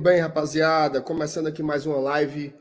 Bem, 0.00 0.18
rapaziada. 0.18 1.02
Começando 1.02 1.48
aqui 1.48 1.62
mais 1.62 1.84
uma 1.84 1.98
live 1.98 2.54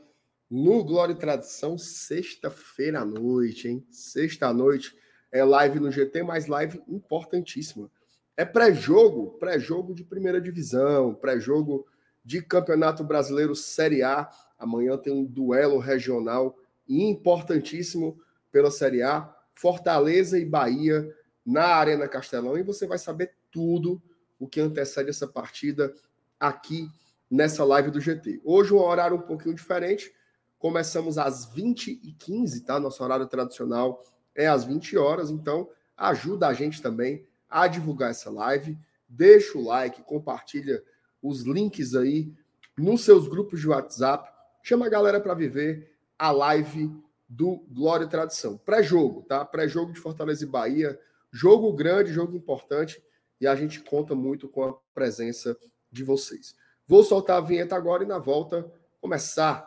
no 0.52 0.84
Glória 0.84 1.13
e 1.13 1.17
Tradição, 1.17 1.77
sexta-feira 1.77 2.99
à 2.99 3.05
noite, 3.05 3.70
hein? 3.70 3.88
Sexta 3.89 4.52
noite 4.52 4.93
é 5.31 5.41
live 5.41 5.79
no 5.79 5.89
GT, 5.89 6.21
mas 6.21 6.48
live 6.48 6.84
importantíssima. 6.85 7.90
É 8.35 8.43
pré-jogo, 8.43 9.37
pré-jogo 9.40 9.96
de 9.96 10.04
primeira 10.04 10.41
divisão, 10.41 11.15
pré-jogo 11.15 11.87
de 12.26 12.41
Campeonato 12.41 13.05
Brasileiro 13.05 13.55
Série 13.55 14.03
A. 14.03 14.29
Amanhã 14.57 14.98
tem 14.98 15.13
um 15.13 15.24
duelo 15.24 15.79
regional 15.79 16.57
importantíssimo 16.90 18.20
pela 18.51 18.70
Série 18.70 19.01
A, 19.01 19.34
Fortaleza 19.53 20.37
e 20.37 20.43
Bahia 20.43 21.09
na 21.46 21.68
Arena 21.68 22.05
Castelão, 22.05 22.57
e 22.57 22.63
você 22.63 22.85
vai 22.85 22.98
saber 22.98 23.34
tudo 23.49 24.01
o 24.37 24.46
que 24.46 24.59
antecede 24.59 25.09
essa 25.09 25.26
partida 25.26 25.93
aqui 26.37 26.90
nessa 27.30 27.63
live 27.63 27.91
do 27.91 28.02
GT. 28.02 28.41
Hoje 28.44 28.74
um 28.74 28.80
horário 28.80 29.18
um 29.18 29.22
pouquinho 29.22 29.55
diferente. 29.55 30.12
Começamos 30.58 31.18
às 31.18 31.46
20h15, 31.54 32.66
tá? 32.66 32.80
Nosso 32.80 33.04
horário 33.04 33.27
tradicional 33.27 34.04
é 34.36 34.48
às 34.48 34.63
20 34.63 34.98
horas, 34.98 35.30
então 35.30 35.70
ajuda 35.96 36.48
a 36.48 36.54
gente 36.54 36.82
também 36.82 37.26
a 37.49 37.68
divulgar 37.68 38.12
essa 38.12 38.30
live. 38.30 38.77
Deixa 39.08 39.58
o 39.58 39.63
like, 39.63 40.02
compartilha 40.04 40.84
os 41.21 41.44
links 41.44 41.96
aí 41.96 42.34
nos 42.77 43.04
seus 43.04 43.27
grupos 43.27 43.60
de 43.60 43.68
WhatsApp. 43.68 44.30
Chama 44.64 44.86
a 44.86 44.90
galera 44.90 45.20
para 45.20 45.34
viver 45.34 45.93
a 46.18 46.32
live 46.32 46.91
do 47.27 47.58
Glória 47.71 48.05
e 48.05 48.10
Tradição. 48.10 48.58
Pré-jogo, 48.58 49.24
tá? 49.24 49.46
Pré-jogo 49.46 49.93
de 49.93 49.99
Fortaleza 49.99 50.43
e 50.43 50.48
Bahia. 50.48 50.99
Jogo 51.32 51.71
grande, 51.74 52.12
jogo 52.12 52.36
importante 52.36 53.02
e 53.40 53.48
a 53.48 53.55
gente 53.55 53.82
conta 53.82 54.16
muito 54.16 54.49
com 54.49 54.64
a 54.64 54.74
presença 54.93 55.58
de 55.91 56.04
vocês. 56.04 56.55
Vou 56.90 57.04
soltar 57.04 57.37
a 57.37 57.41
vinheta 57.41 57.76
agora 57.76 58.04
e 58.04 58.07
na 58.07 58.18
volta 58.18 58.65
começar 58.99 59.63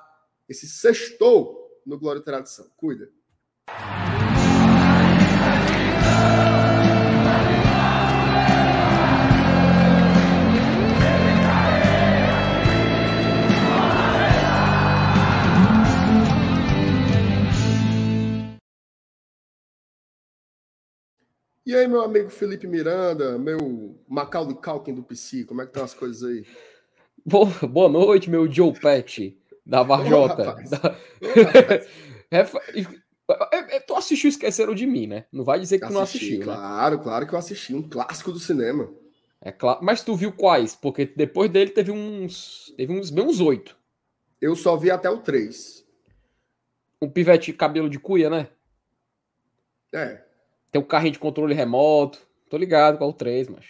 esse 0.48 0.67
sextou 0.67 1.81
no 1.87 1.97
Glória 1.97 2.19
e 2.19 2.25
Tradição. 2.25 2.69
Cuida. 2.77 3.09
E 21.64 21.77
aí, 21.77 21.86
meu 21.86 22.02
amigo 22.02 22.30
Felipe 22.30 22.67
Miranda, 22.67 23.39
meu 23.39 23.97
Macaulay 24.08 24.57
Culkin 24.57 24.92
do 24.92 25.05
PC, 25.05 25.45
como 25.45 25.63
é 25.63 25.64
que 25.64 25.70
estão 25.70 25.85
as 25.85 25.95
coisas 25.95 26.29
aí? 26.29 26.45
Boa, 27.25 27.89
noite, 27.89 28.29
meu 28.29 28.51
Joe 28.51 28.73
Pet 28.73 29.39
da 29.65 29.83
Varjota. 29.83 30.57
Da... 30.69 30.97
é, 32.31 33.77
é, 33.77 33.81
tu 33.81 33.95
assistiu 33.95 34.29
Esqueceram 34.29 34.75
de 34.75 34.87
Mim, 34.87 35.07
né? 35.07 35.25
Não 35.33 35.45
vai 35.45 35.61
dizer 35.61 35.79
que 35.79 35.85
assisti, 35.85 35.95
tu 35.95 35.99
não 35.99 36.03
assistiu, 36.03 36.43
claro, 36.43 36.97
né? 36.97 37.03
Claro, 37.03 37.27
que 37.27 37.33
eu 37.33 37.39
assisti. 37.39 37.75
Um 37.75 37.89
clássico 37.89 38.33
do 38.33 38.39
cinema. 38.39 38.93
É 39.41 39.53
claro. 39.53 39.81
Mas 39.83 40.03
tu 40.03 40.15
viu 40.15 40.33
quais? 40.33 40.75
Porque 40.75 41.07
depois 41.07 41.51
dele 41.51 41.71
teve 41.71 41.91
uns. 41.91 42.73
Teve 42.77 42.93
uns 42.93 43.11
bem 43.11 43.25
uns 43.25 43.41
oito. 43.41 43.77
Eu 44.41 44.57
só 44.57 44.77
vi 44.77 44.91
até 44.91 45.09
o 45.09 45.19
três. 45.19 45.85
Um 47.01 47.09
pivete 47.09 47.53
cabelo 47.53 47.89
de 47.89 47.99
cuia, 47.99 48.29
né? 48.29 48.49
É. 49.93 50.23
Tem 50.71 50.81
o 50.81 50.85
um 50.85 50.89
carrinho 50.89 51.13
de 51.13 51.19
controle 51.19 51.55
remoto. 51.55 52.19
Tô 52.49 52.57
ligado 52.57 52.99
com 52.99 53.09
o 53.09 53.13
3, 53.13 53.49
mas. 53.49 53.65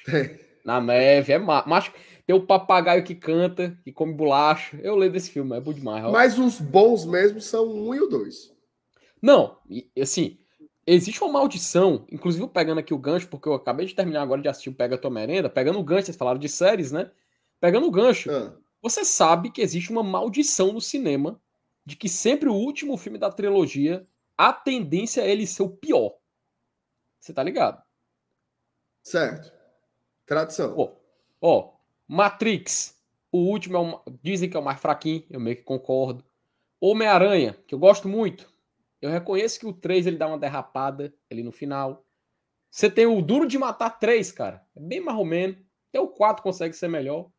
Na 0.64 0.80
neve, 0.80 1.32
é 1.32 1.38
macho. 1.38 1.92
Tem 2.26 2.36
o 2.36 2.46
papagaio 2.46 3.04
que 3.04 3.14
canta, 3.14 3.76
que 3.82 3.92
come 3.92 4.14
bolacha. 4.14 4.78
Eu 4.82 4.96
leio 4.96 5.12
desse 5.12 5.30
filme, 5.30 5.56
é 5.56 5.60
bom 5.60 5.72
demais. 5.72 6.04
Ó. 6.04 6.12
Mas 6.12 6.38
os 6.38 6.60
bons 6.60 7.04
mesmo 7.04 7.40
são 7.40 7.66
o 7.66 7.88
um 7.88 7.94
e 7.94 8.00
o 8.00 8.06
dois. 8.06 8.52
Não, 9.20 9.58
assim, 10.00 10.38
existe 10.86 11.22
uma 11.22 11.32
maldição, 11.32 12.06
inclusive 12.10 12.46
pegando 12.48 12.78
aqui 12.78 12.94
o 12.94 12.98
gancho, 12.98 13.28
porque 13.28 13.48
eu 13.48 13.54
acabei 13.54 13.86
de 13.86 13.94
terminar 13.94 14.22
agora 14.22 14.42
de 14.42 14.48
assistir 14.48 14.70
o 14.70 14.74
Pega 14.74 14.98
Tua 14.98 15.10
Merenda, 15.10 15.48
pegando 15.48 15.78
o 15.78 15.84
gancho, 15.84 16.06
vocês 16.06 16.16
falaram 16.16 16.38
de 16.38 16.48
séries, 16.48 16.92
né? 16.92 17.10
Pegando 17.60 17.86
o 17.86 17.90
gancho. 17.90 18.30
Ah. 18.30 18.56
Você 18.80 19.04
sabe 19.04 19.50
que 19.50 19.62
existe 19.62 19.90
uma 19.90 20.02
maldição 20.02 20.72
no 20.72 20.80
cinema 20.80 21.40
de 21.84 21.96
que 21.96 22.08
sempre 22.08 22.48
o 22.48 22.54
último 22.54 22.96
filme 22.96 23.18
da 23.18 23.30
trilogia, 23.30 24.06
a 24.36 24.52
tendência 24.52 25.20
é 25.20 25.30
ele 25.30 25.46
ser 25.46 25.62
o 25.62 25.70
pior. 25.70 26.16
Você 27.20 27.32
tá 27.32 27.42
ligado? 27.42 27.80
Certo. 29.04 29.52
Tradição. 30.26 30.74
Ó, 30.76 30.92
ó, 31.40 31.72
Matrix, 32.06 33.00
o 33.30 33.38
último 33.38 33.76
é 33.76 33.80
o, 33.80 34.02
dizem 34.22 34.48
que 34.48 34.56
é 34.56 34.60
o 34.60 34.64
mais 34.64 34.80
fraquinho, 34.80 35.24
eu 35.30 35.40
meio 35.40 35.56
que 35.56 35.62
concordo. 35.62 36.24
Homem-Aranha, 36.80 37.56
que 37.66 37.74
eu 37.74 37.78
gosto 37.78 38.08
muito. 38.08 38.52
Eu 39.00 39.10
reconheço 39.10 39.58
que 39.58 39.66
o 39.66 39.72
3 39.72 40.06
ele 40.06 40.16
dá 40.16 40.26
uma 40.26 40.38
derrapada 40.38 41.14
ali 41.30 41.42
no 41.42 41.52
final. 41.52 42.04
Você 42.70 42.90
tem 42.90 43.06
o 43.06 43.20
Duro 43.20 43.46
de 43.46 43.58
Matar 43.58 43.90
3, 43.98 44.32
cara. 44.32 44.64
É 44.76 44.80
bem 44.80 45.00
mais 45.00 45.18
ou 45.18 45.24
menos. 45.24 45.58
Até 45.88 46.00
o 46.00 46.08
4 46.08 46.42
consegue 46.42 46.74
ser 46.74 46.88
melhor. 46.88 47.30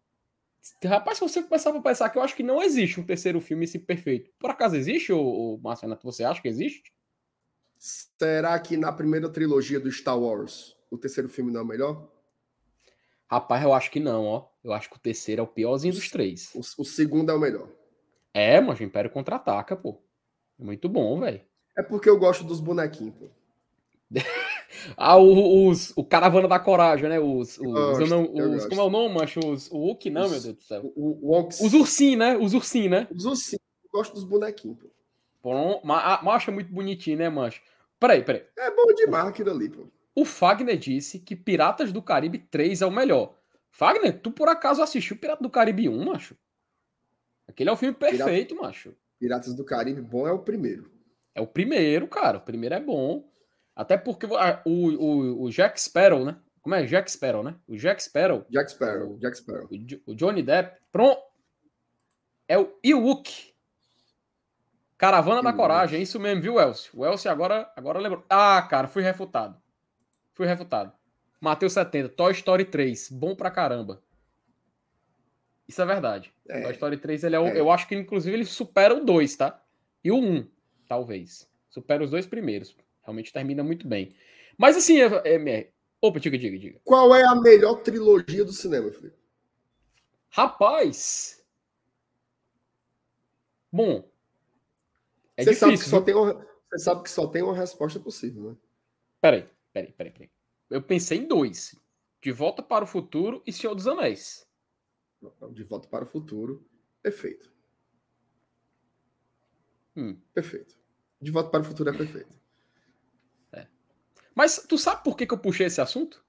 Rapaz, 0.83 1.17
se 1.17 1.23
você 1.23 1.43
começar 1.43 1.75
a 1.75 1.81
pensar 1.81 2.09
que 2.09 2.17
eu 2.17 2.21
acho 2.21 2.35
que 2.35 2.43
não 2.43 2.61
existe 2.61 2.99
um 2.99 3.05
terceiro 3.05 3.41
filme 3.41 3.65
assim 3.65 3.79
perfeito. 3.79 4.31
Por 4.39 4.49
acaso 4.49 4.75
existe, 4.75 5.11
o 5.11 5.59
Márcio 5.61 5.87
Renato? 5.87 6.05
Você 6.05 6.23
acha 6.23 6.41
que 6.41 6.47
existe? 6.47 6.93
Será 7.77 8.57
que 8.59 8.77
na 8.77 8.91
primeira 8.91 9.29
trilogia 9.29 9.79
do 9.79 9.91
Star 9.91 10.17
Wars 10.17 10.77
o 10.89 10.97
terceiro 10.97 11.27
filme 11.27 11.51
não 11.51 11.61
é 11.61 11.63
o 11.63 11.67
melhor? 11.67 12.12
Rapaz, 13.33 13.63
eu 13.63 13.73
acho 13.73 13.89
que 13.89 13.99
não, 13.99 14.25
ó. 14.25 14.45
Eu 14.63 14.73
acho 14.73 14.87
que 14.89 14.95
o 14.95 14.99
terceiro 14.99 15.41
é 15.41 15.43
o 15.43 15.47
piorzinho 15.47 15.93
dos 15.93 16.07
três. 16.11 16.53
O, 16.53 16.59
o 16.59 16.85
segundo 16.85 17.31
é 17.31 17.33
o 17.33 17.39
melhor. 17.39 17.67
É, 18.31 18.61
mas 18.61 18.79
o 18.79 18.83
Império 18.83 19.09
contra-ataca, 19.09 19.75
pô. 19.75 19.97
É 20.59 20.63
muito 20.63 20.87
bom, 20.87 21.19
velho. 21.19 21.41
É 21.75 21.81
porque 21.81 22.07
eu 22.07 22.19
gosto 22.19 22.43
dos 22.43 22.59
bonequinhos, 22.59 23.15
pô. 23.15 23.25
ah, 24.95 25.17
os, 25.17 25.91
o 25.97 26.03
Caravana 26.03 26.47
da 26.47 26.59
Coragem, 26.59 27.09
né? 27.09 27.19
Os, 27.19 27.57
os, 27.57 27.65
gosto, 27.65 28.05
não, 28.05 28.31
os 28.55 28.67
como 28.67 28.81
é 28.81 28.83
o 28.83 28.89
nome, 28.91 29.15
macho? 29.15 29.39
Os, 29.39 29.71
o 29.71 29.77
Hulk, 29.77 30.11
não, 30.11 30.25
os, 30.25 30.31
meu 30.31 30.39
Deus 30.39 30.55
do 30.55 30.63
céu. 30.63 30.93
O, 30.95 31.35
o, 31.35 31.47
os 31.47 31.73
ursinhos, 31.73 32.19
né? 32.19 32.37
Os 32.37 32.53
ursinhos, 32.53 32.91
né? 32.91 33.07
Os 33.09 33.25
ursinhos. 33.25 33.63
Eu 33.83 33.89
gosto 33.91 34.13
dos 34.13 34.23
bonequinhos, 34.23 34.77
pô. 34.77 34.87
Bom, 35.41 35.81
macho 35.83 36.51
é 36.51 36.53
muito 36.53 36.71
bonitinho, 36.71 37.17
né, 37.17 37.29
mancho? 37.29 37.63
Peraí, 37.99 38.23
peraí. 38.23 38.45
É 38.57 38.69
bom 38.69 38.93
demais 38.93 39.25
aquilo 39.25 39.49
ali, 39.49 39.69
pô. 39.69 39.87
O 40.15 40.25
Fagner 40.25 40.77
disse 40.77 41.19
que 41.19 41.35
Piratas 41.35 41.91
do 41.91 42.01
Caribe 42.01 42.37
3 42.37 42.81
é 42.81 42.85
o 42.85 42.91
melhor. 42.91 43.35
Fagner, 43.71 44.19
tu 44.21 44.31
por 44.31 44.47
acaso 44.47 44.83
assistiu 44.83 45.17
Pirata 45.17 45.41
do 45.41 45.49
Caribe 45.49 45.89
1, 45.89 46.05
macho? 46.05 46.37
Aquele 47.47 47.69
é 47.69 47.73
o 47.73 47.77
filme 47.77 47.95
perfeito, 47.95 48.49
Pirata... 48.49 48.67
macho. 48.67 48.95
Piratas 49.19 49.55
do 49.55 49.65
Caribe 49.65 50.01
bom 50.01 50.27
é 50.27 50.31
o 50.31 50.39
primeiro. 50.39 50.91
É 51.33 51.41
o 51.41 51.47
primeiro, 51.47 52.07
cara. 52.07 52.37
O 52.37 52.41
primeiro 52.41 52.75
é 52.75 52.79
bom. 52.79 53.27
Até 53.75 53.97
porque 53.97 54.27
o, 54.27 54.69
o, 54.69 55.43
o 55.43 55.49
Jack 55.49 55.81
Sparrow, 55.81 56.23
né? 56.23 56.37
Como 56.61 56.75
é? 56.75 56.85
Jack 56.85 57.11
Sparrow, 57.11 57.43
né? 57.43 57.55
O 57.67 57.75
Jack 57.75 58.03
Sparrow. 58.03 58.45
Jack 58.49 58.71
Sparrow. 58.71 59.17
Jack 59.17 59.37
Sparrow. 59.37 59.67
O, 59.71 60.11
o 60.11 60.15
Johnny 60.15 60.43
Depp. 60.43 60.79
Pronto. 60.91 61.21
É 62.47 62.57
o 62.57 62.77
Ewok. 62.83 63.53
Caravana 64.97 65.39
que 65.39 65.45
da 65.45 65.53
Coragem, 65.53 65.99
é 65.99 66.01
isso 66.01 66.19
mesmo, 66.19 66.41
viu, 66.41 66.59
Elcio? 66.59 66.91
O 66.95 67.05
Elcio 67.05 67.29
agora, 67.29 67.69
agora 67.75 67.99
lembrou. 67.99 68.23
Ah, 68.29 68.61
cara, 68.61 68.87
fui 68.87 69.01
refutado. 69.01 69.61
Fui 70.33 70.47
refutado. 70.47 70.91
Mateus 71.39 71.73
70, 71.73 72.09
Toy 72.09 72.31
Story 72.31 72.65
3, 72.65 73.09
bom 73.11 73.35
pra 73.35 73.51
caramba. 73.51 74.01
Isso 75.67 75.81
é 75.81 75.85
verdade. 75.85 76.33
É. 76.47 76.61
Toy 76.61 76.71
Story 76.71 76.97
3, 76.97 77.23
ele 77.23 77.35
é, 77.35 77.39
o, 77.39 77.45
é. 77.47 77.59
eu 77.59 77.71
acho 77.71 77.87
que 77.87 77.95
inclusive 77.95 78.35
ele 78.35 78.45
supera 78.45 78.95
o 78.95 79.03
2, 79.03 79.35
tá? 79.35 79.61
E 80.03 80.11
o 80.11 80.17
1, 80.17 80.47
talvez. 80.87 81.49
Supera 81.69 82.03
os 82.03 82.11
dois 82.11 82.25
primeiros. 82.25 82.75
Realmente 83.01 83.33
termina 83.33 83.63
muito 83.63 83.87
bem. 83.87 84.15
Mas 84.57 84.77
assim, 84.77 85.01
é, 85.01 85.05
é, 85.25 85.69
opa, 86.01 86.19
diga, 86.19 86.37
diga, 86.37 86.57
diga. 86.57 86.79
Qual 86.83 87.15
é 87.15 87.23
a 87.23 87.35
melhor 87.35 87.81
trilogia 87.81 88.45
do 88.45 88.53
cinema, 88.53 88.91
Felipe? 88.91 89.17
Rapaz. 90.29 91.43
Bom, 93.71 94.07
é 95.35 95.43
você 95.43 95.49
difícil. 95.51 95.55
Sabe 95.55 95.77
que 95.77 95.89
só 95.89 96.01
tem 96.01 96.15
uma, 96.15 96.47
você 96.69 96.79
sabe 96.79 97.03
que 97.03 97.09
só 97.09 97.27
tem 97.27 97.41
uma 97.41 97.55
resposta 97.55 97.99
possível, 97.99 98.51
né? 98.51 98.55
Peraí, 99.19 99.49
peraí, 99.73 99.91
peraí, 99.91 100.13
peraí. 100.13 100.31
Eu 100.69 100.81
pensei 100.81 101.19
em 101.19 101.27
dois. 101.27 101.75
De 102.21 102.31
Volta 102.31 102.63
para 102.63 102.85
o 102.85 102.87
Futuro 102.87 103.43
e 103.45 103.51
Senhor 103.51 103.75
dos 103.75 103.87
Anéis. 103.87 104.47
De 105.51 105.63
Volta 105.63 105.89
para 105.89 106.05
o 106.05 106.07
Futuro, 106.07 106.65
perfeito. 107.01 107.51
Hum. 109.95 110.17
Perfeito. 110.33 110.77
De 111.21 111.31
Volta 111.31 111.49
para 111.49 111.61
o 111.61 111.65
Futuro 111.65 111.89
é 111.89 111.97
perfeito. 111.97 112.39
É. 113.51 113.67
Mas 114.33 114.65
tu 114.67 114.77
sabe 114.77 115.03
por 115.03 115.17
que, 115.17 115.25
que 115.25 115.33
eu 115.33 115.37
puxei 115.37 115.67
esse 115.67 115.81
assunto? 115.81 116.23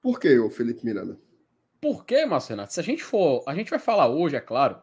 Por 0.00 0.20
que, 0.20 0.38
o 0.38 0.48
Felipe 0.48 0.84
Miranda? 0.84 1.20
Por 1.80 2.04
que, 2.04 2.24
Márcio 2.24 2.50
Renato? 2.50 2.72
Se 2.72 2.80
a 2.80 2.82
gente 2.82 3.02
for. 3.02 3.42
A 3.46 3.54
gente 3.54 3.70
vai 3.70 3.78
falar 3.78 4.08
hoje, 4.08 4.36
é 4.36 4.40
claro, 4.40 4.80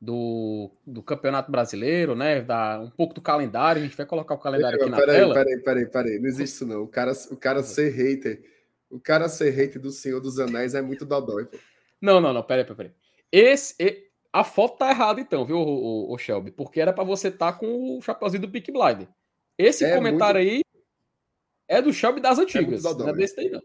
do, 0.00 0.70
do 0.86 1.02
Campeonato 1.02 1.50
Brasileiro, 1.50 2.14
né? 2.14 2.40
Da, 2.40 2.80
um 2.80 2.90
pouco 2.90 3.14
do 3.14 3.20
calendário. 3.20 3.82
A 3.82 3.84
gente 3.84 3.96
vai 3.96 4.06
colocar 4.06 4.34
o 4.34 4.38
calendário 4.38 4.80
aqui 4.80 4.90
na 4.90 4.96
peraí, 4.96 5.16
tela. 5.16 5.34
Peraí, 5.34 5.58
peraí, 5.58 5.86
peraí. 5.86 6.18
Não 6.18 6.28
existe 6.28 6.54
isso, 6.56 6.66
não. 6.66 6.82
O 6.82 6.88
cara, 6.88 7.12
o 7.30 7.36
cara 7.36 7.62
ser 7.62 7.90
hater. 7.90 8.42
O 8.90 9.00
cara 9.00 9.28
ser 9.28 9.50
hater 9.50 9.80
do 9.80 9.90
Senhor 9.90 10.20
dos 10.20 10.38
Anéis 10.38 10.74
é 10.74 10.80
muito 10.80 11.04
dodói, 11.04 11.46
pô. 11.46 11.58
Não, 12.00 12.20
não, 12.20 12.32
não, 12.32 12.42
peraí, 12.42 12.64
peraí. 12.64 12.76
peraí. 12.76 12.92
Esse, 13.30 14.08
a 14.32 14.44
foto 14.44 14.78
tá 14.78 14.90
errada 14.90 15.20
então, 15.20 15.44
viu, 15.44 15.58
o, 15.58 16.10
o, 16.10 16.14
o 16.14 16.18
Shelby? 16.18 16.50
Porque 16.52 16.80
era 16.80 16.92
para 16.92 17.04
você 17.04 17.28
estar 17.28 17.52
tá 17.52 17.58
com 17.58 17.98
o 17.98 18.00
chapeuzinho 18.00 18.42
do 18.42 18.50
Pick 18.50 18.70
Blinder. 18.70 19.08
Esse 19.58 19.84
é 19.84 19.94
comentário 19.94 20.40
muito... 20.40 20.54
aí 20.54 20.62
é 21.66 21.82
do 21.82 21.92
Shelby 21.92 22.20
das 22.20 22.38
antigas. 22.38 22.84
É 22.84 22.94
não 22.94 23.08
é 23.08 23.12
desse 23.12 23.36
daí, 23.36 23.50
não. 23.50 23.62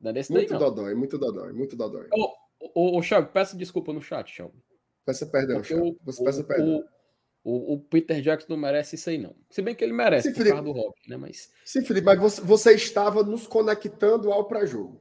Não 0.00 0.10
é 0.10 0.14
desse 0.14 0.32
muito 0.32 0.48
daí, 0.50 0.58
não. 0.58 0.68
Dodói, 0.68 0.94
muito 0.94 1.16
dodói, 1.16 1.52
muito 1.52 1.76
dodói. 1.76 2.08
Ô, 2.12 2.34
ô, 2.74 2.98
ô 2.98 3.02
Shelby, 3.02 3.30
peça 3.32 3.56
desculpa 3.56 3.92
no 3.92 4.02
chat, 4.02 4.30
Shelby. 4.30 4.58
Peça 5.08 5.24
perdão, 5.24 5.64
Shelby. 5.64 5.98
Você 6.04 6.22
peça 6.22 6.44
perdão. 6.44 6.84
O, 7.42 7.72
o, 7.72 7.80
Peter 7.80 8.20
Jackson 8.20 8.48
não 8.50 8.58
merece 8.58 8.94
isso 8.94 9.08
aí, 9.08 9.16
não. 9.16 9.34
Se 9.48 9.62
bem 9.62 9.74
que 9.74 9.82
ele 9.82 9.94
merece, 9.94 10.28
Sim, 10.28 10.34
por 10.34 10.46
causa 10.46 10.62
do 10.62 10.72
rock, 10.72 11.08
né? 11.08 11.16
Mas... 11.16 11.50
Sim, 11.64 11.82
Felipe, 11.82 12.04
mas 12.04 12.18
você, 12.18 12.42
você 12.42 12.74
estava 12.74 13.22
nos 13.22 13.46
conectando 13.46 14.30
ao 14.30 14.46
pré-jogo. 14.46 15.00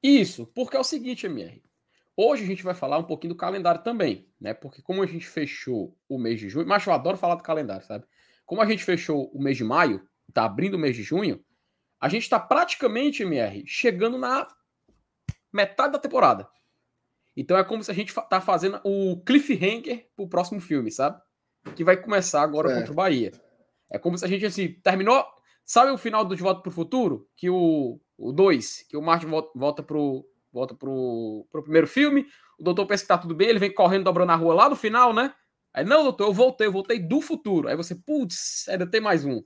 Isso, 0.00 0.46
porque 0.54 0.76
é 0.76 0.78
o 0.80 0.84
seguinte, 0.84 1.26
MR. 1.26 1.60
Hoje 2.16 2.44
a 2.44 2.46
gente 2.46 2.62
vai 2.62 2.74
falar 2.74 2.98
um 2.98 3.02
pouquinho 3.02 3.34
do 3.34 3.36
calendário 3.36 3.82
também, 3.82 4.28
né? 4.40 4.54
Porque 4.54 4.82
como 4.82 5.02
a 5.02 5.06
gente 5.06 5.26
fechou 5.26 5.98
o 6.08 6.16
mês 6.16 6.38
de 6.38 6.48
junho, 6.48 6.68
mas 6.68 6.86
eu 6.86 6.92
adoro 6.92 7.16
falar 7.16 7.34
do 7.34 7.42
calendário, 7.42 7.84
sabe? 7.84 8.04
Como 8.46 8.62
a 8.62 8.66
gente 8.66 8.84
fechou 8.84 9.32
o 9.34 9.42
mês 9.42 9.56
de 9.56 9.64
maio, 9.64 10.00
tá 10.32 10.44
abrindo 10.44 10.74
o 10.74 10.78
mês 10.78 10.94
de 10.94 11.02
junho, 11.02 11.44
a 12.00 12.08
gente 12.08 12.22
está 12.22 12.38
praticamente, 12.38 13.24
MR, 13.24 13.64
chegando 13.66 14.16
na 14.16 14.46
metade 15.52 15.94
da 15.94 15.98
temporada. 15.98 16.48
Então 17.40 17.56
é 17.56 17.64
como 17.64 17.82
se 17.82 17.90
a 17.90 17.94
gente 17.94 18.14
tá 18.28 18.38
fazendo 18.38 18.78
o 18.84 19.18
cliffhanger 19.24 20.06
pro 20.14 20.28
próximo 20.28 20.60
filme, 20.60 20.90
sabe? 20.90 21.18
Que 21.74 21.82
vai 21.82 21.96
começar 21.96 22.42
agora 22.42 22.70
é. 22.70 22.74
contra 22.74 22.92
o 22.92 22.94
Bahia. 22.94 23.32
É 23.90 23.98
como 23.98 24.18
se 24.18 24.26
a 24.26 24.28
gente 24.28 24.44
assim, 24.44 24.74
terminou. 24.82 25.24
Sabe 25.64 25.90
o 25.90 25.96
final 25.96 26.22
do 26.22 26.36
De 26.36 26.42
Volta 26.42 26.60
pro 26.60 26.70
Futuro? 26.70 27.26
Que 27.34 27.48
o 27.48 27.98
2, 28.18 28.84
que 28.90 28.94
o 28.94 29.00
Martin 29.00 29.28
volta, 29.28 29.50
volta 29.54 29.82
pro, 29.82 30.22
volta 30.52 30.74
pro, 30.74 31.46
pro 31.50 31.62
primeiro 31.62 31.86
filme, 31.86 32.26
o 32.58 32.62
doutor 32.62 32.84
pensa 32.84 33.04
que 33.04 33.08
tá 33.08 33.16
tudo 33.16 33.34
bem, 33.34 33.48
ele 33.48 33.58
vem 33.58 33.72
correndo, 33.72 34.04
dobrando 34.04 34.32
a 34.32 34.36
rua 34.36 34.52
lá 34.52 34.68
no 34.68 34.76
final, 34.76 35.14
né? 35.14 35.32
Aí, 35.72 35.82
não, 35.82 36.02
doutor, 36.02 36.26
eu 36.26 36.34
voltei, 36.34 36.66
eu 36.66 36.72
voltei 36.72 36.98
do 36.98 37.22
futuro. 37.22 37.68
Aí 37.68 37.76
você, 37.76 37.94
putz, 37.94 38.68
ainda 38.68 38.86
tem 38.86 39.00
mais 39.00 39.24
um. 39.24 39.40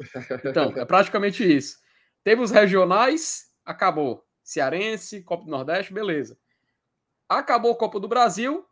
Então, 0.45 0.73
é 0.77 0.85
praticamente 0.85 1.45
isso. 1.45 1.77
Teve 2.25 2.43
os 2.43 2.51
regionais, 2.51 3.45
acabou. 3.65 4.25
Cearense, 4.43 5.23
Copa 5.23 5.45
do 5.45 5.51
Nordeste, 5.51 5.93
beleza. 5.93 6.37
Acabou 7.29 7.73
a 7.73 7.77
Copa 7.77 7.99
do 7.99 8.09
Brasil, 8.09 8.65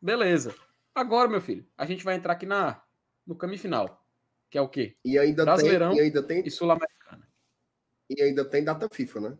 beleza. 0.00 0.54
Agora, 0.94 1.28
meu 1.28 1.40
filho, 1.40 1.66
a 1.76 1.86
gente 1.86 2.04
vai 2.04 2.14
entrar 2.14 2.32
aqui 2.32 2.46
na, 2.46 2.82
no 3.26 3.36
caminho 3.36 3.60
final, 3.60 4.04
que 4.50 4.58
é 4.58 4.60
o 4.60 4.68
quê? 4.68 4.96
E 5.04 5.18
ainda 5.18 5.44
Brasileirão 5.44 5.90
tem, 5.90 5.98
e 5.98 6.02
ainda 6.02 6.22
tem 6.22 6.42
e 6.44 6.50
Sul-Americana. 6.50 7.28
E 8.08 8.22
ainda 8.22 8.44
tem 8.44 8.64
data 8.64 8.88
FIFA, 8.90 9.20
né? 9.20 9.38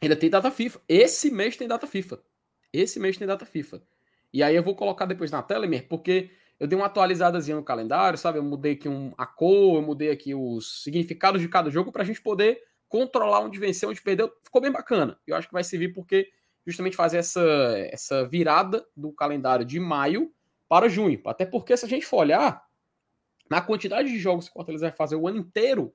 Ainda 0.00 0.16
tem 0.16 0.30
data 0.30 0.50
FIFA. 0.50 0.80
Esse 0.88 1.30
mês 1.30 1.56
tem 1.56 1.68
data 1.68 1.86
FIFA. 1.86 2.22
Esse 2.72 3.00
mês 3.00 3.16
tem 3.16 3.26
data 3.26 3.44
FIFA. 3.44 3.82
E 4.32 4.42
aí 4.42 4.54
eu 4.54 4.62
vou 4.62 4.76
colocar 4.76 5.04
depois 5.04 5.30
na 5.30 5.42
tela, 5.42 5.66
porque 5.88 6.30
eu 6.58 6.66
dei 6.66 6.78
uma 6.78 6.86
atualizadazinha 6.86 7.56
no 7.56 7.64
calendário, 7.64 8.18
sabe? 8.18 8.38
Eu 8.38 8.42
mudei 8.42 8.72
aqui 8.72 8.88
um, 8.88 9.12
a 9.18 9.26
cor, 9.26 9.76
eu 9.76 9.82
mudei 9.82 10.10
aqui 10.10 10.34
os 10.34 10.82
significados 10.82 11.40
de 11.40 11.48
cada 11.48 11.70
jogo 11.70 11.90
para 11.90 12.02
a 12.02 12.04
gente 12.04 12.20
poder 12.20 12.62
controlar 12.88 13.40
onde 13.40 13.58
venceu, 13.58 13.88
onde 13.88 14.00
perdeu. 14.00 14.32
Ficou 14.44 14.60
bem 14.60 14.70
bacana. 14.70 15.18
Eu 15.26 15.36
acho 15.36 15.48
que 15.48 15.52
vai 15.52 15.64
servir 15.64 15.92
porque 15.92 16.30
justamente 16.70 16.96
fazer 16.96 17.18
essa, 17.18 17.42
essa 17.90 18.26
virada 18.26 18.84
do 18.96 19.12
calendário 19.12 19.64
de 19.64 19.78
maio 19.78 20.32
para 20.68 20.88
junho. 20.88 21.20
Até 21.26 21.44
porque 21.44 21.76
se 21.76 21.84
a 21.84 21.88
gente 21.88 22.06
for 22.06 22.18
olhar 22.18 22.64
na 23.50 23.60
quantidade 23.60 24.08
de 24.08 24.18
jogos 24.18 24.46
que 24.46 24.52
o 24.52 24.54
Fortaleza 24.54 24.86
vai 24.86 24.96
fazer 24.96 25.16
o 25.16 25.26
ano 25.26 25.38
inteiro, 25.38 25.92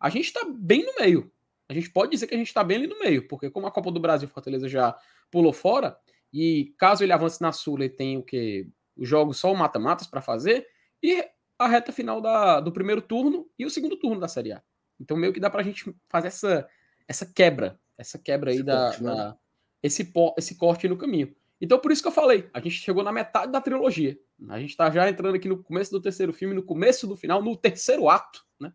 a 0.00 0.08
gente 0.08 0.26
está 0.26 0.40
bem 0.48 0.84
no 0.84 0.94
meio. 0.98 1.30
A 1.68 1.74
gente 1.74 1.90
pode 1.90 2.12
dizer 2.12 2.26
que 2.26 2.34
a 2.34 2.38
gente 2.38 2.48
está 2.48 2.64
bem 2.64 2.78
ali 2.78 2.86
no 2.86 2.98
meio, 2.98 3.26
porque 3.28 3.50
como 3.50 3.66
a 3.66 3.70
Copa 3.70 3.90
do 3.90 4.00
Brasil, 4.00 4.28
o 4.28 4.30
Fortaleza 4.30 4.68
já 4.68 4.96
pulou 5.30 5.52
fora, 5.52 5.96
e 6.32 6.74
caso 6.78 7.02
ele 7.02 7.12
avance 7.12 7.40
na 7.40 7.52
Sul, 7.52 7.78
ele 7.78 7.88
tem 7.88 8.18
o 8.18 8.22
que? 8.22 8.68
Os 8.96 9.08
jogos 9.08 9.38
só 9.38 9.52
o 9.52 9.56
mata-matas 9.56 10.06
para 10.06 10.20
fazer, 10.20 10.66
e 11.02 11.24
a 11.58 11.68
reta 11.68 11.92
final 11.92 12.20
da, 12.20 12.60
do 12.60 12.72
primeiro 12.72 13.00
turno 13.00 13.48
e 13.58 13.64
o 13.64 13.70
segundo 13.70 13.96
turno 13.96 14.20
da 14.20 14.28
Série 14.28 14.52
A. 14.52 14.62
Então, 15.00 15.16
meio 15.16 15.32
que 15.32 15.40
dá 15.40 15.50
para 15.50 15.60
a 15.60 15.64
gente 15.64 15.94
fazer 16.08 16.28
essa, 16.28 16.68
essa 17.08 17.26
quebra, 17.26 17.78
essa 17.96 18.18
quebra 18.18 18.50
aí 18.50 18.56
esse 18.56 18.64
da, 18.64 18.98
né? 19.00 19.34
Esse, 19.84 20.10
esse 20.38 20.54
corte 20.54 20.88
no 20.88 20.96
caminho. 20.96 21.36
Então, 21.60 21.78
por 21.78 21.92
isso 21.92 22.00
que 22.00 22.08
eu 22.08 22.12
falei, 22.12 22.48
a 22.54 22.58
gente 22.58 22.76
chegou 22.76 23.04
na 23.04 23.12
metade 23.12 23.52
da 23.52 23.60
trilogia. 23.60 24.18
A 24.48 24.58
gente 24.58 24.70
está 24.70 24.90
já 24.90 25.08
entrando 25.08 25.34
aqui 25.34 25.46
no 25.46 25.62
começo 25.62 25.90
do 25.90 26.00
terceiro 26.00 26.32
filme, 26.32 26.54
no 26.54 26.62
começo 26.62 27.06
do 27.06 27.14
final, 27.14 27.42
no 27.42 27.54
terceiro 27.54 28.08
ato, 28.08 28.44
né? 28.58 28.72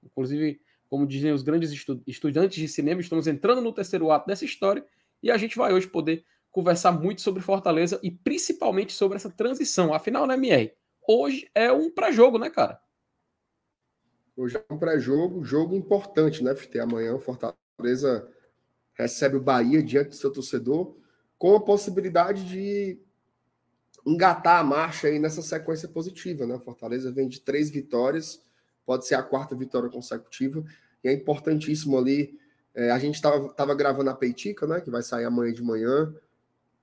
Inclusive, 0.00 0.60
como 0.88 1.06
dizem 1.06 1.32
os 1.32 1.42
grandes 1.42 1.72
estu 1.72 2.00
estudantes 2.06 2.56
de 2.56 2.68
cinema, 2.68 3.00
estamos 3.00 3.26
entrando 3.26 3.60
no 3.60 3.72
terceiro 3.72 4.12
ato 4.12 4.28
dessa 4.28 4.44
história 4.44 4.86
e 5.20 5.28
a 5.28 5.36
gente 5.36 5.56
vai 5.56 5.72
hoje 5.72 5.88
poder 5.88 6.24
conversar 6.52 6.92
muito 6.92 7.20
sobre 7.20 7.42
Fortaleza 7.42 7.98
e 8.00 8.12
principalmente 8.12 8.92
sobre 8.92 9.16
essa 9.16 9.30
transição. 9.30 9.92
Afinal, 9.92 10.24
né, 10.24 10.34
MR? 10.34 10.72
Hoje 11.06 11.50
é 11.52 11.72
um 11.72 11.90
pré-jogo, 11.90 12.38
né, 12.38 12.48
cara? 12.48 12.80
Hoje 14.36 14.56
é 14.56 14.72
um 14.72 14.78
pré-jogo, 14.78 15.44
jogo 15.44 15.74
importante, 15.74 16.44
né, 16.44 16.54
FT? 16.54 16.78
Amanhã 16.78 17.18
Fortaleza 17.18 18.32
recebe 18.94 19.36
o 19.36 19.40
Bahia 19.40 19.82
diante 19.82 20.10
do 20.10 20.14
seu 20.14 20.32
torcedor 20.32 20.96
com 21.38 21.54
a 21.56 21.60
possibilidade 21.60 22.44
de 22.46 22.98
engatar 24.06 24.60
a 24.60 24.64
marcha 24.64 25.08
aí 25.08 25.18
nessa 25.18 25.42
sequência 25.42 25.88
positiva, 25.88 26.46
né? 26.46 26.58
Fortaleza 26.58 27.10
vem 27.10 27.28
de 27.28 27.40
três 27.40 27.70
vitórias, 27.70 28.42
pode 28.84 29.06
ser 29.06 29.14
a 29.14 29.22
quarta 29.22 29.54
vitória 29.54 29.88
consecutiva 29.88 30.64
e 31.02 31.08
é 31.08 31.12
importantíssimo 31.12 31.98
ali. 31.98 32.38
É, 32.74 32.90
a 32.90 32.98
gente 32.98 33.14
estava 33.14 33.74
gravando 33.74 34.10
a 34.10 34.14
Peitica, 34.14 34.66
né? 34.66 34.80
Que 34.80 34.90
vai 34.90 35.02
sair 35.02 35.24
amanhã 35.24 35.52
de 35.52 35.62
manhã. 35.62 36.14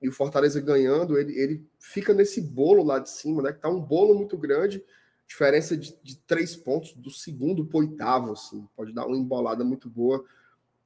E 0.00 0.08
o 0.08 0.12
Fortaleza 0.12 0.60
ganhando, 0.60 1.16
ele, 1.16 1.38
ele 1.38 1.66
fica 1.78 2.12
nesse 2.12 2.40
bolo 2.40 2.82
lá 2.82 2.98
de 2.98 3.10
cima, 3.10 3.42
né? 3.42 3.52
Que 3.52 3.60
tá 3.60 3.68
um 3.68 3.80
bolo 3.80 4.14
muito 4.14 4.36
grande, 4.36 4.84
diferença 5.26 5.76
de, 5.76 5.96
de 6.02 6.16
três 6.18 6.56
pontos 6.56 6.92
do 6.94 7.10
segundo 7.10 7.64
para 7.64 7.78
oitavo, 7.78 8.32
assim. 8.32 8.66
Pode 8.74 8.92
dar 8.92 9.06
uma 9.06 9.16
embolada 9.16 9.62
muito 9.62 9.88
boa, 9.88 10.24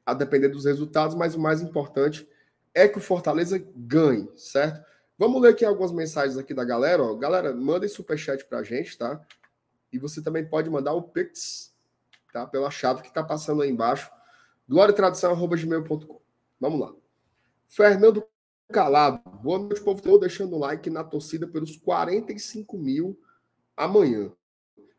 a 0.06 0.14
depender 0.14 0.48
dos 0.48 0.64
resultados, 0.64 1.14
mas 1.14 1.34
o 1.34 1.40
mais 1.40 1.60
importante 1.60 2.26
é 2.72 2.88
que 2.88 2.96
o 2.96 3.00
Fortaleza 3.02 3.62
ganhe, 3.75 4.30
certo? 4.36 4.86
Vamos 5.18 5.42
ler 5.42 5.50
aqui 5.50 5.64
algumas 5.64 5.92
mensagens 5.92 6.38
aqui 6.38 6.54
da 6.54 6.64
galera. 6.64 7.02
Ó. 7.02 7.14
Galera, 7.16 7.52
mandem 7.52 7.88
superchat 7.88 8.44
pra 8.44 8.62
gente, 8.62 8.96
tá? 8.96 9.20
E 9.92 9.98
você 9.98 10.22
também 10.22 10.46
pode 10.46 10.70
mandar 10.70 10.92
o 10.92 11.02
Pix 11.02 11.75
tá? 12.36 12.46
Pela 12.46 12.70
chave 12.70 13.00
que 13.00 13.08
está 13.08 13.22
passando 13.22 13.62
aí 13.62 13.70
embaixo. 13.70 14.10
gloriatradição.gmail.com. 14.68 16.20
Vamos 16.60 16.80
lá. 16.80 16.94
Fernando 17.66 18.26
Calado. 18.70 19.22
Boa 19.42 19.58
noite, 19.58 19.80
povo. 19.80 19.98
Estou 19.98 20.20
deixando 20.20 20.54
o 20.54 20.58
like 20.58 20.90
na 20.90 21.02
torcida 21.02 21.46
pelos 21.46 21.76
45 21.78 22.76
mil 22.76 23.18
amanhã. 23.75 24.30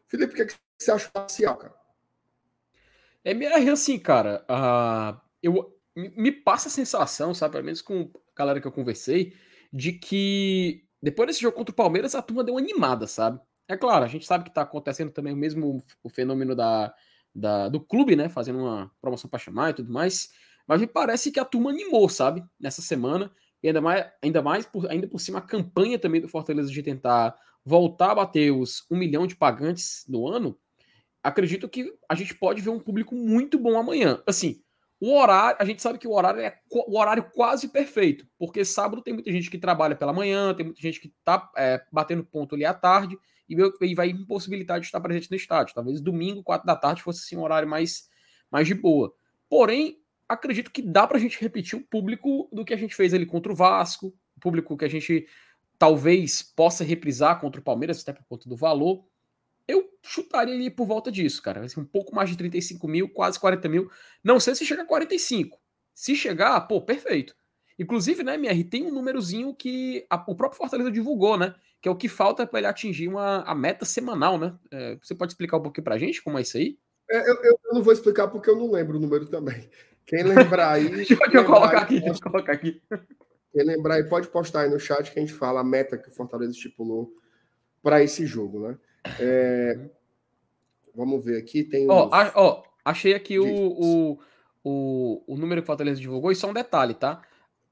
Felipe, 0.07 0.33
o 0.33 0.35
que, 0.35 0.41
é 0.41 0.45
que 0.45 0.55
você 0.79 0.91
acha 0.91 1.09
parcial, 1.11 1.57
cara? 1.57 1.75
É 3.29 3.69
assim, 3.69 3.99
cara. 3.99 4.45
Uh, 4.49 5.19
eu, 5.43 5.77
me 5.95 6.31
passa 6.31 6.69
a 6.69 6.71
sensação, 6.71 7.33
sabe, 7.33 7.53
pelo 7.53 7.65
menos 7.65 7.81
com 7.81 8.09
a 8.13 8.37
galera 8.37 8.61
que 8.61 8.67
eu 8.67 8.71
conversei, 8.71 9.33
de 9.73 9.91
que 9.91 10.85
depois 11.01 11.27
desse 11.27 11.41
jogo 11.41 11.57
contra 11.57 11.73
o 11.73 11.75
Palmeiras, 11.75 12.15
a 12.15 12.21
turma 12.21 12.43
deu 12.43 12.53
uma 12.53 12.61
animada, 12.61 13.05
sabe? 13.05 13.39
É 13.67 13.75
claro, 13.75 14.05
a 14.05 14.07
gente 14.07 14.25
sabe 14.25 14.45
que 14.45 14.53
tá 14.53 14.61
acontecendo 14.61 15.11
também 15.11 15.33
o 15.33 15.35
mesmo 15.35 15.83
o 16.01 16.09
fenômeno 16.09 16.55
da, 16.55 16.93
da, 17.35 17.67
do 17.67 17.81
clube, 17.81 18.15
né? 18.15 18.29
Fazendo 18.29 18.59
uma 18.59 18.89
promoção 19.01 19.29
para 19.29 19.39
chamar 19.39 19.71
e 19.71 19.73
tudo 19.73 19.91
mais. 19.91 20.29
Mas 20.65 20.79
me 20.79 20.87
parece 20.87 21.29
que 21.29 21.39
a 21.39 21.45
turma 21.45 21.69
animou, 21.71 22.07
sabe? 22.07 22.41
Nessa 22.57 22.81
semana. 22.81 23.29
E 23.61 23.67
ainda 23.67 23.81
mais, 23.81 24.05
ainda 24.23 24.41
mais 24.41 24.65
por, 24.65 24.89
ainda 24.89 25.07
por 25.07 25.19
cima, 25.19 25.39
a 25.39 25.41
campanha 25.41 25.99
também 25.99 26.21
do 26.21 26.29
Fortaleza 26.29 26.71
de 26.71 26.81
tentar 26.81 27.35
voltar 27.65 28.11
a 28.11 28.15
bater 28.15 28.51
os 28.51 28.85
um 28.89 28.97
milhão 28.97 29.27
de 29.27 29.35
pagantes 29.35 30.05
no 30.07 30.27
ano. 30.27 30.57
Acredito 31.27 31.67
que 31.67 31.93
a 32.07 32.15
gente 32.15 32.33
pode 32.33 32.61
ver 32.61 32.69
um 32.69 32.79
público 32.79 33.13
muito 33.13 33.59
bom 33.59 33.77
amanhã. 33.77 34.23
Assim, 34.25 34.61
o 34.97 35.13
horário, 35.13 35.57
a 35.59 35.65
gente 35.65 35.81
sabe 35.81 35.99
que 35.99 36.07
o 36.07 36.13
horário 36.13 36.39
é 36.39 36.57
o 36.71 36.97
horário 36.97 37.29
quase 37.35 37.67
perfeito, 37.67 38.25
porque 38.39 38.63
sábado 38.63 39.01
tem 39.01 39.13
muita 39.13 39.29
gente 39.29 39.51
que 39.51 39.57
trabalha 39.57 39.93
pela 39.93 40.13
manhã, 40.13 40.53
tem 40.53 40.65
muita 40.65 40.81
gente 40.81 41.01
que 41.01 41.13
tá 41.25 41.51
é, 41.57 41.83
batendo 41.91 42.23
ponto 42.23 42.55
ali 42.55 42.63
à 42.63 42.73
tarde 42.73 43.17
e, 43.49 43.93
vai 43.93 44.09
impossibilitar 44.09 44.79
de 44.79 44.85
estar 44.85 45.01
presente 45.01 45.29
no 45.29 45.35
estádio. 45.35 45.75
Talvez 45.75 45.99
domingo, 45.99 46.41
quatro 46.41 46.65
da 46.65 46.77
tarde, 46.77 47.03
fosse 47.03 47.25
assim, 47.25 47.35
um 47.35 47.43
horário 47.43 47.67
mais, 47.67 48.07
mais 48.49 48.65
de 48.65 48.73
boa. 48.73 49.13
Porém, 49.49 49.99
acredito 50.29 50.71
que 50.71 50.81
dá 50.81 51.05
para 51.05 51.17
a 51.17 51.19
gente 51.19 51.41
repetir 51.41 51.77
o 51.77 51.83
público 51.83 52.47
do 52.53 52.63
que 52.63 52.73
a 52.73 52.77
gente 52.77 52.95
fez 52.95 53.13
ali 53.13 53.25
contra 53.25 53.51
o 53.51 53.55
Vasco, 53.55 54.15
o 54.37 54.39
público 54.39 54.77
que 54.77 54.85
a 54.85 54.89
gente 54.89 55.27
talvez 55.77 56.41
possa 56.41 56.85
reprisar 56.85 57.41
contra 57.41 57.59
o 57.59 57.63
Palmeiras, 57.63 58.01
até 58.01 58.13
por 58.13 58.23
conta 58.23 58.47
do 58.47 58.55
valor. 58.55 59.05
Eu 59.67 59.89
chutaria 60.01 60.53
ali 60.53 60.69
por 60.69 60.87
volta 60.87 61.11
disso, 61.11 61.41
cara. 61.41 61.67
Ser 61.67 61.79
um 61.79 61.85
pouco 61.85 62.15
mais 62.15 62.29
de 62.29 62.37
35 62.37 62.87
mil, 62.87 63.09
quase 63.09 63.39
40 63.39 63.67
mil. 63.67 63.91
Não 64.23 64.39
sei 64.39 64.55
se 64.55 64.65
chega 64.65 64.83
a 64.83 64.85
45. 64.85 65.59
Se 65.93 66.15
chegar, 66.15 66.61
pô, 66.61 66.81
perfeito. 66.81 67.35
Inclusive, 67.79 68.23
né, 68.23 68.35
MR, 68.35 68.63
tem 68.63 68.85
um 68.85 68.93
númerozinho 68.93 69.53
que 69.53 70.05
a, 70.09 70.15
o 70.27 70.35
próprio 70.35 70.57
Fortaleza 70.57 70.91
divulgou, 70.91 71.37
né? 71.37 71.53
Que 71.79 71.87
é 71.87 71.91
o 71.91 71.95
que 71.95 72.07
falta 72.07 72.47
para 72.47 72.59
ele 72.59 72.67
atingir 72.67 73.07
uma, 73.07 73.43
a 73.43 73.53
meta 73.53 73.85
semanal, 73.85 74.39
né? 74.39 74.55
É, 74.71 74.97
você 75.01 75.13
pode 75.13 75.33
explicar 75.33 75.57
um 75.57 75.61
pouquinho 75.61 75.83
para 75.83 75.95
a 75.95 75.99
gente 75.99 76.23
como 76.23 76.39
é 76.39 76.41
isso 76.41 76.57
aí? 76.57 76.77
É, 77.09 77.29
eu, 77.29 77.35
eu, 77.43 77.59
não 77.73 77.83
vou 77.83 77.93
explicar 77.93 78.27
porque 78.29 78.49
eu 78.49 78.55
não 78.55 78.71
lembro 78.71 78.97
o 78.97 78.99
número 78.99 79.27
também. 79.27 79.69
Quem 80.05 80.23
lembrar 80.23 80.71
aí. 80.71 80.89
deixa 81.05 81.13
eu 81.13 81.45
colocar 81.45 81.81
aqui, 81.81 81.99
deixa 81.99 82.19
eu 82.19 82.31
colocar 82.31 82.53
aqui. 82.53 82.81
Quem 83.53 83.63
lembrar 83.63 83.95
aí, 83.95 84.03
pode 84.03 84.27
postar 84.27 84.61
aí 84.61 84.69
no 84.69 84.79
chat 84.79 85.11
que 85.11 85.19
a 85.19 85.21
gente 85.21 85.33
fala 85.33 85.61
a 85.61 85.63
meta 85.63 85.97
que 85.97 86.09
o 86.09 86.13
Fortaleza 86.13 86.51
estipulou 86.51 87.11
para 87.83 88.03
esse 88.03 88.25
jogo, 88.25 88.67
né? 88.67 88.77
É, 89.19 89.89
vamos 90.95 91.23
ver 91.23 91.37
aqui, 91.37 91.63
tem 91.63 91.89
Ó, 91.89 92.05
os... 92.05 92.31
ó 92.35 92.63
achei 92.83 93.13
aqui 93.13 93.37
o, 93.39 93.45
o, 93.45 94.19
o, 94.63 95.23
o 95.27 95.37
número 95.37 95.61
que 95.61 95.65
o 95.65 95.67
Fortaleza 95.67 95.99
divulgou, 95.99 96.31
e 96.31 96.35
só 96.35 96.49
um 96.49 96.53
detalhe, 96.53 96.93
tá? 96.93 97.21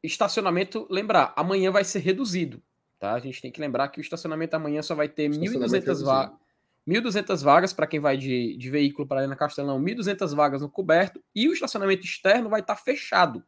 Estacionamento, 0.04 0.88
lembrar, 0.89 1.34
amanhã 1.36 1.72
vai 1.72 1.84
ser 1.84 2.00
reduzido, 2.00 2.62
tá? 3.00 3.13
A 3.13 3.20
gente 3.20 3.42
tem 3.42 3.51
que 3.51 3.62
lembrar 3.62 3.88
que 3.89 4.00
o 4.00 4.01
estacionamento 4.01 4.56
amanhã 4.56 4.82
só 4.82 4.94
vai 4.94 5.08
ter 5.08 5.30
1.200 5.30 6.04
vagas. 6.04 6.46
1.200 6.88 7.44
vagas 7.44 7.74
para 7.74 7.88
quem 7.88 8.00
vai 8.00 8.15
de, 8.15 8.56
de 8.58 8.70
veículo 8.70 9.08
para 9.08 9.25
na 9.25 9.36
Castelão, 9.36 9.82
1.200 9.82 10.36
vagas 10.36 10.62
no 10.62 10.70
coberto 10.70 11.20
e 11.34 11.50
o 11.50 11.54
estacionamento 11.54 12.06
externo 12.06 12.48
vai 12.48 12.62
estar 12.62 12.75
tá 12.75 12.82
fechado, 12.82 13.44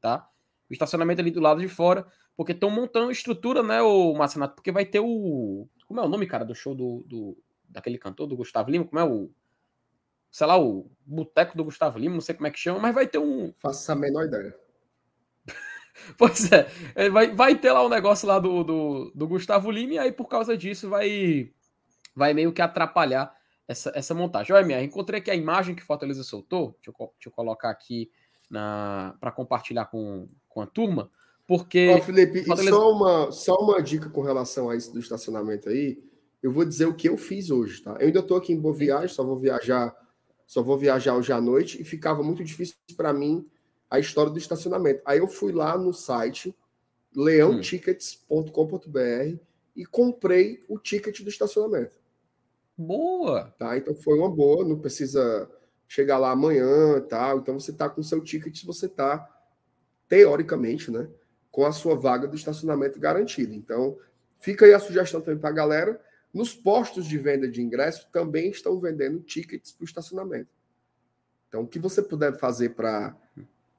tá? 0.00 0.28
O 0.68 0.72
estacionamento 0.72 1.20
ali 1.20 1.30
do 1.30 1.40
lado 1.40 1.60
de 1.60 1.68
fora, 1.68 2.06
porque 2.36 2.52
estão 2.52 2.70
montando 2.70 3.12
estrutura, 3.12 3.62
né, 3.62 3.80
o 3.82 4.14
Marcenato? 4.14 4.54
Porque 4.54 4.72
vai 4.72 4.84
ter 4.84 5.00
o. 5.00 5.68
Como 5.92 6.00
é 6.00 6.04
o 6.06 6.08
nome, 6.08 6.26
cara, 6.26 6.42
do 6.42 6.54
show 6.54 6.74
do, 6.74 7.04
do 7.06 7.36
daquele 7.68 7.98
cantor, 7.98 8.26
do 8.26 8.34
Gustavo 8.34 8.70
Lima? 8.70 8.86
Como 8.86 8.98
é 8.98 9.04
o. 9.04 9.30
Sei 10.30 10.46
lá, 10.46 10.58
o 10.58 10.90
Boteco 11.04 11.54
do 11.54 11.64
Gustavo 11.64 11.98
Lima, 11.98 12.14
não 12.14 12.22
sei 12.22 12.34
como 12.34 12.46
é 12.46 12.50
que 12.50 12.58
chama, 12.58 12.78
mas 12.78 12.94
vai 12.94 13.06
ter 13.06 13.18
um. 13.18 13.52
Faça 13.58 13.92
a 13.92 13.94
menor 13.94 14.24
ideia. 14.24 14.56
pois 16.16 16.50
é, 16.50 16.66
é, 16.94 17.10
vai, 17.10 17.34
vai 17.34 17.58
ter 17.58 17.72
lá 17.72 17.84
um 17.84 17.90
negócio 17.90 18.26
lá 18.26 18.38
do, 18.38 18.64
do, 18.64 19.12
do 19.14 19.28
Gustavo 19.28 19.70
Lima, 19.70 19.92
e 19.92 19.98
aí 19.98 20.12
por 20.12 20.28
causa 20.28 20.56
disso 20.56 20.88
vai 20.88 21.52
vai 22.16 22.32
meio 22.32 22.54
que 22.54 22.62
atrapalhar 22.62 23.36
essa, 23.68 23.92
essa 23.94 24.14
montagem. 24.14 24.56
Olha, 24.56 24.64
minha, 24.64 24.82
encontrei 24.82 25.20
aqui 25.20 25.30
a 25.30 25.34
imagem 25.34 25.74
que 25.74 25.82
Fortaleza 25.82 26.24
soltou. 26.24 26.78
Deixa 26.82 26.90
eu, 26.90 27.12
deixa 27.14 27.28
eu 27.28 27.32
colocar 27.32 27.68
aqui 27.68 28.10
para 28.48 29.30
compartilhar 29.32 29.84
com, 29.84 30.26
com 30.48 30.62
a 30.62 30.66
turma. 30.66 31.10
Porque. 31.52 31.90
Ó, 31.90 32.00
Felipe, 32.00 32.44
Fortaleza... 32.44 32.74
só, 32.74 32.90
uma, 32.90 33.30
só 33.30 33.56
uma 33.56 33.82
dica 33.82 34.08
com 34.08 34.22
relação 34.22 34.70
a 34.70 34.76
isso 34.76 34.90
do 34.90 34.98
estacionamento 34.98 35.68
aí. 35.68 36.02
Eu 36.42 36.50
vou 36.50 36.64
dizer 36.64 36.86
o 36.86 36.94
que 36.94 37.10
eu 37.10 37.18
fiz 37.18 37.50
hoje, 37.50 37.82
tá? 37.82 37.94
Eu 38.00 38.06
ainda 38.06 38.20
estou 38.20 38.38
aqui 38.38 38.54
em 38.54 38.58
Boa 38.58 38.74
Viagem, 38.74 39.14
só 39.14 39.22
vou 39.22 39.36
viajar, 39.36 39.94
só 40.46 40.62
vou 40.62 40.78
viajar 40.78 41.14
hoje 41.14 41.30
à 41.30 41.42
noite 41.42 41.78
e 41.78 41.84
ficava 41.84 42.22
muito 42.22 42.42
difícil 42.42 42.74
para 42.96 43.12
mim 43.12 43.46
a 43.90 43.98
história 43.98 44.32
do 44.32 44.38
estacionamento. 44.38 45.02
Aí 45.04 45.18
eu 45.18 45.28
fui 45.28 45.52
lá 45.52 45.76
no 45.76 45.92
site 45.92 46.56
leãotickets.com.br 47.14 49.36
e 49.76 49.84
comprei 49.84 50.58
o 50.70 50.78
ticket 50.78 51.20
do 51.20 51.28
estacionamento. 51.28 51.98
Boa! 52.78 53.54
Tá? 53.58 53.76
Então 53.76 53.94
foi 53.94 54.18
uma 54.18 54.30
boa, 54.30 54.66
não 54.66 54.78
precisa 54.78 55.50
chegar 55.86 56.16
lá 56.16 56.30
amanhã 56.30 56.98
tal. 57.02 57.40
Então 57.40 57.60
você 57.60 57.72
está 57.72 57.90
com 57.90 58.02
seu 58.02 58.22
ticket, 58.22 58.64
você 58.64 58.86
está, 58.86 59.28
teoricamente, 60.08 60.90
né, 60.90 61.10
com 61.52 61.64
a 61.64 61.70
sua 61.70 61.94
vaga 61.94 62.26
do 62.26 62.34
estacionamento 62.34 62.98
garantida. 62.98 63.54
Então, 63.54 63.96
fica 64.38 64.66
aí 64.66 64.74
a 64.74 64.80
sugestão 64.80 65.20
também 65.20 65.38
para 65.38 65.50
a 65.50 65.52
galera. 65.52 66.00
Nos 66.34 66.52
postos 66.52 67.06
de 67.06 67.16
venda 67.16 67.46
de 67.46 67.62
ingresso 67.62 68.08
também 68.10 68.50
estão 68.50 68.80
vendendo 68.80 69.20
tickets 69.20 69.70
para 69.70 69.84
o 69.84 69.86
estacionamento. 69.86 70.50
Então, 71.48 71.62
o 71.62 71.68
que 71.68 71.78
você 71.78 72.02
puder 72.02 72.36
fazer 72.38 72.70
para 72.70 73.14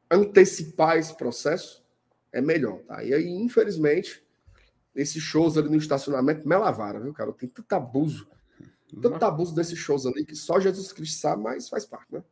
antecipar 0.10 0.98
esse 0.98 1.18
processo 1.18 1.84
é 2.32 2.39
melhor, 2.39 2.80
tá? 2.84 3.03
E 3.03 3.13
aí, 3.13 3.27
infelizmente, 3.27 4.24
esses 4.96 5.22
shows 5.22 5.58
ali 5.58 5.70
no 5.70 5.75
estacionamento 5.75 6.48
me 6.48 6.56
lavaram, 6.56 7.01
viu, 7.01 7.13
cara? 7.13 7.34
Tem 7.34 7.50
tanto 7.50 7.74
abuso 7.74 8.27
tanto 9.01 9.24
abuso 9.24 9.56
desses 9.56 9.77
shows 9.77 10.06
ali 10.06 10.25
que 10.25 10.36
só 10.36 10.60
Jesus 10.60 10.92
Cristo 10.92 11.20
sabe, 11.20 11.42
mas 11.42 11.70
faz 11.70 11.86
parte, 11.86 12.13
né? 12.13 12.24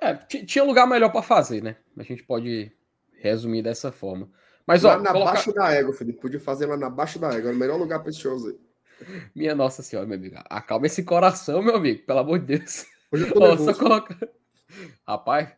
É, 0.00 0.14
tinha 0.14 0.64
lugar 0.64 0.86
melhor 0.86 1.10
para 1.10 1.22
fazer, 1.22 1.62
né? 1.62 1.76
A 1.96 2.02
gente 2.02 2.22
pode 2.22 2.72
resumir 3.18 3.62
dessa 3.62 3.90
forma. 3.90 4.28
Mas, 4.66 4.82
lá 4.82 4.96
ó, 4.96 5.00
na 5.00 5.12
colocar... 5.12 5.32
baixa 5.32 5.52
da 5.52 5.70
égua, 5.70 5.92
Felipe. 5.92 6.20
Podia 6.20 6.40
fazer 6.40 6.66
lá 6.66 6.76
na 6.76 6.88
baixa 6.88 7.18
da 7.18 7.28
égua. 7.28 7.48
Era 7.48 7.56
o 7.56 7.58
melhor 7.58 7.78
lugar 7.78 8.00
para 8.00 8.10
esses 8.10 8.20
shows 8.20 8.46
aí. 8.46 8.58
Minha 9.34 9.54
Nossa 9.54 9.82
Senhora, 9.82 10.06
meu 10.06 10.16
amigo. 10.16 10.36
Acalma 10.48 10.86
esse 10.86 11.02
coração, 11.02 11.62
meu 11.62 11.76
amigo. 11.76 12.04
Pelo 12.04 12.20
amor 12.20 12.38
de 12.38 12.58
Deus. 12.58 12.86
Hoje 13.12 13.24
eu 13.24 13.32
tô 13.32 13.40
ó, 13.44 13.56
só 13.56 13.74
coloca... 13.74 14.16
Rapaz, 15.06 15.50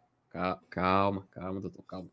calma, 0.68 1.26
calma, 1.30 1.60
doutor, 1.60 1.82
calma. 1.84 2.10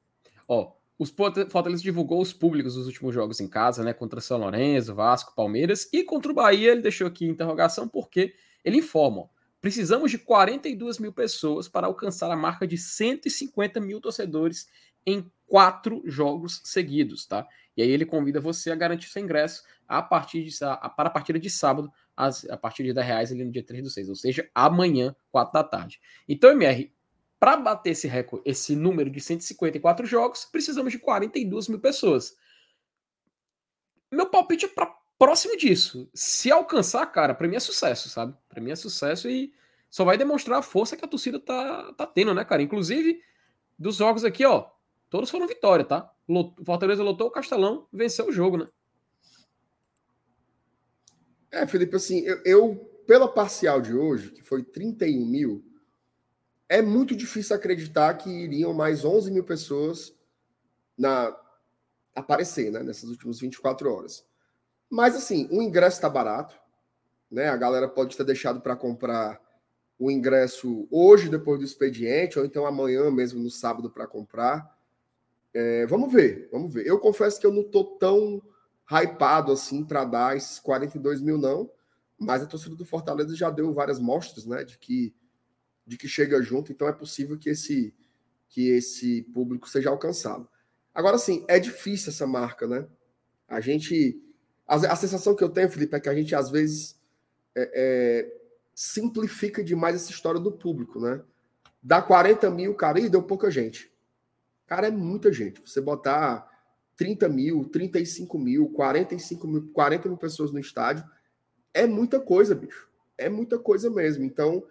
Ó, 0.47 0.73
os 0.97 1.09
Fortaleza 1.09 1.81
divulgou 1.81 2.21
os 2.21 2.31
públicos 2.31 2.75
dos 2.75 2.85
últimos 2.85 3.13
jogos 3.13 3.41
em 3.41 3.47
casa, 3.47 3.83
né? 3.83 3.93
Contra 3.93 4.21
São 4.21 4.37
Lourenço, 4.37 4.95
Vasco, 4.95 5.35
Palmeiras 5.35 5.89
e 5.91 6.03
contra 6.03 6.31
o 6.31 6.35
Bahia. 6.35 6.71
Ele 6.71 6.81
deixou 6.81 7.07
aqui 7.07 7.25
interrogação 7.25 7.87
porque 7.87 8.35
ele 8.63 8.77
informa: 8.77 9.21
ó, 9.21 9.27
precisamos 9.59 10.11
de 10.11 10.17
42 10.17 10.99
mil 10.99 11.11
pessoas 11.11 11.67
para 11.67 11.87
alcançar 11.87 12.31
a 12.31 12.35
marca 12.35 12.67
de 12.67 12.77
150 12.77 13.79
mil 13.81 13.99
torcedores 13.99 14.67
em 15.05 15.29
quatro 15.45 16.01
jogos 16.05 16.61
seguidos, 16.63 17.25
tá? 17.25 17.47
E 17.75 17.81
aí 17.81 17.89
ele 17.89 18.05
convida 18.05 18.39
você 18.39 18.71
a 18.71 18.75
garantir 18.75 19.09
seu 19.09 19.21
ingresso 19.21 19.63
a 19.87 20.01
partir 20.01 20.43
de, 20.43 20.63
a, 20.63 20.89
para 20.89 21.09
a 21.09 21.11
partida 21.11 21.39
de 21.39 21.49
sábado, 21.49 21.91
a 22.15 22.57
partir 22.57 22.83
de 22.83 22.93
10 22.93 23.05
reais 23.05 23.31
ali 23.31 23.43
no 23.43 23.51
dia 23.51 23.63
3 23.63 23.83
do 23.83 23.89
6, 23.89 24.09
ou 24.09 24.15
seja, 24.15 24.49
amanhã, 24.53 25.15
4 25.31 25.53
da 25.53 25.63
tarde. 25.63 25.99
Então, 26.27 26.51
MR, 26.51 26.93
para 27.39 27.57
bater 27.57 27.91
esse 27.91 28.07
recorde, 28.07 28.49
esse 28.49 28.75
número 28.75 29.09
de 29.09 29.19
154 29.19 30.05
jogos, 30.05 30.45
precisamos 30.45 30.91
de 30.91 30.99
42 30.99 31.67
mil 31.67 31.79
pessoas. 31.79 32.37
Meu 34.11 34.27
palpite 34.29 34.65
é 34.65 34.67
para 34.67 34.95
próximo 35.17 35.57
disso. 35.57 36.09
Se 36.13 36.51
alcançar, 36.51 37.05
cara, 37.07 37.33
para 37.33 37.47
mim 37.47 37.55
é 37.55 37.59
sucesso, 37.59 38.09
sabe? 38.09 38.35
Para 38.47 38.61
mim 38.61 38.71
é 38.71 38.75
sucesso 38.75 39.29
e 39.29 39.53
só 39.89 40.03
vai 40.03 40.17
demonstrar 40.17 40.59
a 40.59 40.61
força 40.61 40.97
que 40.97 41.05
a 41.05 41.07
torcida 41.07 41.39
tá, 41.39 41.93
tá 41.93 42.05
tendo, 42.05 42.33
né, 42.33 42.43
cara? 42.43 42.61
Inclusive, 42.61 43.21
dos 43.77 43.97
jogos 43.97 44.23
aqui, 44.23 44.45
ó, 44.45 44.69
todos 45.13 45.29
foram 45.29 45.45
vitória, 45.45 45.85
tá? 45.85 46.11
Fortaleza 46.65 47.03
lotou 47.03 47.27
o 47.27 47.31
Castelão, 47.31 47.87
venceu 47.93 48.29
o 48.29 48.31
jogo, 48.31 48.57
né? 48.57 48.67
É, 51.51 51.67
Felipe, 51.67 51.95
assim, 51.95 52.21
eu, 52.21 52.41
eu 52.43 52.75
pela 53.05 53.27
parcial 53.27 53.79
de 53.79 53.93
hoje, 53.93 54.31
que 54.31 54.41
foi 54.41 54.63
31 54.63 55.23
mil, 55.23 55.63
é 56.67 56.81
muito 56.81 57.15
difícil 57.15 57.55
acreditar 57.55 58.15
que 58.15 58.27
iriam 58.27 58.73
mais 58.73 59.05
11 59.05 59.29
mil 59.29 59.43
pessoas 59.43 60.17
na 60.97 61.39
aparecer 62.15 62.71
né, 62.71 62.81
nessas 62.81 63.07
últimas 63.07 63.39
24 63.39 63.93
horas. 63.93 64.25
Mas, 64.89 65.15
assim, 65.15 65.47
o 65.51 65.61
ingresso 65.61 65.97
está 65.97 66.09
barato. 66.09 66.59
Né? 67.29 67.49
A 67.49 67.57
galera 67.57 67.87
pode 67.87 68.17
ter 68.17 68.23
deixado 68.23 68.61
para 68.61 68.75
comprar 68.75 69.39
o 69.99 70.09
ingresso 70.09 70.87
hoje, 70.89 71.29
depois 71.29 71.59
do 71.59 71.65
expediente, 71.65 72.39
ou 72.39 72.45
então 72.45 72.65
amanhã 72.65 73.11
mesmo, 73.11 73.39
no 73.39 73.51
sábado, 73.51 73.91
para 73.91 74.07
comprar. 74.07 74.73
É, 75.53 75.85
vamos 75.85 76.11
ver, 76.11 76.49
vamos 76.51 76.73
ver. 76.73 76.85
Eu 76.85 76.99
confesso 76.99 77.39
que 77.39 77.45
eu 77.45 77.51
não 77.51 77.61
estou 77.61 77.97
tão 77.97 78.41
hypado 78.89 79.51
assim 79.51 79.83
para 79.83 80.03
dar 80.03 80.35
esses 80.35 80.59
42 80.59 81.21
mil, 81.21 81.37
não. 81.37 81.69
Mas 82.17 82.41
a 82.41 82.45
torcida 82.45 82.75
do 82.75 82.85
Fortaleza 82.85 83.35
já 83.35 83.49
deu 83.49 83.73
várias 83.73 83.99
mostras, 83.99 84.45
né? 84.45 84.63
De 84.63 84.77
que 84.77 85.13
de 85.85 85.97
que 85.97 86.07
chega 86.07 86.41
junto, 86.41 86.71
então 86.71 86.87
é 86.87 86.93
possível 86.93 87.37
que 87.37 87.49
esse 87.49 87.93
que 88.47 88.69
esse 88.69 89.23
público 89.33 89.67
seja 89.67 89.89
alcançado. 89.89 90.47
Agora 90.93 91.17
sim, 91.17 91.43
é 91.47 91.59
difícil 91.59 92.09
essa 92.09 92.25
marca, 92.25 92.67
né? 92.67 92.87
A 93.47 93.59
gente 93.59 94.21
a, 94.67 94.75
a 94.75 94.95
sensação 94.95 95.35
que 95.35 95.43
eu 95.43 95.49
tenho, 95.49 95.69
Felipe, 95.69 95.95
é 95.95 95.99
que 95.99 96.09
a 96.09 96.15
gente 96.15 96.33
às 96.33 96.49
vezes 96.49 96.99
é, 97.55 97.71
é, 97.73 98.33
simplifica 98.73 99.63
demais 99.63 99.95
essa 99.95 100.11
história 100.11 100.39
do 100.39 100.51
público, 100.51 100.99
né? 100.99 101.21
Dá 101.81 102.01
40 102.01 102.49
mil, 102.49 102.73
cara, 102.75 102.99
e 102.99 103.09
deu 103.09 103.21
pouca 103.21 103.51
gente. 103.51 103.92
Cara, 104.65 104.87
é 104.87 104.91
muita 104.91 105.31
gente. 105.31 105.61
Você 105.61 105.81
botar 105.81 106.49
30 106.95 107.27
mil, 107.29 107.65
35 107.65 108.37
mil, 108.39 108.69
45 108.69 109.47
mil, 109.47 109.71
40 109.73 110.07
mil 110.07 110.17
pessoas 110.17 110.51
no 110.51 110.59
estádio, 110.59 111.03
é 111.73 111.87
muita 111.87 112.19
coisa, 112.19 112.53
bicho. 112.55 112.89
É 113.17 113.29
muita 113.29 113.57
coisa 113.59 113.89
mesmo. 113.89 114.23
Então, 114.23 114.65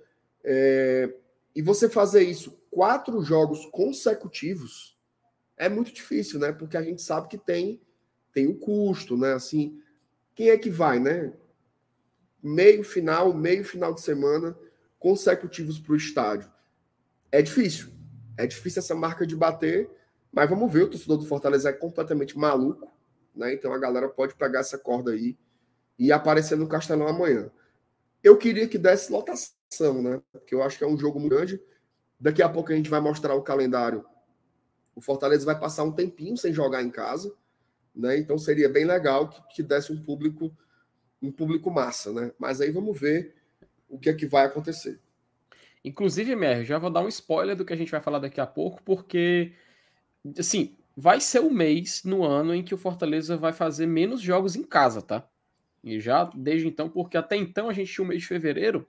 é, 0.45 1.13
e 1.55 1.63
você 1.63 1.89
fazer 1.89 2.23
isso 2.23 2.59
quatro 2.71 3.23
jogos 3.23 3.67
consecutivos 3.67 4.99
é 5.57 5.69
muito 5.69 5.93
difícil, 5.93 6.41
né? 6.41 6.53
Porque 6.53 6.77
a 6.77 6.83
gente 6.83 7.03
sabe 7.03 7.29
que 7.29 7.39
tem 7.39 7.81
tem 8.33 8.47
o 8.47 8.55
custo, 8.55 9.17
né? 9.17 9.35
Assim, 9.35 9.79
quem 10.35 10.49
é 10.49 10.57
que 10.57 10.71
vai, 10.71 10.99
né? 10.99 11.35
Meio 12.43 12.83
final, 12.83 13.35
meio 13.35 13.63
final 13.63 13.93
de 13.95 14.01
semana 14.01 14.57
consecutivos 14.99 15.79
para 15.79 15.93
o 15.93 15.97
estádio. 15.97 16.51
É 17.31 17.43
difícil. 17.43 17.93
É 18.37 18.47
difícil 18.47 18.81
essa 18.81 18.95
marca 18.95 19.27
de 19.27 19.37
bater, 19.37 19.91
mas 20.33 20.49
vamos 20.49 20.73
ver. 20.73 20.85
O 20.85 20.91
torcedor 20.91 21.19
do 21.19 21.27
Fortaleza 21.27 21.69
é 21.69 21.73
completamente 21.73 22.39
maluco, 22.39 22.91
né? 23.35 23.53
Então 23.55 23.73
a 23.73 23.79
galera 23.79 24.09
pode 24.09 24.35
pegar 24.35 24.61
essa 24.61 24.79
corda 24.79 25.13
aí 25.13 25.37
e 25.99 26.11
aparecer 26.11 26.57
no 26.57 26.69
Castelão 26.69 27.07
amanhã. 27.07 27.51
Eu 28.23 28.37
queria 28.37 28.69
que 28.69 28.79
desse 28.79 29.11
lotação 29.13 29.53
né? 30.03 30.21
Porque 30.31 30.55
eu 30.55 30.63
acho 30.63 30.77
que 30.77 30.85
é 30.85 30.87
um 30.87 30.99
jogo 30.99 31.19
muito 31.19 31.35
grande. 31.35 31.61
Daqui 32.21 32.43
a 32.43 32.49
pouco 32.49 32.73
a 32.73 32.77
gente 32.77 32.91
vai 32.91 33.01
mostrar 33.01 33.35
o 33.35 33.43
calendário. 33.43 34.05
O 34.95 35.01
Fortaleza 35.01 35.47
vai 35.47 35.59
passar 35.59 35.85
um 35.85 35.93
tempinho 35.93 36.37
sem 36.37 36.53
jogar 36.53 36.83
em 36.83 36.91
casa, 36.91 37.35
né? 37.95 38.19
Então 38.19 38.37
seria 38.37 38.69
bem 38.69 38.85
legal 38.85 39.29
que, 39.29 39.41
que 39.55 39.63
desse 39.63 39.93
um 39.93 40.03
público 40.03 40.55
um 41.21 41.31
público 41.31 41.71
massa, 41.71 42.13
né? 42.13 42.33
Mas 42.39 42.61
aí 42.61 42.71
vamos 42.71 42.99
ver 42.99 43.35
o 43.89 43.99
que 43.99 44.11
é 44.11 44.13
que 44.13 44.27
vai 44.27 44.45
acontecer. 44.45 45.01
Inclusive, 45.85 46.37
Mer, 46.37 46.65
já 46.65 46.79
vou 46.79 46.91
dar 46.91 47.03
um 47.03 47.09
spoiler 47.09 47.57
do 47.57 47.65
que 47.65 47.73
a 47.73 47.77
gente 47.77 47.91
vai 47.91 48.01
falar 48.01 48.21
daqui 48.21 48.41
a 48.41 48.47
pouco, 48.47 48.83
porque 48.83 49.53
assim, 50.39 50.77
vai 50.97 51.21
ser 51.21 51.41
o 51.41 51.51
mês 51.51 52.05
no 52.05 52.25
ano 52.25 52.55
em 52.55 52.63
que 52.63 52.75
o 52.75 52.79
Fortaleza 52.79 53.37
vai 53.37 53.53
fazer 53.53 53.87
menos 53.87 54.21
jogos 54.21 54.55
em 54.55 54.63
casa, 54.63 55.03
tá? 55.03 55.27
E 55.83 55.99
já 55.99 56.25
desde 56.35 56.69
então, 56.69 56.89
porque 56.89 57.17
até 57.17 57.37
então 57.37 57.69
a 57.69 57.73
gente 57.73 57.93
tinha 57.93 58.05
o 58.05 58.09
mês 58.09 58.23
de 58.23 58.29
fevereiro, 58.29 58.89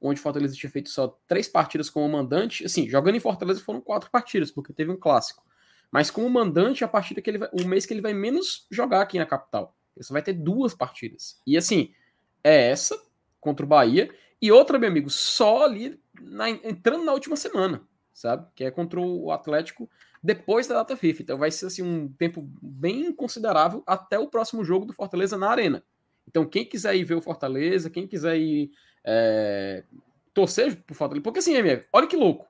onde 0.00 0.20
o 0.20 0.22
Fortaleza 0.22 0.54
tinha 0.54 0.70
feito 0.70 0.90
só 0.90 1.18
três 1.26 1.48
partidas 1.48 1.88
como 1.88 2.06
mandante. 2.08 2.66
Assim, 2.66 2.88
jogando 2.88 3.16
em 3.16 3.20
Fortaleza 3.20 3.60
foram 3.60 3.80
quatro 3.80 4.10
partidas, 4.10 4.50
porque 4.50 4.72
teve 4.72 4.90
um 4.90 4.96
clássico. 4.96 5.42
Mas 5.90 6.10
como 6.10 6.28
mandante, 6.28 6.84
a 6.84 6.88
partida 6.88 7.22
que 7.22 7.30
ele 7.30 7.38
vai, 7.38 7.48
o 7.52 7.66
mês 7.66 7.86
que 7.86 7.94
ele 7.94 8.02
vai 8.02 8.12
menos 8.12 8.66
jogar 8.70 9.00
aqui 9.00 9.18
na 9.18 9.24
capital. 9.24 9.74
Ele 9.96 10.04
só 10.04 10.12
vai 10.12 10.22
ter 10.22 10.34
duas 10.34 10.74
partidas. 10.74 11.40
E 11.46 11.56
assim, 11.56 11.94
é 12.42 12.68
essa 12.70 13.00
contra 13.40 13.64
o 13.64 13.68
Bahia 13.68 14.10
e 14.42 14.50
outra, 14.52 14.78
meu 14.78 14.90
amigo, 14.90 15.08
só 15.08 15.64
ali 15.64 15.98
na, 16.20 16.50
entrando 16.50 17.04
na 17.04 17.12
última 17.12 17.36
semana, 17.36 17.82
sabe? 18.12 18.46
Que 18.54 18.64
é 18.64 18.70
contra 18.70 19.00
o 19.00 19.30
Atlético 19.30 19.88
depois 20.22 20.66
da 20.66 20.76
data 20.76 20.96
FIFA. 20.96 21.22
Então 21.22 21.38
vai 21.38 21.50
ser 21.50 21.66
assim 21.66 21.82
um 21.82 22.08
tempo 22.08 22.48
bem 22.62 23.12
considerável 23.12 23.82
até 23.86 24.18
o 24.18 24.28
próximo 24.28 24.64
jogo 24.64 24.86
do 24.86 24.92
Fortaleza 24.92 25.36
na 25.36 25.50
Arena. 25.50 25.84
Então 26.26 26.46
quem 26.46 26.64
quiser 26.64 26.96
ir 26.96 27.04
ver 27.04 27.14
o 27.14 27.22
Fortaleza, 27.22 27.90
quem 27.90 28.06
quiser 28.06 28.36
ir 28.38 28.70
é, 29.04 29.84
torcer 30.32 30.82
pro 30.82 30.94
Fortaleza, 30.94 31.22
porque 31.22 31.40
assim, 31.40 31.54
MF, 31.54 31.86
olha 31.92 32.06
que 32.06 32.16
louco. 32.16 32.46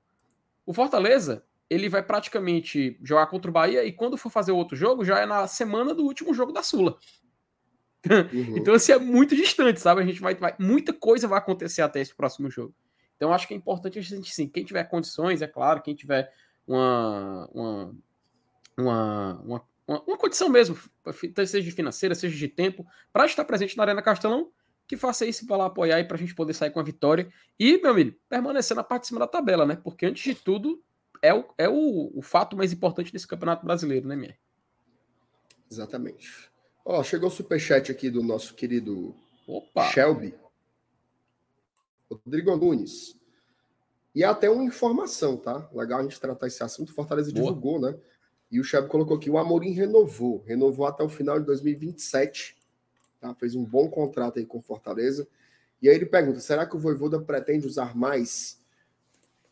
O 0.64 0.73
Fortaleza 0.73 1.44
ele 1.68 1.88
vai 1.88 2.02
praticamente 2.02 2.99
jogar 3.02 3.26
contra 3.26 3.50
o 3.50 3.54
Bahia 3.54 3.85
e 3.85 3.92
quando 3.92 4.16
for 4.16 4.30
fazer 4.30 4.52
o 4.52 4.56
outro 4.56 4.76
jogo 4.76 5.04
já 5.04 5.18
é 5.18 5.26
na 5.26 5.47
semana 5.47 5.94
do 5.94 6.04
último 6.04 6.33
jogo 6.33 6.52
da 6.52 6.62
Sula. 6.62 6.97
Uhum. 8.06 8.59
então, 8.59 8.75
assim, 8.75 8.92
é 8.92 8.99
muito 8.99 9.35
distante, 9.35 9.80
sabe? 9.80 10.02
A 10.02 10.04
gente 10.04 10.21
vai, 10.21 10.35
vai, 10.35 10.54
Muita 10.59 10.92
coisa 10.92 11.26
vai 11.26 11.38
acontecer 11.38 11.80
até 11.80 12.02
esse 12.02 12.14
próximo 12.14 12.50
jogo. 12.50 12.75
Então, 13.25 13.33
acho 13.33 13.49
que 13.49 13.54
é 13.54 13.57
importante 13.57 13.99
a 13.99 14.02
gente, 14.02 14.35
sim, 14.35 14.47
quem 14.47 14.62
tiver 14.62 14.85
condições, 14.85 15.40
é 15.40 15.47
claro, 15.47 15.81
quem 15.81 15.95
tiver 15.95 16.31
uma, 16.69 17.49
uma, 17.54 17.97
uma, 18.76 19.43
uma, 19.87 20.02
uma 20.07 20.19
condição 20.19 20.50
mesmo, 20.50 20.76
seja 21.47 21.62
de 21.62 21.71
financeira, 21.71 22.14
seja 22.14 22.37
de 22.37 22.49
tempo, 22.49 22.87
para 23.11 23.25
estar 23.25 23.43
presente 23.47 23.78
na 23.78 23.83
Arena 23.83 24.02
Castelão, 24.02 24.52
que 24.87 24.95
faça 24.95 25.25
isso 25.25 25.47
para 25.47 25.57
lá 25.57 25.64
apoiar 25.64 26.00
e 26.00 26.04
para 26.04 26.19
a 26.19 26.21
gente 26.21 26.35
poder 26.35 26.52
sair 26.52 26.71
com 26.71 26.81
a 26.81 26.83
vitória. 26.83 27.33
E, 27.59 27.81
meu 27.81 27.93
amigo, 27.93 28.14
permanecer 28.28 28.76
na 28.76 28.85
parte 28.85 29.04
de 29.04 29.09
cima 29.09 29.21
da 29.21 29.26
tabela, 29.26 29.64
né? 29.64 29.81
Porque 29.83 30.04
antes 30.04 30.23
de 30.23 30.35
tudo, 30.35 30.85
é 31.23 31.33
o, 31.33 31.47
é 31.57 31.66
o, 31.66 32.13
o 32.15 32.21
fato 32.21 32.54
mais 32.54 32.75
importante 32.75 33.10
desse 33.10 33.26
campeonato 33.26 33.65
brasileiro, 33.65 34.06
né, 34.06 34.17
Mier? 34.17 34.39
Exatamente. 35.73 36.50
Ó, 36.84 37.02
chegou 37.02 37.30
o 37.30 37.32
superchat 37.32 37.91
aqui 37.91 38.10
do 38.10 38.23
nosso 38.23 38.52
querido 38.52 39.15
Opa. 39.47 39.84
Shelby. 39.84 40.34
Rodrigo 42.10 42.56
Nunes. 42.56 43.19
E 44.14 44.23
é 44.23 44.26
até 44.26 44.49
uma 44.49 44.62
informação, 44.62 45.36
tá? 45.36 45.69
Legal 45.73 45.99
a 45.99 46.02
gente 46.02 46.21
tratar 46.21 46.47
esse 46.47 46.62
assunto. 46.62 46.93
Fortaleza 46.93 47.32
Boa. 47.32 47.47
divulgou, 47.47 47.80
né? 47.80 47.99
E 48.50 48.60
o 48.60 48.64
Shelby 48.64 48.88
colocou 48.88 49.17
aqui: 49.17 49.28
o 49.28 49.36
Amorim 49.36 49.73
renovou. 49.73 50.43
Renovou 50.47 50.86
até 50.86 51.02
o 51.02 51.08
final 51.08 51.40
de 51.40 51.47
2027. 51.47 52.56
Tá? 53.21 53.34
Fez 53.34 53.54
um 53.56 53.64
bom 53.64 53.88
contrato 53.88 54.38
aí 54.38 54.47
com 54.47 54.62
Fortaleza. 54.62 55.26
E 55.82 55.88
aí 55.88 55.97
ele 55.97 56.06
pergunta: 56.06 56.38
será 56.38 56.64
que 56.64 56.76
o 56.76 56.78
Voivoda 56.78 57.21
pretende 57.21 57.67
usar 57.67 57.97
mais? 57.97 58.62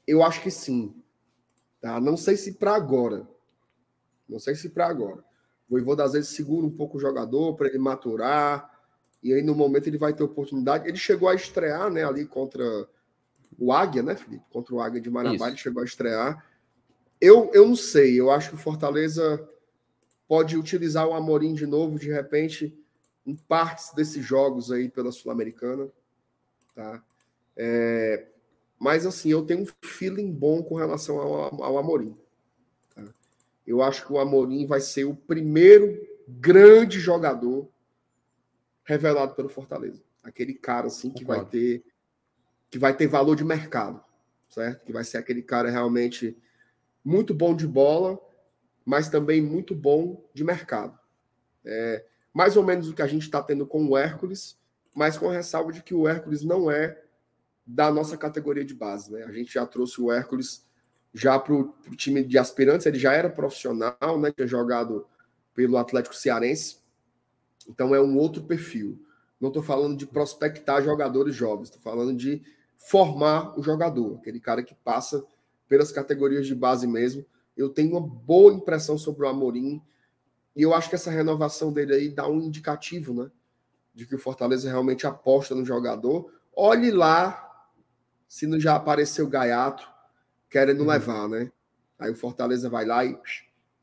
Eu 0.06 0.22
acho 0.22 0.40
que 0.42 0.50
sim. 0.50 0.94
Tá? 1.80 2.00
Não 2.00 2.16
sei 2.16 2.36
se 2.36 2.52
para 2.52 2.74
agora. 2.76 3.26
Não 4.28 4.38
sei 4.38 4.54
se 4.54 4.68
para 4.68 4.86
agora. 4.86 5.18
O 5.68 5.72
Voivoda 5.72 6.04
às 6.04 6.12
vezes 6.12 6.30
segura 6.30 6.64
um 6.64 6.70
pouco 6.70 6.96
o 6.96 7.00
jogador 7.00 7.56
para 7.56 7.66
ele 7.66 7.78
maturar, 7.78 8.71
e 9.22 9.32
aí 9.32 9.42
no 9.42 9.54
momento 9.54 9.86
ele 9.86 9.98
vai 9.98 10.12
ter 10.12 10.22
oportunidade. 10.22 10.88
Ele 10.88 10.96
chegou 10.96 11.28
a 11.28 11.34
estrear, 11.34 11.90
né, 11.90 12.04
ali 12.04 12.26
contra 12.26 12.64
o 13.58 13.72
Águia, 13.72 14.02
né, 14.02 14.16
Felipe? 14.16 14.44
Contra 14.50 14.74
o 14.74 14.80
Águia 14.80 15.00
de 15.00 15.10
Marabá, 15.10 15.34
Isso. 15.34 15.46
ele 15.46 15.56
chegou 15.56 15.82
a 15.82 15.84
estrear. 15.84 16.44
Eu, 17.20 17.50
eu 17.54 17.66
não 17.66 17.76
sei, 17.76 18.18
eu 18.18 18.30
acho 18.30 18.50
que 18.50 18.54
o 18.56 18.58
Fortaleza 18.58 19.48
pode 20.26 20.56
utilizar 20.56 21.06
o 21.06 21.14
Amorim 21.14 21.54
de 21.54 21.66
novo, 21.66 21.98
de 21.98 22.10
repente, 22.10 22.76
em 23.24 23.36
partes 23.36 23.92
desses 23.94 24.24
jogos 24.24 24.72
aí 24.72 24.88
pela 24.88 25.12
Sul-Americana, 25.12 25.88
tá? 26.74 27.02
É, 27.56 28.26
mas 28.78 29.06
assim, 29.06 29.30
eu 29.30 29.42
tenho 29.42 29.60
um 29.62 29.66
feeling 29.84 30.32
bom 30.32 30.62
com 30.62 30.74
relação 30.74 31.18
ao, 31.18 31.62
ao 31.62 31.78
Amorim. 31.78 32.16
Eu 33.64 33.80
acho 33.80 34.04
que 34.04 34.12
o 34.12 34.18
Amorim 34.18 34.66
vai 34.66 34.80
ser 34.80 35.04
o 35.04 35.14
primeiro 35.14 35.96
grande 36.26 36.98
jogador 36.98 37.68
revelado 38.84 39.34
pelo 39.34 39.48
Fortaleza. 39.48 40.02
Aquele 40.22 40.54
cara 40.54 40.86
assim 40.86 41.10
que 41.10 41.24
vai 41.24 41.44
ter 41.44 41.84
que 42.70 42.78
vai 42.78 42.96
ter 42.96 43.06
valor 43.06 43.36
de 43.36 43.44
mercado, 43.44 44.02
certo? 44.48 44.84
Que 44.86 44.92
vai 44.92 45.04
ser 45.04 45.18
aquele 45.18 45.42
cara 45.42 45.70
realmente 45.70 46.36
muito 47.04 47.34
bom 47.34 47.54
de 47.54 47.66
bola, 47.66 48.18
mas 48.84 49.10
também 49.10 49.42
muito 49.42 49.74
bom 49.74 50.26
de 50.32 50.42
mercado. 50.42 50.98
É, 51.64 52.04
mais 52.32 52.56
ou 52.56 52.64
menos 52.64 52.88
o 52.88 52.94
que 52.94 53.02
a 53.02 53.06
gente 53.06 53.22
está 53.22 53.42
tendo 53.42 53.66
com 53.66 53.86
o 53.86 53.96
Hércules, 53.96 54.58
mas 54.94 55.18
com 55.18 55.28
a 55.28 55.32
ressalva 55.32 55.70
de 55.70 55.82
que 55.82 55.94
o 55.94 56.08
Hércules 56.08 56.42
não 56.42 56.70
é 56.70 56.98
da 57.66 57.90
nossa 57.90 58.16
categoria 58.16 58.64
de 58.64 58.74
base. 58.74 59.12
Né? 59.12 59.22
A 59.24 59.32
gente 59.32 59.52
já 59.52 59.66
trouxe 59.66 60.00
o 60.00 60.10
Hércules 60.10 60.66
já 61.14 61.38
para 61.38 61.52
o 61.52 61.74
time 61.94 62.24
de 62.24 62.38
aspirantes, 62.38 62.86
ele 62.86 62.98
já 62.98 63.12
era 63.12 63.28
profissional, 63.28 64.18
né? 64.18 64.32
Tinha 64.32 64.46
jogado 64.46 65.06
pelo 65.54 65.76
Atlético 65.76 66.16
Cearense. 66.16 66.78
Então 67.68 67.94
é 67.94 68.00
um 68.00 68.16
outro 68.16 68.42
perfil. 68.42 68.98
Não 69.40 69.48
estou 69.48 69.62
falando 69.62 69.96
de 69.96 70.06
prospectar 70.06 70.82
jogadores 70.82 71.34
jovens, 71.34 71.68
estou 71.68 71.80
falando 71.80 72.16
de 72.16 72.42
formar 72.76 73.58
o 73.58 73.62
jogador, 73.62 74.16
aquele 74.16 74.40
cara 74.40 74.62
que 74.62 74.74
passa 74.74 75.24
pelas 75.68 75.90
categorias 75.90 76.46
de 76.46 76.54
base 76.54 76.86
mesmo. 76.86 77.24
Eu 77.56 77.68
tenho 77.68 77.92
uma 77.92 78.00
boa 78.00 78.52
impressão 78.52 78.96
sobre 78.98 79.24
o 79.24 79.28
Amorim 79.28 79.82
e 80.54 80.62
eu 80.62 80.74
acho 80.74 80.88
que 80.88 80.94
essa 80.94 81.10
renovação 81.10 81.72
dele 81.72 81.94
aí 81.94 82.08
dá 82.08 82.28
um 82.28 82.40
indicativo, 82.40 83.14
né? 83.14 83.30
De 83.94 84.06
que 84.06 84.14
o 84.14 84.18
Fortaleza 84.18 84.68
realmente 84.68 85.06
aposta 85.06 85.54
no 85.54 85.64
jogador. 85.64 86.32
Olhe 86.54 86.90
lá 86.90 87.48
se 88.28 88.46
não 88.46 88.58
já 88.58 88.76
apareceu 88.76 89.28
Gaiato, 89.28 89.88
querendo 90.48 90.80
uhum. 90.80 90.88
levar, 90.88 91.28
né? 91.28 91.50
Aí 91.98 92.10
o 92.10 92.16
Fortaleza 92.16 92.68
vai 92.68 92.84
lá 92.84 93.04
e 93.04 93.18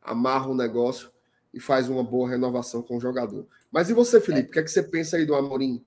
amarra 0.01 0.47
o 0.47 0.55
negócio 0.55 1.11
e 1.53 1.59
faz 1.59 1.89
uma 1.89 2.03
boa 2.03 2.29
renovação 2.29 2.81
com 2.81 2.97
o 2.97 2.99
jogador. 2.99 3.47
Mas 3.71 3.89
e 3.89 3.93
você, 3.93 4.19
Felipe? 4.19 4.47
É. 4.47 4.49
O 4.49 4.53
que 4.53 4.60
é 4.60 4.63
que 4.63 4.71
você 4.71 4.84
pensa 4.84 5.17
aí 5.17 5.25
do 5.25 5.36
Amorim? 5.36 5.86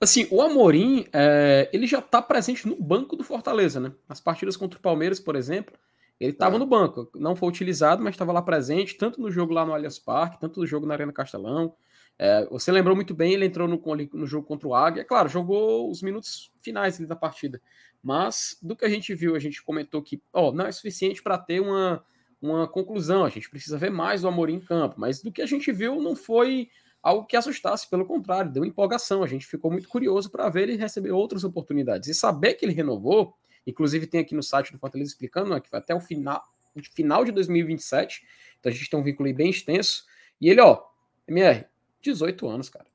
Assim, 0.00 0.28
o 0.30 0.40
Amorim, 0.40 1.06
é, 1.12 1.68
ele 1.72 1.86
já 1.86 1.98
está 1.98 2.22
presente 2.22 2.68
no 2.68 2.76
banco 2.76 3.16
do 3.16 3.24
Fortaleza, 3.24 3.80
né? 3.80 3.92
As 4.08 4.20
partidas 4.20 4.56
contra 4.56 4.78
o 4.78 4.82
Palmeiras, 4.82 5.18
por 5.18 5.34
exemplo, 5.34 5.76
ele 6.20 6.32
estava 6.32 6.56
é. 6.56 6.58
no 6.58 6.66
banco. 6.66 7.10
Não 7.16 7.34
foi 7.34 7.48
utilizado, 7.48 8.02
mas 8.02 8.14
estava 8.14 8.32
lá 8.32 8.40
presente, 8.40 8.96
tanto 8.96 9.20
no 9.20 9.30
jogo 9.30 9.52
lá 9.52 9.66
no 9.66 9.74
Allianz 9.74 9.98
Parque, 9.98 10.40
tanto 10.40 10.60
no 10.60 10.66
jogo 10.66 10.86
na 10.86 10.94
Arena 10.94 11.12
Castelão. 11.12 11.74
É, 12.16 12.46
você 12.46 12.70
lembrou 12.72 12.94
muito 12.94 13.14
bem, 13.14 13.32
ele 13.32 13.46
entrou 13.46 13.68
no, 13.68 13.80
no 14.12 14.26
jogo 14.26 14.46
contra 14.46 14.68
o 14.68 14.74
Águia. 14.74 15.04
Claro, 15.04 15.28
jogou 15.28 15.90
os 15.90 16.00
minutos 16.02 16.52
finais 16.62 16.98
da 16.98 17.16
partida. 17.16 17.60
Mas 18.02 18.56
do 18.62 18.76
que 18.76 18.84
a 18.84 18.88
gente 18.88 19.14
viu, 19.14 19.34
a 19.34 19.38
gente 19.40 19.62
comentou 19.62 20.00
que 20.02 20.22
ó, 20.32 20.52
não 20.52 20.66
é 20.66 20.72
suficiente 20.72 21.22
para 21.22 21.38
ter 21.38 21.60
uma, 21.60 22.04
uma 22.40 22.68
conclusão. 22.68 23.24
A 23.24 23.28
gente 23.28 23.50
precisa 23.50 23.78
ver 23.78 23.90
mais 23.90 24.22
do 24.22 24.28
Amorim 24.28 24.54
em 24.54 24.60
campo. 24.60 24.96
Mas 24.98 25.22
do 25.22 25.32
que 25.32 25.42
a 25.42 25.46
gente 25.46 25.70
viu, 25.72 26.00
não 26.00 26.14
foi 26.14 26.68
algo 27.02 27.26
que 27.26 27.36
assustasse, 27.36 27.88
pelo 27.88 28.06
contrário, 28.06 28.52
deu 28.52 28.64
empolgação. 28.64 29.22
A 29.22 29.26
gente 29.26 29.46
ficou 29.46 29.70
muito 29.70 29.88
curioso 29.88 30.30
para 30.30 30.48
ver 30.48 30.64
ele 30.68 30.76
receber 30.76 31.10
outras 31.10 31.44
oportunidades. 31.44 32.08
E 32.08 32.14
saber 32.14 32.54
que 32.54 32.64
ele 32.64 32.72
renovou, 32.72 33.34
inclusive 33.66 34.06
tem 34.06 34.20
aqui 34.20 34.34
no 34.34 34.42
site 34.42 34.72
do 34.72 34.78
Fortaleza 34.78 35.10
explicando 35.10 35.50
né, 35.50 35.60
que 35.60 35.70
vai 35.70 35.80
até 35.80 35.94
o 35.94 36.00
final, 36.00 36.42
final 36.94 37.24
de 37.24 37.32
2027. 37.32 38.26
Então 38.58 38.70
a 38.70 38.74
gente 38.74 38.88
tem 38.88 38.98
um 38.98 39.02
vínculo 39.02 39.32
bem 39.34 39.50
extenso. 39.50 40.04
E 40.40 40.48
ele, 40.48 40.60
ó, 40.60 40.82
MR, 41.26 41.64
18 42.02 42.48
anos, 42.48 42.68
cara. 42.68 42.86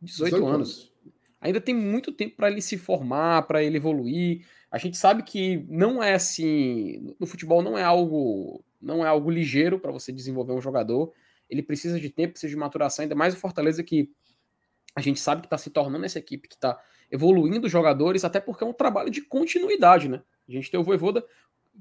18, 0.00 0.30
18 0.30 0.46
anos. 0.46 0.54
anos 0.54 0.98
ainda 1.40 1.60
tem 1.60 1.74
muito 1.74 2.12
tempo 2.12 2.36
para 2.36 2.50
ele 2.50 2.60
se 2.60 2.76
formar, 2.76 3.42
para 3.42 3.62
ele 3.62 3.76
evoluir. 3.76 4.46
A 4.70 4.78
gente 4.78 4.96
sabe 4.96 5.22
que 5.22 5.64
não 5.68 6.02
é 6.02 6.14
assim, 6.14 7.14
no 7.18 7.26
futebol 7.26 7.62
não 7.62 7.76
é 7.78 7.82
algo, 7.82 8.64
não 8.80 9.04
é 9.04 9.08
algo 9.08 9.30
ligeiro 9.30 9.78
para 9.78 9.90
você 9.90 10.12
desenvolver 10.12 10.52
um 10.52 10.60
jogador. 10.60 11.12
Ele 11.48 11.62
precisa 11.62 11.98
de 11.98 12.10
tempo, 12.10 12.32
precisa 12.32 12.50
de 12.50 12.56
maturação, 12.56 13.02
ainda 13.02 13.14
mais 13.14 13.34
o 13.34 13.38
Fortaleza 13.38 13.82
que 13.82 14.10
a 14.94 15.00
gente 15.00 15.20
sabe 15.20 15.40
que 15.40 15.46
está 15.46 15.56
se 15.56 15.70
tornando 15.70 16.04
essa 16.04 16.18
equipe 16.18 16.48
que 16.48 16.54
está 16.54 16.78
evoluindo 17.10 17.66
os 17.66 17.72
jogadores, 17.72 18.24
até 18.24 18.40
porque 18.40 18.64
é 18.64 18.66
um 18.66 18.72
trabalho 18.72 19.10
de 19.10 19.22
continuidade, 19.22 20.08
né? 20.08 20.22
A 20.48 20.52
gente 20.52 20.70
tem 20.70 20.78
o 20.78 20.84
Voivoda 20.84 21.24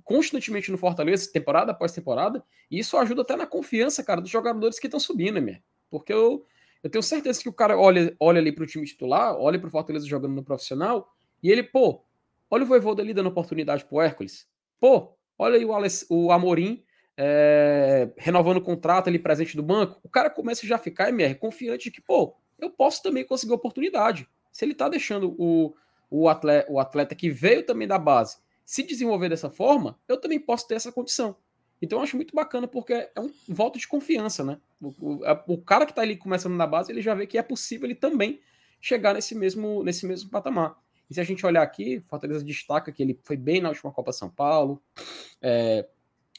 constantemente 0.03 0.71
no 0.71 0.77
Fortaleza, 0.77 1.31
temporada 1.31 1.71
após 1.71 1.91
temporada, 1.91 2.43
e 2.69 2.79
isso 2.79 2.97
ajuda 2.97 3.23
até 3.23 3.35
na 3.35 3.47
confiança, 3.47 4.03
cara, 4.03 4.21
dos 4.21 4.29
jogadores 4.29 4.79
que 4.79 4.87
estão 4.87 4.99
subindo, 4.99 5.41
né? 5.41 5.61
Porque 5.89 6.13
eu, 6.13 6.45
eu 6.83 6.89
tenho 6.89 7.01
certeza 7.01 7.41
que 7.41 7.49
o 7.49 7.53
cara 7.53 7.77
olha, 7.77 8.15
olha 8.19 8.39
ali 8.39 8.51
para 8.51 8.63
o 8.63 8.67
time 8.67 8.85
titular, 8.85 9.35
olha 9.35 9.59
para 9.59 9.67
o 9.67 9.71
Fortaleza 9.71 10.05
jogando 10.05 10.35
no 10.35 10.43
profissional, 10.43 11.11
e 11.41 11.51
ele, 11.51 11.63
pô, 11.63 12.03
olha 12.49 12.63
o 12.63 12.67
Voivoda 12.67 13.01
ali 13.01 13.13
dando 13.13 13.29
oportunidade 13.29 13.85
pro 13.85 14.01
Hércules. 14.01 14.47
Pô, 14.79 15.15
olha 15.37 15.57
aí 15.57 15.65
o, 15.65 15.73
Alex, 15.73 16.05
o 16.09 16.31
Amorim 16.31 16.83
é, 17.17 18.09
renovando 18.17 18.57
o 18.57 18.61
contrato 18.61 19.07
ali 19.07 19.17
presente 19.17 19.55
do 19.55 19.63
banco. 19.63 19.99
O 20.03 20.09
cara 20.09 20.29
começa 20.29 20.65
já 20.65 20.75
a 20.75 20.79
ficar, 20.79 21.09
MR, 21.09 21.35
confiante 21.35 21.85
de 21.85 21.91
que, 21.91 22.01
pô, 22.01 22.35
eu 22.59 22.69
posso 22.69 23.01
também 23.01 23.25
conseguir 23.25 23.53
oportunidade. 23.53 24.27
Se 24.51 24.65
ele 24.65 24.73
tá 24.73 24.87
deixando 24.87 25.35
o, 25.37 25.75
o, 26.09 26.29
atleta, 26.29 26.71
o 26.71 26.79
atleta 26.79 27.15
que 27.15 27.29
veio 27.29 27.63
também 27.63 27.87
da 27.87 27.97
base 27.97 28.37
se 28.67 28.83
desenvolver 28.83 29.29
dessa 29.29 29.49
forma, 29.49 29.97
eu 30.09 30.19
também 30.19 30.37
posso 30.37 30.67
ter 30.67 30.75
essa 30.75 30.91
condição. 30.91 31.37
Então 31.81 31.99
eu 31.99 32.03
acho 32.03 32.17
muito 32.17 32.35
bacana 32.35 32.67
porque 32.67 32.93
é 32.93 33.19
um 33.19 33.31
voto 33.47 33.79
de 33.79 33.87
confiança, 33.87 34.43
né? 34.43 34.59
O, 34.81 34.89
o, 34.99 35.53
o 35.53 35.57
cara 35.61 35.85
que 35.85 35.91
está 35.93 36.01
ali 36.01 36.17
começando 36.17 36.55
na 36.55 36.67
base, 36.67 36.91
ele 36.91 37.01
já 37.01 37.15
vê 37.15 37.25
que 37.25 37.37
é 37.37 37.43
possível 37.43 37.87
ele 37.87 37.95
também 37.95 38.41
chegar 38.81 39.13
nesse 39.13 39.33
mesmo, 39.33 39.83
nesse 39.83 40.05
mesmo 40.05 40.29
patamar. 40.29 40.77
E 41.09 41.13
se 41.13 41.21
a 41.21 41.23
gente 41.23 41.45
olhar 41.45 41.61
aqui, 41.61 42.01
Fortaleza 42.07 42.43
destaca 42.43 42.91
que 42.91 43.01
ele 43.01 43.19
foi 43.23 43.37
bem 43.37 43.61
na 43.61 43.69
última 43.69 43.91
Copa 43.91 44.11
São 44.11 44.29
Paulo, 44.29 44.81
é, 45.41 45.87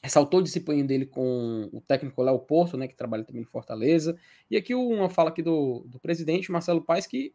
ressaltou 0.02 0.40
o 0.40 0.42
desempenho 0.42 0.86
dele 0.86 1.06
com 1.06 1.68
o 1.72 1.80
técnico 1.80 2.22
Léo 2.22 2.38
Porto, 2.38 2.76
né, 2.76 2.86
que 2.86 2.94
trabalha 2.94 3.24
também 3.24 3.42
em 3.42 3.46
Fortaleza. 3.46 4.16
E 4.50 4.56
aqui 4.56 4.74
uma 4.74 5.08
fala 5.08 5.30
aqui 5.30 5.42
do, 5.42 5.84
do 5.86 5.98
presidente 5.98 6.52
Marcelo 6.52 6.82
Paes 6.82 7.06
que 7.06 7.34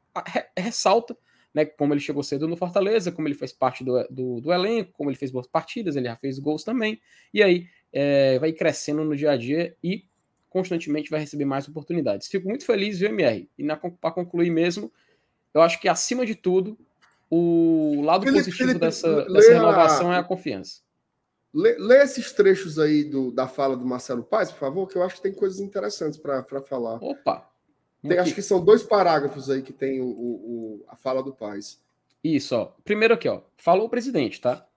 ressalta 0.57 1.17
né, 1.53 1.65
como 1.65 1.93
ele 1.93 2.01
chegou 2.01 2.23
cedo 2.23 2.47
no 2.47 2.57
Fortaleza, 2.57 3.11
como 3.11 3.27
ele 3.27 3.35
fez 3.35 3.53
parte 3.53 3.83
do, 3.83 4.03
do, 4.09 4.41
do, 4.41 4.51
elenco, 4.51 4.91
como 4.93 5.09
ele 5.09 5.17
fez 5.17 5.29
boas 5.29 5.45
partidas, 5.45 5.95
ele 5.95 6.07
já 6.07 6.15
fez 6.15 6.39
gols 6.39 6.63
também, 6.63 6.99
e 7.33 7.43
aí 7.43 7.67
é, 7.91 8.39
vai 8.39 8.51
crescendo 8.51 9.03
no 9.03 9.15
dia 9.15 9.31
a 9.31 9.37
dia 9.37 9.75
e 9.83 10.05
constantemente 10.49 11.09
vai 11.09 11.19
receber 11.19 11.45
mais 11.45 11.67
oportunidades. 11.67 12.27
Fico 12.27 12.47
muito 12.47 12.65
feliz, 12.65 12.99
viu, 12.99 13.09
MR? 13.09 13.49
E 13.57 13.65
para 13.99 14.11
concluir 14.11 14.49
mesmo, 14.49 14.91
eu 15.53 15.61
acho 15.61 15.79
que 15.79 15.87
acima 15.87 16.25
de 16.25 16.35
tudo, 16.35 16.77
o 17.35 18.01
lado 18.01 18.25
Felipe, 18.25 18.43
positivo 18.43 18.67
Felipe, 18.67 18.79
dessa, 18.79 19.25
dessa 19.25 19.53
renovação 19.53 20.11
a... 20.11 20.15
é 20.15 20.19
a 20.19 20.23
confiança. 20.23 20.81
Lê, 21.51 21.75
lê, 21.79 22.03
esses 22.03 22.31
trechos 22.31 22.77
aí 22.77 23.03
do, 23.03 23.31
da 23.31 23.47
fala 23.47 23.75
do 23.75 23.85
Marcelo 23.85 24.23
Paes, 24.23 24.51
por 24.51 24.59
favor, 24.59 24.87
que 24.87 24.95
eu 24.95 25.03
acho 25.03 25.15
que 25.15 25.21
tem 25.21 25.33
coisas 25.33 25.59
interessantes 25.59 26.19
para 26.19 26.43
falar. 26.61 27.03
Opa! 27.03 27.49
Tem, 28.01 28.19
acho 28.19 28.35
que 28.35 28.41
são 28.41 28.63
dois 28.63 28.83
parágrafos 28.83 29.49
aí 29.49 29.61
que 29.61 29.73
tem 29.73 30.01
o, 30.01 30.05
o, 30.05 30.85
a 30.87 30.95
fala 30.95 31.23
do 31.23 31.33
Paes. 31.33 31.81
Isso, 32.23 32.55
ó. 32.55 32.71
Primeiro 32.83 33.13
aqui, 33.13 33.27
ó. 33.27 33.41
Falou 33.57 33.87
o 33.87 33.89
presidente, 33.89 34.39
tá? 34.39 34.67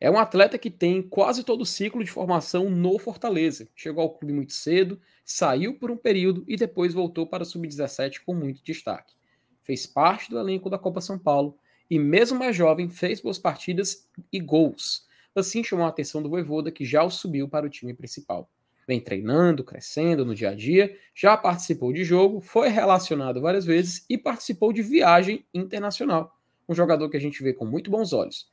É 0.00 0.10
um 0.10 0.18
atleta 0.18 0.56
que 0.56 0.70
tem 0.70 1.02
quase 1.02 1.42
todo 1.42 1.62
o 1.62 1.66
ciclo 1.66 2.04
de 2.04 2.10
formação 2.10 2.70
no 2.70 2.98
Fortaleza. 2.98 3.68
Chegou 3.74 4.02
ao 4.02 4.10
clube 4.10 4.32
muito 4.32 4.52
cedo, 4.52 4.98
saiu 5.24 5.74
por 5.74 5.90
um 5.90 5.96
período 5.96 6.44
e 6.46 6.56
depois 6.56 6.94
voltou 6.94 7.26
para 7.26 7.42
o 7.42 7.46
Sub-17 7.46 8.20
com 8.24 8.32
muito 8.32 8.62
destaque. 8.62 9.14
Fez 9.62 9.86
parte 9.86 10.30
do 10.30 10.38
elenco 10.38 10.70
da 10.70 10.78
Copa 10.78 11.00
São 11.00 11.18
Paulo 11.18 11.58
e, 11.90 11.98
mesmo 11.98 12.38
mais 12.38 12.54
jovem, 12.54 12.88
fez 12.88 13.20
boas 13.20 13.38
partidas 13.38 14.06
e 14.32 14.38
gols. 14.38 15.06
Assim 15.34 15.62
chamou 15.62 15.86
a 15.86 15.88
atenção 15.88 16.22
do 16.22 16.28
Voivoda, 16.28 16.70
que 16.70 16.84
já 16.84 17.02
o 17.02 17.10
subiu 17.10 17.48
para 17.48 17.66
o 17.66 17.70
time 17.70 17.94
principal. 17.94 18.50
Vem 18.86 19.00
treinando, 19.00 19.62
crescendo 19.62 20.24
no 20.24 20.34
dia 20.34 20.50
a 20.50 20.54
dia, 20.54 20.96
já 21.14 21.36
participou 21.36 21.92
de 21.92 22.04
jogo, 22.04 22.40
foi 22.40 22.68
relacionado 22.68 23.40
várias 23.40 23.64
vezes 23.64 24.04
e 24.08 24.16
participou 24.16 24.72
de 24.72 24.82
viagem 24.82 25.44
internacional. 25.52 26.34
Um 26.68 26.74
jogador 26.74 27.08
que 27.08 27.16
a 27.16 27.20
gente 27.20 27.42
vê 27.42 27.52
com 27.52 27.64
muito 27.64 27.90
bons 27.90 28.12
olhos. 28.12 28.50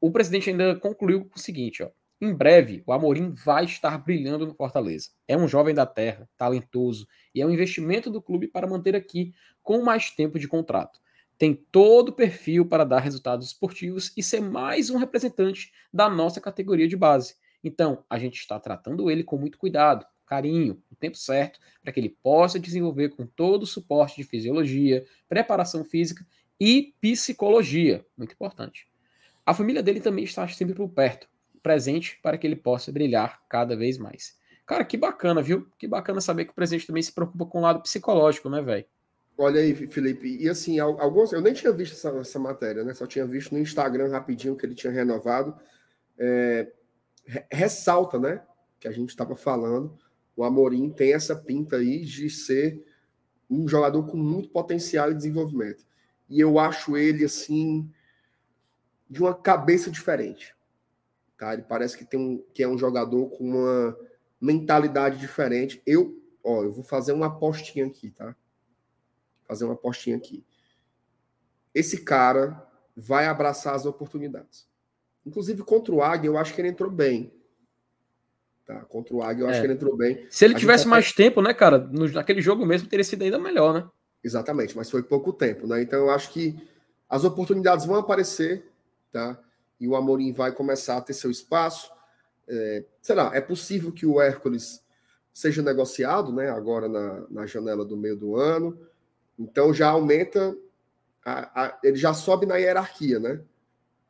O 0.00 0.10
presidente 0.10 0.50
ainda 0.50 0.76
concluiu 0.76 1.30
o 1.34 1.38
seguinte, 1.38 1.82
ó. 1.82 1.90
Em 2.18 2.32
breve, 2.32 2.82
o 2.86 2.92
Amorim 2.92 3.34
vai 3.34 3.66
estar 3.66 3.98
brilhando 3.98 4.46
no 4.46 4.54
Fortaleza. 4.54 5.10
É 5.28 5.36
um 5.36 5.46
jovem 5.46 5.74
da 5.74 5.84
terra, 5.84 6.26
talentoso, 6.38 7.06
e 7.34 7.42
é 7.42 7.46
um 7.46 7.50
investimento 7.50 8.10
do 8.10 8.22
clube 8.22 8.48
para 8.48 8.66
manter 8.66 8.96
aqui 8.96 9.34
com 9.62 9.82
mais 9.82 10.10
tempo 10.10 10.38
de 10.38 10.48
contrato 10.48 10.98
tem 11.38 11.54
todo 11.54 12.10
o 12.10 12.12
perfil 12.12 12.66
para 12.66 12.84
dar 12.84 13.00
resultados 13.00 13.48
esportivos 13.48 14.12
e 14.16 14.22
ser 14.22 14.40
mais 14.40 14.90
um 14.90 14.96
representante 14.96 15.72
da 15.92 16.08
nossa 16.08 16.40
categoria 16.40 16.88
de 16.88 16.96
base. 16.96 17.34
Então, 17.62 18.04
a 18.08 18.18
gente 18.18 18.38
está 18.38 18.58
tratando 18.58 19.10
ele 19.10 19.24
com 19.24 19.36
muito 19.36 19.58
cuidado, 19.58 20.06
carinho, 20.26 20.82
no 20.90 20.96
tempo 20.96 21.16
certo, 21.16 21.60
para 21.82 21.92
que 21.92 22.00
ele 22.00 22.16
possa 22.22 22.58
desenvolver 22.58 23.10
com 23.10 23.26
todo 23.26 23.62
o 23.62 23.66
suporte 23.66 24.16
de 24.16 24.24
fisiologia, 24.24 25.04
preparação 25.28 25.84
física 25.84 26.26
e 26.60 26.94
psicologia, 27.00 28.04
muito 28.16 28.32
importante. 28.32 28.88
A 29.44 29.54
família 29.54 29.82
dele 29.82 30.00
também 30.00 30.24
está 30.24 30.46
sempre 30.48 30.74
por 30.74 30.88
perto, 30.88 31.28
presente 31.62 32.18
para 32.22 32.38
que 32.38 32.46
ele 32.46 32.56
possa 32.56 32.90
brilhar 32.90 33.42
cada 33.48 33.76
vez 33.76 33.98
mais. 33.98 34.36
Cara, 34.64 34.84
que 34.84 34.96
bacana, 34.96 35.40
viu? 35.40 35.70
Que 35.78 35.86
bacana 35.86 36.20
saber 36.20 36.46
que 36.46 36.50
o 36.50 36.54
presidente 36.54 36.86
também 36.86 37.02
se 37.02 37.12
preocupa 37.12 37.46
com 37.46 37.58
o 37.58 37.62
lado 37.62 37.80
psicológico, 37.82 38.50
né, 38.50 38.60
velho? 38.60 38.84
Olha 39.38 39.60
aí, 39.60 39.74
Felipe. 39.74 40.38
E 40.40 40.48
assim, 40.48 40.78
alguns. 40.78 41.32
Eu 41.32 41.42
nem 41.42 41.52
tinha 41.52 41.72
visto 41.72 41.92
essa, 41.92 42.08
essa, 42.18 42.38
matéria, 42.38 42.82
né? 42.82 42.94
Só 42.94 43.06
tinha 43.06 43.26
visto 43.26 43.52
no 43.52 43.60
Instagram 43.60 44.08
rapidinho 44.08 44.56
que 44.56 44.64
ele 44.64 44.74
tinha 44.74 44.92
renovado. 44.92 45.54
É, 46.18 46.72
ressalta, 47.50 48.18
né? 48.18 48.42
Que 48.80 48.88
a 48.88 48.92
gente 48.92 49.10
estava 49.10 49.36
falando. 49.36 49.98
O 50.34 50.42
Amorim 50.42 50.90
tem 50.90 51.12
essa 51.12 51.36
pinta 51.36 51.76
aí 51.76 52.04
de 52.04 52.30
ser 52.30 52.82
um 53.48 53.68
jogador 53.68 54.06
com 54.06 54.16
muito 54.16 54.48
potencial 54.48 55.10
e 55.10 55.14
desenvolvimento. 55.14 55.84
E 56.28 56.40
eu 56.40 56.58
acho 56.58 56.96
ele, 56.96 57.24
assim, 57.24 57.90
de 59.08 59.20
uma 59.20 59.34
cabeça 59.34 59.90
diferente. 59.90 60.54
Tá? 61.38 61.52
Ele 61.52 61.62
parece 61.62 61.96
que, 61.96 62.04
tem 62.04 62.18
um, 62.18 62.44
que 62.54 62.62
é 62.62 62.68
um 62.68 62.78
jogador 62.78 63.28
com 63.30 63.44
uma 63.44 63.96
mentalidade 64.40 65.18
diferente. 65.18 65.82
Eu, 65.86 66.18
ó, 66.42 66.64
eu 66.64 66.72
vou 66.72 66.82
fazer 66.82 67.12
uma 67.12 67.26
apostinha 67.26 67.86
aqui, 67.86 68.10
tá? 68.10 68.34
Fazer 69.46 69.64
uma 69.64 69.74
apostinha 69.74 70.16
aqui. 70.16 70.44
Esse 71.74 72.02
cara 72.02 72.66
vai 72.96 73.26
abraçar 73.26 73.74
as 73.74 73.84
oportunidades. 73.84 74.66
Inclusive 75.24 75.62
contra 75.62 75.94
o 75.94 76.02
Águia, 76.02 76.28
eu 76.28 76.38
acho 76.38 76.54
que 76.54 76.60
ele 76.60 76.68
entrou 76.68 76.90
bem. 76.90 77.32
Tá, 78.64 78.80
contra 78.80 79.14
o 79.14 79.22
Águia, 79.22 79.42
eu 79.44 79.48
é. 79.48 79.50
acho 79.50 79.60
que 79.60 79.66
ele 79.66 79.74
entrou 79.74 79.96
bem. 79.96 80.26
Se 80.30 80.44
ele 80.44 80.54
a 80.54 80.58
tivesse 80.58 80.88
mais 80.88 81.12
tempo, 81.12 81.40
né, 81.40 81.54
cara, 81.54 81.78
no, 81.78 82.08
naquele 82.08 82.40
jogo 82.40 82.64
mesmo 82.66 82.88
teria 82.88 83.04
sido 83.04 83.22
ainda 83.22 83.38
melhor, 83.38 83.74
né? 83.74 83.88
Exatamente, 84.24 84.76
mas 84.76 84.90
foi 84.90 85.02
pouco 85.02 85.32
tempo, 85.32 85.66
né? 85.66 85.82
Então 85.82 86.00
eu 86.00 86.10
acho 86.10 86.32
que 86.32 86.56
as 87.08 87.22
oportunidades 87.22 87.86
vão 87.86 87.96
aparecer, 87.96 88.66
tá? 89.12 89.38
E 89.78 89.86
o 89.86 89.94
Amorim 89.94 90.32
vai 90.32 90.50
começar 90.50 90.96
a 90.96 91.00
ter 91.00 91.12
seu 91.12 91.30
espaço. 91.30 91.90
É, 92.48 92.84
sei 93.02 93.14
lá, 93.14 93.30
é 93.34 93.40
possível 93.40 93.92
que 93.92 94.06
o 94.06 94.20
Hércules 94.20 94.82
seja 95.32 95.62
negociado, 95.62 96.32
né? 96.32 96.50
Agora 96.50 96.88
na, 96.88 97.24
na 97.30 97.46
janela 97.46 97.84
do 97.84 97.96
meio 97.96 98.16
do 98.16 98.36
ano. 98.36 98.76
Então 99.38 99.72
já 99.72 99.90
aumenta, 99.90 100.56
a, 101.24 101.64
a, 101.64 101.80
ele 101.82 101.96
já 101.96 102.14
sobe 102.14 102.46
na 102.46 102.56
hierarquia, 102.56 103.18
né? 103.18 103.40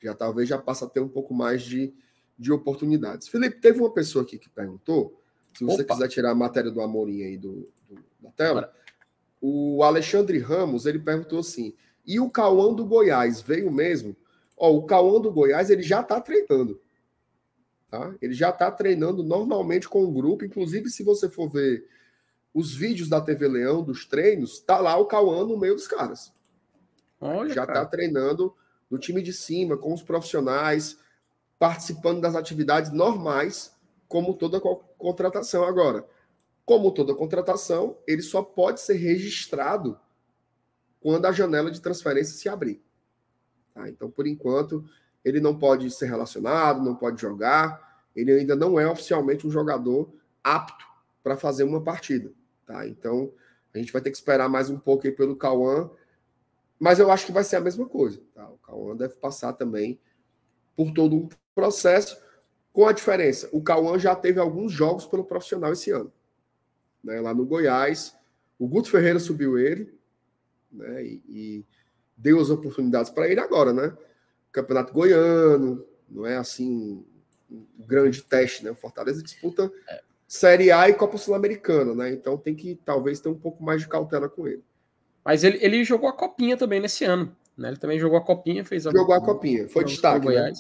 Já 0.02 0.14
talvez 0.14 0.48
já 0.48 0.58
passa 0.58 0.84
a 0.84 0.88
ter 0.88 1.00
um 1.00 1.08
pouco 1.08 1.34
mais 1.34 1.62
de, 1.62 1.94
de 2.38 2.52
oportunidades. 2.52 3.28
Felipe, 3.28 3.60
teve 3.60 3.80
uma 3.80 3.92
pessoa 3.92 4.24
aqui 4.24 4.38
que 4.38 4.48
perguntou, 4.48 5.20
se 5.56 5.64
você 5.64 5.82
Opa. 5.82 5.94
quiser 5.94 6.08
tirar 6.08 6.30
a 6.30 6.34
matéria 6.34 6.70
do 6.70 6.80
Amorim 6.80 7.22
aí 7.22 7.36
do, 7.36 7.68
do 7.88 8.04
da 8.20 8.30
tela, 8.30 8.72
o 9.40 9.82
Alexandre 9.82 10.38
Ramos, 10.38 10.86
ele 10.86 10.98
perguntou 10.98 11.38
assim, 11.38 11.74
e 12.06 12.20
o 12.20 12.30
Cauã 12.30 12.72
do 12.72 12.84
Goiás 12.84 13.40
veio 13.40 13.70
mesmo? 13.70 14.16
Ó, 14.56 14.72
o 14.72 14.84
Cauã 14.84 15.20
do 15.20 15.32
Goiás, 15.32 15.70
ele 15.70 15.82
já 15.82 16.00
está 16.00 16.20
treinando. 16.20 16.80
Tá? 17.90 18.14
Ele 18.20 18.32
já 18.32 18.50
está 18.50 18.70
treinando 18.70 19.22
normalmente 19.22 19.88
com 19.88 20.04
o 20.04 20.12
grupo, 20.12 20.44
inclusive 20.44 20.88
se 20.88 21.02
você 21.02 21.28
for 21.28 21.48
ver 21.48 21.86
os 22.56 22.74
vídeos 22.74 23.10
da 23.10 23.20
TV 23.20 23.46
Leão, 23.48 23.82
dos 23.82 24.06
treinos, 24.06 24.58
tá 24.58 24.78
lá 24.78 24.96
o 24.96 25.04
Cauã 25.04 25.44
no 25.44 25.58
meio 25.58 25.74
dos 25.74 25.86
caras. 25.86 26.32
Olha, 27.20 27.52
Já 27.52 27.66
tá 27.66 27.74
cara. 27.74 27.84
tá 27.84 27.90
treinando 27.90 28.54
no 28.90 28.96
time 28.96 29.20
de 29.20 29.30
cima, 29.30 29.76
com 29.76 29.92
os 29.92 30.02
profissionais, 30.02 30.98
participando 31.58 32.18
das 32.18 32.34
atividades 32.34 32.90
normais, 32.90 33.76
como 34.08 34.32
toda 34.32 34.58
contratação. 34.96 35.64
Agora, 35.64 36.06
como 36.64 36.90
toda 36.92 37.14
contratação, 37.14 37.98
ele 38.06 38.22
só 38.22 38.42
pode 38.42 38.80
ser 38.80 38.94
registrado 38.94 40.00
quando 40.98 41.26
a 41.26 41.32
janela 41.32 41.70
de 41.70 41.82
transferência 41.82 42.38
se 42.38 42.48
abrir. 42.48 42.82
Tá? 43.74 43.86
Então, 43.86 44.10
por 44.10 44.26
enquanto, 44.26 44.82
ele 45.22 45.40
não 45.40 45.58
pode 45.58 45.90
ser 45.90 46.06
relacionado, 46.06 46.82
não 46.82 46.96
pode 46.96 47.20
jogar, 47.20 48.02
ele 48.16 48.32
ainda 48.32 48.56
não 48.56 48.80
é 48.80 48.90
oficialmente 48.90 49.46
um 49.46 49.50
jogador 49.50 50.10
apto 50.42 50.86
para 51.22 51.36
fazer 51.36 51.62
uma 51.62 51.82
partida. 51.82 52.32
Tá? 52.66 52.86
Então, 52.86 53.32
a 53.72 53.78
gente 53.78 53.92
vai 53.92 54.02
ter 54.02 54.10
que 54.10 54.16
esperar 54.16 54.48
mais 54.48 54.68
um 54.68 54.78
pouco 54.78 55.06
aí 55.06 55.12
pelo 55.12 55.36
Cauã, 55.36 55.90
mas 56.78 56.98
eu 56.98 57.10
acho 57.10 57.26
que 57.26 57.32
vai 57.32 57.44
ser 57.44 57.56
a 57.56 57.60
mesma 57.60 57.86
coisa. 57.86 58.20
Tá? 58.34 58.48
O 58.48 58.58
Cauã 58.58 58.96
deve 58.96 59.14
passar 59.14 59.52
também 59.52 60.00
por 60.76 60.92
todo 60.92 61.16
um 61.16 61.28
processo, 61.54 62.20
com 62.72 62.86
a 62.86 62.92
diferença. 62.92 63.48
O 63.52 63.62
Cauã 63.62 63.98
já 63.98 64.14
teve 64.14 64.38
alguns 64.38 64.72
jogos 64.72 65.06
pelo 65.06 65.24
profissional 65.24 65.72
esse 65.72 65.90
ano. 65.90 66.12
Né? 67.02 67.20
Lá 67.20 67.32
no 67.32 67.46
Goiás, 67.46 68.14
o 68.58 68.66
Guto 68.66 68.90
Ferreira 68.90 69.18
subiu 69.18 69.58
ele 69.58 69.98
né? 70.70 71.04
e, 71.04 71.22
e 71.28 71.66
deu 72.16 72.40
as 72.40 72.50
oportunidades 72.50 73.10
para 73.10 73.28
ele 73.28 73.40
agora, 73.40 73.72
né? 73.72 73.96
Campeonato 74.50 74.92
Goiano, 74.92 75.84
não 76.08 76.26
é 76.26 76.36
assim 76.36 77.04
um 77.50 77.64
grande 77.78 78.22
teste, 78.22 78.64
né? 78.64 78.70
O 78.70 78.74
Fortaleza 78.74 79.22
disputa 79.22 79.70
é. 79.88 80.02
Série 80.26 80.70
A 80.70 80.88
e 80.88 80.94
Copa 80.94 81.18
Sul-Americana, 81.18 81.94
né? 81.94 82.10
Então 82.10 82.36
tem 82.36 82.54
que 82.54 82.78
talvez 82.84 83.20
ter 83.20 83.28
um 83.28 83.38
pouco 83.38 83.62
mais 83.62 83.80
de 83.80 83.88
cautela 83.88 84.28
com 84.28 84.46
ele. 84.46 84.62
Mas 85.24 85.44
ele, 85.44 85.58
ele 85.60 85.84
jogou 85.84 86.08
a 86.08 86.12
copinha 86.12 86.56
também 86.56 86.80
nesse 86.80 87.04
ano, 87.04 87.34
né? 87.56 87.68
Ele 87.68 87.76
também 87.76 87.98
jogou 87.98 88.18
a 88.18 88.24
copinha, 88.24 88.64
fez 88.64 88.86
a 88.86 88.90
Jogou 88.90 89.14
a 89.14 89.20
copinha, 89.20 89.68
foi 89.68 89.84
destaque, 89.84 90.28
né? 90.28 90.52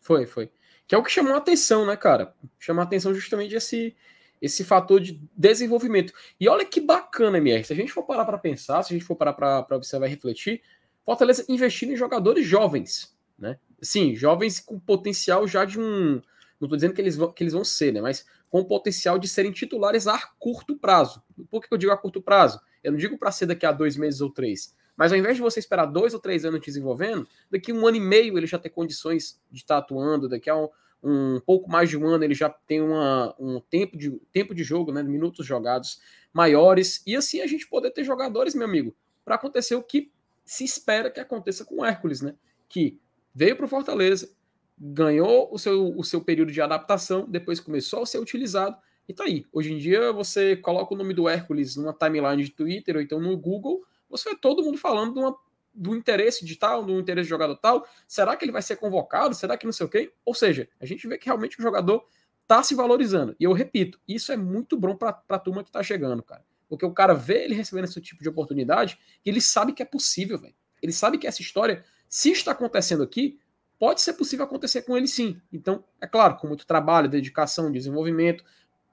Foi, 0.00 0.26
foi. 0.26 0.50
Que 0.86 0.94
é 0.94 0.98
o 0.98 1.02
que 1.02 1.10
chamou 1.10 1.34
a 1.34 1.38
atenção, 1.38 1.84
né, 1.84 1.96
cara? 1.96 2.34
Chamou 2.58 2.80
a 2.80 2.84
atenção 2.84 3.14
justamente 3.14 3.54
esse 3.54 3.94
esse 4.40 4.62
fator 4.62 5.00
de 5.00 5.20
desenvolvimento. 5.36 6.12
E 6.38 6.48
olha 6.48 6.64
que 6.64 6.80
bacana, 6.80 7.38
MR. 7.38 7.64
Se 7.64 7.72
a 7.72 7.76
gente 7.76 7.92
for 7.92 8.04
parar 8.04 8.24
para 8.24 8.38
pensar, 8.38 8.84
se 8.84 8.92
a 8.92 8.96
gente 8.96 9.04
for 9.04 9.16
parar 9.16 9.32
para 9.32 9.76
observar 9.76 10.06
e 10.06 10.10
refletir, 10.10 10.62
Fortaleza 11.04 11.44
investindo 11.48 11.92
em 11.92 11.96
jogadores 11.96 12.46
jovens, 12.46 13.16
né? 13.38 13.58
Sim, 13.80 14.14
jovens 14.14 14.60
com 14.60 14.78
potencial 14.78 15.48
já 15.48 15.64
de 15.64 15.80
um 15.80 16.20
Não 16.60 16.66
estou 16.66 16.76
dizendo 16.76 16.94
que 16.94 17.00
eles, 17.00 17.16
vão, 17.16 17.32
que 17.32 17.42
eles 17.42 17.52
vão 17.52 17.64
ser, 17.64 17.92
né? 17.92 18.00
Mas 18.00 18.26
com 18.50 18.60
o 18.60 18.64
potencial 18.64 19.18
de 19.18 19.28
serem 19.28 19.52
titulares 19.52 20.06
a 20.06 20.18
curto 20.38 20.76
prazo. 20.76 21.22
Por 21.50 21.62
que 21.62 21.72
eu 21.72 21.78
digo 21.78 21.92
a 21.92 21.96
curto 21.96 22.20
prazo? 22.20 22.60
Eu 22.82 22.92
não 22.92 22.98
digo 22.98 23.18
para 23.18 23.30
ser 23.30 23.46
daqui 23.46 23.66
a 23.66 23.72
dois 23.72 23.96
meses 23.96 24.20
ou 24.20 24.30
três. 24.30 24.74
Mas 24.96 25.12
ao 25.12 25.18
invés 25.18 25.36
de 25.36 25.42
você 25.42 25.60
esperar 25.60 25.86
dois 25.86 26.14
ou 26.14 26.20
três 26.20 26.44
anos 26.44 26.60
desenvolvendo, 26.60 27.28
daqui 27.50 27.70
a 27.70 27.74
um 27.74 27.86
ano 27.86 27.96
e 27.96 28.00
meio 28.00 28.36
ele 28.36 28.46
já 28.46 28.58
tem 28.58 28.70
condições 28.70 29.40
de 29.50 29.58
estar 29.60 29.78
atuando, 29.78 30.28
daqui 30.28 30.50
a 30.50 30.56
um, 30.56 30.68
um 31.02 31.40
pouco 31.44 31.70
mais 31.70 31.88
de 31.88 31.96
um 31.96 32.06
ano 32.06 32.24
ele 32.24 32.34
já 32.34 32.50
tem 32.50 32.80
uma, 32.80 33.34
um 33.38 33.60
tempo 33.60 33.96
de, 33.96 34.10
tempo 34.32 34.52
de 34.54 34.64
jogo, 34.64 34.92
né, 34.92 35.02
minutos 35.02 35.46
jogados 35.46 36.00
maiores, 36.32 37.02
e 37.06 37.14
assim 37.14 37.40
a 37.40 37.46
gente 37.46 37.68
poder 37.68 37.92
ter 37.92 38.02
jogadores, 38.02 38.54
meu 38.54 38.66
amigo, 38.66 38.94
para 39.24 39.36
acontecer 39.36 39.76
o 39.76 39.82
que 39.82 40.10
se 40.44 40.64
espera 40.64 41.10
que 41.10 41.20
aconteça 41.20 41.64
com 41.64 41.76
o 41.76 41.84
Hércules, 41.84 42.22
né? 42.22 42.34
Que 42.68 42.98
veio 43.34 43.54
para 43.54 43.66
o 43.66 43.68
Fortaleza, 43.68 44.34
ganhou 44.80 45.48
o 45.52 45.58
seu, 45.58 45.96
o 45.96 46.04
seu 46.04 46.20
período 46.20 46.52
de 46.52 46.60
adaptação, 46.60 47.26
depois 47.28 47.60
começou 47.60 48.02
a 48.02 48.06
ser 48.06 48.18
utilizado, 48.18 48.76
e 49.08 49.14
tá 49.14 49.24
aí. 49.24 49.46
Hoje 49.52 49.72
em 49.72 49.78
dia 49.78 50.12
você 50.12 50.54
coloca 50.56 50.94
o 50.94 50.96
nome 50.96 51.14
do 51.14 51.28
Hércules 51.28 51.76
numa 51.76 51.94
timeline 51.94 52.44
de 52.44 52.50
Twitter 52.50 52.96
ou 52.96 53.02
então 53.02 53.18
no 53.18 53.36
Google, 53.36 53.82
você 54.08 54.30
vê 54.30 54.36
todo 54.36 54.62
mundo 54.62 54.76
falando 54.76 55.14
de 55.14 55.18
uma, 55.20 55.36
do 55.74 55.96
interesse 55.96 56.44
de 56.44 56.56
tal, 56.56 56.84
do 56.84 56.98
interesse 56.98 57.24
de 57.24 57.30
jogador 57.30 57.56
tal. 57.56 57.86
Será 58.06 58.36
que 58.36 58.44
ele 58.44 58.52
vai 58.52 58.62
ser 58.62 58.76
convocado? 58.76 59.34
Será 59.34 59.56
que 59.56 59.64
não 59.64 59.72
sei 59.72 59.86
o 59.86 59.88
quê? 59.88 60.12
Ou 60.24 60.34
seja, 60.34 60.68
a 60.80 60.86
gente 60.86 61.06
vê 61.08 61.16
que 61.16 61.26
realmente 61.26 61.58
o 61.58 61.62
jogador 61.62 62.04
tá 62.46 62.62
se 62.62 62.74
valorizando. 62.74 63.34
E 63.38 63.44
eu 63.44 63.52
repito, 63.52 63.98
isso 64.06 64.32
é 64.32 64.36
muito 64.36 64.76
bom 64.76 64.96
para 64.96 65.22
a 65.28 65.38
turma 65.38 65.64
que 65.64 65.70
tá 65.70 65.82
chegando, 65.82 66.22
cara. 66.22 66.44
Porque 66.68 66.84
o 66.84 66.92
cara 66.92 67.14
vê 67.14 67.44
ele 67.44 67.54
recebendo 67.54 67.84
esse 67.84 68.00
tipo 68.00 68.22
de 68.22 68.28
oportunidade 68.28 68.98
ele 69.24 69.40
sabe 69.40 69.72
que 69.72 69.82
é 69.82 69.86
possível, 69.86 70.38
velho. 70.38 70.54
Ele 70.82 70.92
sabe 70.92 71.18
que 71.18 71.26
essa 71.26 71.42
história, 71.42 71.84
se 72.08 72.30
está 72.30 72.52
acontecendo 72.52 73.02
aqui, 73.02 73.38
pode 73.78 74.00
ser 74.00 74.14
possível 74.14 74.44
acontecer 74.44 74.82
com 74.82 74.96
ele 74.96 75.06
sim. 75.06 75.40
Então, 75.52 75.84
é 76.00 76.06
claro, 76.06 76.36
com 76.36 76.46
muito 76.48 76.66
trabalho, 76.66 77.08
dedicação, 77.08 77.70
desenvolvimento, 77.70 78.44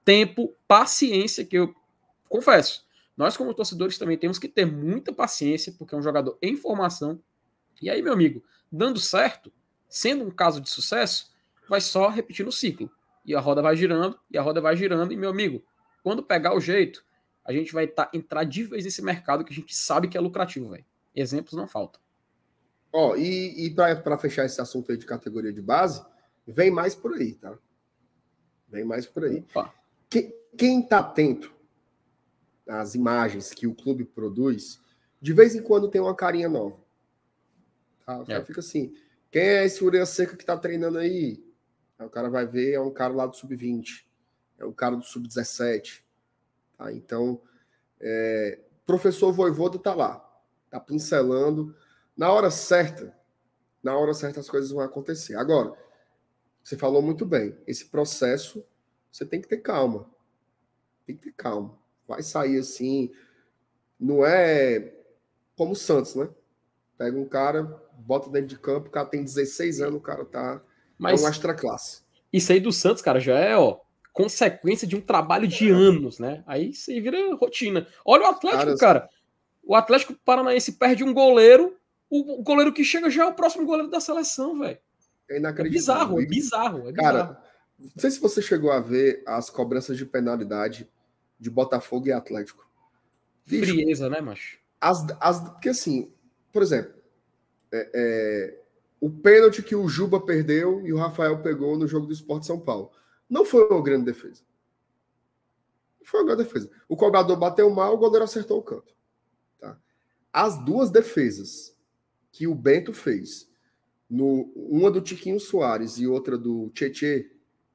tempo, 0.04 0.54
paciência, 0.68 1.44
que 1.44 1.56
eu 1.56 1.74
confesso, 2.28 2.86
nós, 3.16 3.36
como 3.36 3.54
torcedores, 3.54 3.96
também 3.96 4.18
temos 4.18 4.38
que 4.38 4.46
ter 4.46 4.66
muita 4.66 5.12
paciência, 5.12 5.74
porque 5.76 5.94
é 5.94 5.98
um 5.98 6.02
jogador 6.02 6.36
em 6.42 6.54
formação. 6.56 7.20
E 7.80 7.88
aí, 7.88 8.02
meu 8.02 8.12
amigo, 8.12 8.44
dando 8.70 9.00
certo, 9.00 9.50
sendo 9.88 10.24
um 10.24 10.30
caso 10.30 10.60
de 10.60 10.68
sucesso, 10.68 11.32
vai 11.68 11.80
só 11.80 12.08
repetir 12.08 12.46
o 12.46 12.52
ciclo. 12.52 12.90
E 13.24 13.34
a 13.34 13.40
roda 13.40 13.62
vai 13.62 13.74
girando, 13.74 14.18
e 14.30 14.36
a 14.36 14.42
roda 14.42 14.60
vai 14.60 14.76
girando, 14.76 15.12
e 15.12 15.16
meu 15.16 15.30
amigo, 15.30 15.64
quando 16.02 16.22
pegar 16.22 16.54
o 16.54 16.60
jeito, 16.60 17.04
a 17.44 17.52
gente 17.52 17.72
vai 17.72 17.86
tá, 17.86 18.10
entrar 18.12 18.44
de 18.44 18.62
vez 18.64 18.84
nesse 18.84 19.02
mercado 19.02 19.44
que 19.44 19.52
a 19.52 19.56
gente 19.56 19.74
sabe 19.74 20.08
que 20.08 20.16
é 20.16 20.20
lucrativo, 20.20 20.68
velho. 20.68 20.84
Exemplos 21.14 21.54
não 21.54 21.66
faltam. 21.66 22.00
Ó, 22.92 23.12
oh, 23.12 23.16
e, 23.16 23.66
e 23.66 23.74
para 23.74 24.18
fechar 24.18 24.44
esse 24.44 24.60
assunto 24.60 24.90
aí 24.90 24.98
de 24.98 25.06
categoria 25.06 25.52
de 25.52 25.60
base, 25.60 26.04
vem 26.46 26.70
mais 26.70 26.94
por 26.94 27.14
aí, 27.14 27.34
tá? 27.34 27.56
Vem 28.68 28.84
mais 28.84 29.06
por 29.06 29.24
aí. 29.24 29.44
Que, 30.08 30.34
quem 30.56 30.82
tá 30.82 31.00
atento 31.00 31.54
as 32.68 32.94
imagens 32.94 33.52
que 33.52 33.66
o 33.66 33.74
clube 33.74 34.04
produz, 34.04 34.80
de 35.20 35.32
vez 35.32 35.54
em 35.54 35.62
quando 35.62 35.88
tem 35.88 36.00
uma 36.00 36.14
carinha 36.14 36.48
nova. 36.48 36.76
Tá? 38.04 38.24
É. 38.28 38.44
Fica 38.44 38.60
assim, 38.60 38.94
quem 39.30 39.42
é 39.42 39.64
esse 39.64 39.84
Ureia 39.84 40.06
Seca 40.06 40.36
que 40.36 40.44
tá 40.44 40.56
treinando 40.56 40.98
aí? 40.98 41.44
aí? 41.98 42.06
O 42.06 42.10
cara 42.10 42.28
vai 42.28 42.46
ver, 42.46 42.72
é 42.72 42.80
um 42.80 42.90
cara 42.90 43.12
lá 43.12 43.26
do 43.26 43.36
Sub-20, 43.36 44.04
é 44.58 44.64
um 44.64 44.72
cara 44.72 44.96
do 44.96 45.04
Sub-17. 45.04 46.02
Tá? 46.76 46.92
Então, 46.92 47.40
é, 48.00 48.60
professor 48.84 49.32
Voivoda 49.32 49.78
tá 49.78 49.94
lá, 49.94 50.24
tá 50.70 50.80
pincelando. 50.80 51.74
Na 52.16 52.32
hora 52.32 52.50
certa, 52.50 53.14
na 53.82 53.96
hora 53.96 54.14
certa 54.14 54.40
as 54.40 54.48
coisas 54.48 54.70
vão 54.70 54.80
acontecer. 54.80 55.36
Agora, 55.36 55.76
você 56.62 56.76
falou 56.76 57.02
muito 57.02 57.26
bem, 57.26 57.56
esse 57.66 57.86
processo 57.86 58.64
você 59.10 59.24
tem 59.24 59.40
que 59.40 59.48
ter 59.48 59.58
calma. 59.58 60.08
Tem 61.06 61.16
que 61.16 61.22
ter 61.22 61.32
calma 61.32 61.78
vai 62.06 62.22
sair 62.22 62.58
assim. 62.58 63.10
Não 63.98 64.24
é 64.24 64.92
como 65.56 65.72
o 65.72 65.76
Santos, 65.76 66.14
né? 66.14 66.28
Pega 66.98 67.18
um 67.18 67.26
cara, 67.26 67.62
bota 67.98 68.30
dentro 68.30 68.48
de 68.48 68.58
campo, 68.58 68.88
o 68.88 68.90
cara 68.90 69.06
tem 69.06 69.22
16 69.22 69.80
anos, 69.80 69.96
o 69.96 70.02
cara 70.02 70.24
tá. 70.24 70.62
Mas 70.98 71.22
é 71.22 71.24
um 71.24 71.28
extra 71.28 71.54
classe. 71.54 72.02
Isso 72.32 72.52
aí 72.52 72.60
do 72.60 72.72
Santos, 72.72 73.02
cara, 73.02 73.20
já 73.20 73.38
é, 73.38 73.56
ó, 73.56 73.78
consequência 74.12 74.86
de 74.86 74.96
um 74.96 75.00
trabalho 75.00 75.46
de 75.46 75.70
anos, 75.70 76.18
né? 76.18 76.42
Aí 76.46 76.72
você 76.72 77.00
vira 77.00 77.34
rotina. 77.34 77.86
Olha 78.04 78.24
o 78.24 78.26
Atlético, 78.26 78.76
cara. 78.78 79.08
O 79.62 79.74
Atlético 79.74 80.14
Paranaense 80.24 80.72
perde 80.72 81.02
um 81.02 81.12
goleiro, 81.12 81.75
o 82.08 82.42
goleiro 82.42 82.72
que 82.72 82.84
chega 82.84 83.10
já 83.10 83.24
é 83.24 83.26
o 83.26 83.34
próximo 83.34 83.66
goleiro 83.66 83.90
da 83.90 84.00
seleção, 84.00 84.58
velho. 84.58 84.78
É 85.28 85.38
inacreditável. 85.38 86.18
É 86.18 86.20
bizarro, 86.20 86.20
é 86.20 86.26
bizarro, 86.26 86.88
é 86.88 86.92
bizarro. 86.92 86.94
Cara, 86.94 87.42
não 87.78 87.90
sei 87.96 88.10
se 88.10 88.20
você 88.20 88.40
chegou 88.40 88.70
a 88.70 88.80
ver 88.80 89.22
as 89.26 89.50
cobranças 89.50 89.96
de 89.96 90.06
penalidade 90.06 90.88
de 91.38 91.50
Botafogo 91.50 92.06
e 92.08 92.12
Atlético. 92.12 92.66
Bicho, 93.44 93.72
Frieza, 93.72 94.08
né, 94.08 94.20
macho? 94.20 94.58
As, 94.80 95.04
as, 95.20 95.40
porque 95.50 95.68
assim, 95.68 96.12
por 96.52 96.62
exemplo, 96.62 96.94
é, 97.72 97.90
é, 97.94 98.60
o 99.00 99.10
pênalti 99.10 99.62
que 99.62 99.74
o 99.74 99.88
Juba 99.88 100.20
perdeu 100.20 100.84
e 100.86 100.92
o 100.92 100.96
Rafael 100.96 101.42
pegou 101.42 101.76
no 101.76 101.86
jogo 101.86 102.06
do 102.06 102.12
Esporte 102.12 102.46
São 102.46 102.58
Paulo. 102.58 102.90
Não 103.28 103.44
foi 103.44 103.66
uma 103.68 103.82
grande 103.82 104.06
defesa. 104.06 104.42
Não 106.00 106.06
foi 106.06 106.20
uma 106.20 106.26
grande 106.26 106.44
defesa. 106.44 106.70
O 106.88 106.96
cobrador 106.96 107.36
bateu 107.36 107.68
mal, 107.70 107.94
o 107.94 107.98
goleiro 107.98 108.24
acertou 108.24 108.58
o 108.58 108.62
canto. 108.62 108.94
Tá? 109.60 109.78
As 110.32 110.58
duas 110.64 110.90
defesas 110.90 111.75
que 112.36 112.46
o 112.46 112.54
Bento 112.54 112.92
fez, 112.92 113.48
no, 114.10 114.52
uma 114.54 114.90
do 114.90 115.00
Tiquinho 115.00 115.40
Soares 115.40 115.96
e 115.96 116.06
outra 116.06 116.36
do 116.36 116.68
Tietê, 116.68 117.30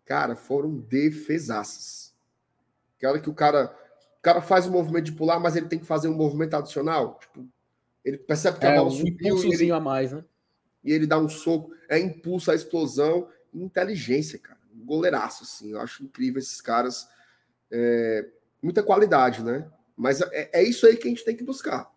cara, 0.05 0.35
foram 0.35 0.77
defesaças. 0.77 2.13
Aquela 2.95 3.19
que 3.19 3.27
o 3.27 3.33
cara, 3.33 3.75
o 4.19 4.21
cara 4.21 4.39
faz 4.39 4.67
o 4.67 4.71
movimento 4.71 5.05
de 5.05 5.13
pular, 5.13 5.39
mas 5.39 5.55
ele 5.55 5.65
tem 5.65 5.79
que 5.79 5.85
fazer 5.87 6.09
um 6.09 6.13
movimento 6.13 6.55
adicional. 6.55 7.17
Tipo, 7.19 7.49
ele 8.05 8.19
percebe 8.19 8.59
que 8.59 8.65
é, 8.67 8.73
a 8.73 8.75
bola 8.75 8.89
um 8.89 8.91
subiu. 8.91 9.43
E 9.43 9.51
ele, 9.51 9.71
a 9.71 9.79
mais, 9.79 10.11
né? 10.11 10.23
E 10.83 10.91
ele 10.91 11.07
dá 11.07 11.17
um 11.17 11.27
soco, 11.27 11.73
é 11.89 11.97
impulso 11.97 12.51
a 12.51 12.55
explosão, 12.55 13.27
inteligência, 13.51 14.37
cara. 14.37 14.59
Um 14.75 14.85
goleiraço, 14.85 15.43
assim. 15.43 15.71
Eu 15.71 15.81
acho 15.81 16.03
incrível 16.03 16.37
esses 16.37 16.61
caras. 16.61 17.09
É, 17.71 18.29
muita 18.61 18.83
qualidade, 18.83 19.43
né? 19.43 19.67
Mas 19.97 20.21
é, 20.21 20.51
é 20.53 20.63
isso 20.63 20.85
aí 20.85 20.97
que 20.97 21.07
a 21.07 21.09
gente 21.09 21.25
tem 21.25 21.35
que 21.35 21.43
buscar. 21.43 21.91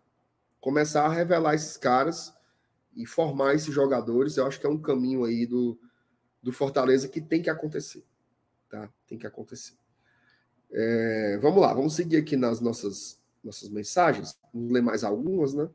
Começar 0.59 1.05
a 1.05 1.13
revelar 1.13 1.53
esses 1.53 1.77
caras 1.77 2.34
e 2.95 3.05
formar 3.05 3.53
esses 3.53 3.73
jogadores. 3.73 4.37
Eu 4.37 4.47
acho 4.47 4.59
que 4.59 4.65
é 4.65 4.69
um 4.69 4.81
caminho 4.81 5.23
aí 5.23 5.45
do, 5.45 5.77
do 6.41 6.51
Fortaleza 6.51 7.07
que 7.07 7.21
tem 7.21 7.41
que 7.41 7.49
acontecer. 7.49 8.03
Tá? 8.69 8.89
Tem 9.07 9.17
que 9.17 9.27
acontecer. 9.27 9.73
É, 10.71 11.37
vamos 11.41 11.61
lá, 11.61 11.73
vamos 11.73 11.95
seguir 11.95 12.17
aqui 12.17 12.35
nas 12.35 12.59
nossas, 12.59 13.19
nossas 13.43 13.69
mensagens. 13.69 14.37
Vamos 14.53 14.71
ler 14.71 14.81
mais 14.81 15.03
algumas, 15.03 15.53
né? 15.53 15.69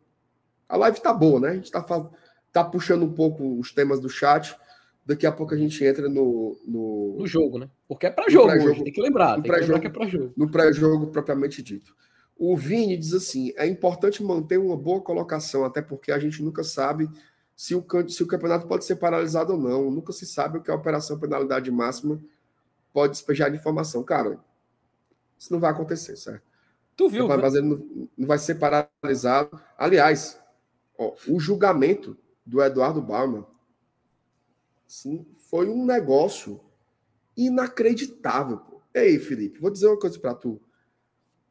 A 0.69 0.77
live 0.77 1.01
tá 1.01 1.13
boa, 1.13 1.41
né? 1.41 1.49
A 1.51 1.55
gente 1.55 1.71
tá, 1.71 2.11
tá 2.53 2.65
puxando 2.65 3.03
um 3.03 3.13
pouco 3.13 3.59
os 3.59 3.73
temas 3.73 4.01
do 4.01 4.09
chat. 4.09 4.57
Daqui 5.05 5.27
a 5.27 5.33
pouco 5.33 5.55
a 5.55 5.57
gente 5.57 5.85
entra 5.85 6.09
no. 6.09 6.61
No, 6.65 7.17
no 7.19 7.27
jogo, 7.27 7.59
né? 7.59 7.69
Porque 7.89 8.07
é 8.07 8.11
para 8.11 8.31
jogo, 8.31 8.53
hoje, 8.53 8.85
tem 8.85 8.93
que 8.93 9.01
lembrar. 9.01 9.35
Tem 9.35 9.51
que 9.51 9.51
lembrar 9.51 9.81
que 9.81 9.87
é 9.87 9.91
para 9.91 10.07
jogo. 10.07 10.33
No 10.37 10.51
pré-jogo 10.51 11.09
propriamente 11.09 11.63
dito. 11.63 11.97
O 12.43 12.57
Vini 12.57 12.97
diz 12.97 13.13
assim: 13.13 13.53
é 13.55 13.67
importante 13.67 14.25
manter 14.25 14.59
uma 14.59 14.75
boa 14.75 15.03
colocação, 15.03 15.63
até 15.63 15.83
porque 15.83 16.11
a 16.11 16.19
gente 16.19 16.43
nunca 16.43 16.65
sabe 16.65 17.07
se 17.55 17.75
o, 17.75 17.85
se 18.09 18.23
o 18.23 18.27
campeonato 18.27 18.67
pode 18.67 18.87
ser 18.87 18.97
paralisado 18.97 19.53
ou 19.53 19.59
não. 19.59 19.91
Nunca 19.91 20.11
se 20.11 20.25
sabe 20.25 20.57
o 20.57 20.63
que 20.63 20.71
a 20.71 20.75
operação 20.75 21.21
penalidade 21.21 21.71
máxima 21.71 22.19
pode 22.95 23.13
despejar 23.13 23.51
de 23.51 23.59
informação. 23.59 24.03
Cara, 24.03 24.41
isso 25.39 25.53
não 25.53 25.61
vai 25.61 25.71
acontecer, 25.71 26.17
certo? 26.17 26.43
Tu 26.97 27.11
viu? 27.11 27.31
Ele 27.31 27.61
não, 27.61 28.09
não, 28.17 28.27
vai 28.27 28.39
ser 28.39 28.55
paralisado. 28.55 29.61
Aliás, 29.77 30.41
ó, 30.97 31.15
o 31.29 31.39
julgamento 31.39 32.17
do 32.47 32.63
Eduardo 32.63 33.03
Bauman 33.03 33.45
sim, 34.87 35.27
foi 35.51 35.69
um 35.69 35.85
negócio 35.85 36.59
inacreditável. 37.37 38.57
Pô. 38.57 38.81
Ei, 38.95 39.19
Felipe, 39.19 39.61
vou 39.61 39.71
dizer 39.71 39.89
uma 39.89 39.99
coisa 39.99 40.19
para 40.19 40.35
tu. 40.35 40.59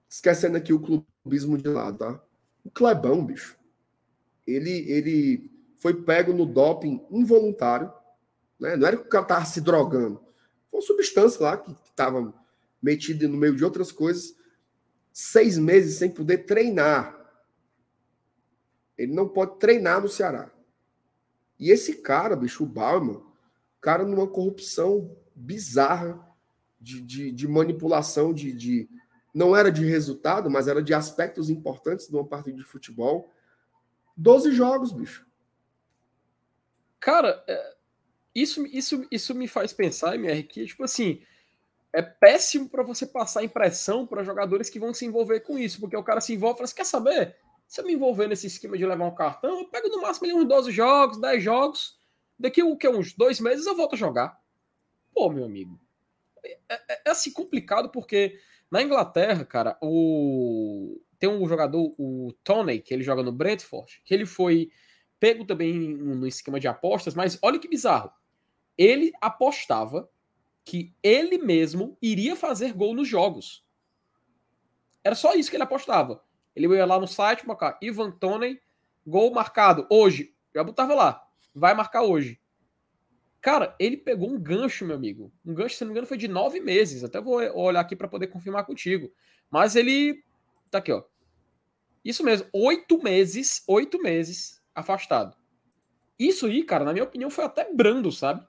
Esquecendo 0.10 0.58
aqui 0.58 0.74
o 0.74 0.80
clubismo 0.80 1.58
de 1.58 1.70
lado, 1.70 2.00
tá? 2.00 2.24
O 2.64 2.72
Clebão, 2.72 3.24
bicho, 3.24 3.58
ele, 4.46 4.92
ele 4.92 5.52
foi 5.78 6.02
pego 6.02 6.34
no 6.34 6.46
doping 6.46 7.06
involuntário. 7.12 7.94
Né? 8.60 8.76
Não 8.76 8.88
era 8.88 8.98
que 8.98 9.04
o 9.04 9.10
cara 9.10 9.26
tava 9.26 9.46
se 9.46 9.62
drogando. 9.62 10.20
Foi 10.70 10.80
uma 10.80 10.86
substância 10.86 11.42
lá 11.42 11.58
que 11.58 11.72
estava 11.86 12.34
metido 12.82 13.28
no 13.28 13.38
meio 13.38 13.56
de 13.56 13.64
outras 13.64 13.92
coisas, 13.92 14.36
seis 15.14 15.58
meses 15.58 15.98
sem 15.98 16.10
poder 16.10 16.40
treinar. 16.40 17.16
Ele 18.98 19.14
não 19.14 19.28
pode 19.28 19.60
treinar 19.60 20.02
no 20.02 20.10
Ceará. 20.10 20.52
E 21.60 21.72
esse 21.72 21.96
cara, 21.96 22.36
bicho, 22.36 22.64
o 22.64 22.68
Bauman, 22.68 23.22
cara 23.82 24.06
numa 24.06 24.28
corrupção 24.28 25.16
bizarra 25.36 26.26
de, 26.80 27.02
de, 27.02 27.32
de 27.32 27.48
manipulação 27.48 28.34
de, 28.34 28.52
de, 28.52 28.90
Não 29.34 29.56
era 29.56 29.72
de 29.72 29.86
resultado, 29.86 30.50
mas 30.50 30.68
era 30.68 30.82
de 30.82 30.94
aspectos 30.94 31.50
importantes 31.50 32.08
de 32.08 32.16
uma 32.16 32.26
partida 32.26 32.58
de 32.58 32.64
futebol. 32.64 33.32
Doze 34.16 34.52
jogos, 34.52 34.92
bicho. 34.92 35.28
Cara, 37.00 37.44
é, 37.48 37.76
isso, 38.34 38.66
isso, 38.68 39.08
isso 39.10 39.34
me 39.34 39.48
faz 39.48 39.74
pensar, 39.74 40.16
MR, 40.16 40.44
que, 40.44 40.66
tipo 40.66 40.84
assim, 40.84 41.22
é 41.94 42.02
péssimo 42.02 42.70
para 42.70 42.84
você 42.84 43.06
passar 43.06 43.44
impressão 43.44 44.06
para 44.06 44.24
jogadores 44.24 44.70
que 44.70 44.80
vão 44.80 44.94
se 44.94 45.06
envolver 45.06 45.42
com 45.42 45.58
isso, 45.58 45.80
porque 45.80 45.96
o 45.96 46.04
cara 46.04 46.22
se 46.22 46.34
envolve 46.34 46.56
e 46.56 46.58
fala 46.58 46.66
assim, 46.66 46.76
quer 46.76 46.86
saber? 46.86 47.38
Se 47.68 47.82
eu 47.82 47.86
me 47.86 47.94
envolver 47.94 48.28
nesse 48.28 48.48
esquema 48.48 48.78
de 48.78 48.86
levar 48.86 49.06
um 49.06 49.16
cartão, 49.16 49.60
eu 49.60 49.68
pego 49.68 49.90
no 49.90 50.02
máximo 50.02 50.28
uns 50.38 50.48
12 50.48 50.72
jogos, 50.72 51.20
10 51.20 51.44
jogos, 51.44 52.00
daqui 52.38 52.64
o 52.64 52.78
que, 52.78 52.88
uns 52.88 53.14
dois 53.14 53.40
meses 53.40 53.66
eu 53.66 53.76
volto 53.76 53.94
a 53.94 53.98
jogar. 53.98 54.40
Pô, 55.14 55.30
meu 55.30 55.46
amigo, 55.46 55.80
é, 56.44 56.58
é, 56.70 57.02
é 57.06 57.10
assim 57.10 57.32
complicado 57.32 57.90
porque 57.90 58.40
na 58.72 58.82
Inglaterra, 58.82 59.44
cara, 59.46 59.78
o 59.82 61.02
tem 61.20 61.30
um 61.30 61.48
jogador, 61.48 61.94
o 61.98 62.34
Tony, 62.44 62.80
que 62.80 62.94
ele 62.94 63.04
joga 63.04 63.22
no 63.22 63.32
Brentford, 63.32 64.02
que 64.06 64.14
ele 64.14 64.26
foi 64.26 64.72
pego 65.20 65.46
também 65.46 65.78
no 65.78 66.26
esquema 66.26 66.60
de 66.60 66.68
apostas, 66.68 67.14
mas 67.14 67.38
olha 67.42 67.60
que 67.60 67.68
bizarro. 67.68 68.10
Ele 68.78 69.12
apostava 69.20 70.10
que 70.64 70.96
ele 71.04 71.38
mesmo 71.38 71.98
iria 72.02 72.38
fazer 72.38 72.72
gol 72.72 72.96
nos 72.96 73.08
jogos. 73.08 73.66
Era 75.04 75.16
só 75.16 75.34
isso 75.34 75.50
que 75.50 75.58
ele 75.58 75.64
apostava. 75.64 76.24
Ele 76.56 76.68
ia 76.74 76.86
lá 76.86 76.98
no 76.98 77.08
site, 77.08 77.46
marcar 77.46 77.78
Ivan 77.82 78.12
Toney, 78.12 78.62
gol 79.06 79.34
marcado 79.34 79.86
hoje. 79.90 80.34
Já 80.56 80.64
botava 80.64 80.94
lá, 80.94 81.22
vai 81.54 81.74
marcar 81.74 82.04
hoje. 82.04 82.40
Cara, 83.42 83.76
ele 83.80 83.96
pegou 83.96 84.30
um 84.30 84.40
gancho, 84.40 84.86
meu 84.86 84.96
amigo. 84.96 85.32
Um 85.46 85.54
gancho, 85.54 85.76
se 85.76 85.84
não 85.84 85.90
me 85.90 85.94
engano, 85.94 86.08
foi 86.08 86.18
de 86.18 86.28
nove 86.28 86.60
meses. 86.60 87.04
Até 87.04 87.22
vou 87.22 87.36
olhar 87.36 87.80
aqui 87.80 87.96
para 87.96 88.08
poder 88.08 88.28
confirmar 88.28 88.66
contigo. 88.66 89.12
Mas 89.50 89.76
ele. 89.76 90.24
Tá 90.70 90.80
aqui, 90.80 90.92
ó. 90.92 91.04
Isso 92.04 92.24
mesmo, 92.24 92.48
oito 92.54 93.02
meses, 93.02 93.64
oito 93.68 94.02
meses 94.02 94.62
afastado. 94.74 95.36
Isso 96.18 96.46
aí, 96.46 96.64
cara, 96.64 96.84
na 96.84 96.92
minha 96.94 97.04
opinião, 97.04 97.30
foi 97.30 97.46
até 97.46 97.74
brando, 97.74 98.12
sabe? 98.12 98.46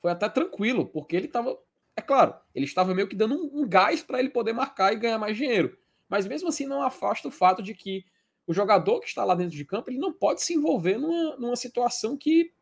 Foi 0.00 0.10
até 0.10 0.28
tranquilo, 0.28 0.86
porque 0.86 1.16
ele 1.16 1.28
tava. 1.28 1.58
É 1.96 2.00
claro, 2.00 2.34
ele 2.54 2.64
estava 2.64 2.94
meio 2.94 3.08
que 3.08 3.16
dando 3.16 3.34
um, 3.34 3.60
um 3.60 3.68
gás 3.68 4.02
para 4.02 4.20
ele 4.20 4.30
poder 4.30 4.52
marcar 4.52 4.92
e 4.92 4.96
ganhar 4.96 5.18
mais 5.18 5.36
dinheiro. 5.36 5.76
Mas 6.08 6.26
mesmo 6.26 6.48
assim, 6.48 6.66
não 6.66 6.82
afasta 6.82 7.28
o 7.28 7.32
fato 7.32 7.62
de 7.62 7.74
que 7.74 8.04
o 8.46 8.54
jogador 8.54 9.00
que 9.00 9.06
está 9.06 9.24
lá 9.24 9.34
dentro 9.34 9.56
de 9.56 9.64
campo 9.64 9.90
ele 9.90 9.98
não 9.98 10.12
pode 10.12 10.42
se 10.42 10.54
envolver 10.54 10.98
numa, 10.98 11.36
numa 11.36 11.56
situação 11.56 12.16
que 12.16 12.52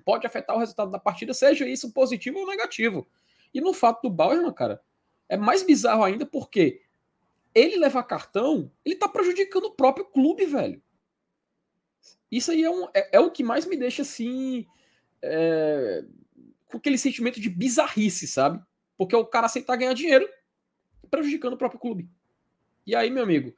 pode 0.00 0.26
afetar 0.26 0.56
o 0.56 0.58
resultado 0.58 0.90
da 0.90 0.98
partida, 0.98 1.34
seja 1.34 1.68
isso 1.68 1.92
positivo 1.92 2.40
ou 2.40 2.46
negativo. 2.46 3.06
E 3.52 3.60
no 3.60 3.72
fato 3.72 4.02
do 4.02 4.10
Bauerman, 4.10 4.52
cara, 4.52 4.82
é 5.28 5.36
mais 5.36 5.62
bizarro 5.62 6.02
ainda 6.02 6.26
porque 6.26 6.82
ele 7.54 7.76
levar 7.76 8.02
cartão, 8.04 8.70
ele 8.84 8.96
tá 8.96 9.08
prejudicando 9.08 9.64
o 9.64 9.74
próprio 9.74 10.04
clube, 10.04 10.46
velho. 10.46 10.82
Isso 12.30 12.50
aí 12.52 12.62
é, 12.62 12.70
um, 12.70 12.88
é, 12.94 13.16
é 13.16 13.20
o 13.20 13.30
que 13.30 13.42
mais 13.42 13.66
me 13.66 13.76
deixa 13.76 14.02
assim. 14.02 14.66
É, 15.22 16.04
com 16.68 16.78
aquele 16.78 16.96
sentimento 16.96 17.40
de 17.40 17.50
bizarrice, 17.50 18.26
sabe? 18.26 18.62
Porque 18.96 19.14
o 19.14 19.26
cara 19.26 19.46
aceitar 19.46 19.76
ganhar 19.76 19.92
dinheiro 19.92 20.28
prejudicando 21.10 21.54
o 21.54 21.58
próprio 21.58 21.80
clube. 21.80 22.08
E 22.86 22.94
aí, 22.94 23.10
meu 23.10 23.24
amigo, 23.24 23.52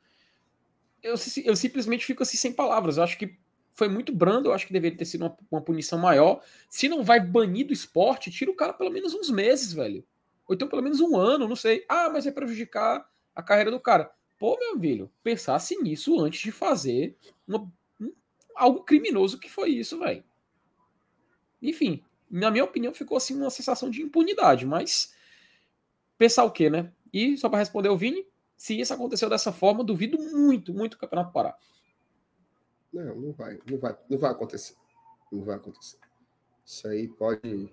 eu, 1.03 1.15
eu 1.45 1.57
simplesmente 1.57 2.07
fico 2.07 2.23
assim 2.23 2.39
sem 2.39 2.53
palavras. 2.53 2.97
Eu 2.97 3.03
acho 3.03 3.19
que 3.19 3.37
foi 3.75 3.89
muito 3.89 4.15
brando, 4.15 4.49
eu 4.49 4.53
acho 4.53 4.67
que 4.67 4.73
deveria 4.73 4.99
ter 4.99 5.05
sido 5.05 5.23
uma, 5.23 5.37
uma, 5.51 5.61
punição 5.61 5.99
maior. 5.99 6.43
Se 6.69 6.89
não 6.89 7.03
vai 7.03 7.21
banir 7.21 7.67
do 7.67 7.73
esporte, 7.73 8.31
tira 8.31 8.51
o 8.51 8.57
cara 8.57 8.73
pelo 8.73 8.91
menos 8.91 9.15
uns 9.15 9.31
meses, 9.31 9.73
velho. 9.73 10.05
Ou 10.47 10.55
então 10.55 10.69
pelo 10.69 10.83
menos 10.83 11.01
um 11.01 11.17
ano, 11.17 11.49
não 11.49 11.57
sei. 11.57 11.85
Ah, 11.89 12.11
mas 12.11 12.25
vai 12.25 12.33
prejudicar 12.33 13.09
a 13.35 13.43
carreira 13.43 13.71
do 13.71 13.81
cara. 13.81 14.13
Pô, 14.39 14.59
meu 14.59 14.79
filho, 14.79 15.11
pensasse 15.23 15.81
nisso 15.81 16.21
antes 16.21 16.41
de 16.41 16.53
fazer 16.53 17.17
uma, 17.47 17.71
um, 18.01 18.13
algo 18.55 18.83
criminoso 18.85 19.39
que 19.39 19.49
foi 19.49 19.71
isso, 19.71 19.99
velho. 19.99 20.25
Enfim, 21.63 22.03
na 22.31 22.51
minha 22.51 22.65
opinião, 22.65 22.93
ficou 22.93 23.17
assim 23.17 23.37
uma 23.37 23.51
sensação 23.51 23.89
de 23.89 24.03
impunidade, 24.03 24.67
mas 24.67 25.15
pensar 26.19 26.45
o 26.45 26.51
quê, 26.51 26.69
né? 26.69 26.93
E 27.13 27.37
só 27.37 27.49
para 27.49 27.61
responder 27.61 27.89
o 27.89 27.97
Vini, 27.97 28.27
se 28.57 28.79
isso 28.79 28.93
aconteceu 28.93 29.29
dessa 29.29 29.53
forma, 29.53 29.85
duvido 29.85 30.19
muito, 30.19 30.75
muito 30.75 30.95
o 30.95 30.99
Campeonato 30.99 31.33
parar. 31.33 31.57
Não, 32.93 33.17
não 33.17 33.33
vai, 33.33 33.59
não 33.71 33.79
vai, 33.79 33.97
não 34.09 34.19
vai 34.19 34.31
acontecer. 34.31 34.75
Não 35.31 35.45
vai 35.45 35.57
acontecer. 35.57 35.99
Isso 36.65 36.87
aí 36.87 37.09
pode 37.09 37.73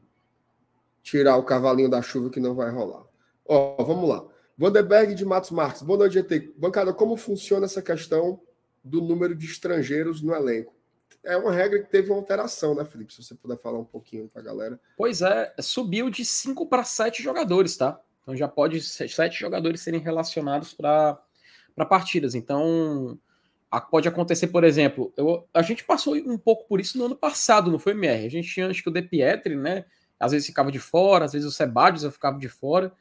tirar 1.03 1.37
o 1.37 1.43
cavalinho 1.43 1.89
da 1.89 2.01
chuva 2.01 2.29
que 2.29 2.39
não 2.39 2.55
vai 2.55 2.71
rolar. 2.71 3.05
Ó, 3.45 3.83
vamos 3.83 4.07
lá. 4.07 4.25
Vanderberg 4.57 5.15
de 5.15 5.25
Matos 5.25 5.51
Marques. 5.51 5.81
Boa 5.81 5.99
noite, 5.99 6.13
GT. 6.13 6.53
Bancada, 6.57 6.93
como 6.93 7.15
funciona 7.15 7.65
essa 7.65 7.81
questão 7.81 8.41
do 8.83 9.01
número 9.01 9.35
de 9.35 9.45
estrangeiros 9.45 10.21
no 10.21 10.33
elenco? 10.33 10.75
É 11.23 11.35
uma 11.35 11.51
regra 11.51 11.79
que 11.79 11.89
teve 11.89 12.09
uma 12.09 12.17
alteração, 12.17 12.73
né, 12.73 12.85
Felipe? 12.85 13.13
Se 13.13 13.23
você 13.23 13.35
puder 13.35 13.57
falar 13.57 13.79
um 13.79 13.85
pouquinho 13.85 14.27
para 14.29 14.41
a 14.41 14.45
galera. 14.45 14.79
Pois 14.97 15.21
é, 15.21 15.53
subiu 15.59 16.09
de 16.09 16.23
5 16.23 16.65
para 16.67 16.83
7 16.83 17.21
jogadores, 17.21 17.75
tá? 17.75 17.99
Então 18.29 18.37
já 18.37 18.47
pode 18.47 18.79
sete 18.81 19.39
jogadores 19.39 19.81
serem 19.81 19.99
relacionados 19.99 20.73
para 20.73 21.19
partidas. 21.89 22.35
Então 22.35 23.17
pode 23.91 24.07
acontecer, 24.07 24.47
por 24.47 24.63
exemplo, 24.63 25.13
eu, 25.15 25.47
a 25.53 25.61
gente 25.61 25.83
passou 25.83 26.15
um 26.15 26.37
pouco 26.37 26.67
por 26.67 26.79
isso 26.79 26.97
no 26.97 27.05
ano 27.05 27.15
passado, 27.15 27.71
não 27.71 27.77
foi, 27.77 27.91
MR? 27.91 28.25
A 28.25 28.29
gente 28.29 28.49
tinha, 28.51 28.67
acho 28.67 28.81
que 28.81 28.89
o 28.89 28.91
De 28.91 29.01
Pietri, 29.01 29.55
né? 29.55 29.85
Às 30.19 30.31
vezes 30.31 30.47
ficava 30.47 30.71
de 30.71 30.79
fora, 30.79 31.25
às 31.25 31.33
vezes 31.33 31.47
o 31.47 31.51
Sebadios 31.51 32.03
eu 32.03 32.11
ficava 32.11 32.37
de 32.37 32.49
fora. 32.49 32.91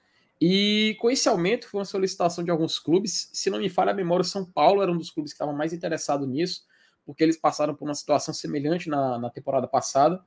E 0.41 0.97
com 1.01 1.11
esse 1.11 1.29
aumento 1.29 1.69
foi 1.69 1.81
uma 1.81 1.85
solicitação 1.85 2.45
de 2.45 2.51
alguns 2.51 2.79
clubes. 2.79 3.31
Se 3.33 3.51
não 3.51 3.59
me 3.59 3.69
falha 3.69 3.91
a 3.91 3.95
memória, 3.95 4.23
o 4.23 4.25
São 4.25 4.45
Paulo 4.45 4.83
era 4.83 4.93
um 4.93 4.97
dos 4.97 5.11
clubes 5.11 5.33
que 5.33 5.37
estava 5.37 5.53
mais 5.53 5.73
interessado 5.73 6.27
nisso, 6.27 6.65
porque 7.05 7.25
eles 7.25 7.37
passaram 7.37 7.75
por 7.75 7.87
uma 7.87 7.95
situação 7.95 8.33
semelhante 8.33 8.89
na, 8.89 9.19
na 9.19 9.31
temporada 9.31 9.67
passada. 9.67 10.23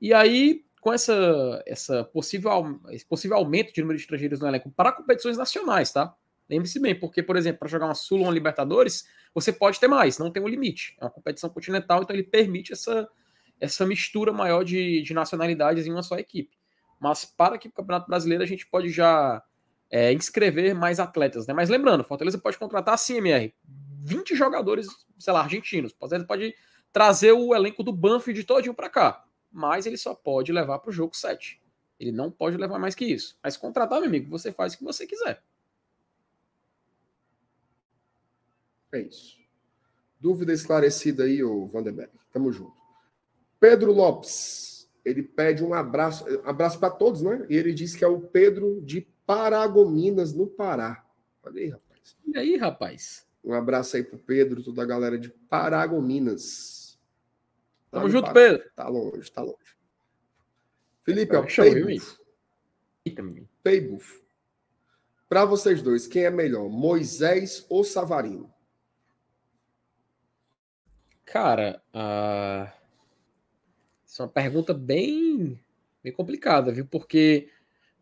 E 0.00 0.12
aí, 0.12 0.64
com 0.80 0.92
essa, 0.92 1.62
essa 1.66 2.04
possível, 2.04 2.78
esse 2.90 3.06
possível 3.06 3.38
aumento 3.38 3.72
de 3.72 3.80
número 3.80 3.96
de 3.96 4.02
estrangeiros 4.02 4.40
no 4.40 4.48
elenco 4.48 4.70
para 4.70 4.92
competições 4.92 5.38
nacionais, 5.38 5.92
tá? 5.92 6.14
Lembre-se 6.48 6.78
bem, 6.78 6.98
porque, 6.98 7.22
por 7.22 7.36
exemplo, 7.36 7.60
para 7.60 7.68
jogar 7.68 7.86
uma 7.86 7.94
Sul 7.94 8.18
ou 8.18 8.24
uma 8.24 8.32
Libertadores, 8.32 9.08
você 9.34 9.52
pode 9.52 9.80
ter 9.80 9.88
mais, 9.88 10.18
não 10.18 10.30
tem 10.30 10.42
um 10.42 10.48
limite. 10.48 10.96
É 11.00 11.04
uma 11.04 11.10
competição 11.10 11.48
continental, 11.48 12.02
então 12.02 12.14
ele 12.14 12.22
permite 12.22 12.72
essa, 12.72 13.08
essa 13.58 13.86
mistura 13.86 14.32
maior 14.32 14.62
de, 14.64 15.02
de 15.02 15.14
nacionalidades 15.14 15.86
em 15.86 15.92
uma 15.92 16.02
só 16.02 16.16
equipe. 16.16 16.56
Mas 17.00 17.24
para 17.24 17.58
que 17.58 17.68
o 17.68 17.72
Campeonato 17.72 18.06
Brasileiro 18.06 18.44
a 18.44 18.46
gente 18.46 18.66
pode 18.66 18.90
já 18.90 19.42
é, 19.90 20.12
inscrever 20.12 20.74
mais 20.74 21.00
atletas, 21.00 21.46
né? 21.46 21.54
Mas 21.54 21.68
lembrando, 21.68 22.04
Fortaleza 22.04 22.38
pode 22.38 22.58
contratar 22.58 22.98
sim, 22.98 23.16
MR, 23.16 23.54
20 24.02 24.34
jogadores, 24.34 24.86
sei 25.18 25.32
lá, 25.32 25.40
argentinos. 25.40 25.92
Fortaleza 25.92 26.26
pode 26.26 26.54
trazer 26.92 27.32
o 27.32 27.54
elenco 27.54 27.82
do 27.82 27.92
Banfield 27.92 28.44
todinho 28.44 28.74
para 28.74 28.90
cá, 28.90 29.24
mas 29.50 29.86
ele 29.86 29.96
só 29.96 30.14
pode 30.14 30.52
levar 30.52 30.78
para 30.78 30.90
o 30.90 30.92
jogo 30.92 31.16
7. 31.16 31.60
Ele 31.98 32.12
não 32.12 32.30
pode 32.30 32.56
levar 32.56 32.78
mais 32.78 32.94
que 32.94 33.04
isso. 33.04 33.38
Mas 33.42 33.56
contratar, 33.56 34.00
meu 34.00 34.08
amigo, 34.08 34.28
você 34.28 34.52
faz 34.52 34.74
o 34.74 34.78
que 34.78 34.84
você 34.84 35.06
quiser. 35.06 35.42
É 38.94 39.00
isso. 39.00 39.36
Dúvida 40.20 40.52
esclarecida 40.52 41.24
aí, 41.24 41.42
ô 41.42 41.66
Vanderberg. 41.66 42.12
Tamo 42.32 42.52
junto. 42.52 42.76
Pedro 43.58 43.92
Lopes, 43.92 44.88
ele 45.04 45.20
pede 45.20 45.64
um 45.64 45.74
abraço, 45.74 46.24
abraço 46.44 46.78
para 46.78 46.90
todos, 46.90 47.20
né? 47.20 47.44
E 47.50 47.56
ele 47.56 47.74
diz 47.74 47.96
que 47.96 48.04
é 48.04 48.06
o 48.06 48.20
Pedro 48.20 48.80
de 48.82 49.00
Paragominas, 49.26 50.32
no 50.32 50.46
Pará. 50.46 51.04
Olha 51.42 51.60
aí, 51.60 51.68
rapaz. 51.70 52.16
E 52.24 52.38
aí, 52.38 52.56
rapaz? 52.56 53.26
Um 53.42 53.52
abraço 53.52 53.96
aí 53.96 54.04
pro 54.04 54.16
Pedro, 54.16 54.62
toda 54.62 54.80
a 54.80 54.86
galera 54.86 55.18
de 55.18 55.28
Paragominas. 55.28 56.96
Tá 57.90 57.98
Tamo 57.98 58.10
junto, 58.10 58.26
Pará. 58.26 58.34
Pedro. 58.34 58.70
Tá 58.76 58.88
longe, 58.88 59.32
tá 59.32 59.42
longe. 59.42 59.76
Felipe, 61.02 61.34
é 61.34 61.38
o 61.40 61.46
Paybuff. 61.46 62.18
Paybuff. 63.60 64.22
Para 65.28 65.44
vocês 65.44 65.82
dois, 65.82 66.06
quem 66.06 66.24
é 66.24 66.30
melhor, 66.30 66.68
Moisés 66.68 67.66
ou 67.68 67.82
Savarino? 67.82 68.53
Cara, 71.24 71.82
uh... 71.94 72.70
isso 74.04 74.22
é 74.22 74.24
uma 74.24 74.30
pergunta 74.30 74.74
bem, 74.74 75.58
bem 76.02 76.12
complicada, 76.12 76.70
viu? 76.70 76.86
Porque 76.86 77.48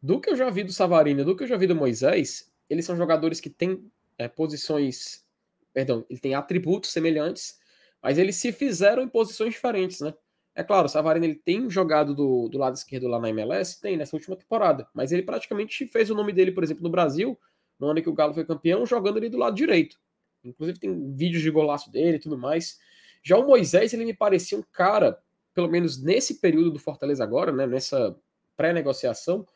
do 0.02 0.20
que 0.20 0.30
eu 0.30 0.36
já 0.36 0.50
vi 0.50 0.64
do 0.64 0.72
Savarino, 0.72 1.24
do 1.24 1.36
que 1.36 1.44
eu 1.44 1.48
já 1.48 1.56
vi 1.56 1.66
do 1.66 1.76
Moisés, 1.76 2.52
eles 2.68 2.84
são 2.84 2.96
jogadores 2.96 3.40
que 3.40 3.48
têm 3.48 3.90
é, 4.18 4.26
posições, 4.28 5.24
perdão, 5.72 6.04
ele 6.10 6.18
tem 6.18 6.34
atributos 6.34 6.90
semelhantes, 6.90 7.58
mas 8.02 8.18
eles 8.18 8.36
se 8.36 8.50
fizeram 8.50 9.02
em 9.02 9.08
posições 9.08 9.54
diferentes, 9.54 10.00
né? 10.00 10.12
É 10.54 10.62
claro, 10.62 10.86
o 10.86 10.88
Savarino 10.88 11.24
ele 11.24 11.36
tem 11.36 11.70
jogado 11.70 12.14
do, 12.14 12.48
do 12.48 12.58
lado 12.58 12.74
esquerdo 12.74 13.08
lá 13.08 13.18
na 13.18 13.30
MLS, 13.30 13.80
tem 13.80 13.96
nessa 13.96 14.16
última 14.16 14.36
temporada, 14.36 14.86
mas 14.92 15.12
ele 15.12 15.22
praticamente 15.22 15.86
fez 15.86 16.10
o 16.10 16.14
nome 16.14 16.32
dele, 16.32 16.52
por 16.52 16.62
exemplo, 16.62 16.82
no 16.82 16.90
Brasil, 16.90 17.38
no 17.78 17.88
ano 17.88 18.02
que 18.02 18.08
o 18.08 18.12
Galo 18.12 18.34
foi 18.34 18.44
campeão, 18.44 18.84
jogando 18.84 19.16
ali 19.16 19.30
do 19.30 19.38
lado 19.38 19.56
direito. 19.56 19.98
Inclusive 20.44 20.78
tem 20.78 21.14
vídeos 21.14 21.42
de 21.42 21.50
golaço 21.50 21.90
dele 21.90 22.16
e 22.16 22.20
tudo 22.20 22.36
mais. 22.36 22.78
Já 23.22 23.38
o 23.38 23.46
Moisés, 23.46 23.92
ele 23.92 24.04
me 24.04 24.14
parecia 24.14 24.58
um 24.58 24.64
cara, 24.72 25.18
pelo 25.54 25.68
menos 25.68 26.02
nesse 26.02 26.40
período 26.40 26.70
do 26.70 26.78
Fortaleza 26.78 27.22
agora, 27.22 27.52
né, 27.52 27.66
nessa 27.66 28.16
pré-negociação, 28.56 29.46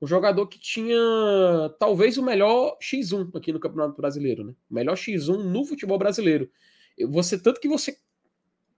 um 0.00 0.06
jogador 0.06 0.46
que 0.46 0.58
tinha 0.58 0.98
talvez 1.78 2.18
o 2.18 2.22
melhor 2.22 2.76
X1 2.82 3.34
aqui 3.34 3.52
no 3.52 3.60
Campeonato 3.60 3.96
Brasileiro, 3.96 4.44
né? 4.44 4.54
O 4.70 4.74
melhor 4.74 4.94
X1 4.94 5.42
no 5.42 5.64
futebol 5.64 5.98
brasileiro. 5.98 6.50
Você 7.08 7.38
tanto 7.38 7.60
que 7.60 7.68
você 7.68 7.98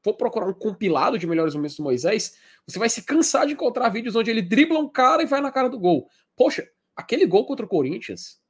for 0.02 0.14
procurar 0.14 0.46
um 0.46 0.54
compilado 0.54 1.18
de 1.18 1.26
melhores 1.26 1.54
momentos 1.54 1.76
do 1.76 1.82
Moisés, 1.82 2.36
você 2.66 2.78
vai 2.78 2.88
se 2.88 3.02
cansar 3.02 3.46
de 3.46 3.54
encontrar 3.54 3.88
vídeos 3.88 4.14
onde 4.14 4.30
ele 4.30 4.42
dribla 4.42 4.78
um 4.78 4.88
cara 4.88 5.22
e 5.22 5.26
vai 5.26 5.40
na 5.40 5.50
cara 5.50 5.68
do 5.68 5.78
gol. 5.78 6.08
Poxa, 6.36 6.68
aquele 6.94 7.26
gol 7.26 7.44
contra 7.44 7.66
o 7.66 7.68
Corinthians 7.68 8.40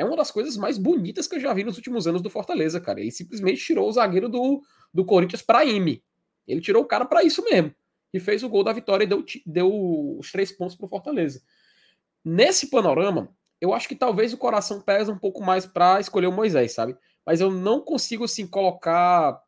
é 0.00 0.04
uma 0.04 0.16
das 0.16 0.30
coisas 0.30 0.56
mais 0.56 0.78
bonitas 0.78 1.28
que 1.28 1.36
eu 1.36 1.40
já 1.40 1.52
vi 1.52 1.62
nos 1.62 1.76
últimos 1.76 2.06
anos 2.06 2.22
do 2.22 2.30
Fortaleza, 2.30 2.80
cara. 2.80 3.00
Ele 3.00 3.10
simplesmente 3.10 3.62
tirou 3.62 3.86
o 3.86 3.92
zagueiro 3.92 4.30
do, 4.30 4.62
do 4.94 5.04
Corinthians 5.04 5.42
para 5.42 5.62
IME. 5.62 6.02
Ele 6.48 6.62
tirou 6.62 6.82
o 6.82 6.86
cara 6.86 7.04
para 7.04 7.22
isso 7.22 7.44
mesmo. 7.44 7.74
E 8.10 8.18
fez 8.18 8.42
o 8.42 8.48
gol 8.48 8.64
da 8.64 8.72
vitória 8.72 9.04
e 9.04 9.06
deu, 9.06 9.22
deu 9.44 10.16
os 10.18 10.32
três 10.32 10.50
pontos 10.50 10.74
para 10.74 10.86
o 10.86 10.88
Fortaleza. 10.88 11.42
Nesse 12.24 12.70
panorama, 12.70 13.28
eu 13.60 13.74
acho 13.74 13.86
que 13.86 13.94
talvez 13.94 14.32
o 14.32 14.38
coração 14.38 14.80
pesa 14.80 15.12
um 15.12 15.18
pouco 15.18 15.42
mais 15.42 15.66
para 15.66 16.00
escolher 16.00 16.28
o 16.28 16.32
Moisés, 16.32 16.72
sabe? 16.72 16.96
Mas 17.26 17.42
eu 17.42 17.50
não 17.50 17.82
consigo, 17.82 18.24
assim, 18.24 18.46
colocar 18.46 19.38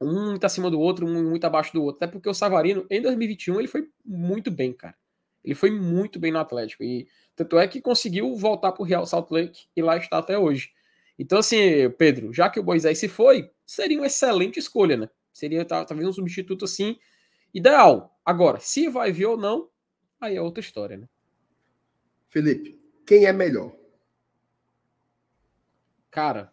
um 0.00 0.30
muito 0.30 0.44
acima 0.44 0.70
do 0.70 0.78
outro, 0.78 1.04
um 1.04 1.30
muito 1.30 1.44
abaixo 1.44 1.72
do 1.72 1.82
outro. 1.82 1.96
Até 1.96 2.06
porque 2.06 2.28
o 2.28 2.34
Savarino, 2.34 2.86
em 2.88 3.02
2021, 3.02 3.58
ele 3.58 3.66
foi 3.66 3.88
muito 4.04 4.52
bem, 4.52 4.72
cara. 4.72 4.94
Ele 5.44 5.54
foi 5.54 5.70
muito 5.70 6.18
bem 6.18 6.32
no 6.32 6.38
Atlético. 6.38 6.84
E 6.84 7.08
tanto 7.34 7.58
é 7.58 7.66
que 7.66 7.80
conseguiu 7.80 8.34
voltar 8.36 8.72
para 8.72 8.82
o 8.82 8.86
Real 8.86 9.06
Salt 9.06 9.30
Lake 9.30 9.66
e 9.74 9.82
lá 9.82 9.96
está 9.96 10.18
até 10.18 10.38
hoje. 10.38 10.72
Então, 11.18 11.38
assim, 11.38 11.90
Pedro, 11.98 12.32
já 12.32 12.48
que 12.48 12.60
o 12.60 12.64
Moisés 12.64 12.98
se 12.98 13.08
foi, 13.08 13.50
seria 13.66 13.98
uma 13.98 14.06
excelente 14.06 14.58
escolha, 14.58 14.96
né? 14.96 15.08
Seria 15.32 15.64
talvez 15.64 16.08
um 16.08 16.12
substituto 16.12 16.64
assim 16.64 16.98
ideal. 17.52 18.18
Agora, 18.24 18.58
se 18.60 18.88
vai 18.88 19.12
vir 19.12 19.26
ou 19.26 19.36
não, 19.36 19.68
aí 20.20 20.36
é 20.36 20.42
outra 20.42 20.60
história, 20.60 20.96
né? 20.96 21.08
Felipe, 22.28 22.80
quem 23.06 23.26
é 23.26 23.32
melhor? 23.32 23.74
Cara, 26.10 26.52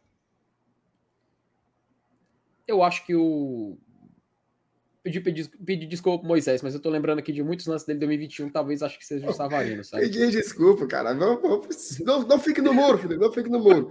eu 2.68 2.84
acho 2.84 3.06
que 3.06 3.16
o. 3.16 3.78
Pedi, 5.08 5.22
pedi, 5.22 5.50
pedi 5.66 5.86
desculpa 5.86 6.20
pro 6.20 6.28
Moisés, 6.28 6.62
mas 6.62 6.74
eu 6.74 6.82
tô 6.82 6.90
lembrando 6.90 7.20
aqui 7.20 7.32
de 7.32 7.42
muitos 7.42 7.66
lances 7.66 7.88
dele 7.88 8.00
de 8.00 8.06
2021, 8.06 8.50
talvez 8.50 8.84
acho 8.84 9.00
que 9.00 9.06
seja 9.06 9.30
o 9.30 9.32
Savarino, 9.32 9.82
sabe? 9.82 10.04
Pedi 10.04 10.32
desculpa, 10.32 10.86
cara. 10.86 11.14
Não, 11.14 11.40
não, 12.02 12.22
não 12.24 12.40
fique 12.40 12.62
no 12.62 12.74
muro, 12.74 12.98
Felipe, 12.98 13.22
não 13.22 13.32
fique 13.32 13.50
no 13.50 13.60
muro. 13.60 13.90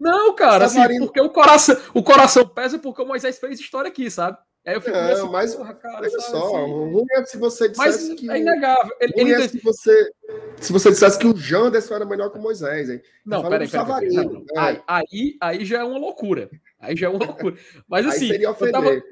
Não, 0.00 0.34
cara, 0.34 0.64
assim, 0.64 0.98
porque 0.98 1.20
o 1.20 1.28
coração, 1.28 1.76
o 1.92 2.02
coração 2.02 2.48
pesa 2.48 2.78
porque 2.78 3.02
o 3.02 3.06
Moisés 3.06 3.38
fez 3.38 3.60
história 3.60 3.88
aqui, 3.88 4.10
sabe? 4.10 4.38
Aí 4.66 4.74
eu 4.74 4.80
fico 4.80 4.96
não, 4.96 5.12
assim, 5.12 5.28
mas 5.30 5.54
cara, 5.54 5.98
olha 5.98 6.10
só, 6.10 6.46
assim, 6.46 6.72
ruim 6.72 7.06
é 7.12 7.24
se 7.26 7.36
você 7.36 7.68
dissesse 7.68 8.08
mas 8.08 8.18
que. 8.18 8.30
É 8.30 8.38
inegável. 8.38 8.96
Ele, 8.98 9.12
ele 9.16 9.32
é 9.34 9.48
se, 9.48 9.60
você, 9.60 10.10
se 10.58 10.72
você 10.72 10.90
dissesse 10.90 11.18
que 11.18 11.26
o 11.26 11.36
Janderson 11.36 11.94
era 11.94 12.06
melhor 12.06 12.30
que 12.30 12.38
o 12.38 12.42
Moisés, 12.42 12.88
hein? 12.88 13.00
Não, 13.24 13.48
peraí, 13.48 13.68
peraí. 13.68 14.10
Pera, 14.10 14.28
pera. 14.30 14.42
Aí, 14.56 14.82
aí, 14.88 15.36
aí 15.40 15.64
já 15.64 15.80
é 15.80 15.84
uma 15.84 15.98
loucura. 15.98 16.50
Aí 16.80 16.96
já 16.96 17.06
é 17.06 17.10
uma 17.10 17.24
loucura. 17.24 17.56
Mas 17.86 18.06
assim. 18.06 18.28
seria 18.28 18.50
ofender. 18.50 18.74
Eu 18.74 18.80
tava... 18.80 19.02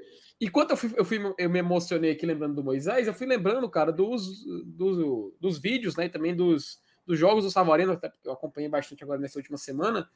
Enquanto 0.41 0.71
eu, 0.71 0.77
fui, 0.77 0.93
eu, 0.97 1.05
fui, 1.05 1.35
eu 1.39 1.49
me 1.49 1.59
emocionei 1.59 2.11
aqui 2.11 2.27
lembrando 2.27 2.55
do 2.55 2.65
Moisés, 2.65 3.07
eu 3.07 3.15
fui 3.15 3.27
lembrando, 3.27 3.69
cara, 3.71 3.93
dos, 3.93 4.45
dos, 4.65 5.33
dos 5.41 5.59
vídeos, 5.59 5.97
né? 5.97 6.09
Também 6.09 6.35
dos, 6.35 6.81
dos 7.07 7.19
jogos 7.19 7.45
do 7.45 7.51
Savarino, 7.51 7.93
até 7.93 8.09
porque 8.09 8.29
eu 8.29 8.33
acompanhei 8.33 8.69
bastante 8.69 9.05
agora 9.05 9.21
nessa 9.21 9.39
última 9.39 9.57
semana. 9.57 10.09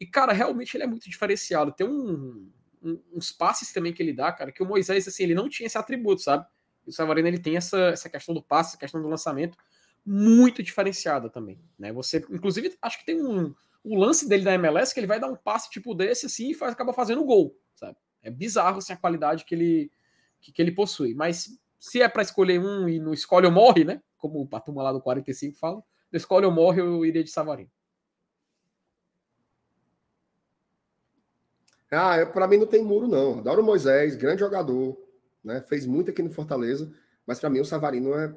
E, 0.00 0.06
cara, 0.06 0.32
realmente 0.32 0.76
ele 0.76 0.84
é 0.84 0.86
muito 0.86 1.08
diferenciado. 1.08 1.72
Tem 1.72 1.86
um, 1.86 2.50
um, 2.82 3.02
uns 3.14 3.30
passes 3.30 3.72
também 3.72 3.92
que 3.92 4.02
ele 4.02 4.12
dá, 4.12 4.32
cara, 4.32 4.50
que 4.50 4.62
o 4.62 4.66
Moisés, 4.66 5.06
assim, 5.06 5.24
ele 5.24 5.34
não 5.34 5.48
tinha 5.48 5.66
esse 5.66 5.78
atributo, 5.78 6.22
sabe? 6.22 6.46
E 6.86 6.90
o 6.90 6.92
Savarino, 6.92 7.28
ele 7.28 7.38
tem 7.38 7.56
essa, 7.56 7.78
essa 7.88 8.08
questão 8.08 8.34
do 8.34 8.42
passe, 8.42 8.70
essa 8.70 8.78
questão 8.78 9.00
do 9.00 9.08
lançamento 9.08 9.56
muito 10.06 10.62
diferenciada 10.62 11.28
também, 11.28 11.60
né? 11.76 11.92
Você, 11.92 12.24
inclusive, 12.30 12.76
acho 12.80 13.00
que 13.00 13.06
tem 13.06 13.20
um, 13.20 13.52
o 13.82 13.98
lance 13.98 14.28
dele 14.28 14.44
da 14.44 14.54
MLS 14.54 14.94
que 14.94 15.00
ele 15.00 15.06
vai 15.06 15.18
dar 15.18 15.26
um 15.26 15.34
passe 15.34 15.68
tipo 15.68 15.94
desse 15.94 16.26
assim 16.26 16.50
e 16.50 16.54
faz, 16.54 16.72
acaba 16.72 16.92
fazendo 16.92 17.24
gol? 17.24 17.58
É 18.26 18.30
bizarro 18.30 18.78
assim, 18.78 18.92
a 18.92 18.96
qualidade 18.96 19.44
que 19.44 19.54
ele, 19.54 19.92
que, 20.40 20.50
que 20.50 20.60
ele 20.60 20.72
possui. 20.72 21.14
Mas 21.14 21.56
se 21.78 22.02
é 22.02 22.08
para 22.08 22.22
escolher 22.22 22.60
um 22.60 22.88
e 22.88 22.98
não 22.98 23.12
escolhe 23.12 23.46
ou 23.46 23.52
morre, 23.52 23.84
né? 23.84 24.02
Como 24.18 24.40
o 24.40 24.46
Patuma 24.46 24.82
lá 24.82 24.92
do 24.92 25.00
45 25.00 25.56
fala, 25.56 25.82
escolhe 26.12 26.44
ou 26.44 26.52
morre, 26.52 26.80
eu 26.80 27.04
iria 27.04 27.22
de 27.22 27.30
Savarino. 27.30 27.70
Ah, 31.90 32.26
para 32.26 32.48
mim 32.48 32.56
não 32.56 32.66
tem 32.66 32.82
muro, 32.82 33.06
não. 33.06 33.38
Adoro 33.38 33.62
Moisés, 33.62 34.16
grande 34.16 34.40
jogador, 34.40 34.98
né? 35.44 35.62
Fez 35.62 35.86
muito 35.86 36.10
aqui 36.10 36.20
no 36.20 36.30
Fortaleza, 36.30 36.92
mas 37.24 37.38
para 37.38 37.48
mim 37.48 37.60
o 37.60 37.64
Savarino 37.64 38.12
é 38.14 38.36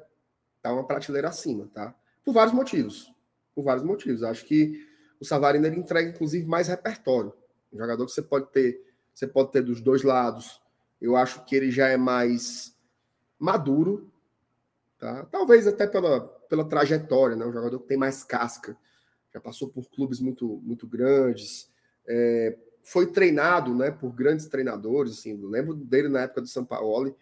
tá 0.62 0.72
uma 0.72 0.86
prateleira 0.86 1.28
acima, 1.28 1.68
tá? 1.74 1.94
Por 2.24 2.32
vários 2.32 2.54
motivos. 2.54 3.12
Por 3.54 3.64
vários 3.64 3.84
motivos. 3.84 4.22
Acho 4.22 4.44
que 4.44 4.86
o 5.18 5.24
Savarino 5.24 5.66
ele 5.66 5.80
entrega, 5.80 6.10
inclusive, 6.10 6.46
mais 6.46 6.68
repertório. 6.68 7.32
Um 7.72 7.78
jogador 7.78 8.06
que 8.06 8.12
você 8.12 8.22
pode 8.22 8.50
ter, 8.52 8.80
você 9.20 9.26
pode 9.26 9.52
ter 9.52 9.62
dos 9.62 9.82
dois 9.82 10.02
lados. 10.02 10.62
Eu 10.98 11.14
acho 11.14 11.44
que 11.44 11.54
ele 11.54 11.70
já 11.70 11.88
é 11.88 11.96
mais 11.98 12.74
maduro, 13.38 14.10
tá? 14.98 15.26
Talvez 15.26 15.66
até 15.66 15.86
pela, 15.86 16.20
pela 16.48 16.64
trajetória, 16.64 17.36
né? 17.36 17.44
Um 17.44 17.52
jogador 17.52 17.78
que 17.80 17.88
tem 17.88 17.98
mais 17.98 18.24
casca. 18.24 18.74
Já 19.32 19.38
passou 19.38 19.68
por 19.68 19.84
clubes 19.90 20.20
muito, 20.20 20.60
muito 20.64 20.86
grandes. 20.86 21.70
É, 22.08 22.56
foi 22.82 23.06
treinado, 23.06 23.74
né, 23.74 23.90
por 23.90 24.10
grandes 24.10 24.46
treinadores, 24.46 25.18
assim. 25.18 25.36
lembro 25.36 25.74
dele 25.74 26.08
na 26.08 26.22
época 26.22 26.40
do 26.40 26.48
São 26.48 26.64
Paulo. 26.64 27.14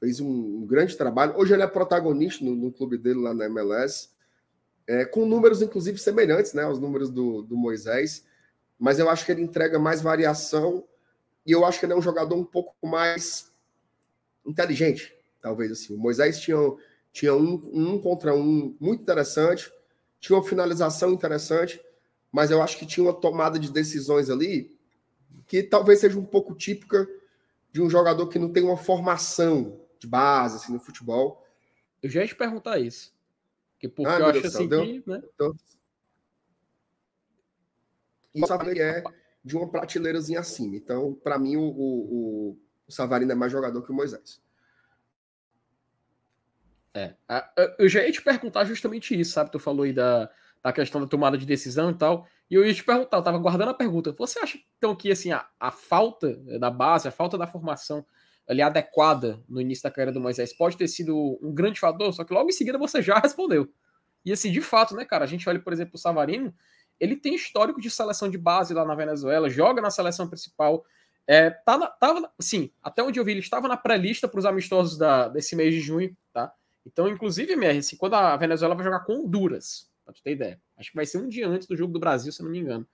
Fez 0.00 0.20
um, 0.20 0.62
um 0.62 0.66
grande 0.66 0.96
trabalho. 0.96 1.36
Hoje 1.36 1.52
ele 1.52 1.62
é 1.62 1.66
protagonista 1.66 2.42
no, 2.42 2.56
no 2.56 2.72
clube 2.72 2.96
dele 2.96 3.20
lá 3.20 3.34
na 3.34 3.44
MLS 3.44 4.08
é, 4.86 5.04
com 5.04 5.26
números, 5.26 5.60
inclusive, 5.60 5.98
semelhantes 5.98 6.54
né, 6.54 6.62
aos 6.62 6.80
números 6.80 7.10
do, 7.10 7.42
do 7.42 7.56
Moisés, 7.56 8.24
mas 8.78 8.98
eu 8.98 9.08
acho 9.08 9.24
que 9.24 9.30
ele 9.30 9.42
entrega 9.42 9.78
mais 9.78 10.00
variação 10.00 10.84
e 11.44 11.52
eu 11.52 11.64
acho 11.64 11.78
que 11.78 11.86
ele 11.86 11.92
é 11.92 11.96
um 11.96 12.02
jogador 12.02 12.36
um 12.36 12.44
pouco 12.44 12.74
mais 12.86 13.52
inteligente, 14.46 15.14
talvez 15.40 15.72
assim. 15.72 15.94
O 15.94 15.98
Moisés 15.98 16.40
tinha, 16.40 16.56
tinha 17.12 17.34
um, 17.34 17.60
um 17.72 18.00
contra 18.00 18.34
um 18.34 18.76
muito 18.80 19.02
interessante, 19.02 19.72
tinha 20.20 20.36
uma 20.36 20.46
finalização 20.46 21.12
interessante, 21.12 21.80
mas 22.30 22.50
eu 22.50 22.62
acho 22.62 22.78
que 22.78 22.86
tinha 22.86 23.04
uma 23.04 23.12
tomada 23.12 23.58
de 23.58 23.70
decisões 23.70 24.30
ali 24.30 24.76
que 25.46 25.62
talvez 25.62 26.00
seja 26.00 26.18
um 26.18 26.24
pouco 26.24 26.54
típica 26.54 27.06
de 27.72 27.82
um 27.82 27.90
jogador 27.90 28.28
que 28.28 28.38
não 28.38 28.52
tem 28.52 28.62
uma 28.62 28.76
formação 28.76 29.80
de 29.98 30.06
base 30.06 30.56
assim, 30.56 30.72
no 30.72 30.80
futebol. 30.80 31.44
Eu 32.02 32.08
já 32.08 32.22
ia 32.22 32.26
te 32.26 32.34
perguntar 32.34 32.78
isso. 32.78 33.12
Porque, 33.74 33.88
porque 33.88 34.10
ah, 34.10 34.18
eu 34.18 34.26
acho 34.26 34.46
assim 34.46 34.68
deu, 34.68 34.82
que. 34.82 35.02
Né? 35.06 35.22
Então... 35.34 35.54
E 38.34 38.42
o 38.42 38.46
Savarino 38.46 38.80
é 38.80 39.02
de 39.44 39.56
uma 39.56 39.68
prateleirazinha 39.68 40.40
acima. 40.40 40.76
Então, 40.76 41.14
para 41.22 41.38
mim, 41.38 41.56
o, 41.56 41.62
o, 41.62 42.58
o 42.86 42.92
Savarino 42.92 43.32
é 43.32 43.34
mais 43.34 43.50
jogador 43.50 43.82
que 43.82 43.90
o 43.90 43.94
Moisés. 43.94 44.40
É. 46.94 47.14
Eu 47.78 47.88
já 47.88 48.04
ia 48.04 48.12
te 48.12 48.22
perguntar 48.22 48.64
justamente 48.64 49.18
isso, 49.18 49.32
sabe? 49.32 49.50
Tu 49.50 49.58
falou 49.58 49.84
aí 49.84 49.92
da, 49.92 50.30
da 50.62 50.72
questão 50.72 51.00
da 51.00 51.06
tomada 51.06 51.38
de 51.38 51.46
decisão 51.46 51.90
e 51.90 51.94
tal. 51.94 52.26
E 52.50 52.54
eu 52.54 52.64
ia 52.64 52.74
te 52.74 52.84
perguntar, 52.84 53.16
eu 53.16 53.22
tava 53.22 53.38
guardando 53.38 53.70
a 53.70 53.74
pergunta. 53.74 54.12
Você 54.12 54.38
acha, 54.38 54.58
então, 54.76 54.94
que 54.94 55.10
assim, 55.10 55.32
a, 55.32 55.46
a 55.58 55.70
falta 55.70 56.36
da 56.58 56.70
base, 56.70 57.08
a 57.08 57.10
falta 57.10 57.38
da 57.38 57.46
formação 57.46 58.04
ali 58.46 58.60
adequada 58.60 59.42
no 59.48 59.60
início 59.60 59.84
da 59.84 59.90
carreira 59.90 60.12
do 60.12 60.20
Moisés 60.20 60.52
pode 60.52 60.76
ter 60.76 60.88
sido 60.88 61.38
um 61.42 61.54
grande 61.54 61.80
fator, 61.80 62.12
só 62.12 62.24
que 62.24 62.34
logo 62.34 62.48
em 62.48 62.52
seguida 62.52 62.76
você 62.76 63.00
já 63.00 63.18
respondeu. 63.20 63.72
E 64.24 64.32
assim, 64.32 64.52
de 64.52 64.60
fato, 64.60 64.94
né, 64.94 65.04
cara, 65.04 65.24
a 65.24 65.26
gente 65.26 65.48
olha, 65.48 65.60
por 65.60 65.72
exemplo, 65.72 65.94
o 65.94 65.98
Savarino, 65.98 66.54
ele 67.02 67.16
tem 67.16 67.34
histórico 67.34 67.80
de 67.80 67.90
seleção 67.90 68.30
de 68.30 68.38
base 68.38 68.72
lá 68.72 68.84
na 68.84 68.94
Venezuela, 68.94 69.50
joga 69.50 69.82
na 69.82 69.90
seleção 69.90 70.28
principal, 70.28 70.84
é, 71.26 71.50
tá 71.50 71.76
na, 71.76 71.86
tava, 71.88 72.32
sim, 72.40 72.70
até 72.82 73.02
onde 73.02 73.18
eu 73.18 73.24
vi, 73.24 73.32
ele 73.32 73.40
estava 73.40 73.66
na 73.66 73.76
pré-lista 73.76 74.28
para 74.28 74.38
os 74.38 74.46
amistosos 74.46 74.96
da, 74.96 75.28
desse 75.28 75.56
mês 75.56 75.74
de 75.74 75.80
junho, 75.80 76.16
tá? 76.32 76.52
Então, 76.86 77.08
inclusive, 77.08 77.52
MR, 77.52 77.78
assim, 77.78 77.96
quando 77.96 78.14
a 78.14 78.36
Venezuela 78.36 78.74
vai 78.74 78.84
jogar 78.84 79.00
com 79.00 79.14
Honduras, 79.14 79.90
pra 80.04 80.14
tu 80.14 80.22
ter 80.22 80.32
ideia, 80.32 80.60
acho 80.76 80.90
que 80.90 80.96
vai 80.96 81.06
ser 81.06 81.18
um 81.18 81.28
dia 81.28 81.48
antes 81.48 81.66
do 81.66 81.76
jogo 81.76 81.92
do 81.92 82.00
Brasil, 82.00 82.32
se 82.32 82.42
não 82.42 82.50
me 82.50 82.58
engano. 82.58 82.86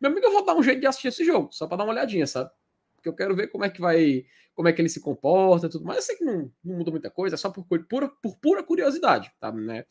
Meu 0.00 0.10
amigo, 0.10 0.26
eu 0.26 0.32
vou 0.32 0.44
dar 0.44 0.54
um 0.54 0.62
jeito 0.62 0.80
de 0.80 0.86
assistir 0.86 1.08
esse 1.08 1.24
jogo, 1.24 1.48
só 1.50 1.66
para 1.66 1.78
dar 1.78 1.84
uma 1.84 1.92
olhadinha, 1.92 2.26
sabe? 2.26 2.50
porque 2.98 3.08
eu 3.08 3.14
quero 3.14 3.34
ver 3.34 3.48
como 3.48 3.64
é 3.64 3.70
que 3.70 3.80
vai, 3.80 4.24
como 4.54 4.68
é 4.68 4.72
que 4.72 4.80
ele 4.80 4.88
se 4.88 5.00
comporta, 5.00 5.68
tudo 5.68 5.84
mais. 5.84 5.98
Eu 5.98 6.02
sei 6.02 6.16
que 6.16 6.24
não, 6.24 6.52
não 6.62 6.76
muda 6.76 6.90
muita 6.90 7.10
coisa, 7.10 7.36
é 7.36 7.38
só 7.38 7.50
por 7.50 7.64
pura, 7.64 8.08
por 8.22 8.36
pura 8.38 8.62
curiosidade, 8.62 9.32
tá? 9.40 9.52
Né? 9.52 9.84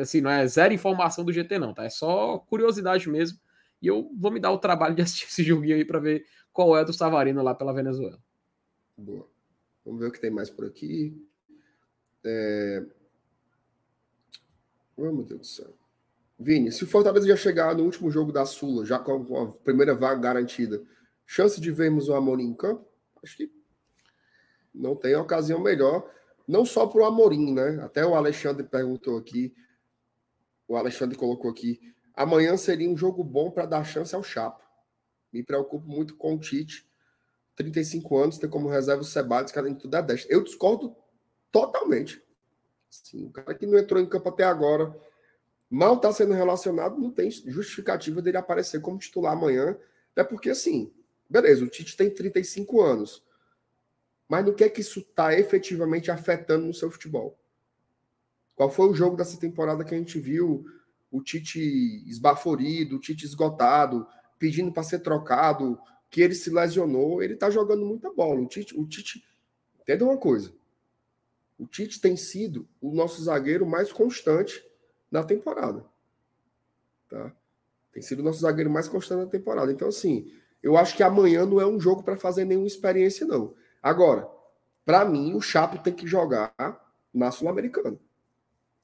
Assim, 0.00 0.20
não 0.20 0.30
é 0.30 0.46
zero 0.46 0.72
informação 0.72 1.24
do 1.24 1.32
GT, 1.32 1.58
não, 1.58 1.74
tá? 1.74 1.84
É 1.84 1.90
só 1.90 2.38
curiosidade 2.38 3.08
mesmo. 3.08 3.38
E 3.82 3.86
eu 3.86 4.10
vou 4.16 4.30
me 4.30 4.40
dar 4.40 4.50
o 4.50 4.58
trabalho 4.58 4.94
de 4.94 5.02
assistir 5.02 5.26
esse 5.30 5.42
joguinho 5.42 5.76
aí 5.76 5.84
para 5.84 5.98
ver 5.98 6.24
qual 6.52 6.76
é 6.76 6.84
do 6.84 6.92
Savarino 6.92 7.42
lá 7.42 7.54
pela 7.54 7.74
Venezuela. 7.74 8.18
Boa. 8.96 9.28
Vamos 9.84 10.00
ver 10.00 10.06
o 10.06 10.12
que 10.12 10.20
tem 10.20 10.30
mais 10.30 10.48
por 10.48 10.64
aqui. 10.64 11.14
É... 12.24 12.84
Oh, 14.96 15.12
meu 15.12 15.24
Deus 15.24 15.40
do 15.40 15.46
céu. 15.46 15.76
Vini, 16.38 16.72
se 16.72 16.84
o 16.84 16.86
Fortaleza 16.86 17.26
já 17.26 17.36
chegar 17.36 17.74
no 17.74 17.84
último 17.84 18.10
jogo 18.10 18.32
da 18.32 18.46
Sula, 18.46 18.84
já 18.84 18.98
com 18.98 19.42
a 19.42 19.52
primeira 19.62 19.94
vaga 19.94 20.20
garantida, 20.20 20.82
Chance 21.26 21.60
de 21.60 21.70
vermos 21.70 22.08
o 22.08 22.14
Amorim 22.14 22.48
em 22.48 22.54
campo? 22.54 22.86
Acho 23.22 23.36
que 23.36 23.50
não 24.74 24.94
tem 24.94 25.14
ocasião 25.16 25.60
melhor. 25.60 26.10
Não 26.46 26.64
só 26.64 26.86
para 26.86 27.02
o 27.02 27.04
Amorim, 27.04 27.52
né? 27.52 27.82
Até 27.82 28.04
o 28.04 28.14
Alexandre 28.14 28.64
perguntou 28.64 29.16
aqui. 29.16 29.54
O 30.68 30.76
Alexandre 30.76 31.16
colocou 31.16 31.50
aqui. 31.50 31.80
Amanhã 32.14 32.56
seria 32.56 32.88
um 32.88 32.96
jogo 32.96 33.24
bom 33.24 33.50
para 33.50 33.66
dar 33.66 33.84
chance 33.84 34.14
ao 34.14 34.22
Chapo. 34.22 34.62
Me 35.32 35.42
preocupo 35.42 35.86
muito 35.86 36.16
com 36.16 36.34
o 36.34 36.38
Tite. 36.38 36.86
35 37.56 38.18
anos, 38.18 38.38
ter 38.38 38.48
como 38.48 38.68
reserva 38.68 39.02
o 39.02 39.04
Sebades, 39.04 39.52
cara, 39.52 39.68
em 39.68 39.74
tudo 39.74 39.96
é 39.96 40.02
10. 40.02 40.26
Eu 40.28 40.42
discordo 40.42 40.94
totalmente. 41.50 42.22
Sim, 42.90 43.26
o 43.26 43.30
cara 43.30 43.54
que 43.54 43.66
não 43.66 43.78
entrou 43.78 44.00
em 44.00 44.08
campo 44.08 44.28
até 44.28 44.44
agora, 44.44 44.94
mal 45.70 45.94
está 45.94 46.12
sendo 46.12 46.34
relacionado, 46.34 46.98
não 46.98 47.10
tem 47.10 47.30
justificativa 47.30 48.20
dele 48.20 48.36
aparecer 48.36 48.80
como 48.80 48.98
titular 48.98 49.32
amanhã. 49.32 49.76
Até 50.12 50.24
porque, 50.24 50.50
assim, 50.50 50.92
beleza, 51.28 51.64
o 51.64 51.68
Tite 51.68 51.96
tem 51.96 52.10
35 52.10 52.80
anos. 52.80 53.22
Mas 54.28 54.44
no 54.44 54.54
que 54.54 54.64
é 54.64 54.68
que 54.68 54.80
isso 54.80 55.00
está 55.00 55.38
efetivamente 55.38 56.10
afetando 56.10 56.66
no 56.66 56.74
seu 56.74 56.90
futebol? 56.90 57.38
Qual 58.54 58.70
foi 58.70 58.88
o 58.88 58.94
jogo 58.94 59.16
dessa 59.16 59.38
temporada 59.38 59.84
que 59.84 59.94
a 59.94 59.98
gente 59.98 60.18
viu 60.18 60.64
o 61.10 61.22
Tite 61.22 61.60
esbaforido, 62.08 62.96
o 62.96 63.00
Tite 63.00 63.24
esgotado, 63.24 64.06
pedindo 64.38 64.72
para 64.72 64.82
ser 64.82 65.00
trocado, 65.00 65.78
que 66.10 66.22
ele 66.22 66.34
se 66.34 66.50
lesionou? 66.50 67.22
Ele 67.22 67.34
está 67.34 67.50
jogando 67.50 67.84
muita 67.84 68.12
bola. 68.12 68.40
O 68.40 68.46
Tite, 68.46 68.78
o 68.78 68.86
Tite, 68.86 69.24
entenda 69.80 70.04
uma 70.04 70.16
coisa. 70.16 70.52
O 71.58 71.66
Tite 71.66 72.00
tem 72.00 72.16
sido 72.16 72.68
o 72.80 72.94
nosso 72.94 73.22
zagueiro 73.22 73.66
mais 73.66 73.92
constante 73.92 74.64
na 75.10 75.22
temporada. 75.22 75.84
Tá? 77.08 77.32
Tem 77.92 78.02
sido 78.02 78.20
o 78.20 78.22
nosso 78.22 78.40
zagueiro 78.40 78.70
mais 78.70 78.88
constante 78.88 79.24
na 79.24 79.30
temporada. 79.30 79.70
Então, 79.70 79.88
assim, 79.88 80.32
eu 80.62 80.76
acho 80.76 80.96
que 80.96 81.02
amanhã 81.02 81.44
não 81.44 81.60
é 81.60 81.66
um 81.66 81.78
jogo 81.78 82.02
para 82.02 82.16
fazer 82.16 82.44
nenhuma 82.44 82.66
experiência, 82.66 83.26
não. 83.26 83.54
Agora, 83.84 84.26
para 84.82 85.04
mim, 85.04 85.34
o 85.34 85.42
Chapo 85.42 85.76
tem 85.76 85.92
que 85.92 86.06
jogar 86.06 86.54
na 87.12 87.30
Sul-Americana. 87.30 87.98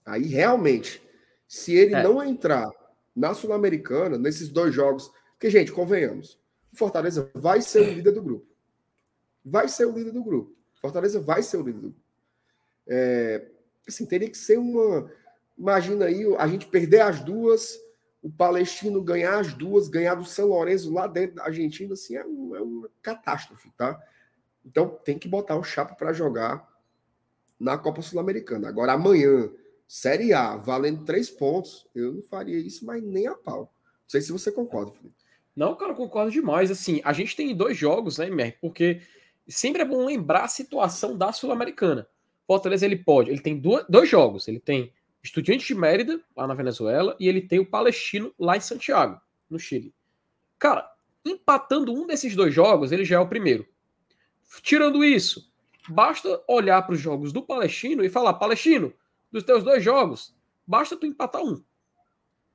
Aí, 0.05 0.25
realmente, 0.25 1.03
se 1.49 1.75
ele 1.75 1.95
é. 1.95 2.03
não 2.03 2.23
entrar 2.23 2.71
na 3.17 3.33
Sul-Americana, 3.33 4.19
nesses 4.19 4.51
dois 4.51 4.75
jogos, 4.75 5.11
porque, 5.33 5.49
gente, 5.49 5.73
convenhamos, 5.73 6.39
o 6.71 6.77
Fortaleza 6.77 7.31
vai 7.35 7.63
ser 7.63 7.81
o 7.81 7.95
líder 7.95 8.13
do 8.13 8.23
grupo. 8.23 8.47
Vai 9.43 9.69
ser 9.69 9.87
o 9.87 9.93
líder 9.93 10.13
do 10.13 10.23
grupo. 10.23 10.55
Fortaleza 10.83 11.19
vai 11.19 11.43
ser 11.43 11.57
o 11.57 11.63
líder 11.63 11.81
do 11.81 11.81
grupo. 11.81 12.01
É, 12.87 13.47
assim, 13.89 14.05
teria 14.05 14.29
que 14.29 14.37
ser 14.37 14.59
uma. 14.59 15.11
Imagina 15.57 16.05
aí 16.05 16.23
a 16.37 16.47
gente 16.47 16.67
perder 16.67 17.01
as 17.01 17.21
duas, 17.21 17.79
o 18.23 18.31
Palestino 18.31 19.03
ganhar 19.03 19.39
as 19.39 19.55
duas, 19.55 19.89
ganhar 19.89 20.15
do 20.15 20.27
São 20.27 20.49
Lourenço 20.49 20.93
lá 20.93 21.07
dentro 21.07 21.37
da 21.37 21.45
Argentina, 21.45 21.95
assim, 21.95 22.17
é, 22.17 22.27
um, 22.27 22.55
é 22.55 22.61
uma 22.61 22.91
catástrofe, 23.01 23.71
tá? 23.79 23.99
Então 24.65 24.89
tem 25.05 25.19
que 25.19 25.29
botar 25.29 25.57
o 25.57 25.65
Chapo 25.65 25.97
para 25.97 26.13
jogar 26.13 26.69
na 27.59 27.77
Copa 27.77 28.03
Sul-Americana. 28.03 28.69
Agora, 28.69 28.93
amanhã, 28.93 29.51
Série 29.87 30.33
A, 30.33 30.57
valendo 30.57 31.05
três 31.05 31.29
pontos, 31.31 31.87
eu 31.95 32.13
não 32.15 32.23
faria 32.23 32.59
isso, 32.59 32.85
mas 32.85 33.03
nem 33.03 33.27
a 33.27 33.35
pau. 33.35 33.61
Não 33.61 34.09
sei 34.09 34.21
se 34.21 34.33
você 34.33 34.51
concorda, 34.51 34.93
Felipe. 34.93 35.15
Não, 35.55 35.75
cara, 35.75 35.95
concordo 35.95 36.31
demais. 36.31 36.71
Assim, 36.71 37.01
a 37.05 37.13
gente 37.13 37.37
tem 37.37 37.55
dois 37.55 37.77
jogos, 37.77 38.19
né, 38.19 38.31
Mer? 38.31 38.59
Porque 38.61 39.03
sempre 39.49 39.83
é 39.83 39.85
bom 39.85 40.05
lembrar 40.05 40.45
a 40.45 40.49
situação 40.49 41.17
da 41.17 41.33
Sul-Americana. 41.33 42.07
Fortaleza 42.47 42.87
ele 42.87 42.97
pode, 42.97 43.31
ele 43.31 43.41
tem 43.41 43.59
dois, 43.59 43.85
dois 43.89 44.09
jogos. 44.09 44.49
Ele 44.49 44.59
tem 44.59 44.93
Estudiantes 45.23 45.67
de 45.67 45.75
Mérida, 45.75 46.21
lá 46.35 46.47
na 46.47 46.55
Venezuela, 46.55 47.15
e 47.21 47.29
ele 47.29 47.43
tem 47.43 47.59
o 47.59 47.67
Palestino 47.67 48.35
lá 48.39 48.57
em 48.57 48.61
Santiago, 48.61 49.21
no 49.51 49.59
Chile. 49.59 49.95
Cara, 50.59 50.91
empatando 51.25 51.93
um 51.93 52.07
desses 52.07 52.35
dois 52.35 52.55
jogos, 52.55 52.91
ele 52.91 53.05
já 53.05 53.17
é 53.17 53.19
o 53.19 53.29
primeiro. 53.29 53.67
Tirando 54.63 55.05
isso, 55.05 55.51
basta 55.89 56.43
olhar 56.49 56.83
para 56.83 56.95
os 56.95 57.01
jogos 57.01 57.33
do 57.33 57.43
Palestino 57.43 58.05
e 58.05 58.11
falar: 58.11 58.35
Palestino, 58.35 58.93
dos 59.31 59.45
teus 59.45 59.63
dois 59.63 59.83
jogos, 59.83 60.35
basta 60.67 60.97
tu 60.97 61.07
empatar 61.07 61.43
um. 61.43 61.63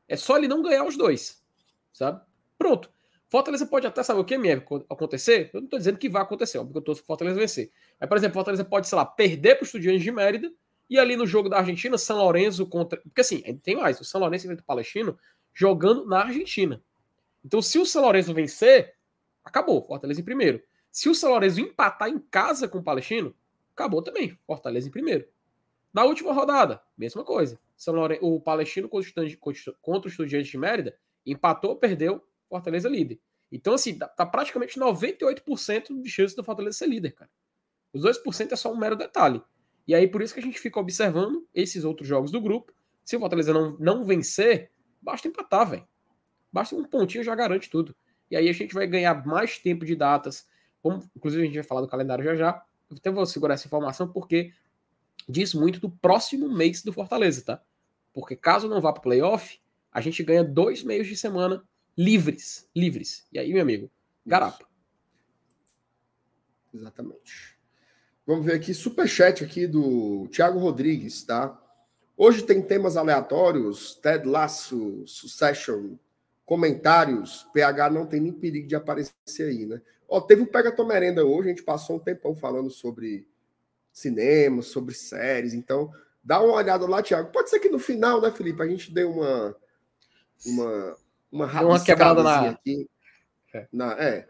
É 0.08 0.16
só 0.16 0.38
ele 0.38 0.48
não 0.48 0.62
ganhar 0.62 0.84
os 0.84 0.98
dois. 0.98 1.44
Sabe? 1.94 2.22
Pronto. 2.58 2.94
Fortaleza 3.28 3.66
pode 3.66 3.88
até 3.88 4.04
saber 4.04 4.20
o 4.20 4.26
que 4.26 4.36
é 4.36 4.64
acontecer. 4.90 5.50
Eu 5.54 5.62
não 5.62 5.66
estou 5.66 5.80
dizendo 5.80 5.98
que 5.98 6.08
vai 6.08 6.22
acontecer, 6.22 6.58
óbvio 6.58 6.74
que 6.74 6.78
eu 6.78 6.94
estou 6.94 7.06
Fortaleza 7.06 7.40
vencer. 7.40 7.72
Mas, 8.00 8.08
por 8.08 8.18
exemplo, 8.18 8.34
Fortaleza 8.36 8.64
pode, 8.64 8.88
sei 8.88 8.96
lá, 8.98 9.06
perder 9.06 9.56
para 9.56 9.64
o 9.64 9.66
Estudiantes 9.66 10.04
de 10.04 10.12
Mérida 10.12 10.54
e 10.90 11.00
ali 11.00 11.16
no 11.16 11.26
jogo 11.26 11.50
da 11.50 11.58
Argentina, 11.58 11.98
São 11.98 12.18
Lourenço 12.18 12.66
contra. 12.68 13.02
Porque 13.02 13.22
assim, 13.22 13.42
tem 13.64 13.76
mais, 13.76 14.00
o 14.00 14.06
São 14.06 14.22
Lourenço 14.22 14.46
enfrenta 14.46 14.62
o 14.62 14.66
Palestino 14.66 15.18
jogando 15.54 16.06
na 16.06 16.22
Argentina. 16.22 16.82
Então, 17.44 17.62
se 17.62 17.80
o 17.80 17.86
São 17.86 18.04
Lourenço 18.04 18.34
vencer, 18.34 18.94
acabou, 19.44 19.82
Fortaleza 19.82 20.22
em 20.22 20.24
primeiro. 20.24 20.62
Se 20.96 21.10
o 21.10 21.14
São 21.14 21.32
Lourenço 21.32 21.60
empatar 21.60 22.08
em 22.08 22.18
casa 22.18 22.70
com 22.70 22.78
o 22.78 22.82
Palestino, 22.82 23.36
acabou 23.74 24.02
também, 24.02 24.40
Fortaleza 24.48 24.88
em 24.88 24.92
primeiro. 24.92 25.28
Na 25.94 26.06
última 26.06 26.32
rodada, 26.32 26.82
mesma 26.98 27.22
coisa. 27.22 27.60
São 27.76 27.94
Lourenço, 27.94 28.26
o 28.26 28.40
Palestino 28.40 28.88
contra 28.88 30.08
o 30.08 30.10
Estudiantes 30.10 30.50
de 30.50 30.58
Mérida 30.58 30.98
empatou, 31.26 31.76
perdeu, 31.76 32.26
Fortaleza 32.48 32.88
líder. 32.88 33.20
Então, 33.52 33.74
assim, 33.74 33.98
tá, 33.98 34.08
tá 34.08 34.26
praticamente 34.26 34.80
98% 34.80 36.02
de 36.02 36.10
chance 36.10 36.34
do 36.34 36.46
Fortaleza 36.46 36.78
ser 36.78 36.88
líder, 36.88 37.12
cara. 37.12 37.30
Os 37.92 38.02
2% 38.02 38.54
é 38.54 38.56
só 38.56 38.72
um 38.72 38.78
mero 38.78 38.96
detalhe. 38.96 39.42
E 39.86 39.94
aí, 39.94 40.08
por 40.08 40.22
isso 40.22 40.34
que 40.34 40.40
a 40.40 40.44
gente 40.44 40.62
fica 40.62 40.80
observando 40.80 41.46
esses 41.54 41.84
outros 41.84 42.08
jogos 42.08 42.32
do 42.32 42.40
grupo. 42.40 42.74
Se 43.04 43.18
o 43.18 43.20
Fortaleza 43.20 43.54
não, 43.54 43.76
não 43.78 44.06
vencer, 44.06 44.72
basta 45.02 45.28
empatar, 45.28 45.70
velho. 45.70 45.88
Basta 46.54 46.74
um 46.74 46.86
pontinho 46.86 47.22
já 47.22 47.36
garante 47.36 47.70
tudo. 47.70 47.94
E 48.32 48.38
aí 48.38 48.48
a 48.48 48.54
gente 48.54 48.74
vai 48.74 48.88
ganhar 48.88 49.28
mais 49.28 49.60
tempo 49.60 49.84
de 49.84 49.94
datas. 49.94 50.48
Como, 50.86 51.04
inclusive, 51.16 51.42
a 51.42 51.46
gente 51.48 51.56
vai 51.56 51.64
falar 51.64 51.82
do 51.82 51.88
calendário 51.88 52.24
já 52.24 52.36
já. 52.36 52.64
Eu 52.92 52.98
até 52.98 53.10
vou 53.10 53.26
segurar 53.26 53.56
essa 53.56 53.66
informação 53.66 54.08
porque 54.08 54.54
diz 55.28 55.52
muito 55.56 55.80
do 55.80 55.90
próximo 55.90 56.48
mês 56.48 56.84
do 56.84 56.94
Fortaleza, 56.94 57.44
tá? 57.44 57.64
Porque 58.14 58.36
caso 58.36 58.70
não 58.70 58.80
vá 58.80 58.94
para 58.94 59.02
playoff, 59.02 59.60
a 59.92 60.00
gente 60.00 60.24
ganha 60.24 60.44
dois 60.44 60.84
meios 60.84 61.08
de 61.08 61.18
semana 61.18 61.68
livres. 61.98 62.70
Livres. 62.76 63.26
E 63.34 63.40
aí, 63.40 63.52
meu 63.52 63.64
amigo, 63.64 63.90
garapa. 64.24 64.64
Exatamente. 66.72 67.58
Vamos 68.24 68.46
ver 68.46 68.54
aqui, 68.54 68.72
superchat 68.72 69.44
aqui 69.44 69.66
do 69.66 70.28
Thiago 70.28 70.60
Rodrigues, 70.60 71.24
tá? 71.24 71.60
Hoje 72.16 72.44
tem 72.44 72.62
temas 72.62 72.96
aleatórios, 72.96 73.96
Ted 73.96 74.28
Lasso, 74.28 75.04
Succession, 75.08 75.96
comentários, 76.46 77.48
PH 77.54 77.90
não 77.90 78.06
tem 78.06 78.20
nem 78.20 78.32
perigo 78.32 78.68
de 78.68 78.76
aparecer 78.76 79.14
aí, 79.40 79.66
né? 79.66 79.82
Ó, 80.08 80.22
teve 80.22 80.44
o 80.44 80.48
Pega 80.48 80.72
Tua 80.72 80.86
Merenda 80.86 81.26
hoje, 81.26 81.48
a 81.48 81.52
gente 81.52 81.64
passou 81.64 81.96
um 81.96 82.00
tempão 82.00 82.36
falando 82.36 82.70
sobre 82.70 83.28
cinema, 83.92 84.62
sobre 84.62 84.94
séries, 84.94 85.54
então 85.54 85.92
dá 86.24 86.42
uma 86.42 86.54
olhada 86.54 86.86
lá, 86.88 87.02
Thiago. 87.02 87.32
Pode 87.32 87.50
ser 87.50 87.60
que 87.60 87.70
no 87.70 87.80
final, 87.80 88.22
né, 88.22 88.32
Felipe, 88.32 88.62
a 88.62 88.68
gente 88.68 88.94
dê 88.94 89.04
uma 89.04 89.56
uma 90.46 90.98
uma, 91.32 91.62
uma 91.62 91.84
quebrada 91.84 92.22
na 92.22 92.50
aqui. 92.50 92.90
É. 93.54 93.68
Na, 93.72 93.94
é, 93.94 94.28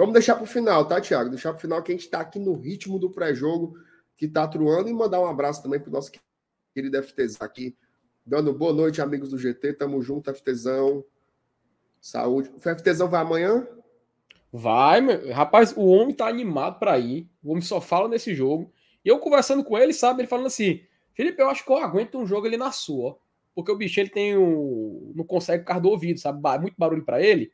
Vamos 0.00 0.14
deixar 0.14 0.34
para 0.34 0.44
o 0.44 0.46
final, 0.46 0.88
tá, 0.88 0.98
Thiago? 0.98 1.28
Deixar 1.28 1.50
para 1.50 1.58
o 1.58 1.60
final 1.60 1.82
que 1.82 1.92
a 1.92 1.94
gente 1.94 2.06
está 2.06 2.20
aqui 2.20 2.38
no 2.38 2.54
ritmo 2.54 2.98
do 2.98 3.10
pré-jogo 3.10 3.76
que 4.16 4.24
está 4.24 4.48
truando 4.48 4.88
e 4.88 4.94
mandar 4.94 5.20
um 5.20 5.26
abraço 5.26 5.62
também 5.62 5.78
para 5.78 5.90
o 5.90 5.92
nosso 5.92 6.10
querido 6.74 7.02
FTZ 7.02 7.36
aqui, 7.40 7.76
dando 8.24 8.50
boa 8.54 8.72
noite, 8.72 9.02
amigos 9.02 9.28
do 9.28 9.36
GT. 9.36 9.74
Tamo 9.74 10.00
junto, 10.00 10.34
FTzão. 10.34 11.04
Saúde. 12.00 12.50
O 12.56 12.60
FTzão 12.60 13.08
vai 13.08 13.20
amanhã? 13.20 13.66
Vai, 14.52 15.00
meu. 15.00 15.32
rapaz, 15.32 15.72
o 15.76 15.86
homem 15.86 16.14
tá 16.14 16.26
animado 16.26 16.78
para 16.78 16.98
ir. 16.98 17.28
O 17.42 17.50
homem 17.50 17.62
só 17.62 17.80
fala 17.80 18.08
nesse 18.08 18.34
jogo. 18.34 18.72
E 19.04 19.08
eu 19.08 19.18
conversando 19.18 19.62
com 19.62 19.78
ele, 19.78 19.92
sabe? 19.92 20.22
Ele 20.22 20.28
falando 20.28 20.46
assim: 20.46 20.80
Felipe, 21.14 21.40
eu 21.40 21.48
acho 21.48 21.64
que 21.64 21.70
eu 21.70 21.76
aguento 21.76 22.18
um 22.18 22.26
jogo 22.26 22.46
ali 22.46 22.56
na 22.56 22.72
sua, 22.72 23.18
porque 23.54 23.70
o 23.70 23.76
bicho 23.76 24.00
ele 24.00 24.10
tem 24.10 24.36
o. 24.36 25.12
não 25.14 25.24
consegue 25.24 25.62
ficar 25.62 25.78
do 25.78 25.90
ouvido, 25.90 26.18
sabe? 26.18 26.40
Muito 26.60 26.74
barulho 26.76 27.04
para 27.04 27.22
ele. 27.22 27.52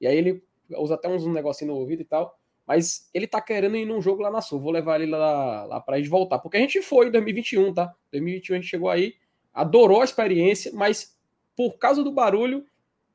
E 0.00 0.06
aí 0.06 0.16
ele 0.16 0.42
usa 0.70 0.94
até 0.94 1.08
uns 1.08 1.26
negocinho 1.26 1.72
no 1.72 1.78
ouvido 1.78 2.02
e 2.02 2.04
tal. 2.04 2.38
Mas 2.66 3.08
ele 3.14 3.26
tá 3.26 3.40
querendo 3.40 3.76
ir 3.76 3.86
num 3.86 4.00
jogo 4.00 4.22
lá 4.22 4.30
na 4.30 4.42
Sul. 4.42 4.60
Vou 4.60 4.70
levar 4.70 5.00
ele 5.00 5.10
lá, 5.10 5.64
lá 5.64 5.80
pra 5.80 5.96
gente 5.96 6.10
voltar. 6.10 6.38
Porque 6.38 6.58
a 6.58 6.60
gente 6.60 6.82
foi 6.82 7.08
em 7.08 7.10
2021, 7.10 7.72
tá? 7.72 7.94
2021 8.12 8.54
a 8.54 8.58
gente 8.60 8.68
chegou 8.68 8.90
aí, 8.90 9.14
adorou 9.54 10.02
a 10.02 10.04
experiência, 10.04 10.70
mas 10.74 11.18
por 11.56 11.78
causa 11.78 12.04
do 12.04 12.12
barulho, 12.12 12.66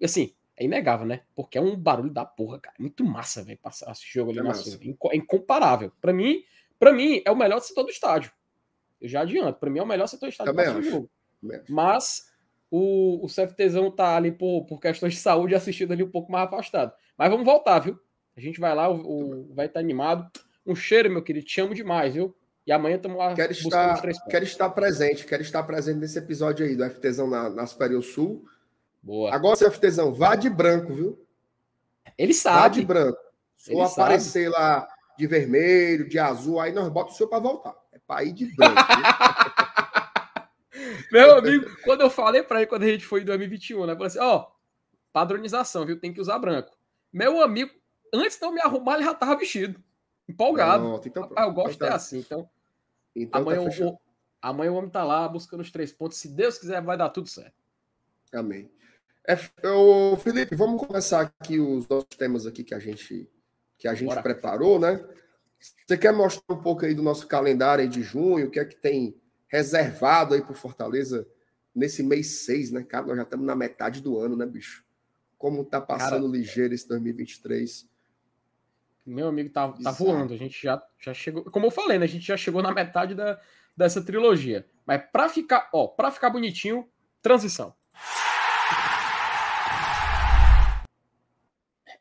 assim, 0.02 0.34
é 0.56 0.66
inegável, 0.66 1.06
né? 1.06 1.22
Porque 1.36 1.58
é 1.58 1.62
um 1.62 1.76
barulho 1.76 2.12
da 2.12 2.26
porra, 2.26 2.60
cara. 2.60 2.76
Muito 2.80 3.04
massa, 3.04 3.43
velho, 3.43 3.58
passar 3.60 3.91
esse 3.91 4.06
jogo 4.06 4.32
ali 4.32 4.39
é 4.39 4.43
na 4.43 4.54
Sul. 4.54 4.80
É 5.12 5.18
incomparável. 5.18 5.91
Para 5.99 6.14
mim, 6.14 6.43
para 6.80 6.93
mim, 6.93 7.22
é 7.26 7.32
o 7.32 7.36
melhor 7.36 7.60
setor 7.60 7.84
do 7.84 7.89
estádio. 7.89 8.32
Eu 9.01 9.10
já 9.10 9.22
adianto. 9.22 9.60
Para 9.60 9.70
mim 9.70 9.80
é 9.80 9.84
o 9.84 9.88
melhor 9.88 10.08
setor 10.08 10.28
do 10.28 10.32
estádio 10.32 10.54
para 10.54 10.82
jogo. 10.82 11.10
Mas 11.68 12.32
o, 12.70 13.26
o 13.26 13.28
CFTzão 13.28 13.91
tá 13.91 14.16
ali 14.16 14.32
por, 14.32 14.66
por 14.66 14.80
questões 14.80 15.14
de 15.14 15.20
saúde 15.20 15.56
assistindo 15.56 15.91
ali 15.91 16.04
um 16.04 16.10
pouco 16.12 16.32
mais 16.32 16.47
afastado. 16.47 16.93
Mas 17.18 17.30
vamos 17.30 17.45
voltar, 17.45 17.80
viu? 17.80 17.99
A 18.36 18.39
gente 18.39 18.60
vai 18.60 18.74
lá, 18.74 18.89
o, 18.89 18.95
o 18.95 19.54
vai 19.54 19.66
estar 19.66 19.80
tá 19.80 19.80
animado. 19.80 20.30
Um 20.66 20.76
cheiro, 20.76 21.12
meu 21.12 21.24
querido, 21.24 21.45
te 21.45 21.62
amo 21.62 21.74
demais, 21.74 22.14
viu? 22.14 22.36
E 22.66 22.72
amanhã 22.72 22.95
estamos 22.95 23.18
lá 23.18 23.34
quero 23.34 23.51
estar, 23.51 24.01
quero 24.30 24.45
estar 24.45 24.70
presente, 24.70 25.26
quero 25.26 25.41
estar 25.41 25.64
presente 25.64 25.99
nesse 25.99 26.18
episódio 26.18 26.66
aí 26.66 26.76
do 26.76 26.89
FTzão 26.89 27.30
na, 27.30 27.49
na 27.49 27.66
Superior 27.66 28.01
Sul. 28.01 28.45
Boa. 29.04 29.36
Agora, 29.36 29.58
seu 29.58 29.70
FTzão, 29.70 30.14
vá 30.14 30.36
de 30.36 30.49
branco, 30.49 30.93
viu? 30.93 31.28
Ele 32.18 32.34
sabe. 32.34 32.60
Vá 32.60 32.68
de 32.70 32.86
branco. 32.86 33.20
Se 33.58 33.74
for 33.74 33.84
aparecer 33.84 34.49
lá 34.49 34.88
de 35.18 35.28
vermelho, 35.28 36.08
de 36.08 36.18
azul, 36.18 36.60
aí 36.60 36.72
nós 36.72 36.88
botamos 36.88 37.16
o 37.16 37.18
senhor 37.18 37.30
para 37.30 37.39
voltar. 37.39 37.76
É 37.91 37.99
para 37.99 38.24
ir 38.24 38.32
de 38.32 38.45
branco. 38.56 38.76
Meu 41.12 41.38
amigo, 41.38 41.70
quando 41.84 42.01
eu 42.01 42.10
falei 42.10 42.41
para 42.41 42.60
ele, 42.60 42.68
quando 42.68 42.84
a 42.84 42.88
gente 42.88 43.06
foi 43.06 43.22
em 43.22 43.26
2021, 43.26 43.86
né? 43.86 43.93
Falei 43.93 44.08
assim: 44.08 44.20
ó, 44.20 44.47
padronização, 45.12 45.86
viu? 45.86 45.99
Tem 45.99 46.14
que 46.14 46.22
usar 46.22 46.39
branco. 46.39 46.72
Meu 47.12 47.41
amigo, 47.41 47.72
antes 48.14 48.39
de 48.39 48.45
eu 48.45 48.51
me 48.51 48.62
arrumar, 48.62 48.95
ele 48.95 49.04
já 49.04 49.14
tava 49.14 49.36
vestido. 49.36 49.82
Empolgado. 50.28 50.84
Pronto, 50.84 51.08
então, 51.08 51.24
Rapaz, 51.24 51.47
eu 51.47 51.54
gosto 51.54 51.76
então, 51.76 51.89
tá. 51.89 51.95
assim. 51.95 52.20
Então, 52.20 52.49
então 53.16 53.41
amanhã, 53.41 53.70
tá 53.70 53.86
o, 53.86 53.99
amanhã 54.41 54.72
o 54.72 54.76
homem 54.76 54.89
tá 54.89 55.04
lá 55.04 55.28
buscando 55.28 55.62
os 55.62 55.72
três 55.72 55.91
pontos. 55.91 56.18
Se 56.18 56.30
Deus 56.30 56.58
quiser, 56.58 56.82
vai 56.82 56.97
dar 56.97 57.10
tudo 57.10 57.30
certo. 57.30 57.54
Amém. 58.34 58.72
É, 59.28 59.38
eu, 59.62 60.18
Felipe, 60.22 60.56
vamos 60.56 60.86
começar 60.86 61.22
aqui 61.22 61.60
os 61.60 61.88
nossos 61.88 62.10
temas 62.18 62.46
aqui 62.46 62.64
que 62.64 62.76
a 62.76 62.80
gente 62.80 63.30
que 63.78 63.88
a 63.88 63.94
gente 63.94 64.10
Bora. 64.10 64.22
preparou, 64.22 64.80
né? 64.80 65.04
Você 65.60 65.98
quer 65.98 66.14
mostrar 66.14 66.56
um 66.56 66.62
pouco 66.62 66.86
aí 66.86 66.94
do 66.94 67.02
nosso 67.02 67.28
calendário 67.28 67.88
de 67.88 68.02
junho, 68.02 68.48
o 68.48 68.52
que 68.52 68.60
é 68.60 68.66
que 68.66 68.76
tem 68.76 69.16
reservado 69.48 70.34
aí 70.34 70.42
para 70.42 70.54
Fortaleza 70.54 71.28
nesse 71.74 72.04
mês 72.04 72.46
6, 72.46 72.72
né, 72.72 72.84
cara? 72.84 73.08
Nós 73.08 73.18
já 73.18 73.24
estamos 73.24 73.46
na 73.46 73.56
metade 73.56 74.02
do 74.02 74.18
ano, 74.20 74.36
né, 74.36 74.46
bicho? 74.46 74.86
Como 75.38 75.64
tá 75.64 75.82
passando 75.82 76.26
cara, 76.26 76.38
ligeiro 76.38 76.74
esse 76.74 76.88
2023. 76.88 77.88
Meu 79.06 79.28
amigo 79.28 79.50
tá, 79.50 79.70
tá 79.70 79.92
voando, 79.92 80.34
a 80.34 80.38
gente 80.38 80.62
já, 80.62 80.82
já 81.00 81.14
chegou. 81.14 81.44
Como 81.46 81.66
eu 81.66 81.72
falei, 81.72 82.00
né? 82.00 82.06
A 82.06 82.10
gente 82.10 82.26
já 82.26 82.38
chegou 82.38 82.62
na 82.62 82.74
metade 82.74 83.16
da, 83.16 83.40
dessa 83.76 84.02
trilogia. 84.02 84.66
Mas 84.86 85.02
para 85.12 85.28
ficar, 85.28 85.70
ó, 85.74 85.88
para 85.88 86.12
ficar 86.12 86.30
bonitinho, 86.30 86.88
transição. 87.22 87.74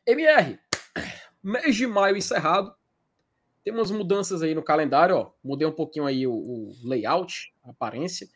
MR, 0.05 0.59
mês 1.41 1.77
de 1.77 1.87
maio 1.87 2.17
encerrado. 2.17 2.75
Temos 3.63 3.89
mudanças 3.89 4.43
aí 4.43 4.53
no 4.53 4.61
calendário, 4.61 5.15
ó. 5.15 5.31
Mudei 5.41 5.65
um 5.65 5.71
pouquinho 5.71 6.05
aí 6.05 6.27
o, 6.27 6.33
o 6.33 6.71
layout, 6.83 7.53
a 7.63 7.69
aparência. 7.69 8.27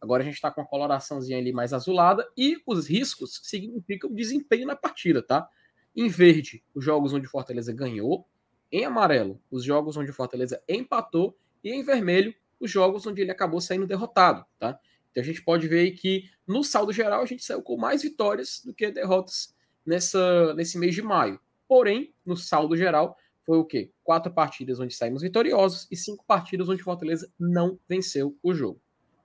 Agora 0.00 0.22
a 0.22 0.24
gente 0.24 0.36
está 0.36 0.52
com 0.52 0.60
a 0.60 0.64
coloraçãozinha 0.64 1.36
ali 1.36 1.52
mais 1.52 1.72
azulada 1.72 2.24
e 2.36 2.62
os 2.64 2.86
riscos 2.86 3.40
significam 3.42 4.12
desempenho 4.14 4.68
na 4.68 4.76
partida, 4.76 5.20
tá? 5.20 5.48
Em 5.96 6.06
verde, 6.06 6.62
os 6.72 6.84
jogos 6.84 7.12
onde 7.12 7.26
Fortaleza 7.26 7.72
ganhou. 7.72 8.28
Em 8.70 8.84
amarelo, 8.84 9.42
os 9.50 9.64
jogos 9.64 9.96
onde 9.96 10.12
Fortaleza 10.12 10.62
empatou. 10.68 11.36
E 11.64 11.72
em 11.72 11.82
vermelho, 11.82 12.32
os 12.60 12.70
jogos 12.70 13.04
onde 13.04 13.20
ele 13.20 13.32
acabou 13.32 13.60
saindo 13.60 13.86
derrotado, 13.86 14.46
tá? 14.60 14.78
Então 15.10 15.22
a 15.22 15.26
gente 15.26 15.42
pode 15.42 15.66
ver 15.66 15.80
aí 15.80 15.90
que 15.90 16.30
no 16.46 16.62
saldo 16.62 16.92
geral 16.92 17.22
a 17.22 17.26
gente 17.26 17.42
saiu 17.42 17.62
com 17.62 17.76
mais 17.76 18.02
vitórias 18.02 18.62
do 18.64 18.72
que 18.72 18.92
derrotas 18.92 19.55
nessa, 19.86 20.54
nesse 20.54 20.78
mês 20.78 20.94
de 20.94 21.02
maio. 21.02 21.40
Porém, 21.68 22.12
no 22.24 22.36
saldo 22.36 22.76
geral, 22.76 23.16
foi 23.44 23.58
o 23.58 23.64
quê? 23.64 23.92
Quatro 24.02 24.32
partidas 24.32 24.80
onde 24.80 24.94
saímos 24.94 25.22
vitoriosos 25.22 25.86
e 25.90 25.96
cinco 25.96 26.24
partidas 26.26 26.68
onde 26.68 26.82
Fortaleza 26.82 27.32
não 27.38 27.78
venceu 27.88 28.36
o 28.42 28.52
jogo. 28.52 28.80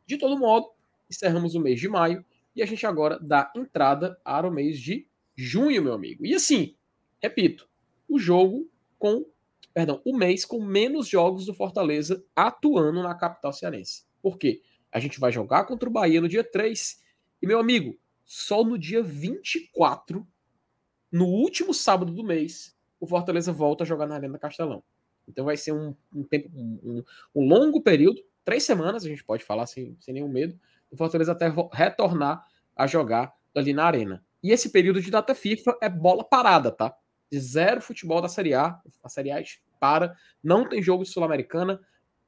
De 0.06 0.18
todo 0.18 0.38
modo, 0.38 0.70
encerramos 1.10 1.56
o 1.56 1.60
mês 1.60 1.80
de 1.80 1.90
maio 1.90 2.24
e 2.56 2.62
a 2.62 2.66
gente 2.66 2.86
agora 2.86 3.20
dá 3.20 3.52
entrada 3.56 4.16
para 4.24 4.48
o 4.48 4.52
mês 4.52 4.80
de 4.80 5.08
junho, 5.36 5.84
meu 5.84 5.94
amigo. 5.94 6.26
E 6.26 6.36
assim, 6.36 6.76
repito, 7.22 7.68
o 8.08 8.20
jogo 8.20 8.70
com, 9.00 9.26
perdão, 9.74 10.02
o 10.06 10.16
mês 10.16 10.46
com 10.46 10.64
menos 10.64 11.08
jogos 11.08 11.46
do 11.46 11.54
Fortaleza 11.54 12.24
atuando 12.36 13.02
na 13.02 13.16
capital 13.16 13.54
cearense. 13.54 14.04
Por 14.22 14.38
quê? 14.38 14.62
A 14.92 15.00
gente 15.00 15.20
vai 15.20 15.32
jogar 15.32 15.66
contra 15.66 15.90
o 15.90 15.92
Bahia 15.92 16.22
no 16.22 16.28
dia 16.28 16.44
3 16.44 17.02
e, 17.42 17.48
meu 17.48 17.60
amigo, 17.60 17.98
só 18.26 18.64
no 18.64 18.78
dia 18.78 19.02
24, 19.02 20.28
no 21.12 21.26
último 21.26 21.74
sábado 21.74 22.12
do 22.12 22.24
mês, 22.24 22.76
o 23.00 23.08
Fortaleza 23.08 23.52
volta 23.52 23.84
a 23.84 23.88
jogar 23.88 24.08
na 24.08 24.16
Arena 24.16 24.40
Castelão. 24.40 24.84
Então 25.28 25.46
vai 25.46 25.58
ser 25.58 25.72
um, 25.74 25.96
um 26.14 26.24
tempo, 26.24 26.50
um, 26.54 27.04
um 27.36 27.48
longo 27.48 27.82
período 27.82 28.22
três 28.44 28.64
semanas, 28.64 29.06
a 29.06 29.08
gente 29.08 29.24
pode 29.24 29.44
falar 29.44 29.66
sem, 29.66 29.96
sem 30.00 30.14
nenhum 30.14 30.28
medo, 30.28 30.60
o 30.90 30.98
Fortaleza 30.98 31.32
até 31.32 31.52
retornar 31.72 32.46
a 32.76 32.88
jogar 32.88 33.34
ali 33.56 33.74
na 33.74 33.86
arena. 33.86 34.24
E 34.44 34.52
esse 34.52 34.70
período 34.70 35.02
de 35.02 35.12
data 35.12 35.36
FIFA 35.36 35.78
é 35.82 35.88
bola 35.88 36.24
parada, 36.24 36.72
tá? 36.72 36.96
De 37.32 37.40
zero 37.40 37.82
futebol 37.82 38.22
da 38.22 38.28
Série 38.28 38.54
A. 38.54 38.80
A 39.04 39.10
Série 39.10 39.32
A 39.32 39.42
para. 39.80 40.16
Não 40.44 40.68
tem 40.68 40.82
jogo 40.82 41.04
de 41.04 41.10
Sul-Americana. 41.10 41.80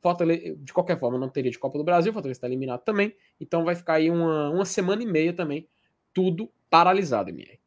Fortaleza, 0.02 0.56
de 0.56 0.74
qualquer 0.74 1.00
forma, 1.00 1.18
não 1.18 1.30
teria 1.30 1.52
de 1.52 1.60
Copa 1.60 1.78
do 1.78 1.84
Brasil. 1.84 2.14
Fortaleza 2.14 2.38
está 2.38 2.48
eliminado 2.48 2.82
também. 2.82 3.16
Então 3.40 3.66
vai 3.66 3.76
ficar 3.76 3.96
aí 3.96 4.10
uma, 4.10 4.50
uma 4.50 4.66
semana 4.66 5.02
e 5.02 5.06
meia 5.06 5.34
também. 5.34 5.68
Tudo 6.14 6.52
paralisado, 6.70 7.32
MR. 7.32 7.60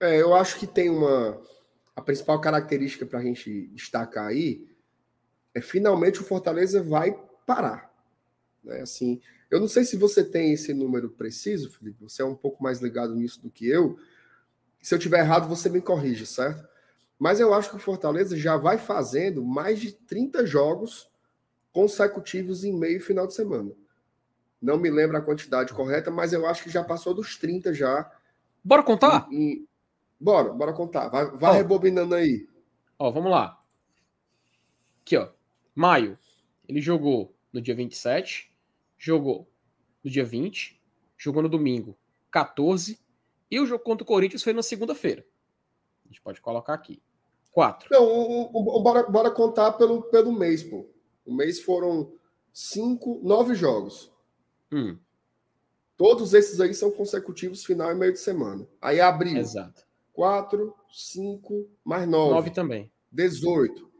É, 0.00 0.20
eu 0.20 0.34
acho 0.34 0.58
que 0.58 0.66
tem 0.66 0.90
uma. 0.90 1.40
A 1.94 2.00
principal 2.02 2.40
característica 2.40 3.06
para 3.06 3.20
a 3.20 3.22
gente 3.22 3.68
destacar 3.68 4.26
aí 4.26 4.68
é 5.54 5.60
finalmente 5.60 6.20
o 6.20 6.24
Fortaleza 6.24 6.82
vai 6.82 7.18
parar. 7.46 7.90
Né? 8.62 8.82
Assim, 8.82 9.20
eu 9.50 9.58
não 9.58 9.68
sei 9.68 9.84
se 9.84 9.96
você 9.96 10.22
tem 10.22 10.52
esse 10.52 10.74
número 10.74 11.08
preciso, 11.08 11.70
Felipe, 11.70 12.02
você 12.02 12.20
é 12.20 12.24
um 12.24 12.34
pouco 12.34 12.62
mais 12.62 12.80
ligado 12.80 13.14
nisso 13.14 13.40
do 13.40 13.50
que 13.50 13.66
eu. 13.66 13.98
Se 14.82 14.94
eu 14.94 14.98
tiver 14.98 15.20
errado, 15.20 15.48
você 15.48 15.70
me 15.70 15.80
corrige, 15.80 16.26
certo? 16.26 16.68
Mas 17.18 17.40
eu 17.40 17.54
acho 17.54 17.70
que 17.70 17.76
o 17.76 17.80
Fortaleza 17.80 18.36
já 18.36 18.56
vai 18.56 18.76
fazendo 18.76 19.42
mais 19.42 19.80
de 19.80 19.92
30 19.92 20.44
jogos 20.44 21.08
consecutivos 21.72 22.64
em 22.64 22.72
meio 22.72 23.00
final 23.00 23.26
de 23.26 23.34
semana. 23.34 23.72
Não 24.60 24.78
me 24.78 24.90
lembro 24.90 25.16
a 25.16 25.22
quantidade 25.22 25.72
correta, 25.72 26.10
mas 26.10 26.32
eu 26.32 26.46
acho 26.46 26.62
que 26.62 26.70
já 26.70 26.84
passou 26.84 27.14
dos 27.14 27.36
30 27.36 27.72
já. 27.72 28.10
Bora 28.62 28.82
contar? 28.82 29.28
Em, 29.30 29.52
em... 29.52 29.68
Bora, 30.18 30.52
bora 30.52 30.72
contar. 30.72 31.08
Vai, 31.08 31.30
vai 31.30 31.56
rebobinando 31.56 32.14
aí. 32.14 32.48
Ó, 32.98 33.10
vamos 33.10 33.30
lá. 33.30 33.62
Aqui, 35.02 35.16
ó. 35.16 35.30
Maio, 35.74 36.18
ele 36.66 36.80
jogou 36.80 37.34
no 37.52 37.60
dia 37.60 37.74
27, 37.74 38.50
jogou 38.98 39.48
no 40.02 40.10
dia 40.10 40.24
20, 40.24 40.80
jogou 41.16 41.42
no 41.42 41.48
domingo 41.48 41.96
14, 42.30 42.98
e 43.50 43.60
o 43.60 43.66
jogo 43.66 43.84
contra 43.84 44.02
o 44.02 44.06
Corinthians 44.06 44.42
foi 44.42 44.52
na 44.52 44.62
segunda-feira. 44.62 45.24
A 46.04 46.08
gente 46.08 46.20
pode 46.20 46.40
colocar 46.40 46.74
aqui. 46.74 47.02
Quatro. 47.52 47.88
Não, 47.90 48.04
o, 48.04 48.50
o, 48.52 48.78
o, 48.78 48.82
bora, 48.82 49.02
bora 49.04 49.30
contar 49.30 49.72
pelo, 49.72 50.02
pelo 50.02 50.32
mês, 50.32 50.62
pô. 50.62 50.88
O 51.24 51.34
mês 51.34 51.60
foram 51.60 52.12
cinco, 52.52 53.20
nove 53.22 53.54
jogos. 53.54 54.12
Hum. 54.70 54.98
Todos 55.96 56.34
esses 56.34 56.60
aí 56.60 56.74
são 56.74 56.90
consecutivos, 56.90 57.64
final 57.64 57.90
e 57.90 57.94
meio 57.94 58.12
de 58.12 58.18
semana. 58.18 58.68
Aí 58.80 59.00
abril. 59.00 59.38
Exato. 59.38 59.85
Quatro, 60.16 60.74
cinco, 60.90 61.68
mais 61.84 62.08
nove. 62.08 62.32
Nove 62.32 62.50
também. 62.50 62.90
Dezoito. 63.12 63.92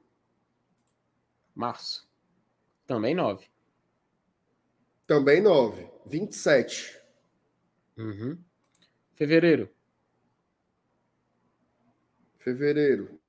Março. 1.55 2.09
Também 2.87 3.15
9. 3.15 3.47
Também 5.07 5.43
9. 5.43 5.91
27. 6.07 6.99
Uhum. 7.99 8.39
Fevereiro. 9.15 9.69
Fevereiro. 12.39 13.21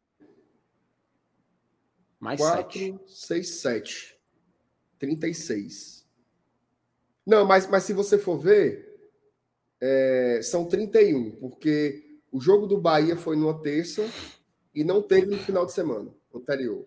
Mais 2.21 2.39
4, 2.39 2.71
7. 2.71 2.99
6, 3.05 3.49
7. 3.49 4.19
36. 4.97 6.07
Não, 7.25 7.45
mas, 7.45 7.67
mas 7.67 7.83
se 7.83 7.91
você 7.91 8.17
for 8.17 8.37
ver, 8.39 8.97
é, 9.81 10.39
são 10.41 10.65
31, 10.65 11.35
porque 11.35 12.06
o 12.31 12.39
jogo 12.39 12.67
do 12.67 12.79
Bahia 12.79 13.15
foi 13.15 13.35
numa 13.35 13.61
terça 13.61 14.03
e 14.73 14.83
não 14.83 15.01
teve 15.01 15.27
no 15.27 15.37
final 15.37 15.65
de 15.65 15.73
semana 15.73 16.11
anterior. 16.33 16.85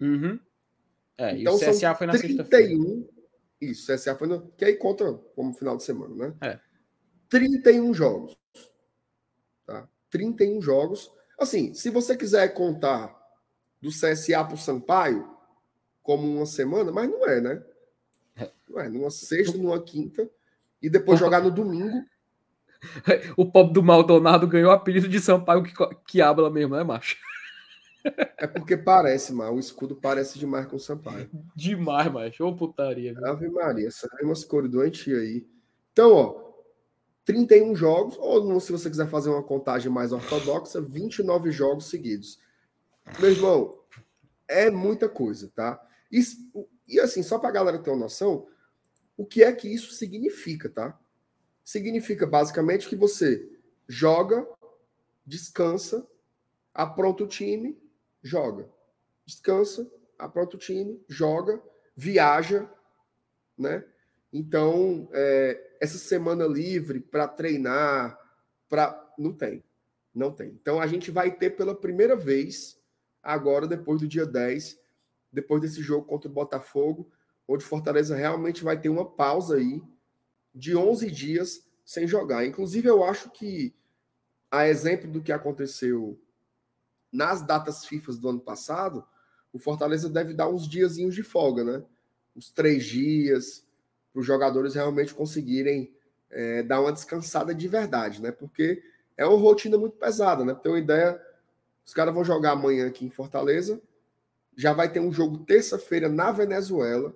Uhum. 0.00 0.38
É, 1.16 1.36
então, 1.38 1.54
e 1.54 1.56
o 1.56 1.70
CSA 1.70 1.94
foi 1.94 2.06
na 2.06 2.16
sexta-feira. 2.16 2.74
Isso, 3.60 3.92
CSA 3.92 4.16
foi 4.16 4.26
no. 4.26 4.48
Que 4.52 4.64
aí 4.64 4.76
conta 4.76 5.12
como 5.34 5.52
final 5.52 5.76
de 5.76 5.82
semana, 5.82 6.14
né? 6.14 6.34
É. 6.40 6.58
31 7.28 7.92
jogos. 7.92 8.36
Tá? 9.66 9.88
31 10.10 10.62
jogos. 10.62 11.12
Assim, 11.38 11.74
se 11.74 11.90
você 11.90 12.16
quiser 12.16 12.48
contar 12.54 13.14
do 13.80 13.90
CSA 13.90 14.44
para 14.44 14.54
o 14.54 14.58
Sampaio 14.58 15.28
como 16.02 16.26
uma 16.26 16.46
semana, 16.46 16.90
mas 16.90 17.08
não 17.08 17.26
é, 17.26 17.40
né? 17.40 17.62
É. 18.36 18.50
Não 18.68 18.80
é, 18.80 18.88
numa 18.88 19.10
sexta, 19.10 19.56
numa 19.56 19.82
quinta, 19.82 20.28
e 20.80 20.88
depois 20.88 21.20
jogar 21.20 21.42
no 21.42 21.50
domingo. 21.50 22.02
O 23.36 23.50
pobre 23.50 23.74
do 23.74 23.82
Maldonado 23.82 24.46
ganhou 24.46 24.70
o 24.70 24.74
apelido 24.74 25.08
de 25.08 25.20
Sampaio 25.20 25.62
que, 25.62 25.72
que 26.06 26.22
habla 26.22 26.50
mesmo, 26.50 26.76
né, 26.76 26.82
macho? 26.82 27.16
É 28.38 28.46
porque 28.46 28.76
parece, 28.76 29.32
mas 29.32 29.50
o 29.50 29.58
escudo 29.58 29.94
parece 29.94 30.38
demais 30.38 30.66
com 30.66 30.76
o 30.76 30.80
Sampaio. 30.80 31.28
Demais, 31.54 32.10
mas 32.10 32.40
ô 32.40 32.54
putaria. 32.54 33.12
Viu? 33.14 33.26
Ave 33.26 33.48
Maria, 33.50 33.90
sai 33.90 34.22
umas 34.22 34.44
cores 34.44 34.70
doentias 34.70 35.20
aí. 35.20 35.46
Então, 35.92 36.12
ó, 36.12 36.50
31 37.24 37.74
jogos, 37.74 38.16
ou 38.18 38.58
se 38.58 38.72
você 38.72 38.88
quiser 38.88 39.08
fazer 39.08 39.30
uma 39.30 39.42
contagem 39.42 39.90
mais 39.92 40.12
ortodoxa, 40.12 40.80
29 40.80 41.52
jogos 41.52 41.86
seguidos. 41.86 42.38
Meu 43.18 43.30
irmão, 43.30 43.78
é 44.48 44.70
muita 44.70 45.08
coisa, 45.08 45.50
tá? 45.54 45.80
Isso, 46.10 46.38
e 46.88 46.98
assim, 46.98 47.22
só 47.22 47.38
pra 47.38 47.50
galera 47.50 47.78
ter 47.78 47.90
uma 47.90 48.00
noção, 48.00 48.46
o 49.16 49.24
que 49.24 49.44
é 49.44 49.52
que 49.52 49.68
isso 49.68 49.92
significa, 49.92 50.68
tá? 50.68 50.98
Significa 51.70 52.26
basicamente 52.26 52.88
que 52.88 52.96
você 52.96 53.48
joga, 53.86 54.44
descansa, 55.24 56.04
apronta 56.74 57.22
o 57.22 57.28
time, 57.28 57.80
joga. 58.20 58.68
Descansa, 59.24 59.88
apronta 60.18 60.56
o 60.56 60.58
time, 60.58 61.00
joga, 61.06 61.62
viaja, 61.94 62.68
né? 63.56 63.84
Então, 64.32 65.08
é, 65.12 65.76
essa 65.80 65.96
semana 65.96 66.44
livre 66.44 66.98
para 66.98 67.28
treinar, 67.28 68.18
para 68.68 69.14
não 69.16 69.32
tem. 69.32 69.62
Não 70.12 70.32
tem. 70.32 70.48
Então 70.48 70.80
a 70.80 70.88
gente 70.88 71.12
vai 71.12 71.30
ter 71.30 71.50
pela 71.50 71.72
primeira 71.72 72.16
vez, 72.16 72.82
agora, 73.22 73.68
depois 73.68 74.00
do 74.00 74.08
dia 74.08 74.26
10, 74.26 74.76
depois 75.32 75.62
desse 75.62 75.80
jogo 75.80 76.04
contra 76.04 76.28
o 76.28 76.34
Botafogo, 76.34 77.12
onde 77.46 77.64
Fortaleza 77.64 78.16
realmente 78.16 78.64
vai 78.64 78.76
ter 78.76 78.88
uma 78.88 79.08
pausa 79.08 79.54
aí 79.54 79.80
de 80.54 80.76
11 80.76 81.10
dias 81.10 81.66
sem 81.84 82.06
jogar. 82.06 82.46
Inclusive, 82.46 82.88
eu 82.88 83.02
acho 83.02 83.30
que, 83.30 83.74
a 84.50 84.68
exemplo 84.68 85.10
do 85.10 85.22
que 85.22 85.32
aconteceu 85.32 86.18
nas 87.12 87.42
datas 87.42 87.84
FIFA 87.84 88.12
do 88.14 88.28
ano 88.28 88.40
passado, 88.40 89.04
o 89.52 89.58
Fortaleza 89.58 90.08
deve 90.08 90.32
dar 90.32 90.48
uns 90.48 90.68
diazinhos 90.68 91.14
de 91.14 91.22
folga, 91.22 91.64
né? 91.64 91.82
Uns 92.36 92.50
três 92.50 92.84
dias, 92.84 93.64
para 94.12 94.20
os 94.20 94.26
jogadores 94.26 94.74
realmente 94.74 95.14
conseguirem 95.14 95.92
é, 96.30 96.62
dar 96.62 96.80
uma 96.80 96.92
descansada 96.92 97.54
de 97.54 97.66
verdade, 97.66 98.22
né? 98.22 98.30
Porque 98.30 98.82
é 99.16 99.26
uma 99.26 99.38
rotina 99.38 99.76
muito 99.76 99.96
pesada, 99.96 100.44
né? 100.44 100.54
Ter 100.54 100.68
uma 100.68 100.78
ideia, 100.78 101.20
os 101.84 101.92
caras 101.92 102.14
vão 102.14 102.24
jogar 102.24 102.52
amanhã 102.52 102.86
aqui 102.86 103.04
em 103.04 103.10
Fortaleza, 103.10 103.80
já 104.56 104.72
vai 104.72 104.90
ter 104.90 105.00
um 105.00 105.12
jogo 105.12 105.38
terça-feira 105.38 106.08
na 106.08 106.30
Venezuela, 106.30 107.14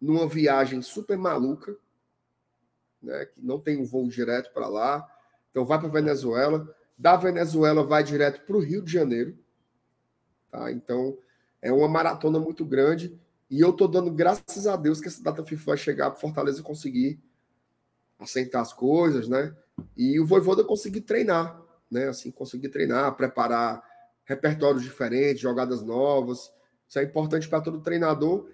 numa 0.00 0.26
viagem 0.28 0.80
super 0.82 1.18
maluca, 1.18 1.76
né? 3.02 3.26
Que 3.26 3.40
não 3.40 3.58
tem 3.58 3.78
um 3.78 3.84
voo 3.84 4.08
direto 4.08 4.52
para 4.52 4.68
lá. 4.68 5.06
Então 5.50 5.64
vai 5.64 5.78
para 5.78 5.88
Venezuela, 5.88 6.68
da 6.96 7.16
Venezuela 7.16 7.84
vai 7.84 8.04
direto 8.04 8.44
para 8.44 8.56
o 8.56 8.60
Rio 8.60 8.82
de 8.82 8.92
Janeiro, 8.92 9.36
tá? 10.50 10.70
Então 10.70 11.16
é 11.60 11.72
uma 11.72 11.88
maratona 11.88 12.38
muito 12.38 12.64
grande 12.64 13.18
e 13.50 13.60
eu 13.60 13.72
tô 13.72 13.88
dando 13.88 14.10
graças 14.10 14.66
a 14.66 14.76
Deus 14.76 15.00
que 15.00 15.08
essa 15.08 15.22
data 15.22 15.42
FIFA 15.44 15.64
vai 15.64 15.76
chegar 15.76 16.10
para 16.10 16.20
Fortaleza 16.20 16.62
conseguir 16.62 17.20
assentar 18.18 18.62
as 18.62 18.72
coisas, 18.72 19.28
né? 19.28 19.54
E 19.96 20.20
o 20.20 20.26
Voivoda 20.26 20.62
conseguir 20.62 21.00
treinar, 21.00 21.60
né? 21.90 22.08
Assim, 22.08 22.30
conseguir 22.30 22.68
treinar, 22.68 23.16
preparar 23.16 23.82
repertórios 24.24 24.82
diferentes, 24.82 25.42
jogadas 25.42 25.82
novas. 25.82 26.52
Isso 26.88 26.98
é 26.98 27.02
importante 27.02 27.48
para 27.48 27.60
todo 27.60 27.80
treinador. 27.80 28.48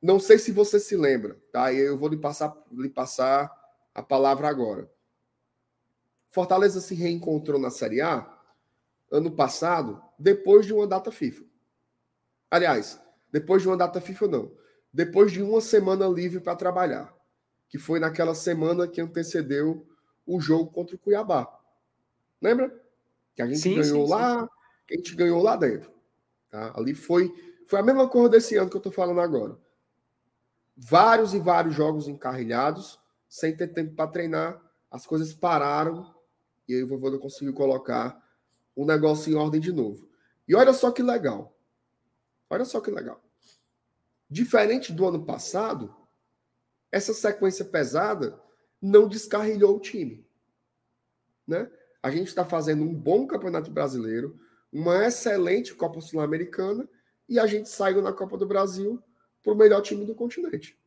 Não 0.00 0.18
sei 0.18 0.38
se 0.38 0.50
você 0.52 0.80
se 0.80 0.96
lembra, 0.96 1.38
tá? 1.52 1.72
Eu 1.72 1.96
vou 1.96 2.08
lhe 2.08 2.16
passar, 2.16 2.56
lhe 2.72 2.88
passar 2.88 3.50
a 3.94 4.02
palavra 4.02 4.48
agora. 4.48 4.90
Fortaleza 6.28 6.80
se 6.80 6.94
reencontrou 6.94 7.60
na 7.60 7.70
Série 7.70 8.00
A 8.00 8.38
ano 9.10 9.30
passado, 9.30 10.00
depois 10.18 10.64
de 10.64 10.72
uma 10.72 10.86
data 10.86 11.10
FIFA. 11.10 11.44
Aliás, 12.50 13.00
depois 13.30 13.62
de 13.62 13.68
uma 13.68 13.76
data 13.76 14.00
FIFA, 14.00 14.28
não. 14.28 14.52
Depois 14.92 15.32
de 15.32 15.42
uma 15.42 15.60
semana 15.60 16.06
livre 16.06 16.40
para 16.40 16.56
trabalhar 16.56 17.14
que 17.70 17.78
foi 17.78 18.00
naquela 18.00 18.34
semana 18.34 18.88
que 18.88 19.00
antecedeu 19.00 19.86
o 20.26 20.40
jogo 20.40 20.72
contra 20.72 20.96
o 20.96 20.98
Cuiabá. 20.98 21.48
Lembra? 22.42 22.76
Que 23.32 23.42
a 23.42 23.46
gente 23.46 23.60
sim, 23.60 23.76
ganhou 23.76 24.06
sim, 24.06 24.10
lá, 24.12 24.42
sim. 24.42 24.48
que 24.88 24.94
a 24.94 24.96
gente 24.96 25.14
ganhou 25.14 25.40
lá 25.40 25.54
dentro. 25.54 25.88
Tá? 26.50 26.72
Ali 26.76 26.94
foi, 26.94 27.32
foi 27.68 27.78
a 27.78 27.82
mesma 27.82 28.08
coisa 28.08 28.28
desse 28.28 28.56
ano 28.56 28.68
que 28.68 28.76
eu 28.76 28.80
estou 28.80 28.92
falando 28.92 29.20
agora. 29.20 29.56
Vários 30.82 31.34
e 31.34 31.38
vários 31.38 31.74
jogos 31.74 32.08
encarrilhados, 32.08 32.98
sem 33.28 33.54
ter 33.54 33.68
tempo 33.68 33.94
para 33.94 34.10
treinar, 34.10 34.62
as 34.90 35.06
coisas 35.06 35.34
pararam 35.34 36.14
e 36.66 36.74
aí 36.74 36.82
o 36.82 36.86
Voivoda 36.86 37.18
conseguiu 37.18 37.52
colocar 37.52 38.18
o 38.74 38.86
negócio 38.86 39.30
em 39.30 39.36
ordem 39.36 39.60
de 39.60 39.72
novo. 39.72 40.08
E 40.48 40.54
olha 40.54 40.72
só 40.72 40.90
que 40.90 41.02
legal. 41.02 41.54
Olha 42.48 42.64
só 42.64 42.80
que 42.80 42.90
legal. 42.90 43.22
Diferente 44.28 44.90
do 44.90 45.06
ano 45.06 45.26
passado, 45.26 45.94
essa 46.90 47.12
sequência 47.12 47.64
pesada 47.66 48.40
não 48.80 49.06
descarrilhou 49.06 49.76
o 49.76 49.80
time. 49.80 50.26
Né? 51.46 51.70
A 52.02 52.10
gente 52.10 52.28
está 52.28 52.44
fazendo 52.44 52.84
um 52.84 52.94
bom 52.94 53.26
campeonato 53.26 53.70
brasileiro, 53.70 54.40
uma 54.72 55.04
excelente 55.04 55.74
Copa 55.74 56.00
Sul-Americana 56.00 56.88
e 57.28 57.38
a 57.38 57.46
gente 57.46 57.68
saiu 57.68 58.00
na 58.00 58.14
Copa 58.14 58.38
do 58.38 58.46
Brasil 58.46 59.02
para 59.42 59.52
o 59.52 59.56
melhor 59.56 59.80
time 59.82 60.04
do 60.04 60.14
continente. 60.14 60.78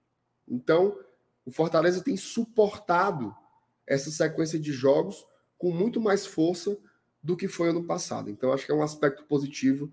Então, 0.47 0.97
o 1.45 1.51
Fortaleza 1.51 2.04
tem 2.04 2.16
suportado 2.16 3.36
essa 3.86 4.10
sequência 4.12 4.60
de 4.60 4.72
jogos 4.72 5.26
com 5.58 5.72
muito 5.72 5.99
mais 5.99 6.26
força 6.26 6.78
do 7.22 7.38
que 7.38 7.47
foi 7.47 7.70
ano 7.70 7.84
passado. 7.84 8.30
Então, 8.30 8.51
acho 8.51 8.66
que 8.66 8.72
é 8.72 8.76
um 8.76 8.84
aspecto 8.84 9.24
positivo 9.26 9.91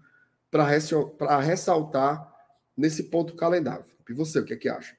para 0.51 0.67
ressaltar 1.41 2.35
nesse 2.77 3.05
ponto 3.05 3.35
calendário. 3.35 3.85
E 4.09 4.13
você, 4.13 4.41
o 4.41 4.45
que 4.45 4.55
é 4.55 4.57
que 4.57 4.69
acha? 4.69 4.97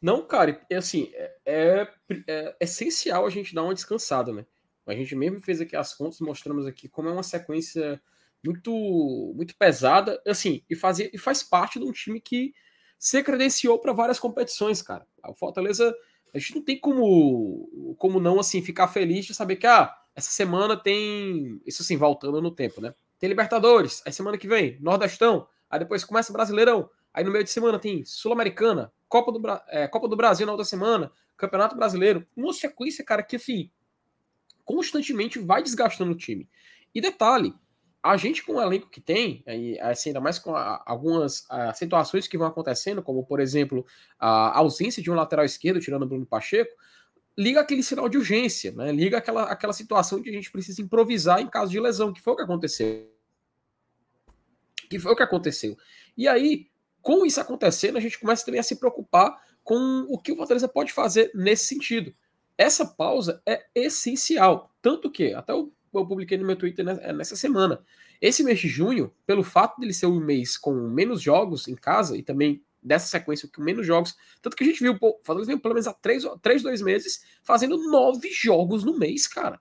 Não, 0.00 0.24
cara, 0.26 0.60
é 0.70 0.76
assim, 0.76 1.10
é, 1.14 1.34
é, 1.44 1.88
é, 2.26 2.56
essencial 2.60 3.26
a 3.26 3.30
gente 3.30 3.54
dar 3.54 3.64
uma 3.64 3.74
descansada, 3.74 4.32
né? 4.32 4.46
A 4.86 4.94
gente 4.94 5.14
mesmo 5.16 5.40
fez 5.40 5.60
aqui 5.60 5.74
as 5.76 5.92
contas, 5.94 6.20
mostramos 6.20 6.66
aqui 6.66 6.88
como 6.88 7.08
é 7.08 7.12
uma 7.12 7.22
sequência 7.22 8.00
muito 8.44 9.32
muito 9.34 9.56
pesada, 9.56 10.22
assim, 10.26 10.62
e, 10.70 10.76
fazia, 10.76 11.10
e 11.12 11.18
faz 11.18 11.42
parte 11.42 11.78
de 11.78 11.84
um 11.84 11.92
time 11.92 12.20
que 12.20 12.54
se 12.98 13.22
credenciou 13.22 13.78
para 13.78 13.92
várias 13.92 14.18
competições, 14.18 14.82
cara. 14.82 15.06
O 15.26 15.34
Fortaleza, 15.34 15.94
a 16.34 16.38
gente 16.38 16.56
não 16.56 16.62
tem 16.62 16.78
como, 16.78 17.94
como 17.96 18.18
não, 18.18 18.40
assim, 18.40 18.62
ficar 18.62 18.88
feliz 18.88 19.24
de 19.24 19.34
saber 19.34 19.56
que, 19.56 19.66
ah, 19.66 19.94
essa 20.14 20.30
semana 20.30 20.76
tem, 20.76 21.60
isso 21.64 21.82
assim, 21.82 21.96
voltando 21.96 22.42
no 22.42 22.50
tempo, 22.50 22.80
né? 22.80 22.92
Tem 23.18 23.28
Libertadores, 23.28 24.02
aí 24.04 24.12
semana 24.12 24.36
que 24.36 24.48
vem, 24.48 24.76
Nordestão, 24.80 25.46
aí 25.70 25.78
depois 25.78 26.04
começa 26.04 26.32
Brasileirão, 26.32 26.90
aí 27.14 27.22
no 27.24 27.30
meio 27.30 27.44
de 27.44 27.50
semana 27.50 27.78
tem 27.78 28.04
Sul-Americana, 28.04 28.92
Copa 29.08 29.32
do, 29.32 29.40
é, 29.68 29.86
Copa 29.88 30.08
do 30.08 30.16
Brasil 30.16 30.44
na 30.44 30.52
outra 30.52 30.64
semana, 30.64 31.10
Campeonato 31.36 31.76
Brasileiro. 31.76 32.26
Uma 32.36 32.52
sequência, 32.52 33.04
cara, 33.04 33.22
que 33.22 33.36
assim, 33.36 33.70
constantemente 34.64 35.38
vai 35.38 35.62
desgastando 35.62 36.12
o 36.12 36.16
time. 36.16 36.48
E 36.94 37.00
detalhe, 37.00 37.54
a 38.02 38.16
gente 38.16 38.44
com 38.44 38.54
o 38.54 38.60
elenco 38.60 38.88
que 38.88 39.00
tem, 39.00 39.42
aí, 39.46 39.78
assim, 39.80 40.10
ainda 40.10 40.20
mais 40.20 40.38
com 40.38 40.54
a, 40.54 40.82
algumas 40.86 41.44
a, 41.50 41.74
situações 41.74 42.28
que 42.28 42.38
vão 42.38 42.46
acontecendo, 42.46 43.02
como 43.02 43.24
por 43.24 43.40
exemplo 43.40 43.84
a 44.18 44.58
ausência 44.58 45.02
de 45.02 45.10
um 45.10 45.14
lateral 45.14 45.44
esquerdo, 45.44 45.80
tirando 45.80 46.02
o 46.02 46.06
Bruno 46.06 46.26
Pacheco, 46.26 46.74
liga 47.36 47.60
aquele 47.60 47.82
sinal 47.82 48.08
de 48.08 48.18
urgência, 48.18 48.72
né? 48.72 48.90
liga 48.92 49.18
aquela, 49.18 49.44
aquela 49.44 49.72
situação 49.72 50.22
que 50.22 50.28
a 50.28 50.32
gente 50.32 50.50
precisa 50.50 50.82
improvisar 50.82 51.40
em 51.40 51.48
caso 51.48 51.70
de 51.70 51.78
lesão, 51.78 52.12
que 52.12 52.20
foi 52.20 52.32
o 52.32 52.36
que 52.36 52.42
aconteceu. 52.42 53.08
Que 54.90 54.98
foi 54.98 55.12
o 55.12 55.16
que 55.16 55.22
aconteceu. 55.22 55.76
E 56.16 56.26
aí, 56.26 56.68
com 57.00 57.24
isso 57.24 57.40
acontecendo, 57.40 57.96
a 57.96 58.00
gente 58.00 58.18
começa 58.18 58.44
também 58.44 58.60
a 58.60 58.64
se 58.64 58.76
preocupar 58.76 59.40
com 59.62 60.06
o 60.08 60.18
que 60.18 60.32
o 60.32 60.36
Fortaleza 60.36 60.66
pode 60.66 60.92
fazer 60.92 61.30
nesse 61.34 61.66
sentido. 61.66 62.14
Essa 62.56 62.84
pausa 62.84 63.40
é 63.46 63.66
essencial. 63.72 64.72
Tanto 64.82 65.10
que, 65.10 65.32
até 65.32 65.52
eu, 65.52 65.72
eu 65.92 66.06
publiquei 66.06 66.36
no 66.38 66.46
meu 66.46 66.56
Twitter 66.56 66.86
é, 66.88 67.12
nessa 67.12 67.36
semana, 67.36 67.80
esse 68.20 68.42
mês 68.42 68.58
de 68.58 68.68
junho, 68.68 69.12
pelo 69.26 69.42
fato 69.42 69.80
dele 69.80 69.92
ser 69.92 70.06
um 70.06 70.20
mês 70.20 70.56
com 70.56 70.72
menos 70.72 71.20
jogos 71.22 71.68
em 71.68 71.74
casa 71.74 72.16
e 72.16 72.22
também 72.22 72.62
dessa 72.82 73.06
sequência 73.06 73.48
com 73.52 73.62
menos 73.62 73.86
jogos, 73.86 74.16
tanto 74.40 74.56
que 74.56 74.64
a 74.64 74.66
gente 74.66 74.80
viu, 74.80 74.96
o 75.00 75.20
Fortaleza 75.22 75.56
pelo 75.58 75.74
menos 75.74 75.86
há 75.86 75.92
três, 75.92 76.24
três, 76.42 76.62
dois 76.62 76.80
meses 76.80 77.24
fazendo 77.42 77.90
nove 77.90 78.30
jogos 78.30 78.84
no 78.84 78.98
mês, 78.98 79.26
cara. 79.26 79.60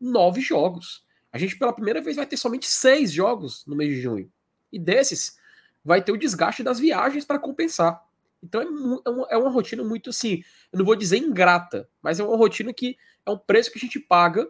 Nove 0.00 0.40
jogos. 0.40 1.04
A 1.32 1.38
gente 1.38 1.56
pela 1.56 1.72
primeira 1.72 2.00
vez 2.00 2.16
vai 2.16 2.26
ter 2.26 2.36
somente 2.36 2.66
seis 2.66 3.12
jogos 3.12 3.64
no 3.66 3.76
mês 3.76 3.94
de 3.94 4.00
junho. 4.00 4.30
E 4.72 4.78
desses, 4.78 5.38
vai 5.84 6.02
ter 6.02 6.12
o 6.12 6.16
desgaste 6.16 6.62
das 6.62 6.78
viagens 6.78 7.24
para 7.24 7.38
compensar. 7.38 8.02
Então 8.42 8.60
é, 8.60 8.64
é, 8.64 9.10
uma, 9.10 9.26
é, 9.30 9.36
uma, 9.36 9.50
rotina 9.50 9.84
muito 9.84 10.10
assim, 10.10 10.42
eu 10.72 10.78
não 10.78 10.84
vou 10.84 10.96
dizer 10.96 11.18
ingrata, 11.18 11.88
mas 12.02 12.18
é 12.18 12.24
uma 12.24 12.36
rotina 12.36 12.72
que 12.72 12.96
é 13.26 13.30
um 13.30 13.38
preço 13.38 13.70
que 13.70 13.78
a 13.78 13.80
gente 13.80 14.00
paga 14.00 14.48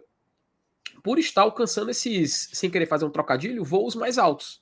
por 1.03 1.19
estar 1.19 1.41
alcançando 1.41 1.91
esses, 1.91 2.49
sem 2.53 2.69
querer 2.69 2.85
fazer 2.85 3.05
um 3.05 3.09
trocadilho, 3.09 3.63
voos 3.63 3.95
mais 3.95 4.17
altos. 4.17 4.61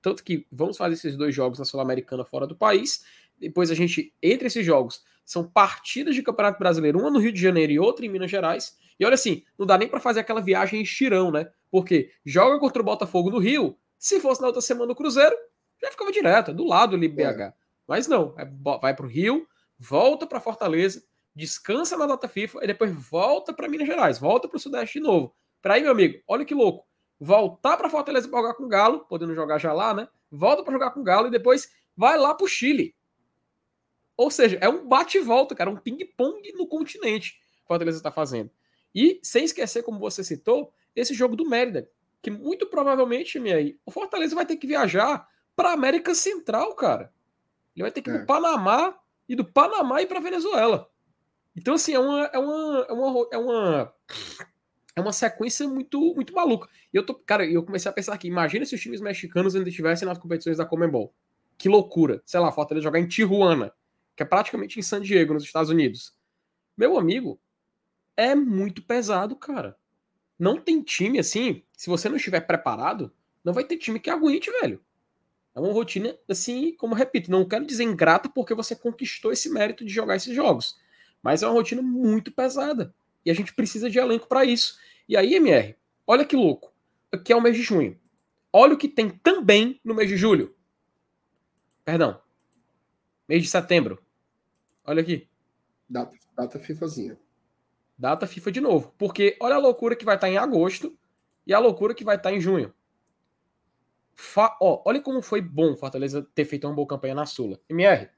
Tanto 0.00 0.22
que 0.22 0.46
vamos 0.50 0.76
fazer 0.76 0.94
esses 0.94 1.16
dois 1.16 1.34
jogos 1.34 1.58
na 1.58 1.64
Sul-Americana 1.64 2.24
fora 2.24 2.46
do 2.46 2.56
país, 2.56 3.04
depois 3.38 3.70
a 3.70 3.74
gente, 3.74 4.14
entre 4.22 4.46
esses 4.46 4.64
jogos, 4.64 5.04
são 5.24 5.44
partidas 5.44 6.14
de 6.14 6.22
Campeonato 6.22 6.58
Brasileiro, 6.58 7.00
uma 7.00 7.10
no 7.10 7.18
Rio 7.18 7.32
de 7.32 7.40
Janeiro 7.40 7.72
e 7.72 7.78
outra 7.78 8.06
em 8.06 8.08
Minas 8.08 8.30
Gerais. 8.30 8.78
E 8.98 9.04
olha 9.04 9.14
assim, 9.14 9.42
não 9.58 9.66
dá 9.66 9.76
nem 9.76 9.88
para 9.88 10.00
fazer 10.00 10.20
aquela 10.20 10.40
viagem 10.40 10.80
em 10.80 10.82
estirão, 10.82 11.30
né? 11.30 11.50
Porque 11.70 12.12
joga 12.24 12.58
contra 12.58 12.80
o 12.80 12.84
Botafogo 12.84 13.30
no 13.30 13.38
Rio, 13.38 13.76
se 13.98 14.20
fosse 14.20 14.40
na 14.40 14.46
outra 14.46 14.62
semana 14.62 14.86
no 14.86 14.94
Cruzeiro, 14.94 15.36
já 15.82 15.90
ficava 15.90 16.12
direto, 16.12 16.52
é 16.52 16.54
do 16.54 16.64
lado 16.64 16.96
ali 16.96 17.08
BH. 17.08 17.40
É. 17.40 17.54
Mas 17.86 18.06
não, 18.06 18.34
é, 18.38 18.44
vai 18.80 18.94
para 18.94 19.04
o 19.04 19.08
Rio, 19.08 19.46
volta 19.78 20.26
para 20.26 20.40
Fortaleza, 20.40 21.02
descansa 21.34 21.96
na 21.96 22.06
data 22.06 22.28
FIFA 22.28 22.60
e 22.62 22.66
depois 22.68 22.92
volta 22.92 23.52
para 23.52 23.68
Minas 23.68 23.86
Gerais, 23.86 24.18
volta 24.18 24.48
para 24.48 24.56
o 24.56 24.60
Sudeste 24.60 24.98
de 24.98 25.04
novo. 25.04 25.34
Para 25.66 25.74
aí, 25.74 25.82
meu 25.82 25.90
amigo, 25.90 26.22
olha 26.28 26.44
que 26.44 26.54
louco. 26.54 26.86
Voltar 27.18 27.76
para 27.76 27.90
Fortaleza 27.90 28.28
para 28.28 28.38
jogar 28.38 28.54
com 28.54 28.62
o 28.62 28.68
Galo, 28.68 29.00
podendo 29.00 29.34
jogar 29.34 29.58
já 29.58 29.72
lá, 29.72 29.92
né? 29.92 30.08
Volta 30.30 30.62
para 30.62 30.72
jogar 30.72 30.92
com 30.92 31.00
o 31.00 31.02
Galo 31.02 31.26
e 31.26 31.30
depois 31.32 31.68
vai 31.96 32.16
lá 32.16 32.32
para 32.36 32.44
o 32.44 32.48
Chile. 32.48 32.94
Ou 34.16 34.30
seja, 34.30 34.58
é 34.60 34.68
um 34.68 34.86
bate 34.86 35.18
e 35.18 35.20
volta, 35.20 35.56
cara, 35.56 35.68
um 35.68 35.76
ping-pong 35.76 36.52
no 36.52 36.68
continente 36.68 37.32
que 37.32 37.64
o 37.64 37.66
Fortaleza 37.66 37.96
está 37.96 38.12
fazendo. 38.12 38.48
E 38.94 39.18
sem 39.24 39.44
esquecer, 39.44 39.82
como 39.82 39.98
você 39.98 40.22
citou, 40.22 40.72
esse 40.94 41.12
jogo 41.12 41.34
do 41.34 41.44
Mérida, 41.44 41.90
que 42.22 42.30
muito 42.30 42.68
provavelmente, 42.68 43.40
minha 43.40 43.56
aí, 43.56 43.76
o 43.84 43.90
Fortaleza 43.90 44.36
vai 44.36 44.46
ter 44.46 44.58
que 44.58 44.68
viajar 44.68 45.28
para 45.56 45.72
América 45.72 46.14
Central, 46.14 46.76
cara. 46.76 47.12
Ele 47.74 47.82
vai 47.82 47.90
ter 47.90 48.02
que 48.02 48.10
ir 48.10 48.14
é. 48.14 48.18
pro 48.18 48.26
Panamá 48.26 48.96
e 49.28 49.34
do 49.34 49.44
Panamá 49.44 50.00
ir 50.00 50.06
para 50.06 50.20
Venezuela. 50.20 50.88
Então, 51.56 51.74
assim, 51.74 51.92
é 51.92 51.98
uma, 51.98 52.24
é 52.26 52.38
uma, 52.38 52.86
é 52.88 52.92
uma, 52.92 53.28
é 53.32 53.38
uma, 53.38 53.94
é 54.96 55.00
uma 55.00 55.12
sequência 55.12 55.68
muito 55.68 56.14
muito 56.14 56.34
maluca. 56.34 56.68
E 56.92 56.96
eu 56.96 57.04
tô, 57.04 57.14
cara, 57.14 57.44
eu 57.44 57.62
comecei 57.62 57.90
a 57.90 57.92
pensar 57.92 58.14
aqui, 58.14 58.26
imagina 58.26 58.64
se 58.64 58.74
os 58.74 58.80
times 58.80 59.00
mexicanos 59.00 59.54
ainda 59.54 59.68
estivessem 59.68 60.08
nas 60.08 60.18
competições 60.18 60.56
da 60.56 60.64
Comembol. 60.64 61.14
Que 61.58 61.68
loucura. 61.68 62.22
Sei 62.24 62.40
lá, 62.40 62.50
falta 62.50 62.72
ele 62.72 62.80
jogar 62.80 62.98
em 62.98 63.06
Tijuana, 63.06 63.72
que 64.16 64.22
é 64.22 64.26
praticamente 64.26 64.78
em 64.78 64.82
San 64.82 65.02
Diego, 65.02 65.34
nos 65.34 65.44
Estados 65.44 65.70
Unidos. 65.70 66.16
Meu 66.76 66.98
amigo, 66.98 67.38
é 68.16 68.34
muito 68.34 68.82
pesado, 68.82 69.36
cara. 69.36 69.76
Não 70.38 70.58
tem 70.58 70.82
time 70.82 71.18
assim, 71.18 71.62
se 71.72 71.88
você 71.88 72.08
não 72.08 72.16
estiver 72.16 72.40
preparado, 72.40 73.12
não 73.44 73.52
vai 73.52 73.64
ter 73.64 73.76
time 73.76 74.00
que 74.00 74.10
aguente, 74.10 74.50
velho. 74.60 74.82
É 75.54 75.60
uma 75.60 75.72
rotina, 75.72 76.14
assim, 76.28 76.74
como 76.76 76.94
repito, 76.94 77.30
não 77.30 77.46
quero 77.46 77.66
dizer 77.66 77.84
ingrata 77.84 78.28
porque 78.28 78.54
você 78.54 78.76
conquistou 78.76 79.32
esse 79.32 79.48
mérito 79.48 79.84
de 79.84 79.92
jogar 79.92 80.16
esses 80.16 80.34
jogos. 80.34 80.76
Mas 81.22 81.42
é 81.42 81.46
uma 81.46 81.54
rotina 81.54 81.80
muito 81.80 82.30
pesada. 82.30 82.94
E 83.26 83.30
a 83.30 83.34
gente 83.34 83.52
precisa 83.52 83.90
de 83.90 83.98
elenco 83.98 84.28
para 84.28 84.44
isso. 84.44 84.78
E 85.08 85.16
aí, 85.16 85.34
MR, 85.34 85.76
olha 86.06 86.24
que 86.24 86.36
louco. 86.36 86.72
Aqui 87.10 87.32
é 87.32 87.36
o 87.36 87.40
mês 87.42 87.56
de 87.56 87.62
junho. 87.62 87.98
Olha 88.52 88.74
o 88.74 88.78
que 88.78 88.88
tem 88.88 89.10
também 89.10 89.80
no 89.84 89.94
mês 89.94 90.08
de 90.08 90.16
julho. 90.16 90.54
Perdão. 91.84 92.20
Mês 93.28 93.42
de 93.42 93.48
setembro. 93.48 94.00
Olha 94.84 95.02
aqui. 95.02 95.28
Data, 95.90 96.16
data 96.36 96.58
FIFAzinha. 96.60 97.18
Data 97.98 98.28
FIFA 98.28 98.52
de 98.52 98.60
novo. 98.60 98.94
Porque 98.96 99.36
olha 99.40 99.56
a 99.56 99.58
loucura 99.58 99.96
que 99.96 100.04
vai 100.04 100.14
estar 100.14 100.28
em 100.28 100.38
agosto 100.38 100.96
e 101.44 101.52
a 101.52 101.58
loucura 101.58 101.94
que 101.94 102.04
vai 102.04 102.16
estar 102.16 102.32
em 102.32 102.40
junho. 102.40 102.72
Fa 104.14 104.56
ó, 104.60 104.82
olha 104.86 105.00
como 105.00 105.20
foi 105.20 105.40
bom 105.40 105.76
Fortaleza 105.76 106.22
ter 106.34 106.44
feito 106.44 106.66
uma 106.66 106.74
boa 106.74 106.86
campanha 106.86 107.14
na 107.14 107.26
Sula. 107.26 107.60
MR. 107.68 108.08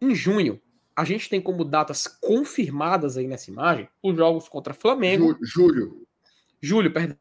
Em 0.00 0.14
junho, 0.14 0.60
a 0.94 1.04
gente 1.04 1.28
tem 1.28 1.40
como 1.40 1.64
datas 1.64 2.06
confirmadas 2.06 3.16
aí 3.16 3.26
nessa 3.26 3.50
imagem 3.50 3.88
os 4.02 4.16
jogos 4.16 4.48
contra 4.48 4.74
Flamengo. 4.74 5.36
Júlio. 5.42 6.06
Júlio, 6.60 6.92
perdão. 6.92 7.16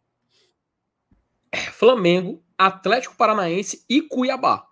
Flamengo, 1.72 2.44
Atlético 2.58 3.16
Paranaense 3.16 3.86
e 3.90 4.02
Cuiabá. 4.02 4.68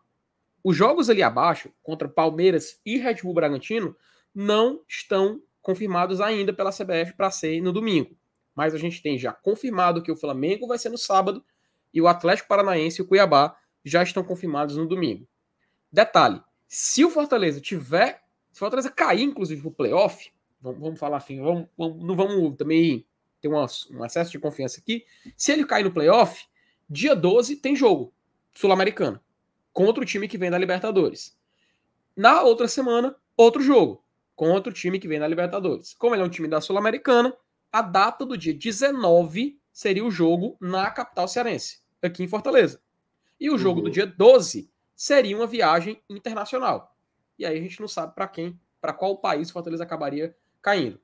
Os 0.63 0.75
jogos 0.75 1.09
ali 1.09 1.23
abaixo, 1.23 1.71
contra 1.81 2.07
Palmeiras 2.07 2.79
e 2.85 2.97
Red 2.97 3.15
Bull 3.23 3.33
Bragantino, 3.33 3.95
não 4.35 4.83
estão 4.87 5.41
confirmados 5.61 6.21
ainda 6.21 6.53
pela 6.53 6.71
CBF 6.71 7.13
para 7.15 7.31
ser 7.31 7.61
no 7.61 7.71
domingo. 7.71 8.15
Mas 8.53 8.73
a 8.73 8.77
gente 8.77 9.01
tem 9.01 9.17
já 9.17 9.31
confirmado 9.31 10.03
que 10.03 10.11
o 10.11 10.15
Flamengo 10.15 10.67
vai 10.67 10.77
ser 10.77 10.89
no 10.89 10.97
sábado 10.97 11.43
e 11.93 12.01
o 12.01 12.07
Atlético 12.07 12.49
Paranaense 12.49 13.01
e 13.01 13.03
o 13.03 13.07
Cuiabá 13.07 13.55
já 13.83 14.03
estão 14.03 14.23
confirmados 14.23 14.75
no 14.75 14.87
domingo. 14.87 15.27
Detalhe: 15.91 16.41
se 16.67 17.03
o 17.03 17.09
Fortaleza 17.09 17.59
tiver, 17.59 18.21
se 18.59 18.63
o 18.63 18.65
Fortaleza 18.65 18.89
cair, 18.89 19.23
inclusive, 19.23 19.61
para 19.61 19.69
o 19.69 19.73
playoff, 19.73 20.31
vamos, 20.61 20.81
vamos, 20.81 20.99
falar 20.99 21.17
assim, 21.17 21.41
vamos, 21.41 21.67
vamos, 21.77 22.03
não 22.03 22.13
vamos 22.13 22.57
também 22.57 23.05
ter 23.39 23.47
um, 23.47 23.55
um 23.55 24.05
excesso 24.05 24.31
de 24.31 24.37
confiança 24.37 24.81
aqui. 24.81 25.05
Se 25.37 25.53
ele 25.53 25.65
cair 25.65 25.85
no 25.85 25.91
playoff, 25.91 26.45
dia 26.89 27.15
12 27.15 27.55
tem 27.55 27.73
jogo 27.73 28.13
sul-americano 28.53 29.17
contra 29.71 30.03
o 30.03 30.05
time 30.05 30.27
que 30.27 30.37
vem 30.37 30.51
da 30.51 30.57
Libertadores. 30.57 31.37
Na 32.17 32.41
outra 32.41 32.67
semana, 32.67 33.15
outro 33.37 33.61
jogo 33.61 34.03
contra 34.35 34.69
o 34.69 34.73
time 34.73 34.99
que 34.99 35.07
vem 35.07 35.19
da 35.19 35.27
Libertadores. 35.27 35.93
Como 35.93 36.13
ele 36.13 36.21
é 36.21 36.25
um 36.25 36.29
time 36.29 36.49
da 36.49 36.59
Sul-Americana, 36.59 37.33
a 37.71 37.81
data 37.81 38.25
do 38.25 38.37
dia 38.37 38.53
19 38.53 39.57
seria 39.71 40.03
o 40.03 40.11
jogo 40.11 40.57
na 40.59 40.91
capital 40.91 41.29
cearense, 41.29 41.79
aqui 42.01 42.23
em 42.23 42.27
Fortaleza. 42.27 42.81
E 43.39 43.49
o 43.49 43.57
jogo 43.57 43.79
uhum. 43.79 43.85
do 43.85 43.89
dia 43.89 44.05
12 44.05 44.69
seria 44.93 45.37
uma 45.37 45.47
viagem 45.47 46.03
internacional. 46.09 46.93
E 47.39 47.45
aí 47.45 47.57
a 47.57 47.61
gente 47.61 47.79
não 47.79 47.87
sabe 47.87 48.13
para 48.13 48.27
quem, 48.27 48.59
para 48.79 48.93
qual 48.93 49.17
país 49.17 49.49
Fortaleza 49.49 49.83
acabaria 49.83 50.35
caindo. 50.61 50.99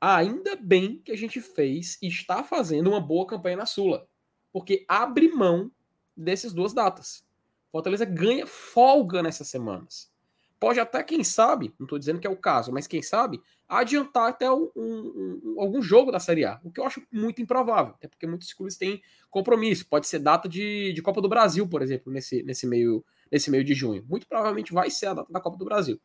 Ainda 0.00 0.54
bem 0.54 1.00
que 1.02 1.10
a 1.10 1.16
gente 1.16 1.40
fez 1.40 1.98
e 2.00 2.06
está 2.06 2.44
fazendo 2.44 2.90
uma 2.90 3.00
boa 3.00 3.26
campanha 3.26 3.56
na 3.56 3.66
Sula, 3.66 4.06
porque 4.52 4.84
abre 4.86 5.28
mão 5.28 5.72
dessas 6.14 6.52
duas 6.52 6.72
datas. 6.72 7.26
Fortaleza 7.72 8.04
ganha 8.04 8.46
folga 8.46 9.22
nessas 9.22 9.48
semanas 9.48 10.14
pode 10.58 10.80
até, 10.80 11.02
quem 11.02 11.22
sabe, 11.22 11.72
não 11.78 11.84
estou 11.84 11.98
dizendo 11.98 12.18
que 12.18 12.26
é 12.26 12.30
o 12.30 12.36
caso, 12.36 12.72
mas 12.72 12.86
quem 12.86 13.02
sabe, 13.02 13.40
adiantar 13.68 14.28
até 14.28 14.50
um, 14.50 14.70
um, 14.74 15.42
um, 15.44 15.60
algum 15.60 15.82
jogo 15.82 16.10
da 16.10 16.18
Série 16.18 16.44
A, 16.44 16.60
o 16.64 16.70
que 16.70 16.80
eu 16.80 16.84
acho 16.84 17.02
muito 17.12 17.42
improvável, 17.42 17.94
até 17.94 18.08
porque 18.08 18.26
muitos 18.26 18.52
clubes 18.52 18.76
têm 18.76 19.02
compromisso, 19.30 19.86
pode 19.86 20.06
ser 20.06 20.18
data 20.18 20.48
de, 20.48 20.92
de 20.92 21.02
Copa 21.02 21.20
do 21.20 21.28
Brasil, 21.28 21.68
por 21.68 21.82
exemplo, 21.82 22.12
nesse, 22.12 22.42
nesse, 22.42 22.66
meio, 22.66 23.04
nesse 23.30 23.50
meio 23.50 23.64
de 23.64 23.74
junho. 23.74 24.04
Muito 24.08 24.26
provavelmente 24.26 24.72
vai 24.72 24.90
ser 24.90 25.06
a 25.06 25.14
data 25.14 25.32
da 25.32 25.40
Copa 25.40 25.56
do 25.56 25.64
Brasil. 25.64 26.00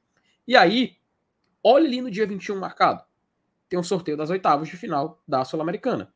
E 0.47 0.55
aí, 0.55 0.97
olhe 1.63 1.87
ali 1.87 2.01
no 2.01 2.11
dia 2.11 2.25
21 2.25 2.59
marcado, 2.59 3.03
tem 3.69 3.79
um 3.79 3.83
sorteio 3.83 4.17
das 4.17 4.29
oitavas 4.29 4.67
de 4.67 4.75
final 4.75 5.21
da 5.27 5.45
Sul-Americana. 5.45 6.13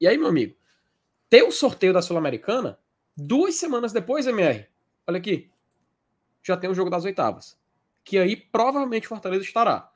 E 0.00 0.06
aí, 0.06 0.16
meu 0.16 0.28
amigo, 0.28 0.56
ter 1.28 1.42
o 1.42 1.50
sorteio 1.50 1.92
da 1.92 2.02
Sul-Americana 2.02 2.78
duas 3.16 3.56
semanas 3.56 3.92
depois, 3.92 4.26
MR, 4.26 4.66
olha 5.06 5.18
aqui, 5.18 5.50
já 6.42 6.56
tem 6.56 6.70
o 6.70 6.74
jogo 6.74 6.90
das 6.90 7.04
oitavas. 7.04 7.58
Que 8.04 8.18
aí 8.18 8.36
provavelmente 8.36 9.06
Fortaleza 9.06 9.44
estará. 9.44 9.92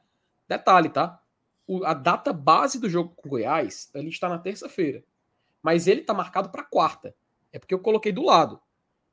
Detalhe, 0.46 0.90
tá? 0.90 1.22
O, 1.66 1.84
a 1.84 1.94
data 1.94 2.32
base 2.32 2.78
do 2.78 2.90
jogo 2.90 3.14
com 3.14 3.28
Goiás, 3.28 3.90
ele 3.94 4.08
está 4.08 4.28
na 4.28 4.38
terça-feira. 4.38 5.02
Mas 5.62 5.86
ele 5.86 6.02
está 6.02 6.12
marcado 6.12 6.50
para 6.50 6.62
quarta. 6.62 7.14
É 7.50 7.58
porque 7.58 7.72
eu 7.72 7.78
coloquei 7.78 8.12
do 8.12 8.22
lado. 8.22 8.60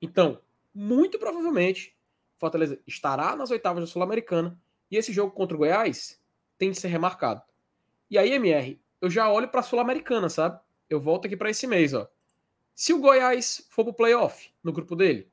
Então, 0.01 0.41
muito 0.74 1.19
provavelmente, 1.19 1.95
Fortaleza 2.38 2.82
estará 2.88 3.36
nas 3.36 3.51
oitavas 3.51 3.84
da 3.84 3.88
Sul-Americana. 3.88 4.59
E 4.89 4.97
esse 4.97 5.13
jogo 5.13 5.32
contra 5.32 5.55
o 5.55 5.59
Goiás 5.59 6.19
tem 6.57 6.72
de 6.72 6.80
ser 6.80 6.88
remarcado. 6.88 7.41
E 8.09 8.17
aí, 8.17 8.32
MR, 8.32 8.82
eu 8.99 9.09
já 9.09 9.30
olho 9.30 9.47
para 9.47 9.59
a 9.59 9.63
Sul-Americana, 9.63 10.28
sabe? 10.28 10.59
Eu 10.89 10.99
volto 10.99 11.26
aqui 11.28 11.38
para 11.38 11.49
esse 11.49 11.67
mês, 11.67 11.93
ó. 11.93 12.09
Se 12.74 12.93
o 12.93 12.99
Goiás 12.99 13.67
for 13.69 13.84
pro 13.84 13.93
playoff 13.93 14.51
no 14.63 14.74
grupo 14.74 14.95
dele, 14.95 15.30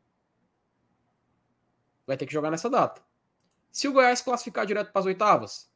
vai 2.07 2.17
ter 2.17 2.27
que 2.27 2.33
jogar 2.33 2.51
nessa 2.51 2.69
data. 2.69 3.03
Se 3.71 3.89
o 3.89 3.93
Goiás 3.93 4.21
classificar 4.21 4.67
direto 4.67 4.93
para 4.93 5.01
as 5.01 5.07
oitavas, 5.07 5.73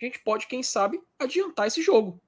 a 0.00 0.04
gente 0.04 0.18
pode, 0.20 0.46
quem 0.46 0.62
sabe, 0.62 1.02
adiantar 1.18 1.66
esse 1.66 1.80
jogo. 1.80 2.20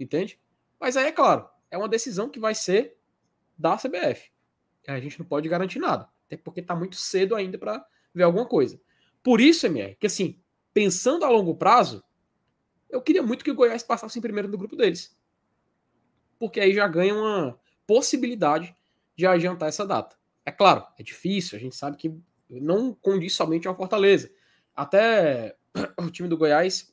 Entende? 0.00 0.40
Mas 0.80 0.96
aí 0.96 1.06
é 1.06 1.12
claro, 1.12 1.48
é 1.70 1.78
uma 1.78 1.88
decisão 1.88 2.28
que 2.28 2.40
vai 2.40 2.56
ser 2.56 2.98
da 3.56 3.76
CBF. 3.76 4.31
A 4.86 5.00
gente 5.00 5.18
não 5.18 5.26
pode 5.26 5.48
garantir 5.48 5.78
nada, 5.78 6.08
até 6.26 6.36
porque 6.36 6.60
está 6.60 6.74
muito 6.74 6.96
cedo 6.96 7.34
ainda 7.34 7.58
para 7.58 7.84
ver 8.14 8.24
alguma 8.24 8.46
coisa. 8.46 8.80
Por 9.22 9.40
isso, 9.40 9.66
MR, 9.66 9.94
que 9.96 10.06
assim, 10.06 10.40
pensando 10.74 11.24
a 11.24 11.28
longo 11.28 11.54
prazo, 11.54 12.02
eu 12.90 13.00
queria 13.00 13.22
muito 13.22 13.44
que 13.44 13.50
o 13.50 13.54
Goiás 13.54 13.82
passasse 13.82 14.18
em 14.18 14.22
primeiro 14.22 14.48
no 14.48 14.58
grupo 14.58 14.76
deles. 14.76 15.16
Porque 16.38 16.60
aí 16.60 16.74
já 16.74 16.86
ganha 16.88 17.14
uma 17.14 17.58
possibilidade 17.86 18.76
de 19.16 19.26
adiantar 19.26 19.68
essa 19.68 19.86
data. 19.86 20.16
É 20.44 20.50
claro, 20.50 20.84
é 20.98 21.02
difícil, 21.02 21.56
a 21.56 21.60
gente 21.60 21.76
sabe 21.76 21.96
que 21.96 22.12
não 22.50 22.92
condiz 22.92 23.34
somente 23.34 23.68
ao 23.68 23.76
Fortaleza. 23.76 24.30
Até 24.74 25.56
o 25.98 26.10
time 26.10 26.28
do 26.28 26.36
Goiás, 26.36 26.92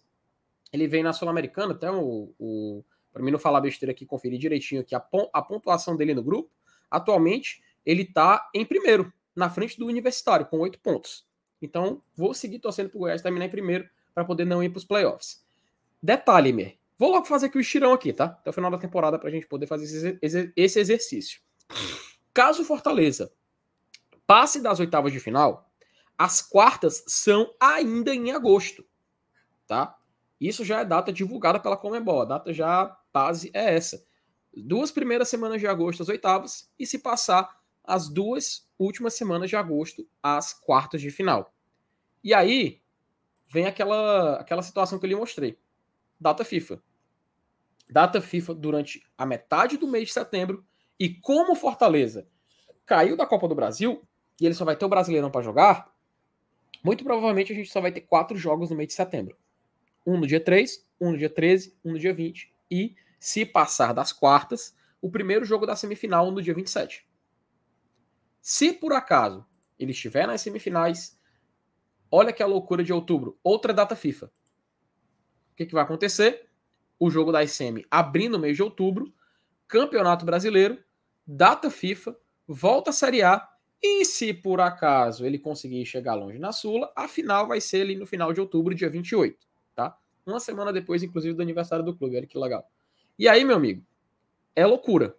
ele 0.71 0.87
vem 0.87 1.03
na 1.03 1.13
Sul-Americana, 1.13 1.73
até 1.73 1.91
o, 1.91 2.33
o 2.37 2.83
para 3.11 3.23
mim 3.23 3.31
não 3.31 3.39
falar 3.39 3.59
besteira 3.59 3.91
aqui, 3.91 4.05
conferir 4.05 4.39
direitinho 4.39 4.81
aqui 4.81 4.95
a, 4.95 5.03
a 5.33 5.41
pontuação 5.41 5.97
dele 5.97 6.13
no 6.13 6.23
grupo. 6.23 6.51
Atualmente, 6.89 7.61
ele 7.89 8.03
está 8.03 8.47
em 8.53 8.63
primeiro, 8.63 9.11
na 9.35 9.49
frente 9.49 9.79
do 9.79 9.87
Universitário, 9.87 10.45
com 10.45 10.59
oito 10.59 10.79
pontos. 10.79 11.25
Então, 11.59 12.03
vou 12.15 12.35
seguir 12.35 12.59
torcendo 12.59 12.87
para 12.87 12.97
o 12.97 12.99
Goiás 12.99 13.23
terminar 13.23 13.45
em 13.45 13.49
primeiro 13.49 13.89
para 14.13 14.23
poder 14.23 14.45
não 14.45 14.63
ir 14.63 14.69
para 14.69 14.77
os 14.77 14.85
playoffs. 14.85 15.43
Detalhe, 16.01 16.53
Mer. 16.53 16.77
Vou 16.99 17.09
logo 17.09 17.25
fazer 17.25 17.47
aqui 17.47 17.57
o 17.57 17.61
estirão 17.61 17.91
aqui, 17.91 18.13
tá? 18.13 18.25
Até 18.25 18.51
o 18.51 18.53
final 18.53 18.69
da 18.69 18.77
temporada 18.77 19.17
para 19.17 19.27
a 19.27 19.31
gente 19.31 19.47
poder 19.47 19.65
fazer 19.65 20.19
esse, 20.55 20.79
exercício. 20.79 21.41
Caso 22.31 22.63
Fortaleza 22.63 23.33
passe 24.27 24.61
das 24.61 24.79
oitavas 24.79 25.11
de 25.11 25.19
final, 25.19 25.73
as 26.15 26.43
quartas 26.43 27.03
são 27.07 27.51
ainda 27.59 28.13
em 28.13 28.31
agosto, 28.31 28.85
tá? 29.65 29.97
Isso 30.39 30.63
já 30.63 30.81
é 30.81 30.85
data 30.85 31.11
divulgada 31.11 31.59
pela 31.59 31.75
Comebol, 31.75 32.21
a 32.21 32.25
data 32.25 32.53
já 32.53 32.95
base 33.11 33.49
é 33.51 33.73
essa. 33.73 34.05
Duas 34.55 34.91
primeiras 34.91 35.27
semanas 35.27 35.59
de 35.59 35.65
agosto 35.65 36.03
as 36.03 36.09
oitavas 36.09 36.71
e 36.77 36.85
se 36.85 36.99
passar 36.99 37.58
as 37.89 38.07
duas 38.07 38.69
últimas 38.77 39.15
semanas 39.15 39.49
de 39.49 39.55
agosto 39.55 40.07
as 40.21 40.53
quartas 40.53 41.01
de 41.01 41.09
final. 41.09 41.53
E 42.23 42.33
aí 42.33 42.81
vem 43.47 43.65
aquela 43.65 44.35
aquela 44.35 44.61
situação 44.61 44.99
que 44.99 45.05
eu 45.05 45.09
lhe 45.09 45.15
mostrei. 45.15 45.57
Data 46.19 46.45
FIFA. 46.45 46.81
Data 47.89 48.21
FIFA 48.21 48.53
durante 48.53 49.01
a 49.17 49.25
metade 49.25 49.77
do 49.77 49.87
mês 49.87 50.09
de 50.09 50.13
setembro 50.13 50.63
e 50.99 51.09
como 51.09 51.55
Fortaleza 51.55 52.27
caiu 52.85 53.17
da 53.17 53.25
Copa 53.25 53.47
do 53.47 53.55
Brasil, 53.55 54.03
e 54.39 54.45
ele 54.45 54.55
só 54.55 54.65
vai 54.65 54.75
ter 54.75 54.85
o 54.85 54.89
Brasileirão 54.89 55.31
para 55.31 55.41
jogar, 55.41 55.93
muito 56.83 57.03
provavelmente 57.03 57.51
a 57.51 57.55
gente 57.55 57.69
só 57.69 57.81
vai 57.81 57.91
ter 57.91 58.01
quatro 58.01 58.37
jogos 58.37 58.69
no 58.69 58.75
mês 58.75 58.89
de 58.89 58.93
setembro. 58.93 59.37
Um 60.05 60.17
no 60.17 60.27
dia 60.27 60.39
3, 60.39 60.87
um 60.99 61.11
no 61.11 61.17
dia 61.17 61.29
13, 61.29 61.75
um 61.83 61.91
no 61.93 61.99
dia 61.99 62.13
20 62.13 62.51
e, 62.69 62.95
se 63.19 63.45
passar 63.45 63.93
das 63.93 64.11
quartas, 64.11 64.75
o 65.01 65.09
primeiro 65.09 65.45
jogo 65.45 65.65
da 65.65 65.75
semifinal 65.75 66.31
no 66.31 66.41
dia 66.41 66.53
27. 66.53 67.08
Se 68.41 68.73
por 68.73 68.93
acaso 68.93 69.45
ele 69.77 69.91
estiver 69.91 70.27
nas 70.27 70.41
semifinais, 70.41 71.19
olha 72.11 72.33
que 72.33 72.43
a 72.43 72.47
loucura 72.47 72.83
de 72.83 72.93
outubro, 72.93 73.37
outra 73.43 73.73
data 73.73 73.95
FIFA. 73.95 74.27
O 74.27 75.55
que, 75.55 75.65
que 75.65 75.73
vai 75.73 75.83
acontecer? 75.83 76.49
o 76.99 77.09
jogo 77.09 77.31
da 77.31 77.43
ICM 77.43 77.85
abrindo 77.89 78.33
no 78.33 78.39
mês 78.39 78.57
de 78.57 78.61
outubro, 78.61 79.11
Campeonato 79.67 80.25
Brasileiro, 80.25 80.77
data 81.25 81.71
FIFA, 81.71 82.15
volta 82.45 82.89
à 82.89 82.93
Série 82.93 83.23
A 83.23 83.47
e 83.81 84.03
se 84.03 84.33
por 84.33 84.59
acaso 84.59 85.25
ele 85.25 85.39
conseguir 85.39 85.85
chegar 85.85 86.15
longe 86.15 86.37
na 86.37 86.51
Sula, 86.51 86.91
a 86.95 87.07
final 87.07 87.47
vai 87.47 87.61
ser 87.61 87.81
ali 87.81 87.95
no 87.95 88.05
final 88.05 88.33
de 88.33 88.41
outubro, 88.41 88.75
dia 88.75 88.89
28, 88.89 89.47
tá? 89.73 89.97
Uma 90.25 90.39
semana 90.39 90.73
depois, 90.73 91.01
inclusive, 91.01 91.33
do 91.33 91.41
aniversário 91.41 91.85
do 91.85 91.95
clube. 91.95 92.17
Olha 92.17 92.27
que 92.27 92.37
legal. 92.37 92.69
E 93.17 93.27
aí, 93.27 93.45
meu 93.45 93.55
amigo, 93.55 93.83
é 94.55 94.65
loucura. 94.65 95.15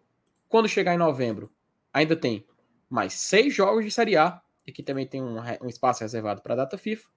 Quando 0.47 0.68
chegar 0.68 0.95
em 0.95 0.99
novembro, 0.99 1.51
ainda 1.93 2.14
tem 2.14 2.47
mais 2.91 3.14
seis 3.14 3.55
jogos 3.55 3.84
de 3.84 3.91
Série 3.91 4.16
A, 4.16 4.43
e 4.66 4.72
que 4.72 4.82
também 4.82 5.07
tem 5.07 5.22
um, 5.22 5.36
um 5.62 5.68
espaço 5.68 6.03
reservado 6.03 6.43
para 6.43 6.55
a 6.55 6.57
data 6.57 6.76
FIFA. 6.76 7.09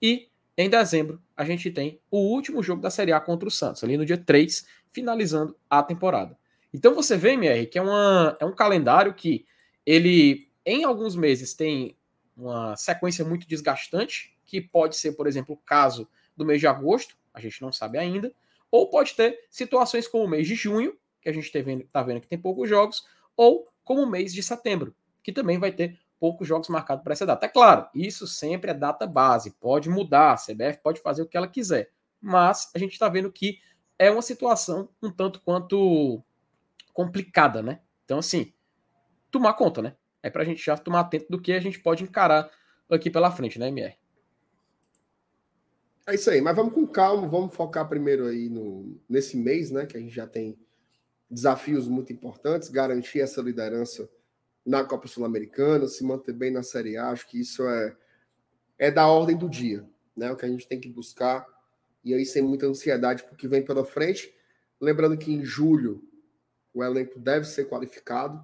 E 0.00 0.28
em 0.56 0.68
dezembro, 0.68 1.22
a 1.36 1.44
gente 1.44 1.70
tem 1.70 2.00
o 2.10 2.18
último 2.18 2.62
jogo 2.64 2.82
da 2.82 2.90
Série 2.90 3.12
A 3.12 3.20
contra 3.20 3.46
o 3.46 3.50
Santos, 3.50 3.84
ali 3.84 3.96
no 3.96 4.04
dia 4.04 4.18
3, 4.18 4.66
finalizando 4.90 5.56
a 5.70 5.82
temporada. 5.82 6.36
Então 6.74 6.94
você 6.94 7.16
vê, 7.16 7.34
MR, 7.34 7.66
que 7.66 7.78
é, 7.78 7.82
uma, 7.82 8.36
é 8.40 8.44
um 8.44 8.54
calendário 8.54 9.14
que 9.14 9.46
ele, 9.86 10.50
em 10.66 10.82
alguns 10.82 11.14
meses, 11.14 11.54
tem 11.54 11.96
uma 12.36 12.76
sequência 12.76 13.24
muito 13.24 13.46
desgastante, 13.46 14.36
que 14.44 14.60
pode 14.60 14.96
ser, 14.96 15.12
por 15.12 15.26
exemplo, 15.26 15.54
o 15.54 15.58
caso 15.58 16.08
do 16.36 16.44
mês 16.44 16.60
de 16.60 16.66
agosto, 16.66 17.16
a 17.32 17.40
gente 17.40 17.62
não 17.62 17.72
sabe 17.72 17.98
ainda, 17.98 18.32
ou 18.70 18.90
pode 18.90 19.14
ter 19.14 19.38
situações 19.50 20.08
como 20.08 20.24
o 20.24 20.28
mês 20.28 20.46
de 20.46 20.54
junho, 20.54 20.96
que 21.20 21.28
a 21.28 21.32
gente 21.32 21.46
está 21.46 21.60
vendo, 21.60 21.84
tá 21.84 22.02
vendo 22.02 22.20
que 22.20 22.28
tem 22.28 22.38
poucos 22.38 22.68
jogos, 22.68 23.04
ou 23.36 23.66
como 23.84 24.02
o 24.02 24.10
mês 24.10 24.32
de 24.32 24.42
setembro, 24.42 24.94
que 25.22 25.32
também 25.32 25.58
vai 25.58 25.72
ter 25.72 25.98
poucos 26.18 26.46
jogos 26.46 26.68
marcados 26.68 27.02
para 27.02 27.12
essa 27.12 27.26
data. 27.26 27.46
É 27.46 27.48
claro, 27.48 27.86
isso 27.94 28.26
sempre 28.26 28.70
é 28.70 28.74
data 28.74 29.06
base, 29.06 29.52
pode 29.52 29.88
mudar, 29.88 30.32
a 30.32 30.36
CBF 30.36 30.80
pode 30.82 31.00
fazer 31.00 31.22
o 31.22 31.26
que 31.26 31.36
ela 31.36 31.48
quiser, 31.48 31.90
mas 32.20 32.70
a 32.74 32.78
gente 32.78 32.92
está 32.92 33.08
vendo 33.08 33.30
que 33.30 33.60
é 33.98 34.10
uma 34.10 34.22
situação 34.22 34.88
um 35.02 35.10
tanto 35.10 35.40
quanto 35.40 36.22
complicada, 36.92 37.62
né? 37.62 37.80
Então, 38.04 38.18
assim, 38.18 38.52
tomar 39.30 39.54
conta, 39.54 39.82
né? 39.82 39.94
É 40.22 40.30
para 40.30 40.42
a 40.42 40.44
gente 40.44 40.64
já 40.64 40.76
tomar 40.76 41.00
atento 41.00 41.26
do 41.30 41.40
que 41.40 41.52
a 41.52 41.60
gente 41.60 41.78
pode 41.78 42.02
encarar 42.02 42.50
aqui 42.90 43.10
pela 43.10 43.30
frente, 43.30 43.58
né, 43.58 43.68
MR? 43.68 43.94
É 46.06 46.14
isso 46.14 46.30
aí, 46.30 46.40
mas 46.40 46.56
vamos 46.56 46.72
com 46.72 46.86
calma, 46.86 47.28
vamos 47.28 47.54
focar 47.54 47.86
primeiro 47.88 48.26
aí 48.26 48.48
no, 48.48 48.98
nesse 49.08 49.36
mês, 49.36 49.70
né? 49.70 49.84
Que 49.84 49.96
a 49.96 50.00
gente 50.00 50.14
já 50.14 50.26
tem 50.26 50.58
desafios 51.30 51.86
muito 51.86 52.12
importantes, 52.12 52.70
garantir 52.70 53.20
essa 53.20 53.42
liderança 53.42 54.08
na 54.68 54.84
Copa 54.84 55.08
Sul-Americana, 55.08 55.88
se 55.88 56.04
manter 56.04 56.34
bem 56.34 56.50
na 56.50 56.62
Série 56.62 56.98
A, 56.98 57.08
acho 57.08 57.26
que 57.26 57.40
isso 57.40 57.66
é, 57.66 57.96
é 58.78 58.90
da 58.90 59.08
ordem 59.08 59.34
do 59.34 59.48
dia, 59.48 59.88
né? 60.14 60.30
O 60.30 60.36
que 60.36 60.44
a 60.44 60.48
gente 60.48 60.68
tem 60.68 60.78
que 60.78 60.90
buscar, 60.90 61.46
e 62.04 62.12
aí 62.12 62.26
sem 62.26 62.42
muita 62.42 62.66
ansiedade 62.66 63.24
porque 63.24 63.48
vem 63.48 63.64
pela 63.64 63.82
frente. 63.82 64.30
Lembrando 64.78 65.16
que 65.16 65.32
em 65.32 65.42
julho 65.42 66.06
o 66.74 66.84
elenco 66.84 67.18
deve 67.18 67.46
ser 67.46 67.66
qualificado, 67.66 68.38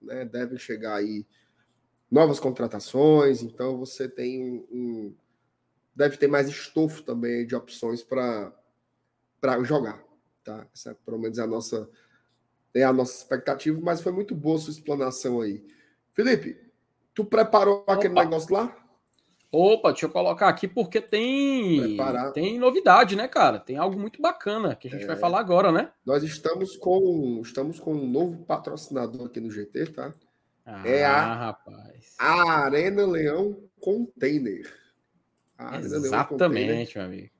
né? 0.00 0.24
Devem 0.24 0.56
chegar 0.56 0.94
aí 0.94 1.26
novas 2.10 2.40
contratações, 2.40 3.42
então 3.42 3.76
você 3.76 4.08
tem 4.08 4.42
um, 4.42 4.66
um 4.72 5.16
deve 5.94 6.16
ter 6.16 6.26
mais 6.26 6.48
estofo 6.48 7.02
também 7.02 7.46
de 7.46 7.54
opções 7.54 8.02
para 8.02 8.50
jogar, 9.62 10.02
tá? 10.42 10.66
Essa 10.72 10.92
é, 10.92 10.94
pelo 10.94 11.18
menos 11.18 11.38
a 11.38 11.46
nossa 11.46 11.86
é 12.76 12.84
a 12.84 12.92
nossa 12.92 13.16
expectativa, 13.16 13.80
mas 13.82 14.00
foi 14.00 14.12
muito 14.12 14.34
boa 14.34 14.58
sua 14.58 14.72
explanação 14.72 15.40
aí. 15.40 15.64
Felipe, 16.12 16.56
tu 17.14 17.24
preparou 17.24 17.78
Opa. 17.80 17.94
aquele 17.94 18.14
negócio 18.14 18.52
lá? 18.54 18.76
Opa, 19.50 19.90
deixa 19.90 20.06
eu 20.06 20.10
colocar 20.10 20.48
aqui 20.48 20.68
porque 20.68 21.00
tem 21.00 21.96
tem 22.34 22.58
novidade, 22.58 23.16
né, 23.16 23.26
cara? 23.26 23.58
Tem 23.58 23.76
algo 23.76 23.98
muito 23.98 24.20
bacana 24.20 24.74
que 24.74 24.88
a 24.88 24.90
gente 24.90 25.04
é. 25.04 25.06
vai 25.06 25.16
falar 25.16 25.40
agora, 25.40 25.72
né? 25.72 25.90
Nós 26.04 26.22
estamos 26.22 26.76
com 26.76 27.40
estamos 27.42 27.80
com 27.80 27.94
um 27.94 28.06
novo 28.06 28.44
patrocinador 28.44 29.26
aqui 29.26 29.40
no 29.40 29.50
GT, 29.50 29.86
tá? 29.86 30.12
Ah, 30.64 30.86
é 30.86 31.04
a 31.04 31.34
rapaz. 31.34 32.16
A 32.18 32.64
Arena 32.64 33.06
Leão 33.06 33.62
Container. 33.80 34.70
Exatamente, 35.80 36.98
meu 36.98 37.06
amigo. 37.06 37.30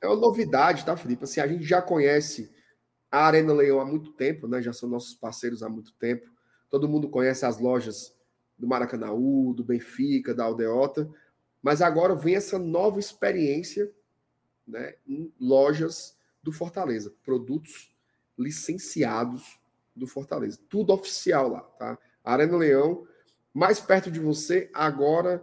É 0.00 0.06
uma 0.06 0.16
novidade, 0.16 0.84
tá, 0.84 0.96
Felipe? 0.96 1.24
Assim, 1.24 1.40
a 1.40 1.48
gente 1.48 1.64
já 1.64 1.82
conhece 1.82 2.54
a 3.16 3.26
Arena 3.26 3.52
Leão 3.54 3.80
há 3.80 3.84
muito 3.84 4.12
tempo, 4.12 4.46
né? 4.46 4.60
Já 4.60 4.74
são 4.74 4.88
nossos 4.88 5.14
parceiros 5.14 5.62
há 5.62 5.68
muito 5.68 5.92
tempo. 5.94 6.30
Todo 6.68 6.88
mundo 6.88 7.08
conhece 7.08 7.46
as 7.46 7.58
lojas 7.58 8.14
do 8.58 8.66
Maracanãú, 8.66 9.54
do 9.54 9.64
Benfica, 9.64 10.34
da 10.34 10.44
Aldeota, 10.44 11.08
mas 11.62 11.80
agora 11.80 12.14
vem 12.14 12.34
essa 12.34 12.58
nova 12.58 13.00
experiência, 13.00 13.90
né, 14.66 14.94
em 15.06 15.32
lojas 15.40 16.16
do 16.42 16.52
Fortaleza, 16.52 17.12
produtos 17.24 17.94
licenciados 18.38 19.58
do 19.94 20.06
Fortaleza, 20.06 20.58
tudo 20.68 20.92
oficial 20.92 21.48
lá, 21.48 21.60
tá? 21.60 21.98
Arena 22.22 22.56
Leão, 22.56 23.06
mais 23.52 23.80
perto 23.80 24.10
de 24.10 24.20
você 24.20 24.70
agora, 24.74 25.42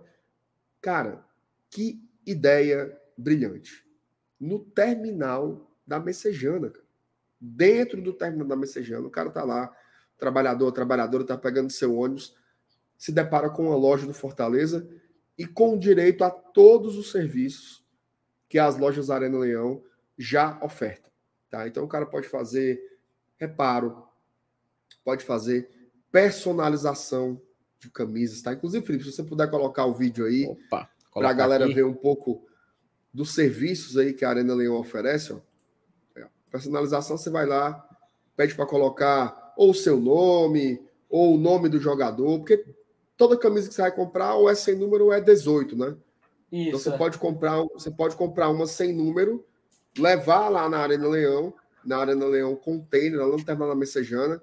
cara, 0.80 1.26
que 1.70 2.08
ideia 2.26 2.96
brilhante. 3.18 3.84
No 4.40 4.60
terminal 4.60 5.72
da 5.88 6.00
Messejana, 6.00 6.70
cara 6.70 6.83
dentro 7.44 8.02
do 8.02 8.14
término 8.14 8.48
da 8.48 8.56
Messejana. 8.56 9.06
O 9.06 9.12
cara 9.12 9.30
tá 9.30 9.44
lá, 9.44 9.70
trabalhador, 10.18 10.72
trabalhadora, 10.72 11.26
tá 11.26 11.38
pegando 11.38 11.70
seu 11.70 11.96
ônibus, 11.98 12.36
se 12.98 13.12
depara 13.12 13.50
com 13.50 13.68
uma 13.68 13.76
loja 13.76 14.08
do 14.08 14.14
Fortaleza 14.14 14.88
e 15.38 15.46
com 15.46 15.78
direito 15.78 16.24
a 16.24 16.30
todos 16.30 16.98
os 16.98 17.12
serviços 17.12 17.84
que 18.48 18.58
as 18.58 18.78
lojas 18.78 19.10
Arena 19.10 19.40
Leão 19.40 19.84
já 20.18 20.58
ofertam. 20.64 21.12
Tá? 21.50 21.68
Então 21.68 21.84
o 21.84 21.88
cara 21.88 22.06
pode 22.06 22.30
fazer 22.30 22.82
reparo, 23.36 24.08
pode 25.04 25.26
fazer 25.26 25.70
personalização 26.12 27.42
de 27.78 27.90
camisas, 27.90 28.42
tá? 28.42 28.54
Inclusive, 28.54 28.86
Felipe, 28.86 29.04
se 29.04 29.12
você 29.12 29.24
puder 29.24 29.50
colocar 29.50 29.86
o 29.86 29.94
vídeo 29.94 30.26
aí 30.26 30.48
para 30.70 31.30
a 31.30 31.34
galera 31.34 31.66
aqui. 31.66 31.74
ver 31.74 31.84
um 31.84 31.94
pouco 31.94 32.48
dos 33.14 33.34
serviços 33.34 33.98
aí 33.98 34.14
que 34.14 34.24
a 34.24 34.30
Arena 34.30 34.54
Leão 34.54 34.76
oferece, 34.76 35.34
ó. 35.34 35.42
Personalização, 36.54 37.18
você 37.18 37.32
vai 37.32 37.48
lá, 37.48 37.84
pede 38.38 38.54
para 38.54 38.68
colocar 38.68 39.54
ou 39.58 39.72
o 39.72 39.74
seu 39.74 40.00
nome, 40.00 40.80
ou 41.10 41.34
o 41.34 41.38
nome 41.40 41.68
do 41.68 41.80
jogador, 41.80 42.38
porque 42.38 42.64
toda 43.18 43.36
camisa 43.36 43.68
que 43.68 43.74
você 43.74 43.82
vai 43.82 43.92
comprar, 43.92 44.36
ou 44.36 44.48
é 44.48 44.54
sem 44.54 44.76
número 44.76 45.06
ou 45.06 45.14
é 45.14 45.20
18, 45.20 45.76
né? 45.76 45.96
Isso. 46.52 46.68
Então 46.68 46.80
você 46.80 46.90
é. 46.90 46.98
pode 46.98 47.18
comprar, 47.18 47.64
você 47.74 47.90
pode 47.90 48.16
comprar 48.16 48.50
uma 48.50 48.68
sem 48.68 48.94
número, 48.94 49.44
levar 49.98 50.48
lá 50.50 50.70
na 50.70 50.78
Arena 50.78 51.08
Leão, 51.08 51.52
na 51.84 51.98
Arena 51.98 52.26
Leão 52.28 52.56
Container, 52.56 53.20
no 53.20 53.44
terminal 53.44 53.70
da 53.70 53.76
Messejana, 53.76 54.40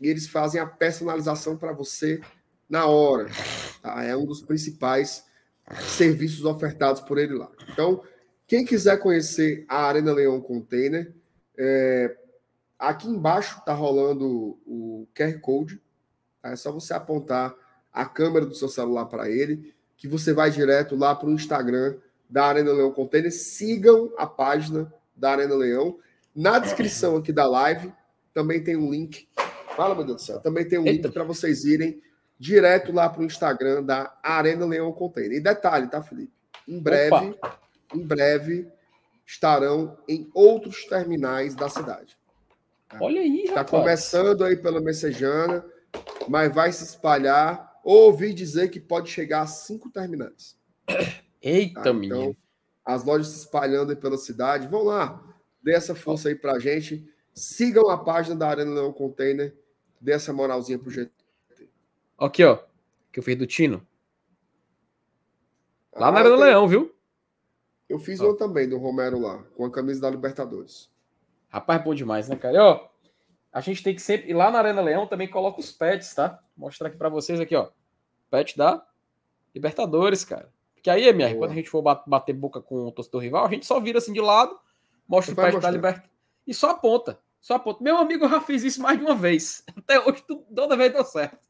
e 0.00 0.08
eles 0.08 0.28
fazem 0.28 0.60
a 0.60 0.66
personalização 0.66 1.56
para 1.56 1.72
você 1.72 2.20
na 2.68 2.86
hora. 2.86 3.28
Tá? 3.82 4.04
É 4.04 4.16
um 4.16 4.24
dos 4.24 4.40
principais 4.40 5.24
serviços 5.80 6.44
ofertados 6.44 7.00
por 7.00 7.18
ele 7.18 7.34
lá. 7.34 7.50
Então, 7.72 8.04
quem 8.46 8.64
quiser 8.64 8.98
conhecer 8.98 9.64
a 9.68 9.86
Arena 9.86 10.12
Leão 10.12 10.40
Container, 10.40 11.12
é, 11.62 12.16
aqui 12.78 13.06
embaixo 13.06 13.58
está 13.58 13.74
rolando 13.74 14.58
o 14.66 15.06
QR 15.14 15.38
Code. 15.40 15.80
Tá? 16.40 16.50
É 16.50 16.56
só 16.56 16.72
você 16.72 16.94
apontar 16.94 17.54
a 17.92 18.06
câmera 18.06 18.46
do 18.46 18.54
seu 18.54 18.68
celular 18.68 19.04
para 19.06 19.28
ele, 19.28 19.74
que 19.96 20.08
você 20.08 20.32
vai 20.32 20.50
direto 20.50 20.96
lá 20.96 21.14
para 21.14 21.28
o 21.28 21.32
Instagram 21.32 21.98
da 22.28 22.46
Arena 22.46 22.72
Leão 22.72 22.90
Container. 22.92 23.30
Sigam 23.30 24.10
a 24.16 24.26
página 24.26 24.92
da 25.14 25.32
Arena 25.32 25.54
Leão. 25.54 25.98
Na 26.34 26.58
descrição 26.58 27.16
aqui 27.16 27.32
da 27.32 27.46
live 27.46 27.92
também 28.32 28.64
tem 28.64 28.76
um 28.76 28.90
link. 28.90 29.28
Fala, 29.76 29.94
meu 29.94 30.04
Deus 30.04 30.22
do 30.22 30.24
céu. 30.24 30.40
Também 30.40 30.66
tem 30.66 30.78
um 30.78 30.84
link 30.84 31.10
para 31.10 31.24
vocês 31.24 31.64
irem 31.64 32.00
direto 32.38 32.90
lá 32.90 33.06
para 33.10 33.20
o 33.20 33.24
Instagram 33.24 33.82
da 33.82 34.16
Arena 34.22 34.64
Leão 34.64 34.90
Container. 34.92 35.36
E 35.36 35.40
detalhe, 35.40 35.88
tá, 35.88 36.02
Felipe? 36.02 36.32
Em 36.66 36.80
breve, 36.80 37.30
Opa. 37.30 37.60
em 37.94 38.06
breve, 38.06 38.68
estarão 39.30 39.96
em 40.08 40.28
outros 40.34 40.84
terminais 40.86 41.54
da 41.54 41.68
cidade. 41.68 42.18
Tá? 42.88 42.98
Olha 43.00 43.20
aí, 43.20 43.44
Está 43.44 43.64
começando 43.64 44.42
aí 44.42 44.56
pela 44.56 44.80
Messejana, 44.80 45.64
mas 46.28 46.52
vai 46.52 46.72
se 46.72 46.84
espalhar. 46.84 47.78
Ouvi 47.84 48.34
dizer 48.34 48.70
que 48.70 48.80
pode 48.80 49.08
chegar 49.08 49.42
a 49.42 49.46
cinco 49.46 49.88
terminais. 49.88 50.58
Eita, 51.40 51.80
tá? 51.80 51.90
Então, 51.90 52.36
as 52.84 53.04
lojas 53.04 53.28
se 53.28 53.38
espalhando 53.38 53.90
aí 53.90 53.96
pela 53.96 54.18
cidade. 54.18 54.66
Vão 54.66 54.82
lá, 54.82 55.22
dê 55.62 55.74
essa 55.74 55.94
força 55.94 56.28
aí 56.28 56.34
pra 56.34 56.58
gente. 56.58 57.08
Sigam 57.32 57.88
a 57.88 57.96
página 57.96 58.34
da 58.34 58.48
Arena 58.48 58.72
Leão 58.72 58.92
Container. 58.92 59.56
Dê 60.00 60.12
essa 60.12 60.32
moralzinha 60.32 60.78
pro 60.78 60.90
GT. 60.90 61.12
Aqui, 62.18 62.44
ó. 62.44 62.58
Que 63.12 63.20
eu 63.20 63.22
fiz 63.22 63.36
do 63.36 63.46
Tino. 63.46 63.86
Lá 65.94 66.08
ah, 66.08 66.12
na 66.12 66.18
Arena 66.18 66.36
tem... 66.36 66.44
Leão, 66.44 66.66
viu? 66.66 66.94
Eu 67.90 67.98
fiz 67.98 68.20
oh. 68.20 68.34
também 68.34 68.68
do 68.68 68.78
Romero 68.78 69.18
lá, 69.18 69.42
com 69.56 69.64
a 69.64 69.70
camisa 69.70 70.00
da 70.00 70.08
Libertadores. 70.08 70.88
Rapaz, 71.48 71.82
bom 71.82 71.92
demais, 71.92 72.28
né, 72.28 72.36
cara? 72.36 72.54
E, 72.54 72.58
ó, 72.60 72.88
a 73.52 73.60
gente 73.60 73.82
tem 73.82 73.92
que 73.92 74.00
sempre. 74.00 74.30
E 74.30 74.32
lá 74.32 74.48
na 74.48 74.60
Arena 74.60 74.80
Leão 74.80 75.08
também 75.08 75.26
coloca 75.26 75.58
os 75.58 75.72
pets, 75.72 76.14
tá? 76.14 76.40
Vou 76.56 76.68
mostrar 76.68 76.86
aqui 76.86 76.96
para 76.96 77.08
vocês 77.08 77.40
aqui, 77.40 77.56
ó. 77.56 77.68
Pet 78.30 78.56
da 78.56 78.86
Libertadores, 79.52 80.24
cara. 80.24 80.52
Porque 80.72 80.88
aí, 80.88 81.08
MR, 81.08 81.34
Boa. 81.34 81.42
quando 81.42 81.50
a 81.50 81.54
gente 81.56 81.68
for 81.68 81.82
bater 81.82 82.32
boca 82.32 82.62
com 82.62 82.86
o 82.86 82.92
torcedor 82.92 83.22
rival, 83.22 83.44
a 83.44 83.50
gente 83.50 83.66
só 83.66 83.80
vira 83.80 83.98
assim 83.98 84.12
de 84.12 84.20
lado, 84.20 84.56
mostra 85.08 85.34
Você 85.34 85.40
o 85.40 85.44
pet 85.44 85.60
da 85.60 85.70
Libertadores. 85.70 86.10
e 86.46 86.54
só 86.54 86.70
aponta. 86.70 87.18
Só 87.40 87.54
aponta. 87.54 87.82
Meu 87.82 87.96
amigo, 87.96 88.24
eu 88.24 88.30
já 88.30 88.40
fiz 88.40 88.62
isso 88.62 88.80
mais 88.80 88.96
de 88.96 89.04
uma 89.04 89.16
vez. 89.16 89.64
Até 89.76 89.98
hoje, 89.98 90.24
toda 90.54 90.76
vez 90.76 90.92
deu 90.92 91.04
certo. 91.04 91.40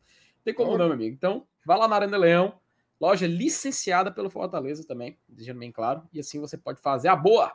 Tem 0.42 0.54
como 0.54 0.70
não, 0.70 0.86
meu 0.86 0.94
amigo. 0.94 1.14
Então, 1.14 1.46
vá 1.66 1.76
lá 1.76 1.86
na 1.86 1.96
Arena 1.96 2.16
Leão, 2.16 2.58
loja 3.00 3.26
licenciada 3.26 4.12
pelo 4.12 4.28
Fortaleza 4.28 4.86
também, 4.86 5.18
deixando 5.28 5.58
bem 5.58 5.72
claro. 5.72 6.02
E 6.12 6.20
assim 6.20 6.38
você 6.38 6.56
pode 6.56 6.80
fazer 6.80 7.08
a 7.08 7.16
boa. 7.16 7.52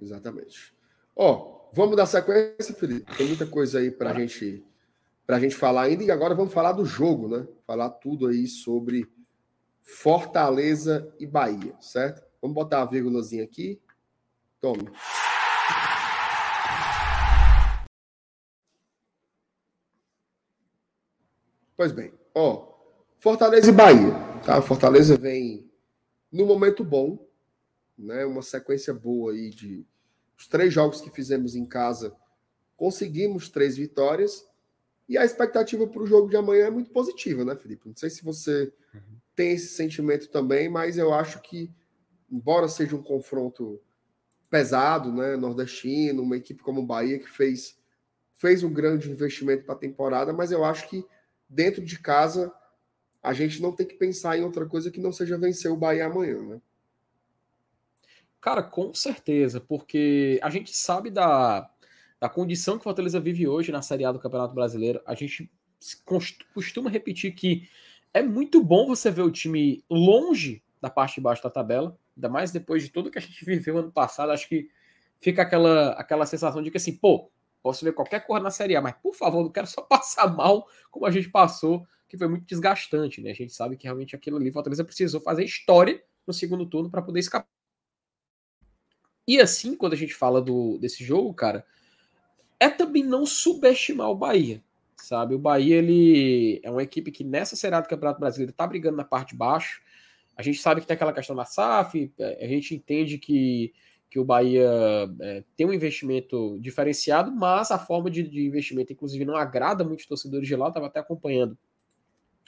Exatamente. 0.00 0.74
Ó, 1.14 1.68
vamos 1.72 1.96
dar 1.96 2.06
sequência, 2.06 2.74
Felipe. 2.74 3.16
Tem 3.16 3.28
muita 3.28 3.46
coisa 3.46 3.78
aí 3.78 3.90
pra 3.90 4.12
gente 4.12 4.64
pra 5.24 5.38
gente 5.38 5.54
falar 5.54 5.82
ainda. 5.82 6.02
E 6.02 6.10
agora 6.10 6.34
vamos 6.34 6.52
falar 6.52 6.72
do 6.72 6.84
jogo, 6.84 7.28
né? 7.28 7.46
Falar 7.66 7.90
tudo 7.90 8.26
aí 8.26 8.46
sobre 8.46 9.08
Fortaleza 9.82 11.14
e 11.18 11.26
Bahia, 11.26 11.76
certo? 11.80 12.22
Vamos 12.40 12.54
botar 12.54 12.82
a 12.82 12.86
vírgulazinha 12.86 13.44
aqui. 13.44 13.80
Tome. 14.60 14.90
Pois 21.76 21.90
bem, 21.90 22.12
ó, 22.34 22.71
Fortaleza 23.22 23.70
e 23.70 23.72
Bahia, 23.72 24.12
tá? 24.44 24.60
Fortaleza 24.60 25.16
vem 25.16 25.70
no 26.32 26.44
momento 26.44 26.82
bom, 26.82 27.24
né? 27.96 28.24
Uma 28.24 28.42
sequência 28.42 28.92
boa 28.92 29.30
aí 29.30 29.50
de 29.50 29.86
os 30.36 30.48
três 30.48 30.74
jogos 30.74 31.00
que 31.00 31.08
fizemos 31.08 31.54
em 31.54 31.64
casa, 31.64 32.16
conseguimos 32.76 33.48
três 33.48 33.76
vitórias 33.76 34.44
e 35.08 35.16
a 35.16 35.24
expectativa 35.24 35.86
para 35.86 36.02
o 36.02 36.06
jogo 36.06 36.28
de 36.28 36.36
amanhã 36.36 36.66
é 36.66 36.70
muito 36.70 36.90
positiva, 36.90 37.44
né, 37.44 37.54
Felipe? 37.54 37.86
Não 37.86 37.94
sei 37.94 38.10
se 38.10 38.24
você 38.24 38.72
uhum. 38.92 39.00
tem 39.36 39.52
esse 39.52 39.68
sentimento 39.68 40.28
também, 40.28 40.68
mas 40.68 40.98
eu 40.98 41.14
acho 41.14 41.40
que, 41.42 41.70
embora 42.28 42.66
seja 42.66 42.96
um 42.96 43.02
confronto 43.04 43.80
pesado, 44.50 45.12
né, 45.12 45.36
nordestino, 45.36 46.24
uma 46.24 46.36
equipe 46.36 46.60
como 46.60 46.80
o 46.80 46.86
Bahia 46.86 47.20
que 47.20 47.30
fez 47.30 47.78
fez 48.34 48.64
um 48.64 48.72
grande 48.72 49.08
investimento 49.08 49.64
para 49.64 49.76
a 49.76 49.78
temporada, 49.78 50.32
mas 50.32 50.50
eu 50.50 50.64
acho 50.64 50.88
que 50.88 51.06
dentro 51.48 51.84
de 51.84 52.00
casa, 52.00 52.52
a 53.22 53.32
gente 53.32 53.60
não 53.62 53.72
tem 53.72 53.86
que 53.86 53.94
pensar 53.94 54.36
em 54.36 54.42
outra 54.42 54.66
coisa 54.66 54.90
que 54.90 55.00
não 55.00 55.12
seja 55.12 55.38
vencer 55.38 55.70
o 55.70 55.76
Bahia 55.76 56.06
amanhã, 56.06 56.40
né? 56.42 56.60
Cara, 58.40 58.62
com 58.62 58.92
certeza, 58.92 59.60
porque 59.60 60.40
a 60.42 60.50
gente 60.50 60.74
sabe 60.76 61.10
da, 61.10 61.70
da 62.20 62.28
condição 62.28 62.74
que 62.74 62.80
o 62.80 62.84
Fortaleza 62.84 63.20
vive 63.20 63.46
hoje 63.46 63.70
na 63.70 63.82
Série 63.82 64.04
A 64.04 64.10
do 64.10 64.18
Campeonato 64.18 64.54
Brasileiro. 64.54 65.00
A 65.06 65.14
gente 65.14 65.48
costuma 66.52 66.90
repetir 66.90 67.34
que 67.34 67.68
é 68.12 68.22
muito 68.22 68.62
bom 68.62 68.86
você 68.88 69.10
ver 69.10 69.22
o 69.22 69.30
time 69.30 69.84
longe 69.88 70.62
da 70.80 70.90
parte 70.90 71.16
de 71.16 71.20
baixo 71.20 71.42
da 71.42 71.50
tabela, 71.50 71.96
ainda 72.16 72.28
mais 72.28 72.50
depois 72.50 72.82
de 72.82 72.90
tudo 72.90 73.10
que 73.10 73.18
a 73.18 73.22
gente 73.22 73.44
viveu 73.46 73.78
ano 73.78 73.92
passado. 73.92 74.32
Acho 74.32 74.48
que 74.48 74.68
fica 75.20 75.42
aquela, 75.42 75.92
aquela 75.92 76.26
sensação 76.26 76.60
de 76.60 76.70
que 76.72 76.78
assim, 76.78 76.96
pô, 76.96 77.30
Posso 77.62 77.84
ver 77.84 77.92
qualquer 77.92 78.26
cor 78.26 78.40
na 78.40 78.50
Série 78.50 78.74
A, 78.74 78.82
mas 78.82 78.94
por 79.00 79.14
favor, 79.14 79.42
não 79.42 79.50
quero 79.50 79.66
só 79.66 79.82
passar 79.86 80.26
mal 80.26 80.66
como 80.90 81.06
a 81.06 81.10
gente 81.10 81.30
passou, 81.30 81.86
que 82.12 82.18
foi 82.18 82.28
muito 82.28 82.44
desgastante, 82.44 83.22
né? 83.22 83.30
A 83.30 83.34
gente 83.34 83.54
sabe 83.54 83.74
que 83.74 83.84
realmente 83.84 84.14
aquilo 84.14 84.36
ali, 84.36 84.52
Fortaleza 84.52 84.84
precisou 84.84 85.18
fazer 85.18 85.44
história 85.44 86.04
no 86.26 86.34
segundo 86.34 86.66
turno 86.66 86.90
para 86.90 87.00
poder 87.00 87.20
escapar. 87.20 87.48
E 89.26 89.40
assim, 89.40 89.74
quando 89.74 89.94
a 89.94 89.96
gente 89.96 90.12
fala 90.12 90.42
do, 90.42 90.76
desse 90.76 91.02
jogo, 91.02 91.32
cara, 91.32 91.64
é 92.60 92.68
também 92.68 93.02
não 93.02 93.24
subestimar 93.24 94.10
o 94.10 94.14
Bahia, 94.14 94.62
sabe? 94.94 95.34
O 95.34 95.38
Bahia, 95.38 95.76
ele 95.76 96.60
é 96.62 96.70
uma 96.70 96.82
equipe 96.82 97.10
que 97.10 97.24
nessa 97.24 97.56
Série 97.56 97.76
A 97.76 97.80
do 97.80 97.88
Campeonato 97.88 98.20
Brasileiro 98.20 98.52
tá 98.52 98.66
brigando 98.66 98.98
na 98.98 99.04
parte 99.04 99.30
de 99.30 99.36
baixo. 99.36 99.80
A 100.36 100.42
gente 100.42 100.60
sabe 100.60 100.82
que 100.82 100.86
tem 100.86 100.94
aquela 100.94 101.14
questão 101.14 101.34
da 101.34 101.46
SAF, 101.46 102.12
é, 102.18 102.44
a 102.44 102.48
gente 102.48 102.74
entende 102.74 103.16
que 103.16 103.72
que 104.10 104.18
o 104.18 104.24
Bahia 104.26 104.68
é, 105.22 105.42
tem 105.56 105.66
um 105.66 105.72
investimento 105.72 106.58
diferenciado, 106.60 107.32
mas 107.32 107.70
a 107.70 107.78
forma 107.78 108.10
de, 108.10 108.22
de 108.22 108.46
investimento, 108.46 108.92
inclusive, 108.92 109.24
não 109.24 109.34
agrada 109.34 109.82
muitos 109.82 110.04
torcedores 110.04 110.46
de 110.46 110.54
lá. 110.54 110.68
Estava 110.68 110.88
até 110.88 111.00
acompanhando 111.00 111.56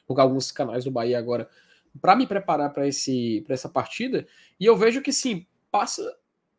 alguns 0.08 0.52
canais 0.52 0.84
do 0.84 0.90
Bahia 0.90 1.18
agora 1.18 1.48
para 2.00 2.16
me 2.16 2.26
preparar 2.26 2.72
para 2.72 2.86
essa 2.86 3.68
partida. 3.68 4.26
E 4.58 4.66
eu 4.66 4.76
vejo 4.76 5.00
que 5.00 5.12
sim, 5.12 5.46
passa. 5.70 6.02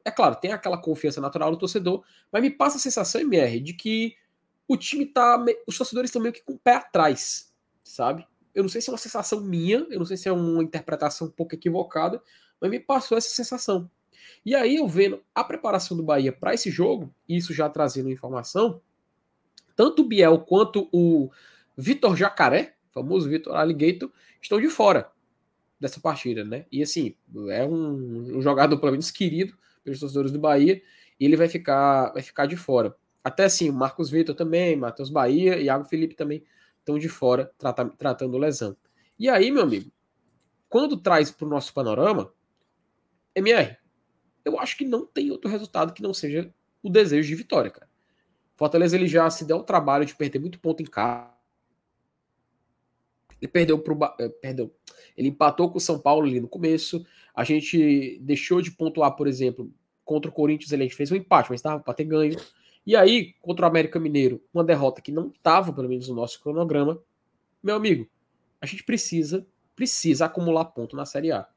É 0.03 0.11
claro, 0.11 0.35
tem 0.35 0.51
aquela 0.51 0.77
confiança 0.77 1.19
natural 1.19 1.51
do 1.51 1.57
torcedor, 1.57 2.03
mas 2.31 2.41
me 2.41 2.49
passa 2.49 2.77
a 2.77 2.79
sensação, 2.79 3.21
MR, 3.21 3.59
de 3.59 3.73
que 3.73 4.15
o 4.67 4.77
time 4.77 5.05
tá. 5.05 5.43
Os 5.67 5.77
torcedores 5.77 6.09
estão 6.09 6.21
meio 6.21 6.33
que 6.33 6.43
com 6.43 6.53
o 6.53 6.59
pé 6.59 6.75
atrás, 6.75 7.53
sabe? 7.83 8.25
Eu 8.53 8.63
não 8.63 8.69
sei 8.69 8.81
se 8.81 8.89
é 8.89 8.93
uma 8.93 8.97
sensação 8.97 9.41
minha, 9.41 9.85
eu 9.89 9.99
não 9.99 10.05
sei 10.05 10.15
se 10.15 10.29
é 10.29 10.31
uma 10.31 10.63
interpretação 10.63 11.27
um 11.27 11.31
pouco 11.31 11.55
equivocada, 11.55 12.21
mas 12.61 12.71
me 12.71 12.79
passou 12.79 13.17
essa 13.17 13.29
sensação. 13.29 13.89
E 14.45 14.55
aí 14.55 14.77
eu 14.77 14.87
vendo 14.87 15.21
a 15.33 15.43
preparação 15.43 15.97
do 15.97 16.03
Bahia 16.03 16.31
para 16.31 16.53
esse 16.53 16.71
jogo, 16.71 17.13
isso 17.27 17.53
já 17.53 17.69
trazendo 17.69 18.09
informação, 18.09 18.81
tanto 19.75 20.03
o 20.03 20.05
Biel 20.05 20.39
quanto 20.39 20.87
o 20.91 21.29
Vitor 21.75 22.15
Jacaré, 22.15 22.74
famoso 22.95 23.29
Vitor 23.29 23.53
Alligator, 23.53 24.09
estão 24.41 24.59
de 24.59 24.69
fora 24.69 25.11
dessa 25.79 25.99
partida, 25.99 26.45
né? 26.45 26.65
E 26.71 26.81
assim, 26.81 27.15
é 27.49 27.63
um, 27.65 28.37
um 28.37 28.41
jogador 28.41 28.77
pelo 28.79 28.93
menos 28.93 29.11
querido 29.11 29.55
pelos 29.83 29.99
torcedores 29.99 30.31
do 30.31 30.39
Bahia, 30.39 30.81
e 31.19 31.25
ele 31.25 31.35
vai 31.35 31.47
ficar, 31.47 32.11
vai 32.13 32.23
ficar 32.23 32.47
de 32.47 32.55
fora. 32.55 32.95
Até 33.23 33.43
assim, 33.43 33.69
o 33.69 33.73
Marcos 33.73 34.09
Vitor 34.09 34.33
também, 34.33 34.75
Matheus 34.75 35.09
Bahia 35.09 35.57
Iago 35.61 35.85
Felipe 35.85 36.15
também 36.15 36.43
estão 36.79 36.97
de 36.97 37.09
fora 37.09 37.51
trata, 37.57 37.85
tratando 37.85 38.37
lesão. 38.37 38.75
E 39.19 39.29
aí, 39.29 39.51
meu 39.51 39.63
amigo, 39.63 39.91
quando 40.69 40.97
traz 40.97 41.29
para 41.29 41.45
o 41.45 41.49
nosso 41.49 41.73
panorama, 41.73 42.33
MR, 43.35 43.77
eu 44.43 44.59
acho 44.59 44.77
que 44.77 44.85
não 44.85 45.05
tem 45.05 45.31
outro 45.31 45.49
resultado 45.49 45.93
que 45.93 46.01
não 46.01 46.13
seja 46.13 46.51
o 46.81 46.89
desejo 46.89 47.27
de 47.27 47.35
vitória, 47.35 47.69
cara. 47.69 47.89
Fortaleza 48.55 48.95
ele 48.95 49.07
já 49.07 49.29
se 49.29 49.43
deu 49.43 49.57
o 49.57 49.63
trabalho 49.63 50.05
de 50.05 50.15
perder 50.15 50.39
muito 50.39 50.59
ponto 50.59 50.81
em 50.81 50.85
casa. 50.85 51.34
Ele 53.41 53.51
perdeu 53.51 53.79
pro 53.79 53.97
eh, 54.19 54.29
perdeu. 54.29 54.73
Ele 55.17 55.29
empatou 55.29 55.69
com 55.69 55.77
o 55.77 55.81
São 55.81 55.99
Paulo 55.99 56.27
ali 56.27 56.39
no 56.39 56.47
começo. 56.47 57.05
A 57.33 57.43
gente 57.43 58.19
deixou 58.21 58.61
de 58.61 58.71
pontuar, 58.71 59.15
por 59.15 59.27
exemplo, 59.27 59.71
contra 60.03 60.29
o 60.29 60.33
Corinthians, 60.33 60.71
ele 60.71 60.83
a 60.83 60.85
gente 60.85 60.95
fez 60.95 61.11
um 61.11 61.15
empate, 61.15 61.49
mas 61.49 61.59
estava 61.59 61.81
para 61.81 61.93
ter 61.93 62.03
ganho. 62.05 62.37
E 62.85 62.95
aí, 62.95 63.33
contra 63.41 63.65
o 63.65 63.69
América 63.69 63.99
Mineiro, 63.99 64.41
uma 64.53 64.63
derrota 64.63 65.01
que 65.01 65.11
não 65.11 65.29
estava, 65.29 65.73
pelo 65.73 65.89
menos, 65.89 66.07
no 66.07 66.15
nosso 66.15 66.41
cronograma. 66.41 67.01
Meu 67.63 67.75
amigo, 67.75 68.07
a 68.61 68.65
gente 68.65 68.83
precisa, 68.83 69.45
precisa 69.75 70.25
acumular 70.25 70.65
ponto 70.65 70.95
na 70.95 71.05
Série 71.05 71.31
A 71.31 71.47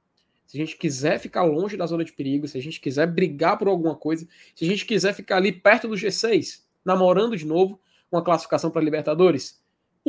se 0.48 0.56
a 0.56 0.64
gente 0.64 0.78
quiser 0.78 1.18
ficar 1.20 1.42
longe 1.42 1.76
da 1.76 1.84
zona 1.84 2.02
de 2.02 2.12
perigo, 2.12 2.48
se 2.48 2.56
a 2.56 2.62
gente 2.62 2.80
quiser 2.80 3.06
brigar 3.06 3.59
por 3.59 3.68
alguma 3.68 3.94
coisa, 3.94 4.26
se 4.55 4.64
a 4.64 4.66
gente 4.66 4.86
quiser 4.86 5.12
ficar 5.12 5.36
ali 5.36 5.52
perto 5.52 5.86
do 5.86 5.94
G6, 5.94 6.62
namorando 6.82 7.36
de 7.36 7.44
novo 7.44 7.78
uma 8.10 8.24
classificação 8.24 8.70
para 8.70 8.80
Libertadores, 8.80 9.62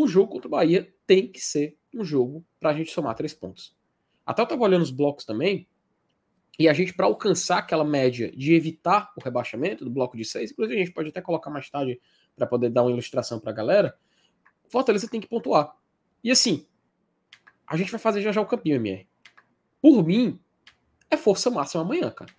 o 0.03 0.07
jogo 0.07 0.31
contra 0.31 0.47
o 0.47 0.51
Bahia 0.51 0.93
tem 1.05 1.27
que 1.27 1.41
ser 1.41 1.77
um 1.93 2.05
jogo 2.05 2.45
para 2.57 2.69
a 2.69 2.73
gente 2.73 2.91
somar 2.91 3.15
três 3.15 3.33
pontos. 3.33 3.75
Até 4.25 4.41
eu 4.41 4.43
estava 4.43 4.63
olhando 4.63 4.83
os 4.83 4.91
blocos 4.91 5.25
também, 5.25 5.67
e 6.57 6.69
a 6.69 6.73
gente, 6.73 6.93
para 6.93 7.05
alcançar 7.05 7.57
aquela 7.57 7.83
média 7.83 8.31
de 8.31 8.53
evitar 8.53 9.11
o 9.17 9.23
rebaixamento 9.23 9.83
do 9.83 9.91
bloco 9.91 10.15
de 10.15 10.23
seis, 10.23 10.51
inclusive 10.51 10.75
a 10.75 10.85
gente 10.85 10.93
pode 10.93 11.09
até 11.09 11.21
colocar 11.21 11.49
mais 11.49 11.69
tarde 11.69 11.99
para 12.35 12.47
poder 12.47 12.69
dar 12.69 12.83
uma 12.83 12.91
ilustração 12.91 13.39
para 13.39 13.51
a 13.51 13.53
galera, 13.53 13.97
Fortaleza 14.69 15.09
tem 15.09 15.19
que 15.19 15.27
pontuar. 15.27 15.75
E 16.23 16.31
assim, 16.31 16.65
a 17.67 17.75
gente 17.75 17.91
vai 17.91 17.99
fazer 17.99 18.21
já 18.21 18.31
já 18.31 18.39
o 18.39 18.45
campinho, 18.45 18.75
MR. 18.75 19.07
Por 19.81 20.05
mim, 20.05 20.39
é 21.09 21.17
força 21.17 21.49
máxima 21.49 21.81
amanhã, 21.81 22.09
cara. 22.11 22.31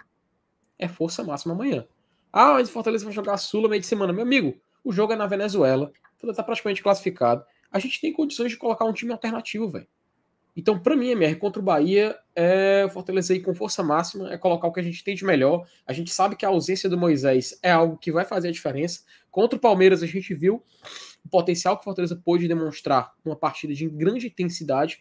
É 0.79 0.89
força 0.89 1.23
máxima 1.25 1.53
amanhã. 1.53 1.87
Ah, 2.33 2.55
mas 2.55 2.69
o 2.69 2.73
Fortaleza 2.73 3.05
vai 3.05 3.13
jogar 3.13 3.35
a 3.35 3.39
Sula 3.39 3.69
meio 3.69 3.81
de 3.81 3.87
semana. 3.87 4.13
Meu 4.13 4.23
amigo, 4.23 4.59
o 4.85 4.93
jogo 4.93 5.13
é 5.13 5.17
na 5.17 5.27
Venezuela. 5.27 5.87
O 5.87 6.11
Fortaleza 6.13 6.37
tá 6.37 6.43
praticamente 6.43 6.83
classificado. 6.83 7.45
A 7.71 7.79
gente 7.79 8.01
tem 8.01 8.13
condições 8.13 8.51
de 8.51 8.57
colocar 8.57 8.85
um 8.85 8.93
time 8.93 9.13
alternativo, 9.13 9.69
velho. 9.69 9.87
Então, 10.57 10.79
para 10.79 10.97
mim, 10.97 11.11
MR 11.11 11.37
contra 11.37 11.61
o 11.61 11.65
Bahia 11.65 12.19
é 12.35 12.87
aí 13.31 13.41
com 13.41 13.55
força 13.55 13.83
máxima, 13.83 14.33
é 14.33 14.37
colocar 14.37 14.67
o 14.67 14.73
que 14.73 14.81
a 14.81 14.83
gente 14.83 15.03
tem 15.05 15.15
de 15.15 15.25
melhor. 15.25 15.67
A 15.87 15.93
gente 15.93 16.13
sabe 16.13 16.37
que 16.37 16.45
a 16.45 16.49
ausência 16.49 16.89
do 16.89 16.99
Moisés 16.99 17.59
é 17.63 17.71
algo 17.71 17.97
que 17.97 18.11
vai 18.11 18.25
fazer 18.25 18.49
a 18.49 18.53
diferença. 18.53 19.03
Contra 19.31 19.57
o 19.57 19.61
Palmeiras, 19.61 20.03
a 20.03 20.07
gente 20.07 20.35
viu 20.35 20.63
o 21.25 21.29
potencial 21.29 21.77
que 21.77 21.83
o 21.83 21.85
Fortaleza 21.85 22.21
pôde 22.23 22.49
demonstrar 22.49 23.13
numa 23.25 23.37
partida 23.37 23.73
de 23.73 23.89
grande 23.89 24.27
intensidade. 24.27 24.99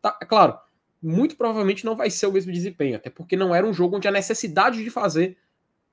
Tá, 0.00 0.18
é 0.20 0.24
claro, 0.24 0.58
muito 1.02 1.36
provavelmente 1.36 1.84
não 1.84 1.94
vai 1.94 2.10
ser 2.10 2.26
o 2.26 2.32
mesmo 2.32 2.50
desempenho, 2.50 2.96
até 2.96 3.10
porque 3.10 3.36
não 3.36 3.54
era 3.54 3.66
um 3.66 3.72
jogo 3.72 3.96
onde 3.96 4.08
a 4.08 4.12
necessidade 4.12 4.82
de 4.82 4.90
fazer 4.90 5.36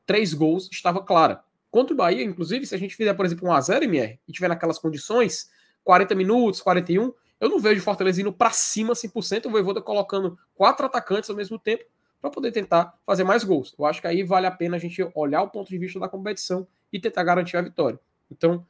três 0.06 0.34
gols 0.34 0.70
estava 0.72 1.04
clara. 1.04 1.44
Contra 1.70 1.94
o 1.94 1.98
Bahia, 1.98 2.24
inclusive, 2.24 2.66
se 2.66 2.76
a 2.76 2.78
gente 2.78 2.96
fizer, 2.96 3.14
por 3.14 3.26
exemplo, 3.26 3.48
um 3.48 3.52
a 3.52 3.60
0 3.60 3.86
MR 3.86 4.20
e 4.28 4.32
tiver 4.32 4.48
naquelas 4.48 4.78
condições, 4.78 5.50
40 5.84 6.16
minutos, 6.16 6.62
41, 6.62 7.14
eu 7.40 7.50
não 7.50 7.60
vejo 7.60 7.82
Fortaleza 7.82 8.22
indo 8.22 8.32
para 8.32 8.52
cima 8.52 8.94
100%, 8.94 9.48
o 9.48 9.50
Voivoda 9.50 9.82
colocando 9.82 10.38
quatro 10.56 10.86
atacantes 10.86 11.30
ao 11.30 11.36
mesmo 11.36 11.60
tempo 11.60 11.84
para 12.22 12.30
poder 12.30 12.52
tentar 12.52 12.98
fazer 13.06 13.26
mais 13.26 13.44
gols. 13.44 13.76
Eu 13.78 13.86
acho 13.86 14.00
que 14.00 14.08
aí 14.08 14.24
vale 14.24 14.48
a 14.48 14.52
pena 14.52 14.78
a 14.78 14.80
gente 14.80 15.06
olhar 15.14 15.42
o 15.42 15.50
ponto 15.50 15.68
de 15.68 15.78
vista 15.78 16.00
da 16.00 16.08
competição 16.08 16.66
e 16.92 17.00
tentar 17.00 17.24
garantir 17.24 17.58
a 17.58 17.62
vitória. 17.62 18.00
Então, 18.32 18.66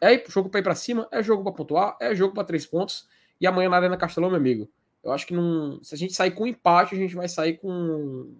é 0.00 0.22
jogo 0.28 0.48
para 0.48 0.60
ir 0.60 0.62
para 0.62 0.74
cima, 0.74 1.08
é 1.10 1.22
jogo 1.22 1.42
para 1.42 1.52
pontuar, 1.52 1.96
é 2.00 2.14
jogo 2.14 2.32
para 2.32 2.44
três 2.44 2.64
pontos. 2.64 3.08
E 3.40 3.46
amanhã 3.46 3.68
na 3.68 3.76
Arena 3.76 3.96
Castelão, 3.96 4.30
meu 4.30 4.38
amigo, 4.38 4.70
eu 5.02 5.10
acho 5.10 5.26
que 5.26 5.34
se 5.82 5.94
a 5.94 5.98
gente 5.98 6.14
sair 6.14 6.30
com 6.30 6.46
empate, 6.46 6.94
a 6.94 6.98
gente 6.98 7.16
vai 7.16 7.28
sair 7.28 7.58
com 7.58 8.32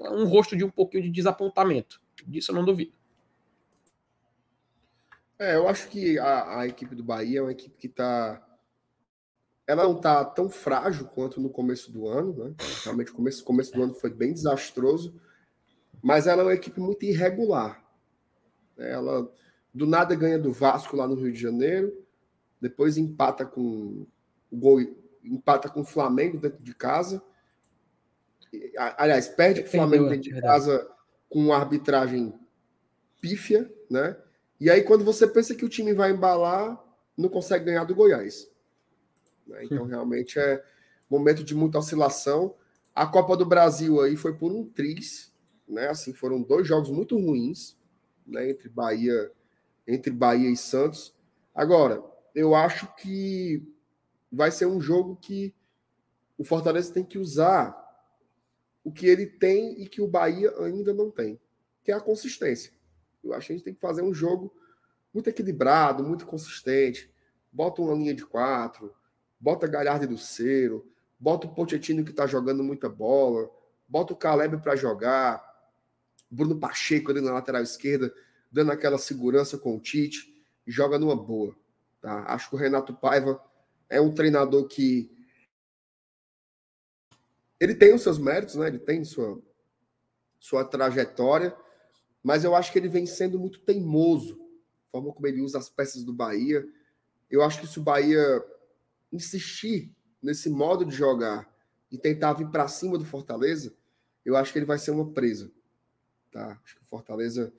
um 0.00 0.24
rosto 0.24 0.56
de 0.56 0.64
um 0.64 0.70
pouquinho 0.70 1.02
de 1.02 1.10
desapontamento. 1.10 2.00
Disso 2.26 2.50
eu 2.50 2.54
não 2.54 2.64
duvido. 2.64 2.92
É, 5.38 5.54
eu 5.54 5.68
acho 5.68 5.88
que 5.88 6.18
a, 6.18 6.60
a 6.60 6.66
equipe 6.66 6.94
do 6.94 7.04
Bahia 7.04 7.38
é 7.38 7.42
uma 7.42 7.52
equipe 7.52 7.76
que 7.76 7.86
está. 7.86 8.44
Ela 9.66 9.84
não 9.84 9.96
está 9.96 10.24
tão 10.24 10.48
frágil 10.48 11.06
quanto 11.06 11.40
no 11.40 11.50
começo 11.50 11.92
do 11.92 12.08
ano, 12.08 12.32
né? 12.32 12.54
Realmente, 12.82 13.12
o 13.12 13.14
começo, 13.14 13.44
começo 13.44 13.72
do 13.72 13.82
ano 13.82 13.94
foi 13.94 14.10
bem 14.10 14.32
desastroso, 14.32 15.20
mas 16.02 16.26
ela 16.26 16.42
é 16.42 16.46
uma 16.46 16.54
equipe 16.54 16.80
muito 16.80 17.04
irregular. 17.04 17.84
Ela 18.76 19.30
do 19.72 19.86
nada 19.86 20.14
ganha 20.14 20.38
do 20.38 20.52
Vasco 20.52 20.96
lá 20.96 21.06
no 21.06 21.14
Rio 21.14 21.32
de 21.32 21.38
Janeiro, 21.38 22.04
depois 22.60 22.96
empata 22.96 23.44
com 23.44 24.06
o 24.50 24.56
gol, 24.56 24.80
empata 25.22 25.68
com 25.68 25.82
o 25.82 25.84
Flamengo 25.84 26.38
dentro 26.38 26.62
de 26.62 26.74
casa. 26.74 27.22
Aliás, 28.96 29.28
perde 29.28 29.62
com 29.62 29.68
o 29.68 29.70
Flamengo 29.70 30.08
dentro 30.08 30.34
de 30.34 30.40
casa 30.40 30.90
com 31.28 31.38
uma 31.40 31.56
arbitragem 31.56 32.34
pífia, 33.20 33.70
né? 33.90 34.16
E 34.60 34.68
aí, 34.70 34.82
quando 34.82 35.04
você 35.04 35.26
pensa 35.26 35.54
que 35.54 35.64
o 35.64 35.68
time 35.68 35.92
vai 35.92 36.10
embalar, 36.10 36.82
não 37.16 37.28
consegue 37.28 37.66
ganhar 37.66 37.84
do 37.84 37.94
Goiás. 37.94 38.50
Né? 39.46 39.64
Então, 39.64 39.84
realmente 39.84 40.38
é 40.38 40.64
momento 41.08 41.42
de 41.42 41.54
muita 41.54 41.78
oscilação. 41.78 42.54
A 42.94 43.06
Copa 43.06 43.36
do 43.36 43.46
Brasil 43.46 44.00
aí 44.00 44.16
foi 44.16 44.36
por 44.36 44.52
um 44.52 44.64
triz, 44.64 45.32
né? 45.66 45.88
Assim, 45.88 46.12
foram 46.12 46.42
dois 46.42 46.66
jogos 46.66 46.90
muito 46.90 47.16
ruins, 47.16 47.76
né? 48.26 48.50
Entre 48.50 48.68
Bahia, 48.68 49.32
entre 49.86 50.10
Bahia 50.10 50.50
e 50.50 50.56
Santos. 50.56 51.14
Agora, 51.54 52.02
eu 52.34 52.54
acho 52.54 52.92
que 52.96 53.62
vai 54.30 54.50
ser 54.50 54.66
um 54.66 54.80
jogo 54.80 55.16
que 55.16 55.54
o 56.36 56.44
Fortaleza 56.44 56.92
tem 56.92 57.04
que 57.04 57.18
usar 57.18 57.76
o 58.84 58.92
que 58.92 59.06
ele 59.06 59.26
tem 59.26 59.80
e 59.82 59.88
que 59.88 60.00
o 60.00 60.06
Bahia 60.06 60.54
ainda 60.58 60.94
não 60.94 61.10
tem, 61.10 61.40
que 61.82 61.90
é 61.90 61.94
a 61.94 62.00
consistência. 62.00 62.72
Eu 63.22 63.32
acho 63.32 63.46
que 63.46 63.52
a 63.52 63.56
gente 63.56 63.64
tem 63.64 63.74
que 63.74 63.80
fazer 63.80 64.02
um 64.02 64.14
jogo 64.14 64.54
muito 65.12 65.28
equilibrado, 65.28 66.04
muito 66.04 66.26
consistente. 66.26 67.12
Bota 67.52 67.82
uma 67.82 67.94
linha 67.94 68.14
de 68.14 68.24
quatro, 68.24 68.94
bota 69.40 69.66
Galhardo 69.66 70.04
e 70.04 70.08
Luceiro, 70.08 70.90
bota 71.18 71.46
o 71.46 71.54
Pochettino 71.54 72.04
que 72.04 72.10
está 72.10 72.26
jogando 72.26 72.62
muita 72.62 72.88
bola, 72.88 73.50
bota 73.88 74.12
o 74.12 74.16
Caleb 74.16 74.58
para 74.58 74.76
jogar, 74.76 75.42
Bruno 76.30 76.58
Pacheco 76.58 77.10
ali 77.10 77.20
na 77.20 77.32
lateral 77.32 77.62
esquerda, 77.62 78.12
dando 78.50 78.72
aquela 78.72 78.98
segurança 78.98 79.58
com 79.58 79.76
o 79.76 79.80
Tite, 79.80 80.34
joga 80.66 80.98
numa 80.98 81.16
boa. 81.16 81.56
Tá? 82.00 82.24
Acho 82.26 82.50
que 82.50 82.56
o 82.56 82.58
Renato 82.58 82.94
Paiva 82.94 83.42
é 83.88 84.00
um 84.00 84.14
treinador 84.14 84.68
que 84.68 85.10
ele 87.58 87.74
tem 87.74 87.92
os 87.92 88.02
seus 88.02 88.18
méritos, 88.18 88.54
né? 88.54 88.68
Ele 88.68 88.78
tem 88.78 89.04
sua, 89.04 89.42
sua 90.38 90.64
trajetória, 90.64 91.56
mas 92.22 92.44
eu 92.44 92.54
acho 92.54 92.72
que 92.72 92.78
ele 92.78 92.88
vem 92.88 93.06
sendo 93.06 93.38
muito 93.38 93.60
teimoso, 93.60 94.40
a 94.88 94.92
forma 94.92 95.12
como 95.12 95.26
ele 95.26 95.40
usa 95.40 95.58
as 95.58 95.68
peças 95.68 96.04
do 96.04 96.12
Bahia. 96.12 96.66
Eu 97.30 97.42
acho 97.42 97.60
que 97.60 97.66
se 97.66 97.78
o 97.78 97.82
Bahia 97.82 98.44
insistir 99.12 99.94
nesse 100.22 100.50
modo 100.50 100.84
de 100.84 100.94
jogar 100.94 101.48
e 101.90 101.96
tentar 101.96 102.32
vir 102.34 102.48
para 102.48 102.68
cima 102.68 102.98
do 102.98 103.04
Fortaleza, 103.04 103.72
eu 104.24 104.36
acho 104.36 104.52
que 104.52 104.58
ele 104.58 104.66
vai 104.66 104.78
ser 104.78 104.90
uma 104.90 105.10
presa. 105.10 105.50
Tá? 106.30 106.58
Acho 106.64 106.76
que 106.76 106.82
o 106.82 106.86
Fortaleza 106.86 107.52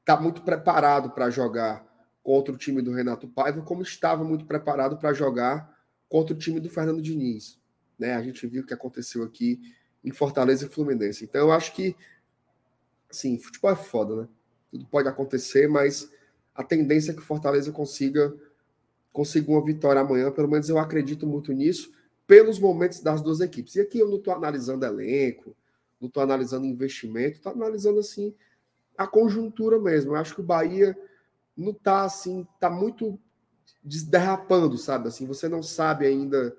está 0.00 0.20
muito 0.20 0.42
preparado 0.42 1.10
para 1.10 1.30
jogar 1.30 1.86
contra 2.22 2.52
o 2.52 2.58
time 2.58 2.82
do 2.82 2.92
Renato 2.92 3.28
Paiva, 3.28 3.62
como 3.62 3.82
estava 3.82 4.24
muito 4.24 4.44
preparado 4.44 4.96
para 4.96 5.12
jogar 5.12 5.78
contra 6.08 6.34
o 6.34 6.38
time 6.38 6.60
do 6.60 6.68
Fernando 6.68 7.00
Diniz. 7.00 7.58
Né? 7.98 8.14
A 8.14 8.22
gente 8.22 8.46
viu 8.46 8.62
o 8.62 8.66
que 8.66 8.74
aconteceu 8.74 9.22
aqui 9.22 9.60
em 10.04 10.10
Fortaleza 10.12 10.66
e 10.66 10.68
Fluminense. 10.68 11.24
Então 11.24 11.40
eu 11.40 11.52
acho 11.52 11.74
que, 11.74 11.96
assim, 13.10 13.38
futebol 13.38 13.70
é 13.70 13.76
foda, 13.76 14.22
né? 14.22 14.28
Tudo 14.70 14.86
pode 14.86 15.08
acontecer, 15.08 15.68
mas 15.68 16.10
a 16.54 16.62
tendência 16.62 17.12
é 17.12 17.14
que 17.14 17.20
o 17.20 17.24
Fortaleza 17.24 17.72
consiga, 17.72 18.34
consiga 19.12 19.50
uma 19.50 19.64
vitória 19.64 20.00
amanhã. 20.00 20.30
Pelo 20.30 20.48
menos 20.48 20.68
eu 20.68 20.78
acredito 20.78 21.26
muito 21.26 21.52
nisso, 21.52 21.92
pelos 22.26 22.58
momentos 22.58 23.00
das 23.00 23.22
duas 23.22 23.40
equipes. 23.40 23.76
E 23.76 23.80
aqui 23.80 23.98
eu 23.98 24.08
não 24.08 24.18
estou 24.18 24.34
analisando 24.34 24.84
elenco, 24.84 25.56
não 26.00 26.08
estou 26.08 26.22
analisando 26.22 26.66
investimento, 26.66 27.36
estou 27.36 27.52
analisando 27.52 27.98
assim 27.98 28.34
a 28.98 29.06
conjuntura 29.06 29.78
mesmo. 29.78 30.12
Eu 30.12 30.16
acho 30.16 30.34
que 30.34 30.40
o 30.40 30.44
Bahia 30.44 30.98
não 31.56 31.72
tá 31.72 32.02
assim, 32.02 32.46
tá 32.58 32.68
muito 32.68 33.18
derrapando, 33.82 34.76
sabe? 34.76 35.08
Assim, 35.08 35.24
você 35.24 35.48
não 35.48 35.62
sabe 35.62 36.04
ainda. 36.04 36.56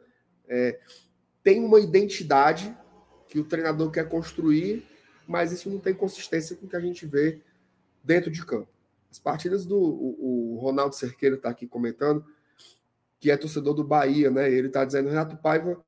É, 0.48 0.80
tem 1.44 1.64
uma 1.64 1.80
identidade 1.80 2.76
que 3.28 3.40
o 3.40 3.44
treinador 3.44 3.92
quer 3.92 4.08
construir, 4.08 4.88
mas 5.30 5.52
isso 5.52 5.70
não 5.70 5.80
tem 5.80 5.94
consistência 5.94 6.56
com 6.56 6.66
o 6.66 6.70
que 6.70 6.76
a 6.76 6.80
gente 6.80 7.06
vê 7.06 7.40
dentro 8.04 8.32
de 8.32 8.44
campo. 8.44 8.68
As 9.12 9.20
partidas 9.20 9.64
do 9.64 9.78
o, 9.78 10.56
o 10.56 10.58
Ronaldo 10.58 10.96
Cerqueiro 10.96 11.36
está 11.36 11.50
aqui 11.50 11.68
comentando 11.68 12.26
que 13.20 13.30
é 13.30 13.38
torcedor 13.38 13.76
do 13.76 13.84
Bahia, 13.84 14.32
né? 14.32 14.52
Ele 14.52 14.68
está 14.68 14.84
dizendo 14.84 15.08
Renato 15.08 15.38
Paiva 15.38 15.86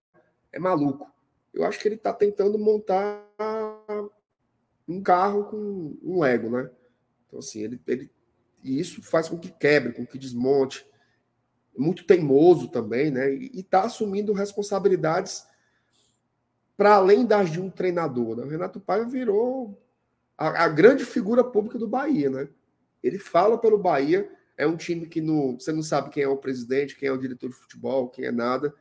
é 0.54 0.60
maluco. 0.60 1.12
Eu 1.52 1.66
acho 1.66 1.80
que 1.80 1.88
ele 1.88 1.96
está 1.96 2.14
tentando 2.14 2.60
montar 2.60 3.26
um 4.88 5.02
carro 5.02 5.46
com 5.46 5.98
um 6.04 6.20
Lego, 6.20 6.52
né? 6.52 6.70
Então 7.28 7.40
assim, 7.40 7.62
ele, 7.64 7.82
ele 7.88 8.12
e 8.64 8.80
isso 8.80 9.02
faz 9.02 9.28
com 9.28 9.40
que 9.40 9.50
quebre, 9.50 9.94
com 9.94 10.06
que 10.06 10.20
desmonte. 10.20 10.86
Muito 11.76 12.06
teimoso 12.06 12.68
também, 12.68 13.10
né? 13.10 13.34
E 13.34 13.60
está 13.60 13.86
assumindo 13.86 14.34
responsabilidades 14.34 15.48
para 16.82 16.96
além 16.96 17.28
das 17.28 17.52
de 17.52 17.62
um 17.62 17.70
treinador. 17.70 18.36
Né? 18.36 18.44
O 18.44 18.48
Renato 18.48 18.80
Paiva 18.80 19.06
virou 19.08 19.80
a, 20.36 20.64
a, 20.64 20.68
grande 20.68 21.06
figura 21.06 21.44
pública 21.44 21.78
do 21.78 21.88
Bahia, 21.88 22.28
né? 22.28 22.50
Ele 23.04 23.20
fala 23.20 23.56
pelo 23.56 23.78
Bahia, 23.78 24.28
é 24.58 24.66
um 24.66 24.76
time 24.76 25.06
que 25.06 25.22
no, 25.22 25.60
você 25.60 25.72
não 25.72 25.84
sabe 25.84 26.10
quem 26.10 26.24
é 26.24 26.28
o 26.28 26.38
presidente, 26.38 26.96
quem 26.96 27.08
é 27.08 27.12
o 27.12 27.20
diretor 27.20 27.52
de 27.52 27.56
futebol, 27.56 28.10
quem 28.10 28.26
é 28.26 28.32
nada. 28.32 28.74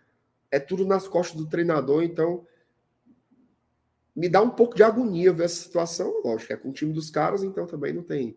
É 0.50 0.58
tudo 0.58 0.86
nas 0.86 1.06
costas 1.06 1.38
do 1.38 1.46
treinador, 1.46 2.02
então 2.02 2.46
me 4.16 4.30
dá 4.30 4.40
um 4.40 4.48
pouco 4.48 4.74
de 4.74 4.82
agonia 4.82 5.30
ver 5.30 5.44
essa 5.44 5.62
situação. 5.62 6.22
Lógico, 6.24 6.54
é 6.54 6.56
com 6.56 6.70
o 6.70 6.72
time 6.72 6.94
dos 6.94 7.10
caras, 7.10 7.42
então 7.42 7.66
também 7.66 7.92
não 7.92 8.02
tem 8.02 8.34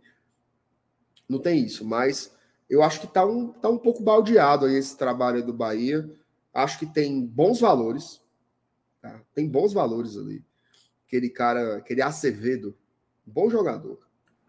não 1.30 1.40
tem 1.40 1.64
isso, 1.64 1.86
mas 1.86 2.36
eu 2.70 2.84
acho 2.84 3.00
que 3.00 3.06
está 3.06 3.26
um, 3.26 3.48
tá 3.54 3.70
um 3.70 3.78
pouco 3.78 4.04
baldeado 4.04 4.66
aí 4.66 4.76
esse 4.76 4.98
trabalho 4.98 5.42
do 5.42 5.54
Bahia. 5.54 6.14
Acho 6.54 6.80
que 6.80 6.86
tem 6.86 7.26
bons 7.26 7.62
valores, 7.62 8.22
tá? 9.04 9.22
tem 9.36 9.48
bons 9.48 9.74
valores 9.74 10.18
ali. 10.18 10.44
Aquele 11.06 11.30
cara, 11.30 11.78
aquele 11.78 12.02
Acevedo, 12.02 12.76
bom 13.26 13.50
jogador. 13.50 14.00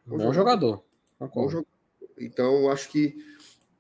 Bom, 0.06 0.16
bom 0.16 0.32
jogador. 0.32 0.82
jogador. 1.18 1.34
Bom 1.34 1.48
jogador. 1.48 1.74
Então, 2.18 2.70
acho 2.70 2.88
que 2.88 3.16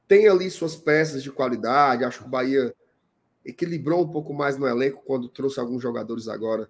tem 0.08 0.28
ali 0.28 0.50
suas 0.50 0.76
peças 0.76 1.22
de 1.22 1.30
qualidade. 1.30 2.04
Acho 2.04 2.20
que 2.20 2.26
o 2.26 2.30
Bahia 2.30 2.74
equilibrou 3.44 4.02
um 4.02 4.10
pouco 4.10 4.34
mais 4.34 4.58
no 4.58 4.66
elenco 4.66 5.02
quando 5.04 5.28
trouxe 5.28 5.60
alguns 5.60 5.82
jogadores 5.82 6.28
agora 6.28 6.68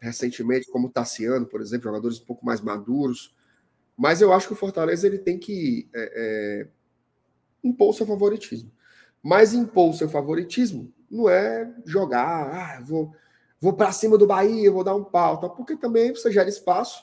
recentemente, 0.00 0.70
como 0.70 0.88
o 0.88 0.90
Tassiano, 0.90 1.46
por 1.46 1.60
exemplo, 1.60 1.84
jogadores 1.84 2.18
um 2.18 2.24
pouco 2.24 2.44
mais 2.44 2.60
maduros. 2.60 3.34
Mas 3.96 4.22
eu 4.22 4.32
acho 4.32 4.46
que 4.46 4.54
o 4.54 4.56
Fortaleza 4.56 5.06
ele 5.06 5.18
tem 5.18 5.38
que 5.38 5.88
é, 5.94 6.12
é, 6.14 6.68
impor 7.62 7.94
seu 7.94 8.06
favoritismo. 8.06 8.72
Mas 9.22 9.52
impor 9.52 9.94
seu 9.94 10.08
favoritismo 10.08 10.90
não 11.10 11.28
é 11.28 11.74
jogar, 11.84 12.78
ah, 12.78 12.80
vou, 12.80 13.14
vou 13.60 13.72
para 13.72 13.92
cima 13.92 14.16
do 14.16 14.26
Bahia, 14.26 14.70
vou 14.70 14.84
dar 14.84 14.94
um 14.94 15.04
pau, 15.04 15.40
tá? 15.40 15.48
porque 15.48 15.76
também 15.76 16.14
você 16.14 16.30
gera 16.30 16.48
espaço 16.48 17.02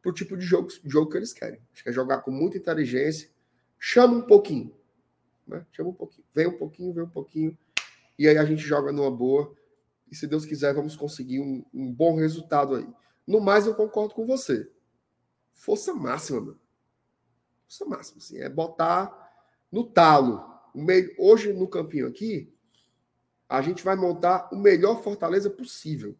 para 0.00 0.10
o 0.10 0.14
tipo 0.14 0.36
de 0.36 0.44
jogo, 0.44 0.68
jogo 0.84 1.10
que 1.10 1.16
eles 1.16 1.32
querem. 1.32 1.60
Acho 1.72 1.82
que 1.82 1.88
é 1.88 1.92
jogar 1.92 2.18
com 2.18 2.30
muita 2.30 2.56
inteligência, 2.58 3.28
chama 3.78 4.16
um 4.16 4.22
pouquinho, 4.22 4.74
né? 5.46 5.66
chama 5.72 5.90
um 5.90 5.94
pouquinho, 5.94 6.24
vem 6.34 6.46
um 6.46 6.56
pouquinho, 6.56 6.92
vem 6.92 7.04
um 7.04 7.10
pouquinho, 7.10 7.58
e 8.18 8.28
aí 8.28 8.38
a 8.38 8.44
gente 8.44 8.62
joga 8.62 8.92
numa 8.92 9.10
boa, 9.10 9.52
e 10.10 10.14
se 10.14 10.26
Deus 10.26 10.46
quiser, 10.46 10.72
vamos 10.74 10.94
conseguir 10.94 11.40
um, 11.40 11.64
um 11.74 11.92
bom 11.92 12.16
resultado 12.16 12.76
aí. 12.76 12.86
No 13.26 13.40
mais, 13.40 13.66
eu 13.66 13.74
concordo 13.74 14.14
com 14.14 14.24
você 14.24 14.70
força 15.64 15.94
máxima, 15.94 16.40
mano. 16.40 16.60
Força 17.66 17.84
máxima, 17.86 18.18
assim, 18.18 18.38
é 18.38 18.48
botar 18.48 19.32
no 19.72 19.84
talo. 19.84 20.44
Meio, 20.74 21.14
hoje, 21.18 21.52
no 21.52 21.66
campinho 21.66 22.06
aqui, 22.06 22.52
a 23.48 23.60
gente 23.62 23.84
vai 23.84 23.96
montar 23.96 24.48
o 24.52 24.56
melhor 24.56 25.02
Fortaleza 25.02 25.50
possível. 25.50 26.16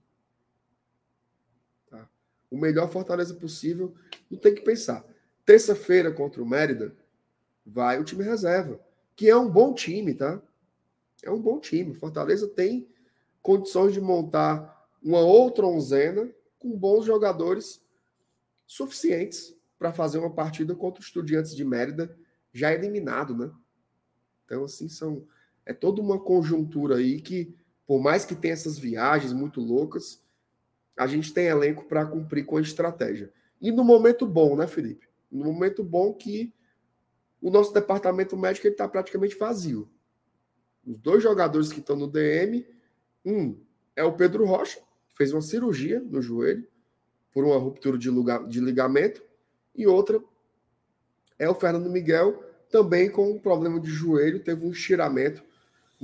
Tá? 1.88 2.08
O 2.50 2.56
melhor 2.56 2.90
Fortaleza 2.90 3.34
possível, 3.34 3.94
não 4.30 4.38
tem 4.38 4.54
que 4.54 4.62
pensar. 4.62 5.04
Terça-feira 5.44 6.12
contra 6.12 6.42
o 6.42 6.46
Mérida, 6.46 6.94
vai 7.64 7.98
o 7.98 8.04
time 8.04 8.24
reserva, 8.24 8.80
que 9.16 9.28
é 9.28 9.36
um 9.36 9.48
bom 9.48 9.74
time, 9.74 10.14
tá? 10.14 10.40
É 11.22 11.30
um 11.30 11.40
bom 11.40 11.58
time. 11.58 11.94
Fortaleza 11.94 12.48
tem 12.48 12.88
condições 13.42 13.92
de 13.92 14.00
montar 14.00 14.88
uma 15.02 15.20
outra 15.20 15.66
onzena 15.66 16.30
com 16.58 16.76
bons 16.76 17.04
jogadores 17.04 17.84
suficientes 18.66 19.54
para 19.78 19.92
fazer 19.92 20.18
uma 20.18 20.32
partida 20.32 20.74
contra 20.74 21.00
os 21.00 21.06
Estudiantes 21.06 21.54
de 21.54 21.64
Mérida, 21.64 22.16
já 22.52 22.72
eliminado, 22.72 23.36
né? 23.36 23.50
Então, 24.44 24.64
assim, 24.64 24.88
são 24.88 25.26
é 25.66 25.72
toda 25.72 26.00
uma 26.00 26.18
conjuntura 26.18 26.96
aí 26.96 27.20
que, 27.20 27.54
por 27.86 28.00
mais 28.00 28.24
que 28.24 28.34
tenha 28.34 28.54
essas 28.54 28.78
viagens 28.78 29.32
muito 29.32 29.60
loucas, 29.60 30.22
a 30.96 31.06
gente 31.06 31.32
tem 31.32 31.46
elenco 31.46 31.84
para 31.86 32.06
cumprir 32.06 32.44
com 32.44 32.56
a 32.56 32.60
estratégia. 32.60 33.32
E 33.60 33.72
no 33.72 33.82
momento 33.82 34.26
bom, 34.26 34.56
né, 34.56 34.66
Felipe? 34.66 35.08
No 35.30 35.44
momento 35.44 35.82
bom 35.82 36.12
que 36.12 36.52
o 37.40 37.50
nosso 37.50 37.72
departamento 37.72 38.36
médico 38.36 38.68
está 38.68 38.88
praticamente 38.88 39.36
vazio. 39.36 39.88
Os 40.86 40.98
dois 40.98 41.22
jogadores 41.22 41.72
que 41.72 41.80
estão 41.80 41.96
no 41.96 42.06
DM, 42.06 42.66
um 43.24 43.58
é 43.96 44.04
o 44.04 44.12
Pedro 44.12 44.44
Rocha, 44.44 44.78
que 45.08 45.16
fez 45.16 45.32
uma 45.32 45.42
cirurgia 45.42 46.00
no 46.00 46.20
joelho 46.20 46.66
por 47.32 47.44
uma 47.44 47.58
ruptura 47.58 47.98
de, 47.98 48.08
lugar, 48.10 48.46
de 48.46 48.60
ligamento, 48.60 49.22
e 49.74 49.86
outra 49.86 50.22
é 51.38 51.48
o 51.48 51.54
Fernando 51.54 51.90
Miguel, 51.90 52.44
também 52.70 53.10
com 53.10 53.30
um 53.30 53.38
problema 53.38 53.80
de 53.80 53.90
joelho, 53.90 54.42
teve 54.42 54.64
um 54.64 54.70
estiramento 54.70 55.42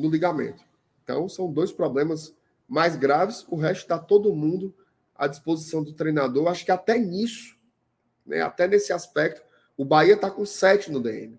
no 0.00 0.10
ligamento. 0.10 0.64
Então, 1.02 1.28
são 1.28 1.52
dois 1.52 1.70
problemas 1.70 2.34
mais 2.68 2.96
graves. 2.96 3.44
O 3.48 3.56
resto 3.56 3.82
está 3.82 3.98
todo 3.98 4.34
mundo 4.34 4.74
à 5.14 5.26
disposição 5.26 5.82
do 5.82 5.92
treinador. 5.92 6.48
Acho 6.48 6.64
que 6.64 6.70
até 6.70 6.98
nisso, 6.98 7.56
né, 8.24 8.40
até 8.42 8.66
nesse 8.66 8.92
aspecto, 8.92 9.42
o 9.76 9.84
Bahia 9.84 10.14
está 10.14 10.30
com 10.30 10.44
sete 10.44 10.90
no 10.90 11.00
DM. 11.00 11.38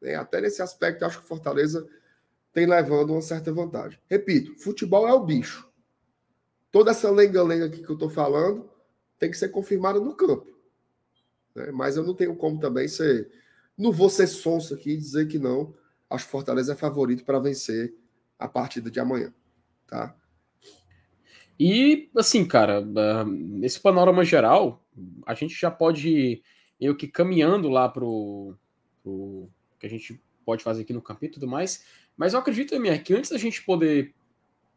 Né, 0.00 0.14
até 0.14 0.40
nesse 0.40 0.62
aspecto, 0.62 1.04
acho 1.04 1.18
que 1.18 1.24
o 1.24 1.28
Fortaleza 1.28 1.88
tem 2.52 2.66
levando 2.66 3.10
uma 3.10 3.22
certa 3.22 3.52
vantagem. 3.52 3.98
Repito, 4.08 4.56
futebol 4.58 5.08
é 5.08 5.12
o 5.12 5.24
bicho. 5.24 5.68
Toda 6.70 6.90
essa 6.90 7.10
lenga-lenga 7.10 7.66
aqui 7.66 7.82
que 7.82 7.90
eu 7.90 7.94
estou 7.94 8.10
falando 8.10 8.70
tem 9.18 9.30
que 9.30 9.36
ser 9.36 9.48
confirmada 9.48 9.98
no 9.98 10.14
campo. 10.14 10.54
Né? 11.54 11.70
Mas 11.72 11.96
eu 11.96 12.04
não 12.04 12.14
tenho 12.14 12.36
como 12.36 12.60
também 12.60 12.88
ser. 12.88 13.30
Não 13.76 13.90
vou 13.90 14.10
ser 14.10 14.26
sonso 14.26 14.74
aqui 14.74 14.90
e 14.90 14.96
dizer 14.96 15.26
que 15.26 15.38
não. 15.38 15.74
Acho 16.14 16.26
que 16.26 16.30
Fortaleza 16.30 16.72
é 16.72 16.76
favorito 16.76 17.24
para 17.24 17.38
vencer 17.38 17.94
a 18.38 18.48
partida 18.48 18.90
de 18.90 19.00
amanhã. 19.00 19.32
Tá? 19.86 20.14
E, 21.58 22.10
assim, 22.16 22.44
cara, 22.44 22.84
ah, 22.96 23.24
nesse 23.24 23.80
panorama 23.80 24.24
geral, 24.24 24.84
a 25.26 25.34
gente 25.34 25.54
já 25.54 25.70
pode 25.70 26.08
ir 26.08 26.42
meio 26.80 26.96
que 26.96 27.06
caminhando 27.06 27.68
lá 27.68 27.88
pro, 27.88 28.56
pro 29.02 29.48
que 29.78 29.86
a 29.86 29.90
gente 29.90 30.20
pode 30.44 30.62
fazer 30.62 30.82
aqui 30.82 30.92
no 30.92 31.02
campo 31.02 31.24
e 31.24 31.28
tudo 31.28 31.46
mais. 31.46 31.84
Mas 32.16 32.32
eu 32.32 32.40
acredito, 32.40 32.74
MR, 32.74 32.98
que 33.00 33.14
antes 33.14 33.30
da 33.30 33.38
gente 33.38 33.64
poder 33.64 34.14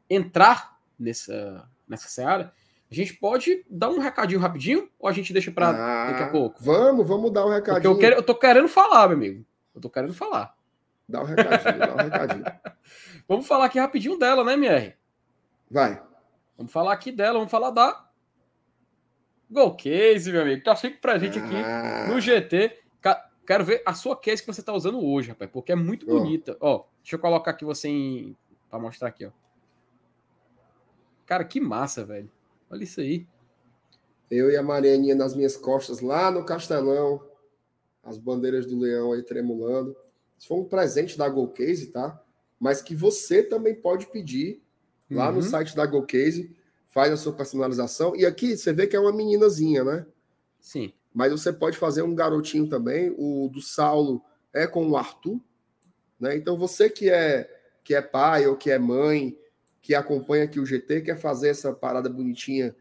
entrar 0.09 0.79
nessa, 0.97 1.69
nessa 1.87 2.07
seara, 2.07 2.53
a 2.89 2.95
gente 2.95 3.13
pode 3.15 3.65
dar 3.69 3.89
um 3.89 3.99
recadinho 3.99 4.39
rapidinho 4.39 4.89
ou 4.97 5.09
a 5.09 5.11
gente 5.11 5.33
deixa 5.33 5.51
para 5.51 5.69
ah, 5.69 6.11
daqui 6.11 6.23
a 6.23 6.29
pouco? 6.29 6.63
Vamos, 6.63 7.05
vamos 7.05 7.31
dar 7.31 7.45
um 7.45 7.49
recadinho. 7.49 7.81
Porque 7.81 7.87
eu, 7.87 7.97
quero, 7.97 8.15
eu 8.15 8.23
tô 8.23 8.33
querendo 8.33 8.67
falar, 8.67 9.07
meu 9.09 9.17
amigo. 9.17 9.45
Eu 9.75 9.81
tô 9.81 9.89
querendo 9.89 10.13
falar. 10.13 10.56
Dá 11.07 11.21
um 11.21 11.25
recadinho, 11.25 11.79
dá 11.79 11.93
um 11.93 11.97
recadinho. 11.97 12.45
Vamos 13.27 13.47
falar 13.47 13.65
aqui 13.65 13.79
rapidinho 13.79 14.17
dela, 14.17 14.43
né, 14.43 14.53
MR? 14.53 14.95
Vai. 15.69 16.01
Vamos 16.57 16.71
falar 16.71 16.93
aqui 16.93 17.11
dela, 17.11 17.37
vamos 17.37 17.51
falar 17.51 17.69
da 17.69 18.09
Gol 19.49 19.75
Case, 19.75 20.31
meu 20.31 20.41
amigo. 20.41 20.63
Tá 20.63 20.75
sempre 20.75 20.99
presente 20.99 21.37
aqui 21.37 21.55
ah. 21.55 22.07
no 22.07 22.19
GT. 22.19 22.83
Quero 23.47 23.63
ver 23.63 23.81
a 23.85 23.93
sua 23.93 24.19
case 24.19 24.41
que 24.41 24.47
você 24.47 24.61
tá 24.61 24.73
usando 24.73 25.01
hoje, 25.01 25.29
rapaz, 25.29 25.49
porque 25.49 25.71
é 25.71 25.75
muito 25.75 26.05
bonita. 26.05 26.57
Ó, 26.59 26.83
deixa 27.01 27.15
eu 27.15 27.19
colocar 27.19 27.51
aqui 27.51 27.63
você 27.63 27.87
em... 27.87 28.35
para 28.69 28.77
mostrar 28.77 29.07
aqui, 29.07 29.25
ó. 29.25 29.31
Cara, 31.25 31.45
que 31.45 31.61
massa, 31.61 32.03
velho. 32.03 32.29
Olha 32.69 32.83
isso 32.83 32.99
aí. 32.99 33.25
Eu 34.29 34.51
e 34.51 34.57
a 34.57 34.63
Marianinha 34.63 35.15
nas 35.15 35.33
minhas 35.33 35.55
costas 35.55 36.01
lá 36.01 36.29
no 36.29 36.43
Castelão. 36.43 37.23
As 38.03 38.17
bandeiras 38.17 38.65
do 38.65 38.77
leão 38.77 39.13
aí 39.13 39.23
tremulando. 39.23 39.95
Isso 40.37 40.47
foi 40.47 40.57
um 40.57 40.65
presente 40.65 41.17
da 41.17 41.27
Go 41.27 41.47
Case, 41.49 41.87
tá? 41.87 42.21
Mas 42.59 42.81
que 42.81 42.95
você 42.95 43.43
também 43.43 43.75
pode 43.75 44.07
pedir 44.07 44.61
lá 45.09 45.29
uhum. 45.29 45.35
no 45.35 45.41
site 45.41 45.75
da 45.75 45.85
Go 45.85 46.03
Case. 46.03 46.55
Faz 46.87 47.11
a 47.11 47.17
sua 47.17 47.33
personalização. 47.33 48.15
E 48.15 48.25
aqui 48.25 48.57
você 48.57 48.73
vê 48.73 48.87
que 48.87 48.95
é 48.95 48.99
uma 48.99 49.13
meninazinha, 49.13 49.83
né? 49.83 50.05
Sim. 50.59 50.93
Mas 51.13 51.31
você 51.31 51.51
pode 51.51 51.77
fazer 51.77 52.01
um 52.01 52.15
garotinho 52.15 52.67
também. 52.67 53.13
O 53.17 53.49
do 53.51 53.61
Saulo 53.61 54.23
é 54.53 54.65
com 54.65 54.87
o 54.87 54.97
Arthur. 54.97 55.39
Né? 56.19 56.35
Então 56.35 56.57
você 56.57 56.89
que 56.89 57.09
é 57.09 57.53
que 57.83 57.95
é 57.95 58.01
pai 58.01 58.45
ou 58.45 58.57
que 58.57 58.69
é 58.69 58.77
mãe, 58.77 59.37
que 59.81 59.95
acompanha 59.95 60.43
aqui 60.43 60.59
o 60.59 60.65
GT, 60.65 61.01
quer 61.01 61.17
fazer 61.17 61.47
essa 61.47 61.71
parada 61.71 62.09
bonitinha 62.09 62.75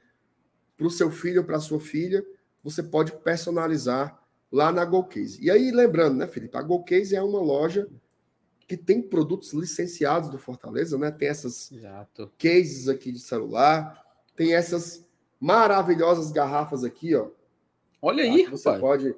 para 0.76 0.86
o 0.86 0.90
seu 0.90 1.12
filho 1.12 1.42
ou 1.42 1.46
para 1.46 1.58
a 1.58 1.60
sua 1.60 1.78
filha, 1.78 2.26
você 2.64 2.82
pode 2.82 3.12
personalizar 3.12 4.20
lá 4.50 4.72
na 4.72 4.84
GoCase. 4.84 5.42
E 5.42 5.50
aí, 5.50 5.70
lembrando, 5.70 6.16
né, 6.16 6.26
Felipe? 6.26 6.56
A 6.56 6.62
GoCase 6.62 7.14
é 7.14 7.22
uma 7.22 7.40
loja 7.40 7.88
que 8.66 8.76
tem 8.76 9.00
produtos 9.00 9.52
licenciados 9.52 10.28
do 10.28 10.38
Fortaleza, 10.38 10.98
né? 10.98 11.10
Tem 11.10 11.28
essas 11.28 11.70
Exato. 11.70 12.32
cases 12.38 12.88
aqui 12.88 13.12
de 13.12 13.20
celular, 13.20 14.04
tem 14.34 14.54
essas 14.54 15.06
maravilhosas 15.38 16.32
garrafas 16.32 16.82
aqui, 16.82 17.14
ó. 17.14 17.28
Olha 18.02 18.24
tá? 18.24 18.30
aí, 18.30 18.46
você 18.46 18.68
rapaz. 18.68 18.80
pode 18.80 19.16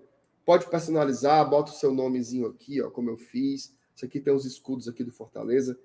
pode 0.48 0.66
personalizar, 0.70 1.46
bota 1.46 1.70
o 1.70 1.74
seu 1.74 1.92
nomezinho 1.92 2.46
aqui, 2.46 2.80
ó, 2.80 2.88
como 2.88 3.10
eu 3.10 3.18
fiz. 3.18 3.76
Isso 3.94 4.06
aqui 4.06 4.18
tem 4.18 4.32
os 4.32 4.46
escudos 4.46 4.88
aqui 4.88 5.04
do 5.04 5.12
Fortaleza. 5.12 5.78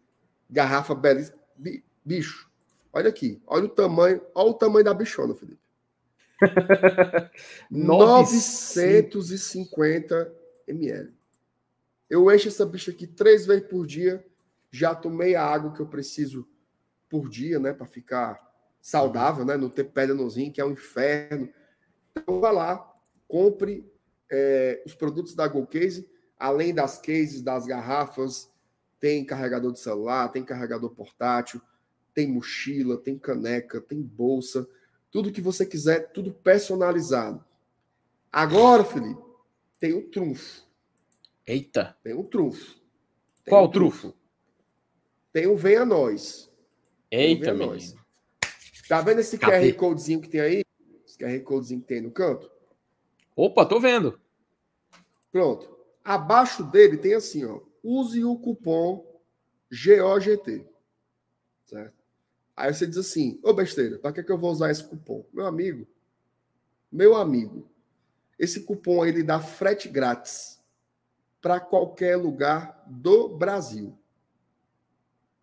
Garrafa 0.50 0.96
belíssima. 0.96 1.38
Bicho, 2.06 2.50
olha 2.94 3.10
aqui. 3.10 3.42
Olha 3.46 3.66
o 3.66 3.70
tamanho. 3.70 4.22
Olha 4.34 4.52
o 4.52 4.54
tamanho 4.54 4.86
da 4.86 4.94
bichona, 4.94 5.36
Felipe. 5.36 5.60
950 7.70 10.34
ml. 10.68 11.14
Eu 12.10 12.32
encho 12.32 12.48
essa 12.48 12.66
bicha 12.66 12.92
aqui 12.92 13.08
três 13.08 13.46
vezes 13.46 13.68
por 13.68 13.88
dia. 13.88 14.26
Já 14.72 14.96
tomei 14.96 15.36
a 15.36 15.44
água 15.44 15.74
que 15.74 15.80
eu 15.80 15.88
preciso 15.88 16.48
por 17.10 17.30
dia, 17.30 17.60
né? 17.60 17.74
Para 17.74 17.86
ficar 17.86 18.40
saudável, 18.82 19.46
né? 19.46 19.56
Não 19.56 19.70
ter 19.70 19.86
pedra 19.86 20.16
rins, 20.16 20.54
que 20.54 20.62
é 20.62 20.66
um 20.66 20.72
inferno. 20.72 21.50
Então, 22.12 22.40
vá 22.40 22.52
lá, 22.52 22.94
compre 23.28 23.90
é, 24.32 24.82
os 24.86 24.94
produtos 24.94 25.36
da 25.36 25.48
GoCase, 25.48 26.10
além 26.38 26.74
das 26.74 27.00
cases, 27.00 27.42
das 27.42 27.66
garrafas, 27.66 28.52
tem 29.00 29.26
carregador 29.26 29.72
de 29.72 29.80
celular, 29.80 30.30
tem 30.30 30.44
carregador 30.44 30.90
portátil, 30.92 31.62
tem 32.14 32.28
mochila, 32.28 32.98
tem 32.98 33.18
caneca, 33.18 33.82
tem 33.82 34.02
bolsa, 34.02 34.68
tudo 35.14 35.32
que 35.32 35.40
você 35.40 35.64
quiser, 35.64 36.12
tudo 36.12 36.34
personalizado. 36.34 37.46
Agora, 38.32 38.84
Felipe, 38.84 39.22
tem 39.80 39.94
o 39.94 40.10
trunfo. 40.10 40.68
Eita! 41.46 41.96
Tem 42.04 42.16
um 42.16 42.24
trunfo. 42.24 42.82
Tem 43.44 43.52
Qual 43.52 43.66
um 43.66 43.72
trunfo? 43.72 44.16
Tem 45.32 45.46
o 45.46 45.56
Venha 45.56 45.86
Nós. 45.86 46.52
Eita, 47.12 47.54
um 47.54 47.58
Nós. 47.58 47.96
Tá 48.90 49.02
vendo 49.02 49.20
esse 49.20 49.38
Cadê? 49.38 49.72
QR 49.72 49.78
Codezinho 49.78 50.20
que 50.20 50.28
tem 50.28 50.42
aí? 50.42 50.64
Esse 51.06 51.18
QR 51.18 51.40
Codezinho 51.44 51.82
que 51.82 51.88
tem 51.88 52.02
no 52.02 52.12
canto? 52.12 52.52
Opa, 53.36 53.68
tô 53.68 53.80
vendo. 53.80 54.20
Pronto. 55.32 55.78
Abaixo 56.04 56.64
dele 56.64 56.98
tem 56.98 57.14
assim, 57.14 57.46
ó. 57.46 57.62
Use 57.84 58.24
o 58.26 58.36
cupom 58.36 59.06
GOGT. 59.70 60.68
Certo? 61.66 62.03
Aí 62.56 62.74
você 62.74 62.86
diz 62.86 62.98
assim, 62.98 63.40
ô 63.44 63.54
besteira, 63.54 63.98
para 63.98 64.14
que, 64.14 64.24
que 64.24 64.32
eu 64.32 64.38
vou 64.38 64.52
usar 64.52 64.70
esse 64.70 64.84
cupom? 64.84 65.26
Meu 65.34 65.46
amigo, 65.46 65.88
meu 66.92 67.16
amigo, 67.16 67.68
esse 68.38 68.62
cupom 68.62 69.06
ele 69.06 69.24
dá 69.24 69.40
frete 69.40 69.90
grátis 69.90 70.62
para 71.42 71.60
qualquer 71.60 72.16
lugar 72.16 72.84
do 72.88 73.30
Brasil. 73.30 73.98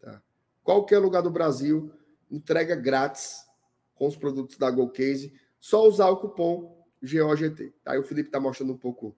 Tá? 0.01 0.23
Qualquer 0.62 0.99
lugar 0.99 1.23
do 1.23 1.31
Brasil, 1.31 1.93
entrega 2.31 2.77
grátis 2.77 3.47
com 3.95 4.07
os 4.07 4.16
produtos 4.16 4.57
da 4.57 4.70
GoCase, 4.70 5.32
só 5.59 5.87
usar 5.87 6.09
o 6.09 6.16
cupom 6.19 6.81
GOGT. 7.03 7.74
Aí 7.85 7.99
o 7.99 8.03
Felipe 8.03 8.28
está 8.28 8.39
mostrando 8.39 8.73
um 8.73 8.78
pouco 8.78 9.16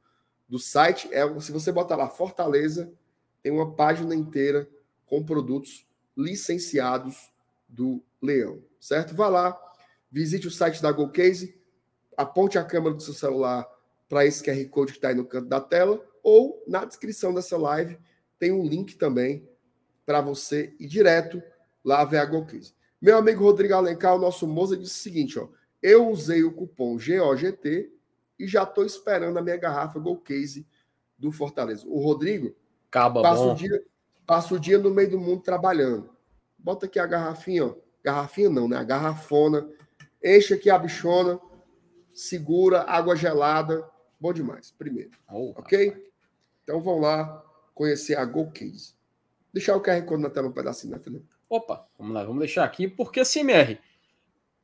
do 0.49 0.59
site. 0.59 1.13
É, 1.13 1.41
se 1.41 1.53
você 1.53 1.71
botar 1.71 1.97
lá 1.97 2.09
Fortaleza, 2.09 2.93
tem 3.43 3.53
uma 3.53 3.75
página 3.75 4.15
inteira 4.15 4.69
com 5.07 5.25
produtos 5.25 5.87
licenciados 6.17 7.32
do 7.73 8.05
Leão, 8.21 8.63
certo? 8.79 9.15
Vá 9.15 9.29
lá, 9.29 9.59
visite 10.11 10.47
o 10.47 10.51
site 10.51 10.83
da 10.83 10.93
GoCase, 10.93 11.59
aponte 12.17 12.59
a 12.59 12.65
câmera 12.65 12.95
do 12.95 13.03
seu 13.03 13.15
celular 13.15 13.67
para 14.09 14.27
esse 14.27 14.45
QR 14.45 14.69
Code 14.69 14.93
que 14.93 14.99
está 14.99 15.09
aí 15.09 15.15
no 15.15 15.25
canto 15.25 15.49
da 15.49 15.61
tela, 15.61 16.05
ou 16.23 16.63
na 16.69 16.85
descrição 16.85 17.33
dessa 17.33 17.57
live 17.57 17.99
tem 18.39 18.53
um 18.53 18.67
link 18.67 18.97
também 18.97 19.49
para 20.05 20.21
você 20.21 20.75
ir 20.79 20.87
direto 20.87 21.43
lá 21.85 22.05
ver 22.05 22.19
a 22.19 22.25
GoCase. 22.25 22.75
Meu 23.01 23.17
amigo 23.17 23.43
Rodrigo 23.43 23.75
Alencar, 23.75 24.15
o 24.15 24.21
nosso 24.21 24.47
moça, 24.47 24.77
disse 24.77 24.93
o 24.93 25.03
seguinte: 25.03 25.39
ó, 25.39 25.49
eu 25.83 26.09
usei 26.09 26.45
o 26.45 26.53
cupom 26.53 26.97
GOGT 26.97 27.91
e 28.39 28.47
já 28.47 28.65
estou 28.65 28.85
esperando 28.85 29.39
a 29.39 29.43
minha 29.43 29.57
garrafa 29.57 29.99
GoCase 29.99 30.67
do 31.19 31.33
Fortaleza. 31.33 31.87
O 31.89 32.01
Rodrigo 32.01 32.55
Caba 32.91 33.23
passa, 33.23 33.43
bom. 33.43 33.53
O 33.53 33.55
dia, 33.57 33.85
passa 34.27 34.55
o 34.55 34.61
dia 34.61 34.79
no 34.79 34.91
meio 34.91 35.11
do 35.11 35.19
mundo 35.19 35.43
trabalhando. 35.43 36.12
Bota 36.63 36.87
aqui 36.87 36.99
a 36.99 37.07
garrafinha, 37.07 37.67
ó. 37.67 37.75
Garrafinha 38.03 38.51
não, 38.51 38.69
né? 38.69 38.77
A 38.77 38.85
garrafona. 38.85 39.69
Enche 40.23 40.55
aqui 40.55 40.71
a 40.71 40.79
bichona. 40.79 41.41
Segura, 42.13 42.83
água 42.83 43.17
gelada. 43.17 43.89
Bom 44.21 44.33
demais, 44.33 44.71
primeiro. 44.71 45.11
Oh, 45.31 45.51
ok? 45.57 45.89
Rapaz. 45.89 46.05
Então 46.63 46.81
vão 46.81 47.01
lá 47.01 47.45
conhecer 47.75 48.17
a 48.17 48.25
Go 48.25 48.51
Case. 48.51 48.95
Deixar 49.53 49.77
o 49.77 49.83
QR 49.83 50.03
Code 50.05 50.23
na 50.23 50.31
tela 50.31 50.49
um 50.49 50.53
pedacinho, 50.53 50.93
né, 50.93 50.99
Felipe? 50.99 51.27
Opa, 51.49 51.87
vamos 51.99 52.15
lá, 52.15 52.25
vamos 52.25 52.39
deixar 52.39 52.65
aqui, 52.65 52.89
porque 52.89 53.23
CMR, 53.25 53.79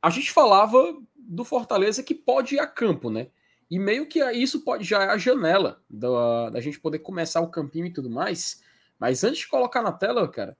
a 0.01 0.09
gente 0.09 0.31
falava 0.31 0.97
do 1.15 1.43
Fortaleza 1.43 2.01
que 2.01 2.15
pode 2.15 2.55
ir 2.55 2.59
a 2.59 2.65
campo, 2.65 3.11
né? 3.11 3.27
E 3.69 3.77
meio 3.77 4.07
que 4.07 4.23
isso 4.31 4.61
pode 4.61 4.83
já 4.83 5.03
é 5.03 5.09
a 5.09 5.17
janela 5.17 5.83
da, 5.87 6.49
da 6.49 6.61
gente 6.61 6.79
poder 6.79 6.99
começar 6.99 7.41
o 7.41 7.51
campinho 7.51 7.85
e 7.85 7.93
tudo 7.93 8.09
mais. 8.09 8.63
Mas 8.97 9.23
antes 9.23 9.41
de 9.41 9.47
colocar 9.47 9.83
na 9.83 9.91
tela, 9.91 10.27
cara, 10.27 10.57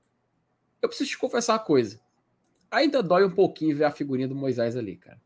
eu 0.81 0.89
preciso 0.89 1.09
te 1.09 1.17
confessar 1.17 1.53
uma 1.53 1.59
coisa. 1.59 1.99
Ainda 2.71 3.01
dói 3.01 3.23
um 3.23 3.31
pouquinho 3.31 3.75
ver 3.75 3.85
a 3.85 3.91
figurinha 3.91 4.27
do 4.27 4.35
Moisés 4.35 4.75
ali, 4.75 4.95
cara. 4.95 5.19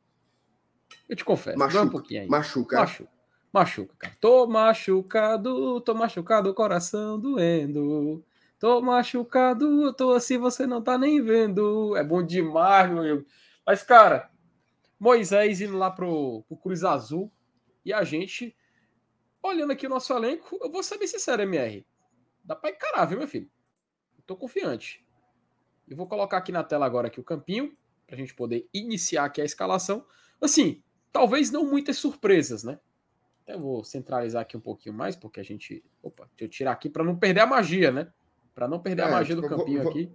Eu 1.09 1.15
te 1.15 1.25
confesso, 1.25 1.57
machuca, 1.57 1.80
dói 1.80 1.88
um 1.88 1.91
pouquinho 1.91 2.21
aí. 2.21 2.27
Machuca. 2.27 2.80
Machuca. 2.80 3.11
Machuca, 3.51 3.95
cara. 3.97 4.17
Tô 4.19 4.47
machucado, 4.47 5.81
tô 5.81 5.93
machucado, 5.93 6.53
coração 6.53 7.19
doendo. 7.19 8.25
Tô 8.57 8.81
machucado, 8.81 9.93
tô 9.93 10.11
assim, 10.11 10.38
você 10.38 10.65
não 10.65 10.81
tá 10.81 10.97
nem 10.97 11.21
vendo. 11.21 11.95
É 11.97 12.03
bom 12.03 12.23
demais, 12.23 12.89
meu 12.89 12.99
amigo. 12.99 13.25
Mas, 13.65 13.84
cara, 13.84 14.31
Moisés 14.99 15.61
indo 15.61 15.77
lá 15.77 15.91
pro, 15.91 16.43
pro 16.47 16.57
Cruz 16.57 16.84
Azul 16.84 17.31
e 17.85 17.91
a 17.91 18.03
gente, 18.03 18.55
olhando 19.41 19.73
aqui 19.73 19.85
o 19.85 19.89
nosso 19.89 20.13
elenco, 20.13 20.57
eu 20.61 20.71
vou 20.71 20.81
ser 20.81 20.97
bem 20.97 21.07
sincero, 21.07 21.41
MR. 21.41 21.85
Dá 22.43 22.55
pra 22.55 22.69
encarar, 22.69 23.05
viu, 23.05 23.17
meu 23.17 23.27
filho? 23.27 23.51
Eu 24.17 24.23
tô 24.25 24.35
confiante. 24.35 25.02
Eu 25.88 25.97
vou 25.97 26.07
colocar 26.07 26.38
aqui 26.38 26.51
na 26.51 26.64
tela 26.64 26.85
agora 26.85 27.07
aqui 27.07 27.19
o 27.19 27.23
campinho, 27.23 27.76
pra 28.07 28.15
gente 28.15 28.34
poder 28.34 28.68
iniciar 28.73 29.26
aqui 29.26 29.41
a 29.41 29.45
escalação. 29.45 30.05
Assim, 30.41 30.81
talvez 31.11 31.51
não 31.51 31.65
muitas 31.65 31.97
surpresas, 31.97 32.64
né? 32.64 32.80
Eu 33.45 33.60
vou 33.60 33.84
centralizar 33.84 34.41
aqui 34.41 34.55
um 34.55 34.61
pouquinho 34.61 34.95
mais, 34.95 35.15
porque 35.15 35.39
a 35.39 35.43
gente. 35.43 35.84
Opa, 36.01 36.26
deixa 36.35 36.45
eu 36.45 36.49
tirar 36.49 36.72
aqui 36.72 36.89
para 36.89 37.03
não 37.03 37.15
perder 37.15 37.41
a 37.41 37.45
magia, 37.45 37.91
né? 37.91 38.11
Para 38.55 38.68
não 38.68 38.80
perder 38.80 39.03
é, 39.03 39.05
a 39.05 39.11
magia 39.11 39.35
do 39.35 39.47
campinho 39.47 39.84
vou, 39.84 39.91
aqui. 39.91 40.11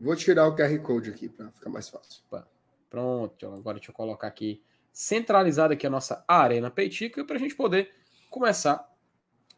Vou 0.00 0.16
tirar 0.16 0.46
o 0.48 0.56
QR 0.56 0.76
Code 0.80 1.10
aqui 1.10 1.28
para 1.28 1.50
ficar 1.52 1.70
mais 1.70 1.88
fácil. 1.88 2.22
Opa, 2.26 2.48
pronto, 2.90 3.46
agora 3.46 3.78
deixa 3.78 3.90
eu 3.90 3.94
colocar 3.94 4.26
aqui 4.26 4.62
centralizada 4.92 5.74
aqui 5.74 5.86
a 5.86 5.90
nossa 5.90 6.24
arena 6.26 6.70
peitica 6.70 7.24
para 7.24 7.36
a 7.36 7.38
gente 7.38 7.54
poder 7.54 7.92
começar 8.30 8.88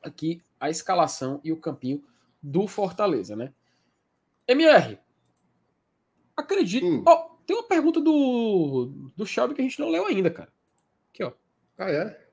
aqui 0.02 0.42
a 0.60 0.70
escalação 0.70 1.40
e 1.42 1.52
o 1.52 1.60
campinho 1.60 2.04
do 2.42 2.66
Fortaleza, 2.66 3.34
né? 3.34 3.52
MR, 4.48 4.98
acredito. 6.36 6.86
Hum. 6.86 7.04
Oh, 7.06 7.36
tem 7.46 7.56
uma 7.56 7.66
pergunta 7.66 8.00
do, 8.00 9.10
do 9.16 9.26
Shelby 9.26 9.54
que 9.54 9.60
a 9.60 9.64
gente 9.64 9.80
não 9.80 9.88
leu 9.88 10.06
ainda, 10.06 10.30
cara. 10.30 10.52
Aqui, 11.10 11.24
ó. 11.24 11.32
Ah, 11.78 11.90
é? 11.90 12.28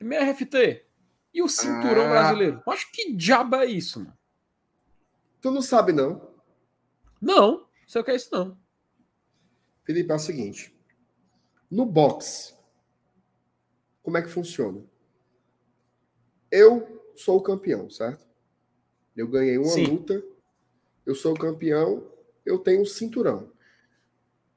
MRFT. 0.00 0.84
E 1.32 1.42
o 1.42 1.48
cinturão 1.48 2.06
ah. 2.06 2.10
brasileiro? 2.10 2.62
Acho 2.66 2.90
que 2.92 3.12
diabo 3.12 3.56
é 3.56 3.66
isso, 3.66 4.00
mano. 4.00 4.16
Tu 5.40 5.50
não 5.50 5.62
sabe, 5.62 5.92
não? 5.92 6.34
Não, 7.20 7.66
sei 7.86 8.00
o 8.00 8.04
que 8.04 8.10
é 8.10 8.16
isso, 8.16 8.28
não. 8.32 8.58
Felipe, 9.84 10.10
é 10.10 10.14
o 10.14 10.18
seguinte. 10.18 10.76
No 11.70 11.86
box, 11.86 12.56
como 14.02 14.16
é 14.16 14.22
que 14.22 14.28
funciona? 14.28 14.84
Eu 16.50 17.02
sou 17.14 17.38
o 17.38 17.42
campeão, 17.42 17.90
certo? 17.90 18.26
Eu 19.14 19.28
ganhei 19.28 19.58
uma 19.58 19.66
Sim. 19.66 19.84
luta, 19.84 20.22
eu 21.04 21.14
sou 21.14 21.34
o 21.34 21.38
campeão, 21.38 22.06
eu 22.48 22.58
tenho 22.58 22.82
um 22.82 22.86
cinturão. 22.86 23.52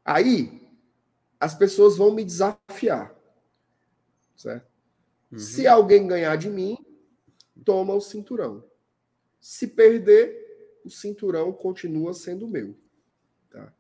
Aí, 0.04 0.68
as 1.40 1.54
pessoas 1.54 1.98
vão 1.98 2.14
me 2.14 2.24
desafiar, 2.24 3.16
certo? 4.36 4.68
Uhum. 5.32 5.40
Se 5.40 5.68
alguém 5.68 6.08
ganhar 6.08 6.36
de 6.36 6.50
mim, 6.50 6.78
toma 7.64 7.94
o 7.94 8.02
cinturão. 8.02 8.64
Se 9.40 9.68
perder, 9.68 10.80
o 10.84 10.90
cinturão 10.90 11.52
continua 11.52 12.14
sendo 12.14 12.48
meu. 12.48 12.76
Tá? 13.50 13.74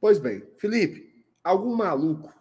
Pois 0.00 0.18
bem, 0.18 0.42
Felipe, 0.56 1.24
algum 1.42 1.74
maluco 1.74 2.38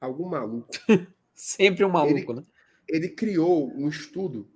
algum 0.00 0.28
maluco. 0.28 0.68
Sempre 1.34 1.84
um 1.84 1.90
maluco, 1.90 2.32
ele, 2.32 2.40
né? 2.40 2.46
Ele 2.88 3.08
criou 3.08 3.70
um 3.72 3.88
estudo 3.88 4.48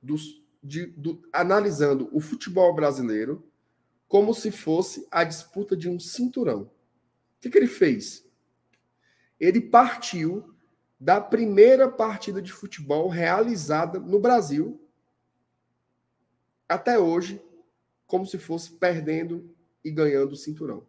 dos, 0.00 0.42
de, 0.62 0.86
do, 0.86 1.22
analisando 1.32 2.08
o 2.12 2.20
futebol 2.20 2.74
brasileiro 2.74 3.44
como 4.08 4.34
se 4.34 4.50
fosse 4.50 5.06
a 5.10 5.24
disputa 5.24 5.76
de 5.76 5.88
um 5.88 5.98
cinturão. 5.98 6.62
O 6.62 6.70
que, 7.40 7.50
que 7.50 7.58
ele 7.58 7.66
fez? 7.66 8.24
Ele 9.38 9.60
partiu 9.60 10.54
da 10.98 11.20
primeira 11.20 11.90
partida 11.90 12.40
de 12.40 12.52
futebol 12.52 13.08
realizada 13.08 13.98
no 13.98 14.18
Brasil 14.18 14.80
até 16.68 16.98
hoje, 16.98 17.42
como 18.06 18.24
se 18.24 18.38
fosse 18.38 18.72
perdendo 18.72 19.54
e 19.84 19.90
ganhando 19.90 20.32
o 20.32 20.36
cinturão. 20.36 20.86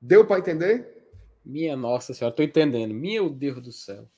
Deu 0.00 0.26
para 0.26 0.38
entender? 0.38 1.08
Minha 1.44 1.76
nossa 1.76 2.14
senhora, 2.14 2.34
tô 2.34 2.42
entendendo. 2.42 2.94
Meu 2.94 3.28
Deus 3.28 3.60
do 3.60 3.72
céu. 3.72 4.08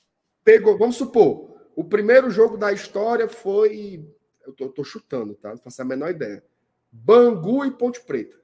Pegou, 0.43 0.77
vamos 0.77 0.95
supor, 0.95 1.55
o 1.75 1.83
primeiro 1.83 2.29
jogo 2.29 2.57
da 2.57 2.71
história 2.71 3.27
foi. 3.27 4.07
Eu 4.45 4.53
tô, 4.53 4.69
tô 4.69 4.83
chutando, 4.83 5.33
tá? 5.35 5.49
Não 5.49 5.57
faço 5.57 5.81
a 5.81 5.85
menor 5.85 6.11
ideia. 6.11 6.43
Bangu 7.03 7.65
e 7.65 7.71
Ponte 7.71 8.01
Preta. 8.01 8.39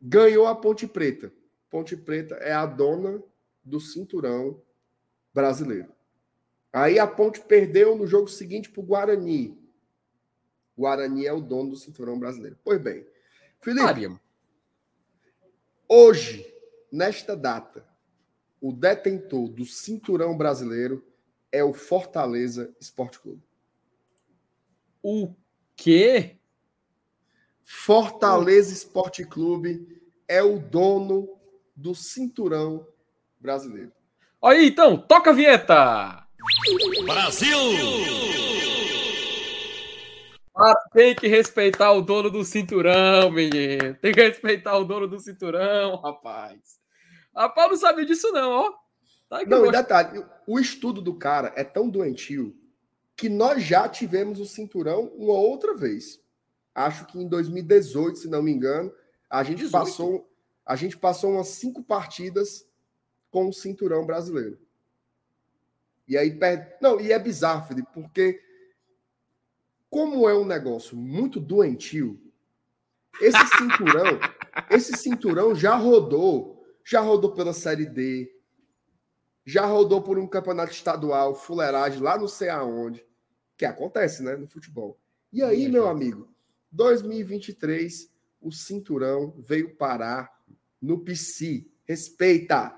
Ganhou 0.00 0.46
a 0.46 0.54
Ponte 0.54 0.86
Preta. 0.86 1.32
Ponte 1.70 1.96
Preta 1.96 2.34
é 2.36 2.52
a 2.52 2.66
dona 2.66 3.22
do 3.64 3.80
cinturão 3.80 4.60
brasileiro. 5.32 5.92
Aí 6.72 6.98
a 6.98 7.06
Ponte 7.06 7.40
perdeu 7.40 7.96
no 7.96 8.06
jogo 8.06 8.28
seguinte 8.28 8.70
para 8.70 8.80
o 8.80 8.86
Guarani. 8.86 9.58
Guarani 10.76 11.26
é 11.26 11.32
o 11.32 11.40
dono 11.40 11.70
do 11.70 11.76
cinturão 11.76 12.18
brasileiro. 12.18 12.58
Pois 12.64 12.80
bem, 12.80 13.06
Felipe, 13.60 14.18
hoje 15.88 16.54
Nesta 16.94 17.36
data, 17.36 17.84
o 18.60 18.72
detentor 18.72 19.48
do 19.48 19.64
cinturão 19.64 20.36
brasileiro 20.36 21.04
é 21.50 21.64
o 21.64 21.72
Fortaleza 21.72 22.72
Esporte 22.78 23.18
Clube. 23.18 23.42
O 25.02 25.34
quê? 25.76 26.36
Fortaleza 27.62 28.72
Esporte 28.72 29.24
Clube 29.24 29.86
é 30.28 30.42
o 30.42 30.58
dono 30.58 31.28
do 31.74 31.94
cinturão 31.94 32.86
brasileiro. 33.40 33.92
Aí, 34.42 34.68
então, 34.68 34.96
toca 34.96 35.30
a 35.30 35.32
vinheta! 35.32 36.26
Brasil! 37.04 37.58
tem 40.92 41.14
que 41.14 41.26
respeitar 41.26 41.92
o 41.92 42.02
dono 42.02 42.30
do 42.30 42.44
cinturão, 42.44 43.30
menino. 43.30 43.94
Tem 44.00 44.12
que 44.12 44.22
respeitar 44.22 44.76
o 44.76 44.84
dono 44.84 45.08
do 45.08 45.18
cinturão, 45.18 45.96
rapaz. 45.96 46.78
Rapaz, 47.34 47.70
não 47.70 47.76
sabia 47.76 48.06
disso, 48.06 48.30
não, 48.30 48.50
ó. 48.50 48.72
Tá 49.28 49.44
não, 49.46 49.66
e 49.66 49.72
detalhe, 49.72 50.24
o 50.46 50.60
estudo 50.60 51.00
do 51.00 51.14
cara 51.14 51.52
é 51.56 51.64
tão 51.64 51.88
doentio 51.88 52.54
que 53.16 53.28
nós 53.28 53.62
já 53.62 53.88
tivemos 53.88 54.40
o 54.40 54.46
cinturão 54.46 55.12
uma 55.16 55.34
outra 55.34 55.74
vez. 55.74 56.20
Acho 56.74 57.06
que 57.06 57.18
em 57.18 57.28
2018, 57.28 58.18
se 58.18 58.28
não 58.28 58.42
me 58.42 58.50
engano, 58.50 58.92
a 59.30 59.42
gente 59.42 59.58
18? 59.64 59.72
passou 59.72 60.30
a 60.66 60.76
gente 60.76 60.96
passou 60.96 61.32
umas 61.32 61.48
cinco 61.48 61.82
partidas 61.82 62.66
com 63.30 63.48
o 63.48 63.52
cinturão 63.52 64.06
brasileiro. 64.06 64.58
E 66.08 66.16
aí 66.16 66.34
perde. 66.38 66.74
Não, 66.80 66.98
e 66.98 67.12
é 67.12 67.18
bizarro, 67.18 67.68
Felipe, 67.68 67.88
porque 67.92 68.40
como 69.90 70.26
é 70.28 70.34
um 70.34 70.46
negócio 70.46 70.96
muito 70.96 71.38
doentio, 71.38 72.18
esse 73.20 73.46
cinturão, 73.58 74.18
esse 74.70 74.96
cinturão 74.96 75.54
já 75.54 75.76
rodou 75.76 76.54
já 76.84 77.00
rodou 77.00 77.32
pela 77.32 77.54
Série 77.54 77.86
D, 77.86 78.30
já 79.44 79.66
rodou 79.66 80.02
por 80.02 80.18
um 80.18 80.26
campeonato 80.26 80.72
estadual, 80.72 81.34
fuleiragem 81.34 82.00
lá 82.00 82.18
não 82.18 82.28
sei 82.28 82.48
aonde, 82.48 83.04
que 83.56 83.64
acontece, 83.64 84.22
né, 84.22 84.36
no 84.36 84.46
futebol. 84.46 84.98
E 85.32 85.42
aí, 85.42 85.68
meu 85.68 85.88
amigo, 85.88 86.28
2023, 86.72 88.10
o 88.40 88.50
cinturão 88.50 89.34
veio 89.38 89.74
parar 89.76 90.30
no 90.80 91.00
PC. 91.00 91.66
Respeita, 91.84 92.74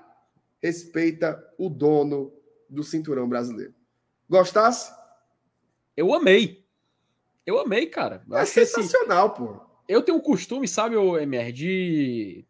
respeita 0.61 1.41
o 1.57 1.69
dono 1.69 2.33
do 2.69 2.83
cinturão 2.83 3.27
brasileiro. 3.27 3.73
Gostasse? 4.29 4.91
Eu 5.95 6.13
amei. 6.13 6.65
Eu 7.45 7.59
amei, 7.59 7.87
cara. 7.87 8.23
é 8.31 8.45
sensacional, 8.45 9.33
pô. 9.33 9.59
Eu 9.87 10.01
tenho 10.01 10.17
o 10.17 10.21
costume, 10.21 10.67
sabe, 10.67 10.97
o 10.97 11.17
MR, 11.17 11.51
de 11.51 12.46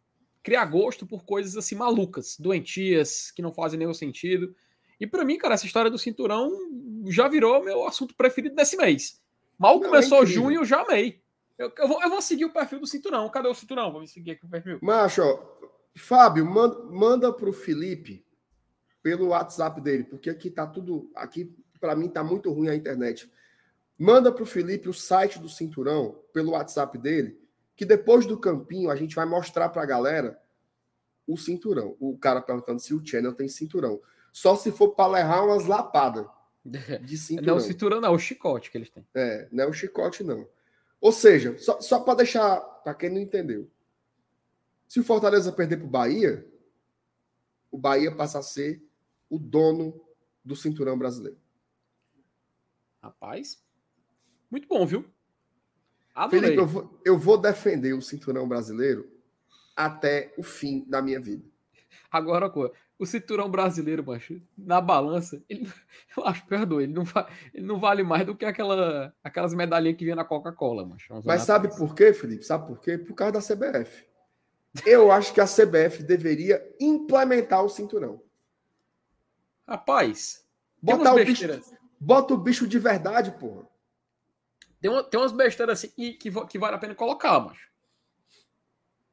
criar 0.48 0.64
gosto 0.64 1.06
por 1.06 1.26
coisas 1.26 1.58
assim 1.58 1.74
malucas, 1.74 2.38
doentias, 2.38 3.30
que 3.30 3.42
não 3.42 3.52
fazem 3.52 3.78
nenhum 3.78 3.92
sentido. 3.92 4.56
E 4.98 5.06
para 5.06 5.22
mim, 5.22 5.36
cara, 5.36 5.52
essa 5.52 5.66
história 5.66 5.90
do 5.90 5.98
cinturão 5.98 6.50
já 7.06 7.28
virou 7.28 7.62
meu 7.62 7.86
assunto 7.86 8.14
preferido 8.14 8.54
desse 8.54 8.74
mês. 8.74 9.20
Mal 9.58 9.74
não, 9.78 9.84
é 9.84 9.88
começou 9.88 10.22
é 10.22 10.26
junho, 10.26 10.60
eu 10.60 10.64
já 10.64 10.80
amei. 10.80 11.20
Eu, 11.58 11.70
eu, 11.76 11.86
vou, 11.86 12.02
eu 12.02 12.08
vou 12.08 12.22
seguir 12.22 12.46
o 12.46 12.52
perfil 12.52 12.80
do 12.80 12.86
cinturão. 12.86 13.28
Cadê 13.28 13.46
o 13.46 13.54
cinturão? 13.54 13.92
Vou 13.92 14.06
seguir 14.06 14.30
aqui 14.30 14.46
o 14.46 14.48
perfil. 14.48 14.78
Macho, 14.80 15.22
ó, 15.22 15.68
Fábio, 15.94 16.46
manda, 16.46 16.82
manda 16.84 17.30
pro 17.30 17.52
Felipe 17.52 18.24
pelo 19.02 19.28
WhatsApp 19.28 19.82
dele, 19.82 20.04
porque 20.04 20.30
aqui 20.30 20.50
tá 20.50 20.66
tudo. 20.66 21.10
Aqui, 21.14 21.54
para 21.78 21.94
mim, 21.94 22.08
tá 22.08 22.24
muito 22.24 22.50
ruim 22.50 22.68
a 22.68 22.74
internet. 22.74 23.30
Manda 23.98 24.32
pro 24.32 24.46
Felipe 24.46 24.88
o 24.88 24.94
site 24.94 25.38
do 25.38 25.48
cinturão 25.48 26.18
pelo 26.32 26.52
WhatsApp 26.52 26.96
dele 26.96 27.38
que 27.78 27.84
depois 27.84 28.26
do 28.26 28.36
campinho 28.36 28.90
a 28.90 28.96
gente 28.96 29.14
vai 29.14 29.24
mostrar 29.24 29.68
para 29.68 29.84
a 29.84 29.86
galera 29.86 30.36
o 31.24 31.36
cinturão. 31.36 31.96
O 32.00 32.18
cara 32.18 32.42
perguntando 32.42 32.80
se 32.80 32.92
o 32.92 33.06
Channel 33.06 33.32
tem 33.32 33.48
cinturão. 33.48 34.02
Só 34.32 34.56
se 34.56 34.72
for 34.72 34.96
para 34.96 35.12
levar 35.12 35.44
umas 35.44 35.64
lapadas 35.64 36.26
de 36.66 37.16
cinturão. 37.16 37.54
Não, 37.54 37.56
o 37.56 37.60
cinturão 37.60 38.00
não, 38.00 38.08
é 38.08 38.10
o 38.12 38.18
chicote 38.18 38.68
que 38.72 38.78
eles 38.78 38.90
têm. 38.90 39.06
É, 39.14 39.48
não 39.52 39.62
é 39.62 39.66
o 39.68 39.72
chicote, 39.72 40.24
não. 40.24 40.48
Ou 41.00 41.12
seja, 41.12 41.56
só, 41.56 41.80
só 41.80 42.00
para 42.00 42.16
deixar, 42.16 42.58
para 42.58 42.94
quem 42.94 43.10
não 43.10 43.20
entendeu, 43.20 43.70
se 44.88 44.98
o 44.98 45.04
Fortaleza 45.04 45.52
perder 45.52 45.76
para 45.76 45.86
o 45.86 45.90
Bahia, 45.90 46.44
o 47.70 47.78
Bahia 47.78 48.12
passa 48.12 48.40
a 48.40 48.42
ser 48.42 48.82
o 49.30 49.38
dono 49.38 50.04
do 50.44 50.56
cinturão 50.56 50.98
brasileiro. 50.98 51.38
Rapaz, 53.00 53.62
muito 54.50 54.66
bom, 54.66 54.84
viu? 54.84 55.08
Adorei. 56.18 56.40
Felipe, 56.40 56.60
eu 56.60 56.66
vou, 56.66 57.00
eu 57.04 57.16
vou 57.16 57.38
defender 57.38 57.92
o 57.92 58.02
cinturão 58.02 58.48
brasileiro 58.48 59.08
até 59.76 60.34
o 60.36 60.42
fim 60.42 60.84
da 60.88 61.00
minha 61.00 61.20
vida. 61.20 61.44
Agora, 62.10 62.52
o 62.98 63.06
cinturão 63.06 63.48
brasileiro, 63.48 64.04
macho, 64.04 64.42
na 64.56 64.80
balança, 64.80 65.40
ele, 65.48 65.70
eu 66.16 66.26
acho, 66.26 66.44
perdoa, 66.46 66.82
ele 66.82 66.92
não, 66.92 67.04
ele 67.54 67.64
não 67.64 67.78
vale 67.78 68.02
mais 68.02 68.26
do 68.26 68.34
que 68.34 68.44
aquela, 68.44 69.14
aquelas 69.22 69.54
medalhinhas 69.54 69.96
que 69.96 70.04
vinha 70.04 70.16
na 70.16 70.24
Coca-Cola, 70.24 70.84
macho. 70.84 71.14
Mas 71.24 71.42
sabe 71.42 71.68
por 71.76 71.94
quê, 71.94 72.12
Felipe? 72.12 72.44
Sabe 72.44 72.66
por 72.66 72.80
quê? 72.80 72.98
Por 72.98 73.14
causa 73.14 73.34
da 73.34 73.40
CBF. 73.40 74.04
Eu 74.84 75.12
acho 75.12 75.32
que 75.32 75.40
a 75.40 75.46
CBF 75.46 76.02
deveria 76.02 76.60
implementar 76.80 77.64
o 77.64 77.68
cinturão. 77.68 78.20
Rapaz, 79.68 80.44
botar 80.82 81.14
o 81.14 81.24
bicho, 81.24 81.46
bota 82.00 82.34
o 82.34 82.38
bicho 82.38 82.66
de 82.66 82.78
verdade, 82.80 83.30
porra. 83.38 83.68
Tem, 84.80 84.90
uma, 84.90 85.02
tem 85.02 85.18
umas 85.18 85.32
besteiras 85.32 85.78
assim 85.78 85.88
que, 85.88 86.14
que, 86.14 86.46
que 86.46 86.58
vale 86.58 86.76
a 86.76 86.78
pena 86.78 86.94
colocar, 86.94 87.40
macho. 87.40 87.68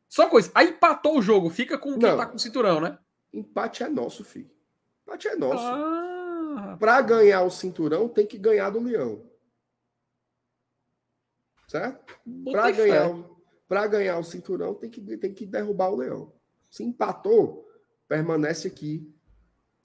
Só 0.08 0.30
coisa, 0.30 0.52
aí 0.54 0.70
empatou 0.70 1.18
o 1.18 1.22
jogo, 1.22 1.50
fica 1.50 1.78
com 1.78 1.98
quem 1.98 2.10
Não. 2.10 2.18
tá 2.18 2.26
com 2.26 2.36
o 2.36 2.40
cinturão, 2.40 2.80
né? 2.80 2.98
Empate 3.34 3.84
é 3.84 3.90
nosso, 3.90 4.24
filho. 4.24 4.50
Empate 5.04 5.28
é 5.28 5.36
nosso. 5.36 5.64
Ah, 5.66 6.78
Para 6.80 7.02
ganhar 7.02 7.42
o 7.42 7.50
cinturão, 7.50 8.08
tem 8.08 8.26
que 8.26 8.38
ganhar 8.38 8.70
do 8.70 8.80
Leão. 8.80 9.30
Certo? 11.68 12.20
Para 12.52 12.72
ganhar, 12.72 13.10
pra 13.68 13.88
ganhar 13.88 14.18
o 14.20 14.24
cinturão, 14.24 14.74
tem 14.76 14.90
que, 14.90 15.02
tem 15.18 15.34
que 15.34 15.46
derrubar 15.46 15.90
o 15.90 15.98
Leão. 15.98 16.32
Se 16.70 16.84
empatou, 16.84 17.68
permanece 18.08 18.68
aqui 18.68 19.12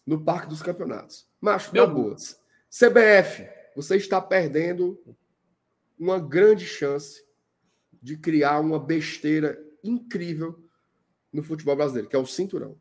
no 0.07 0.23
Parque 0.23 0.49
dos 0.49 0.63
Campeonatos. 0.63 1.29
Macho, 1.41 1.73
Meu 1.73 1.87
na 1.87 1.93
boa. 1.93 2.17
CBF, 2.69 3.49
você 3.75 3.97
está 3.97 4.21
perdendo 4.21 5.01
uma 6.01 6.19
grande 6.19 6.65
chance 6.65 7.23
de 8.03 8.17
criar 8.17 8.59
uma 8.59 8.79
besteira 8.79 9.63
incrível 9.85 10.59
no 11.31 11.43
futebol 11.43 11.77
brasileiro, 11.77 12.09
que 12.09 12.17
é 12.17 12.19
o 12.19 12.25
cinturão. 12.25 12.81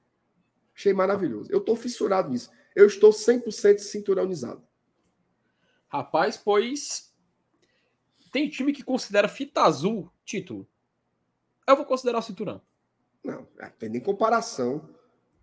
Achei 0.74 0.94
maravilhoso. 0.94 1.52
Eu 1.52 1.60
estou 1.60 1.76
fissurado 1.76 2.30
nisso. 2.30 2.50
Eu 2.74 2.88
estou 2.88 3.12
100% 3.12 3.80
cinturãozado. 3.80 4.66
Rapaz, 5.90 6.38
pois 6.38 7.14
tem 8.32 8.50
time 8.50 8.72
que 8.72 8.84
considera 8.84 9.28
fita 9.28 9.64
azul 9.64 10.10
título. 10.24 10.66
Eu 11.68 11.76
vou 11.76 11.86
considerar 11.86 12.20
o 12.20 12.22
cinturão. 12.22 12.62
Não, 13.22 13.46
é, 13.60 13.68
tem 13.70 13.90
nem 13.90 14.02
comparação 14.02 14.90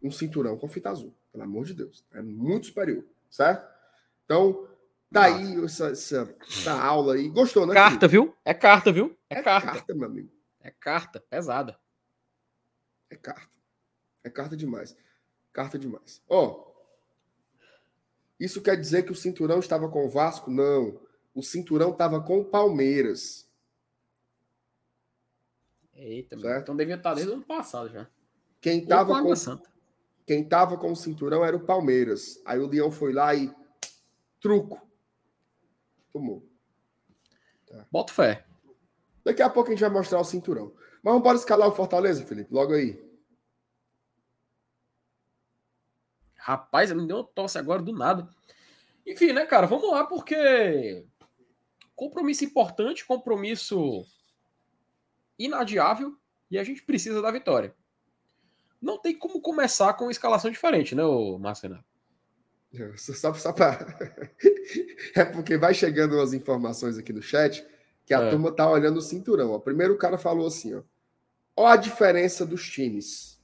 um 0.03 0.11
cinturão 0.11 0.57
com 0.57 0.69
fita 0.69 0.89
azul. 0.89 1.15
Pelo 1.31 1.45
amor 1.45 1.67
de 1.67 1.75
Deus. 1.75 2.07
É 2.13 2.23
muito 2.23 2.69
superior, 2.69 3.05
certo? 3.29 3.71
Então, 4.25 4.67
daí 5.17 5.65
essa, 5.65 5.89
essa, 5.89 6.37
essa 6.47 6.73
aula 6.73 7.15
aí. 7.15 7.29
Gostou, 7.29 7.67
né? 7.67 7.75
Carta, 7.75 8.07
viu? 8.07 8.37
É 8.45 8.53
carta, 8.53 8.93
viu? 8.93 9.17
É, 9.29 9.39
é 9.39 9.43
carta. 9.43 9.73
carta, 9.73 9.95
meu 9.95 10.07
amigo. 10.07 10.31
É 10.61 10.71
carta, 10.71 11.21
pesada. 11.21 11.79
É 13.11 13.17
carta. 13.17 13.51
É 14.23 14.31
carta 14.31 14.57
demais. 14.57 14.97
Carta 15.53 15.79
demais. 15.79 16.23
Ó, 16.29 16.45
oh, 16.45 16.67
isso 18.39 18.61
quer 18.61 18.77
dizer 18.77 19.05
que 19.05 19.13
o 19.13 19.17
cinturão 19.17 19.59
estava 19.59 19.89
com 19.89 20.05
o 20.05 20.09
Vasco? 20.09 20.51
Não. 20.51 21.01
O 21.35 21.43
cinturão 21.43 21.91
estava 21.91 22.21
com 22.21 22.41
o 22.41 22.45
Palmeiras. 22.45 23.49
Eita, 25.95 26.39
certo? 26.39 26.63
então 26.63 26.77
devia 26.77 26.97
estar 26.97 27.15
desde 27.15 27.33
o 27.33 27.37
ano 27.37 27.45
passado 27.45 27.89
já. 27.89 28.07
Quem 28.61 28.83
estava 28.83 29.23
com, 29.23 29.35
Santa. 29.35 29.71
quem 30.27 30.47
tava 30.47 30.77
com 30.77 30.93
o 30.93 30.97
cinturão 30.97 31.45
era 31.45 31.57
o 31.57 31.65
Palmeiras. 31.65 32.41
Aí 32.45 32.59
o 32.59 32.67
Leão 32.67 32.91
foi 32.91 33.13
lá 33.13 33.35
e 33.35 33.51
truco. 34.41 34.86
Tomou. 36.17 36.43
Tá. 37.67 37.87
Bota 37.93 38.11
fé. 38.11 38.47
Daqui 39.23 39.43
a 39.43 39.51
pouco 39.51 39.69
a 39.69 39.73
gente 39.73 39.81
vai 39.81 39.91
mostrar 39.91 40.19
o 40.19 40.25
cinturão. 40.25 40.73
Mas 41.03 41.13
vamos 41.13 41.23
para 41.23 41.37
escalar 41.37 41.69
o 41.69 41.75
Fortaleza, 41.75 42.25
Felipe, 42.25 42.55
logo 42.55 42.73
aí. 42.73 43.05
Rapaz, 46.37 46.91
me 46.93 47.07
deu 47.07 47.19
um 47.19 47.25
tosse 47.25 47.59
agora 47.59 47.83
do 47.83 47.93
nada. 47.93 48.31
Enfim, 49.07 49.35
né, 49.35 49.45
cara, 49.45 49.67
vamos 49.67 49.91
lá, 49.91 50.07
porque 50.07 51.05
compromisso 51.95 52.45
importante, 52.45 53.05
compromisso 53.05 54.07
inadiável 55.39 56.17
e 56.51 56.59
a 56.59 56.65
gente 56.65 56.83
precisa 56.83 57.21
da 57.21 57.31
vitória. 57.31 57.77
Não 58.81 58.99
tem 58.99 59.19
como 59.19 59.41
começar 59.43 59.93
com 59.95 60.05
uma 60.05 60.11
escalação 60.11 60.51
diferente, 60.51 60.95
né, 60.95 61.03
Marcelo? 61.39 61.85
Só, 62.97 63.33
só 63.35 63.53
para. 63.53 63.87
é 65.15 65.25
porque 65.25 65.57
vai 65.57 65.75
chegando 65.75 66.21
as 66.21 66.33
informações 66.33 66.99
aqui 66.99 67.13
no 67.13 67.23
chat 67.23 67.67
que 68.05 68.15
a 68.15 68.23
é. 68.23 68.31
turma 68.31 68.53
tá 68.53 68.71
olhando 68.71 68.99
o 68.99 69.03
cinturão. 69.03 69.51
Ó. 69.51 69.59
Primeiro 69.59 69.95
o 69.95 69.99
cara 69.99 70.17
falou 70.17 70.47
assim, 70.47 70.75
ó. 70.75 70.83
Olha 71.57 71.75
a 71.75 71.77
diferença 71.77 72.47
dos 72.47 72.69
times. 72.69 73.41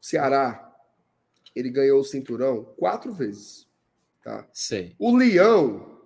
O 0.00 0.06
Ceará, 0.06 0.74
ele 1.54 1.70
ganhou 1.70 2.00
o 2.00 2.04
cinturão 2.04 2.64
quatro 2.76 3.12
vezes. 3.12 3.68
Tá? 4.22 4.48
Sei. 4.52 4.96
O 4.98 5.16
Leão, 5.16 6.00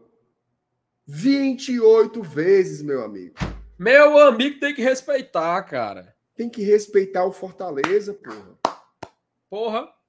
28 1.07 2.23
vezes, 2.23 2.83
meu 2.83 3.03
amigo. 3.03 3.35
Meu 3.79 4.19
amigo 4.19 4.61
tem 4.61 4.74
que 4.74 4.83
respeitar, 4.83 5.62
cara. 5.62 6.15
Tem 6.37 6.49
que 6.49 6.62
respeitar 6.62 7.24
o 7.24 7.33
Fortaleza, 7.33 8.15
porra. 8.15 8.59
Porra. 9.49 10.02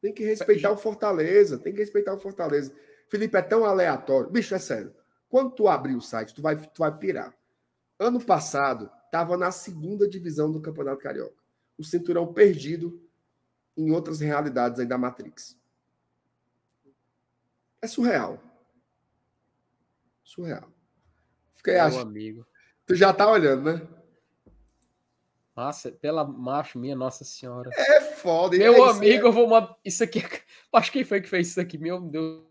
Tem 0.00 0.12
que 0.12 0.24
respeitar 0.24 0.70
o 0.70 0.76
Fortaleza. 0.76 1.58
Tem 1.58 1.72
que 1.72 1.80
respeitar 1.80 2.14
o 2.14 2.18
Fortaleza. 2.18 2.74
Felipe, 3.08 3.36
é 3.36 3.42
tão 3.42 3.64
aleatório. 3.64 4.30
Bicho, 4.30 4.54
é 4.54 4.58
sério. 4.58 4.94
Quando 5.28 5.52
tu 5.52 5.68
abrir 5.68 5.94
o 5.94 6.00
site, 6.00 6.34
tu 6.34 6.42
vai, 6.42 6.56
tu 6.56 6.78
vai 6.78 6.96
pirar. 6.96 7.34
Ano 7.98 8.24
passado, 8.24 8.90
estava 9.04 9.36
na 9.36 9.50
segunda 9.50 10.08
divisão 10.08 10.50
do 10.50 10.60
Campeonato 10.60 11.02
Carioca. 11.02 11.42
O 11.76 11.84
cinturão 11.84 12.32
perdido 12.32 13.00
em 13.76 13.90
outras 13.90 14.20
realidades 14.20 14.80
aí 14.80 14.86
da 14.86 14.98
Matrix. 14.98 15.58
É 17.82 17.86
surreal. 17.86 18.42
Surreal. 20.22 20.70
Fiquei 21.52 21.74
Meu 21.74 21.84
ach... 21.84 21.96
amigo. 21.96 22.46
Tu 22.86 22.94
já 22.94 23.12
tá 23.12 23.30
olhando, 23.30 23.72
né? 23.72 23.88
Nossa, 25.56 25.90
pela 25.90 26.24
macho 26.24 26.78
minha, 26.78 26.94
Nossa 26.94 27.24
Senhora. 27.24 27.70
É 27.74 28.00
foda. 28.00 28.56
Meu 28.56 28.86
é 28.86 28.90
amigo, 28.90 29.26
é... 29.26 29.28
eu 29.28 29.32
vou. 29.32 29.76
Isso 29.84 30.02
aqui. 30.02 30.20
É 30.20 30.22
acho 30.74 30.92
que 30.92 31.04
foi 31.04 31.20
que 31.20 31.28
fez 31.28 31.48
isso 31.48 31.60
aqui, 31.60 31.76
meu 31.76 32.00
Deus. 32.00 32.42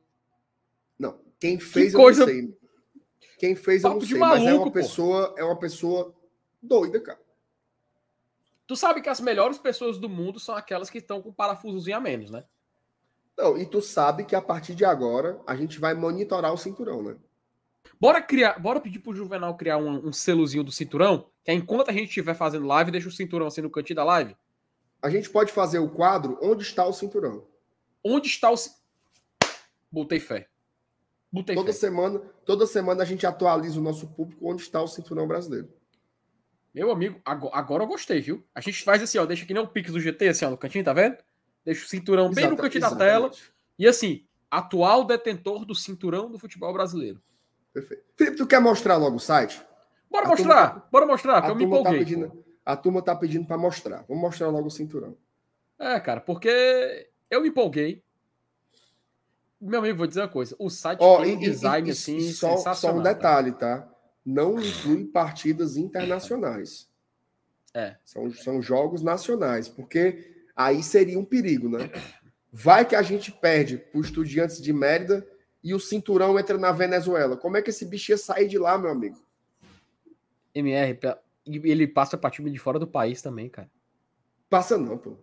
Não, 0.97 1.19
quem 1.39 1.59
fez 1.59 1.91
que 1.91 1.97
eu 1.97 2.01
coisa... 2.01 2.25
não 2.25 2.27
sei. 2.27 2.59
Quem 3.37 3.55
fez 3.55 3.81
Papo 3.81 3.95
eu 3.95 3.99
não 4.01 4.07
sei, 4.07 4.17
maluco, 4.17 4.43
mas 4.43 4.53
é 4.53 4.53
uma 4.53 4.71
pessoa, 4.71 5.35
é 5.37 5.43
uma 5.43 5.57
pessoa 5.57 6.13
doida, 6.61 6.99
cara. 6.99 7.19
Tu 8.67 8.75
sabe 8.75 9.01
que 9.01 9.09
as 9.09 9.21
melhores 9.21 9.57
pessoas 9.57 9.97
do 9.97 10.09
mundo 10.09 10.39
são 10.39 10.53
aquelas 10.53 10.89
que 10.89 10.97
estão 10.97 11.21
com 11.21 11.31
parafusozinho 11.31 11.95
a 11.95 11.99
menos, 12.01 12.29
né? 12.29 12.43
Não, 13.37 13.57
e 13.57 13.65
tu 13.65 13.81
sabe 13.81 14.25
que 14.25 14.35
a 14.35 14.41
partir 14.41 14.75
de 14.75 14.83
agora 14.83 15.39
a 15.47 15.55
gente 15.55 15.79
vai 15.79 15.93
monitorar 15.93 16.53
o 16.53 16.57
cinturão, 16.57 17.01
né? 17.01 17.15
Bora 17.99 18.21
criar, 18.21 18.59
bora 18.59 18.79
pedir 18.79 18.99
pro 18.99 19.15
Juvenal 19.15 19.55
criar 19.55 19.77
um, 19.77 20.07
um 20.07 20.13
selozinho 20.13 20.63
do 20.63 20.71
cinturão, 20.71 21.29
que 21.43 21.51
é 21.51 21.53
enquanto 21.53 21.89
a 21.89 21.93
gente 21.93 22.07
estiver 22.07 22.33
fazendo 22.33 22.65
live, 22.65 22.91
deixa 22.91 23.07
o 23.07 23.11
cinturão 23.11 23.47
assim 23.47 23.61
no 23.61 23.69
cantinho 23.69 23.95
da 23.97 24.03
live. 24.03 24.35
A 25.01 25.09
gente 25.09 25.29
pode 25.29 25.51
fazer 25.51 25.79
o 25.79 25.89
quadro 25.89 26.37
Onde 26.41 26.63
está 26.63 26.85
o 26.85 26.91
cinturão? 26.91 27.47
Onde 28.03 28.27
está 28.27 28.51
o 28.51 28.55
Botei 29.91 30.19
fé. 30.19 30.47
Botei 31.31 31.55
toda 31.55 31.71
fé. 31.71 31.79
semana, 31.79 32.19
toda 32.45 32.65
semana 32.65 33.03
a 33.03 33.05
gente 33.05 33.25
atualiza 33.25 33.79
o 33.79 33.83
nosso 33.83 34.07
público 34.07 34.49
onde 34.49 34.61
está 34.61 34.81
o 34.81 34.87
cinturão 34.87 35.27
brasileiro. 35.27 35.69
Meu 36.73 36.91
amigo, 36.91 37.19
agora, 37.25 37.55
agora 37.55 37.83
eu 37.83 37.87
gostei, 37.87 38.21
viu? 38.21 38.43
A 38.53 38.61
gente 38.61 38.83
faz 38.83 39.01
assim, 39.01 39.17
ó, 39.17 39.25
deixa 39.25 39.45
que 39.45 39.53
nem 39.53 39.61
o 39.61 39.67
Pix 39.67 39.91
do 39.91 39.99
GT, 39.99 40.29
assim, 40.29 40.45
ó, 40.45 40.51
no 40.51 40.57
cantinho, 40.57 40.83
tá 40.83 40.93
vendo? 40.93 41.17
Deixa 41.65 41.85
o 41.85 41.87
cinturão 41.87 42.25
Exata, 42.25 42.41
bem 42.41 42.49
no 42.49 42.57
cantinho 42.57 42.79
exatamente. 42.85 42.99
da 42.99 43.11
tela. 43.11 43.31
E 43.77 43.87
assim, 43.87 44.25
atual 44.49 45.03
detentor 45.03 45.65
do 45.65 45.73
cinturão 45.73 46.31
do 46.31 46.37
futebol 46.37 46.71
brasileiro. 46.71 47.21
Perfeito. 47.73 48.03
Felipe, 48.15 48.37
tu 48.37 48.47
quer 48.47 48.59
mostrar 48.59 48.97
logo 48.97 49.17
o 49.17 49.19
site? 49.19 49.61
Bora 50.09 50.25
a 50.25 50.29
mostrar, 50.29 50.69
tá, 50.69 50.87
bora 50.91 51.05
mostrar, 51.05 51.41
que 51.41 51.51
eu 51.51 51.55
me 51.55 51.61
tá 51.61 51.67
empolguei. 51.67 51.93
Tá 51.93 51.99
pedindo, 51.99 52.45
a 52.65 52.75
turma 52.75 53.01
tá 53.01 53.15
pedindo 53.15 53.45
para 53.45 53.57
mostrar. 53.57 54.03
Vamos 54.07 54.21
mostrar 54.21 54.49
logo 54.49 54.67
o 54.67 54.71
cinturão. 54.71 55.15
É, 55.77 55.99
cara, 55.99 56.19
porque 56.19 57.09
eu 57.29 57.41
me 57.41 57.49
empolguei. 57.49 58.03
Meu 59.61 59.79
amigo, 59.79 59.97
vou 59.97 60.07
dizer 60.07 60.21
uma 60.21 60.27
coisa. 60.27 60.55
O 60.57 60.69
site 60.69 60.99
oh, 61.01 61.21
tem 61.21 61.35
um 61.35 61.39
design 61.39 61.87
e, 61.87 61.91
e, 61.91 61.93
assim 61.93 62.19
só, 62.31 62.57
sensacional. 62.57 62.75
Só 62.75 62.99
um 62.99 63.03
detalhe, 63.03 63.51
tá? 63.51 63.87
Não 64.25 64.59
inclui 64.59 65.05
partidas 65.05 65.77
internacionais. 65.77 66.89
É. 67.73 67.95
São, 68.03 68.31
são 68.31 68.61
jogos 68.61 69.01
nacionais, 69.01 69.67
porque 69.67 70.43
aí 70.55 70.81
seria 70.81 71.19
um 71.19 71.25
perigo, 71.25 71.69
né? 71.69 71.89
Vai 72.51 72.83
que 72.83 72.95
a 72.95 73.01
gente 73.01 73.31
perde 73.31 73.77
para 73.77 74.01
Estudiantes 74.01 74.61
de 74.61 74.73
Mérida 74.73 75.25
e 75.63 75.73
o 75.73 75.79
cinturão 75.79 76.37
entra 76.39 76.57
na 76.57 76.71
Venezuela. 76.71 77.37
Como 77.37 77.57
é 77.57 77.61
que 77.61 77.69
esse 77.69 77.85
bicho 77.85 78.11
ia 78.11 78.17
sair 78.17 78.47
de 78.47 78.57
lá, 78.57 78.77
meu 78.77 78.89
amigo? 78.89 79.17
MR, 80.53 80.97
ele 81.45 81.87
passa 81.87 82.17
para 82.17 82.31
time 82.31 82.49
de 82.49 82.57
fora 82.57 82.79
do 82.79 82.87
país 82.87 83.21
também, 83.21 83.49
cara. 83.49 83.69
Passa 84.49 84.77
não, 84.77 84.97
pô. 84.97 85.17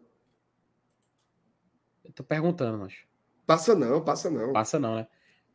Eu 2.05 2.13
tô 2.13 2.23
perguntando, 2.23 2.79
mas. 2.79 2.95
Passa 3.47 3.75
não, 3.75 4.03
passa 4.03 4.31
não. 4.31 4.53
Passa 4.53 4.79
não, 4.79 4.97
né? 4.97 5.07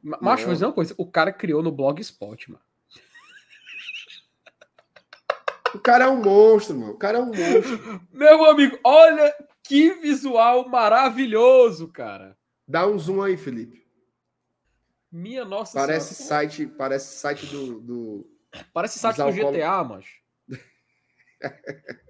Macho, 0.03 0.47
mas 0.47 0.61
uma 0.61 0.73
coisa, 0.73 0.95
o 0.97 1.05
cara 1.05 1.31
criou 1.31 1.61
no 1.61 1.71
Blogspot, 1.71 2.51
mano. 2.51 2.63
O 5.73 5.79
cara 5.79 6.05
é 6.05 6.09
um 6.09 6.21
monstro, 6.21 6.77
mano. 6.77 6.93
O 6.93 6.97
cara 6.97 7.19
é 7.19 7.21
um 7.21 7.27
monstro. 7.27 8.01
Meu 8.11 8.43
amigo, 8.45 8.77
olha 8.83 9.33
que 9.63 9.93
visual 9.93 10.67
maravilhoso, 10.67 11.87
cara. 11.87 12.37
Dá 12.67 12.87
um 12.87 12.97
zoom 12.97 13.21
aí, 13.21 13.37
Felipe. 13.37 13.85
Minha 15.11 15.43
nossa 15.43 15.77
Parece 15.77 16.13
senhora. 16.13 16.47
site, 16.47 16.67
parece 16.67 17.15
site 17.15 17.45
do, 17.47 17.79
do 17.81 18.31
Parece 18.73 18.99
site 18.99 19.17
do 19.17 19.31
GTA, 19.31 19.83
mas. 19.83 20.05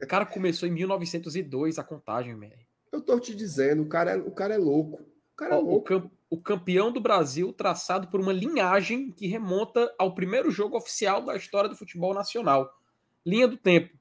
O 0.03 0.07
cara 0.07 0.25
começou 0.25 0.67
em 0.67 0.71
1902 0.71 1.79
a 1.79 1.83
contagem, 1.83 2.37
velho. 2.37 2.59
Eu 2.91 3.01
tô 3.01 3.19
te 3.19 3.33
dizendo, 3.33 3.83
o 3.83 3.87
cara 3.87 4.11
é, 4.11 4.17
o 4.17 4.31
cara 4.31 4.55
é 4.55 4.57
louco. 4.57 5.01
O 5.01 5.35
cara 5.37 5.55
é 5.55 5.57
Ó, 5.57 5.61
louco. 5.61 5.95
O, 5.95 6.11
o 6.31 6.41
campeão 6.41 6.91
do 6.91 6.99
Brasil 6.99 7.53
traçado 7.53 8.07
por 8.07 8.19
uma 8.19 8.33
linhagem 8.33 9.11
que 9.11 9.27
remonta 9.27 9.93
ao 9.97 10.13
primeiro 10.13 10.51
jogo 10.51 10.75
oficial 10.75 11.23
da 11.23 11.35
história 11.35 11.69
do 11.69 11.77
futebol 11.77 12.13
nacional. 12.13 12.77
Linha 13.25 13.47
do 13.47 13.57
tempo. 13.57 13.97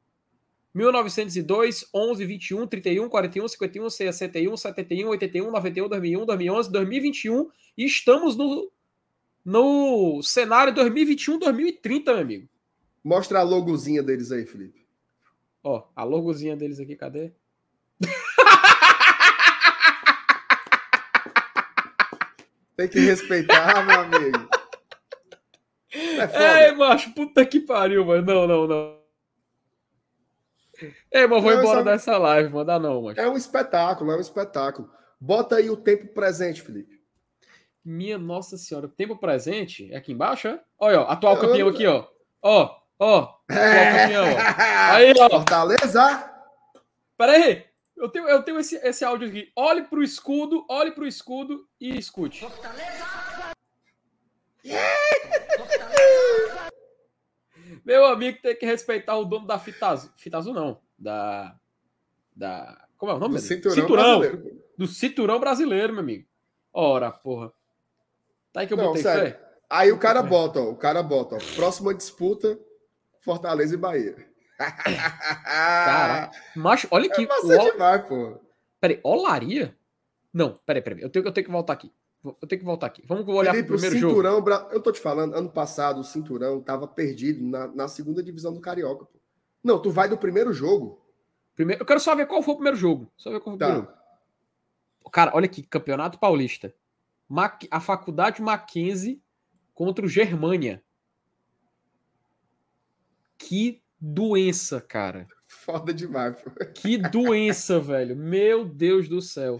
1902, 0.74 1.88
11, 1.92 2.24
21, 2.24 2.66
31, 2.66 3.08
41, 3.08 3.48
51, 3.48 3.90
61, 3.90 4.56
71, 4.56 5.08
81, 5.08 5.50
91, 5.50 5.88
2001, 5.88 6.26
2011, 6.26 6.70
2021 6.70 7.50
e 7.76 7.84
estamos 7.84 8.36
no, 8.36 8.70
no 9.44 10.22
cenário 10.22 10.74
2021, 10.74 11.38
2030, 11.38 12.12
meu 12.12 12.22
amigo. 12.22 12.48
Mostra 13.02 13.40
a 13.40 13.42
logozinha 13.42 14.02
deles 14.02 14.30
aí, 14.30 14.44
Felipe. 14.44 14.86
Ó, 15.62 15.84
a 15.94 16.04
logozinha 16.04 16.56
deles 16.56 16.80
aqui, 16.80 16.96
cadê? 16.96 17.32
Tem 22.76 22.88
que 22.88 23.00
respeitar, 23.00 23.84
meu 23.84 24.00
amigo. 24.00 24.48
É, 25.92 26.68
é 26.68 26.72
macho, 26.72 27.12
puta 27.12 27.44
que 27.44 27.58
pariu, 27.58 28.04
mano. 28.04 28.24
Não, 28.24 28.46
não, 28.46 28.66
não. 28.68 29.00
É, 31.10 31.26
mas 31.26 31.42
vou 31.42 31.52
não, 31.52 31.60
embora 31.60 31.82
dessa 31.82 32.16
live, 32.16 32.52
manda 32.52 32.78
não, 32.78 33.02
mano. 33.02 33.20
É 33.20 33.28
um 33.28 33.36
espetáculo, 33.36 34.12
é 34.12 34.16
um 34.16 34.20
espetáculo. 34.20 34.88
Bota 35.20 35.56
aí 35.56 35.68
o 35.68 35.76
tempo 35.76 36.06
presente, 36.14 36.62
Felipe. 36.62 36.99
Minha 37.84 38.18
nossa 38.18 38.58
senhora, 38.58 38.88
tempo 38.88 39.16
presente 39.16 39.90
é 39.92 39.96
aqui 39.96 40.12
embaixo, 40.12 40.48
é? 40.48 40.60
Olha, 40.78 41.00
ó, 41.00 41.04
atual 41.10 41.34
eu, 41.36 41.40
campeão 41.40 41.68
aqui, 41.68 41.86
ó. 41.86 42.06
Ó, 42.42 42.76
ó. 42.98 43.18
Atual 43.18 43.46
campeão, 43.48 44.24
ó. 44.24 44.38
Aí, 44.94 45.14
ó. 45.18 45.30
Fortaleza. 45.30 46.30
Pera 47.16 47.32
aí. 47.32 47.64
Eu 47.96 48.08
tenho, 48.08 48.28
eu 48.28 48.42
tenho 48.42 48.58
esse, 48.58 48.76
esse 48.76 49.04
áudio 49.04 49.28
aqui. 49.28 49.52
Olhe 49.54 49.82
pro 49.82 50.02
escudo, 50.02 50.64
olhe 50.70 50.92
pro 50.92 51.06
escudo 51.06 51.68
e 51.78 51.98
escute. 51.98 52.40
Fortaleza! 52.40 53.04
Meu 57.84 58.06
amigo 58.06 58.38
tem 58.40 58.56
que 58.56 58.66
respeitar 58.66 59.16
o 59.16 59.24
dono 59.24 59.46
da 59.46 59.58
fita 59.58 59.88
azul. 59.88 60.10
Fita 60.16 60.38
azul 60.38 60.54
não. 60.54 60.80
Da. 60.98 61.56
Da. 62.34 62.86
Como 62.96 63.12
é 63.12 63.14
o 63.14 63.18
nome? 63.18 63.34
Do 63.34 63.40
cinturão, 63.40 63.74
cinturão. 63.74 64.20
Do 64.76 64.86
cinturão 64.86 65.40
brasileiro, 65.40 65.92
meu 65.92 66.02
amigo. 66.02 66.26
Ora, 66.72 67.10
porra. 67.10 67.52
Tá 68.52 68.60
aí 68.60 68.66
que 68.66 68.72
eu 68.72 68.76
não, 68.76 68.86
botei 68.86 69.02
sério. 69.02 69.32
fé. 69.32 69.40
Aí 69.68 69.92
o 69.92 69.98
cara 69.98 70.22
bota, 70.22 70.60
ó. 70.60 70.70
O 70.70 70.76
cara 70.76 71.02
bota, 71.02 71.36
ó. 71.36 71.38
Próxima 71.54 71.94
disputa, 71.94 72.58
Fortaleza 73.20 73.74
e 73.74 73.78
Bahia. 73.78 74.16
Cara, 74.58 76.30
macho, 76.54 76.88
olha 76.90 77.06
aqui. 77.06 77.26
É 77.26 77.70
demais, 77.72 78.06
pô. 78.06 78.38
Peraí, 78.80 79.00
Olaria? 79.02 79.76
Não, 80.32 80.54
peraí, 80.66 80.82
peraí. 80.82 81.02
Eu 81.02 81.10
tenho, 81.10 81.24
eu 81.24 81.32
tenho 81.32 81.46
que 81.46 81.52
voltar 81.52 81.72
aqui. 81.72 81.92
Eu 82.24 82.46
tenho 82.46 82.60
que 82.60 82.66
voltar 82.66 82.86
aqui. 82.86 83.02
Vamos 83.06 83.26
olhar 83.28 83.52
para 83.52 83.62
o 83.62 83.66
primeiro 83.66 83.96
cinturão, 83.96 84.36
jogo. 84.36 84.50
Eu 84.70 84.82
tô 84.82 84.92
te 84.92 85.00
falando, 85.00 85.34
ano 85.34 85.48
passado 85.48 86.00
o 86.00 86.04
Cinturão 86.04 86.58
estava 86.58 86.86
perdido 86.86 87.42
na, 87.42 87.66
na, 87.68 87.88
segunda 87.88 88.22
divisão 88.22 88.52
do 88.52 88.60
Carioca. 88.60 89.06
Pô. 89.06 89.18
Não, 89.64 89.80
tu 89.80 89.90
vai 89.90 90.08
do 90.08 90.18
primeiro 90.18 90.52
jogo. 90.52 91.02
Primeiro, 91.54 91.80
eu 91.80 91.86
quero 91.86 91.98
só 91.98 92.14
ver 92.14 92.26
qual 92.26 92.42
foi 92.42 92.52
o 92.52 92.56
primeiro 92.56 92.76
jogo. 92.76 93.10
Só 93.16 93.30
ver 93.30 93.40
qual 93.40 93.56
foi 93.56 93.56
o 93.56 93.58
tá. 93.58 93.66
primeiro 93.66 93.86
jogo. 93.86 94.00
Cara, 95.10 95.32
olha 95.34 95.46
aqui, 95.46 95.62
Campeonato 95.62 96.18
Paulista. 96.18 96.74
A 97.70 97.80
Faculdade 97.80 98.42
Mackenzie 98.42 99.22
contra 99.74 100.04
o 100.04 100.08
Germânia. 100.08 100.82
Que 103.38 103.82
doença, 104.00 104.80
cara. 104.80 105.28
Foda 105.46 105.92
demais. 105.94 106.40
Pô. 106.40 106.50
Que 106.74 106.98
doença, 106.98 107.78
velho. 107.80 108.16
Meu 108.16 108.64
Deus 108.64 109.08
do 109.08 109.22
céu. 109.22 109.58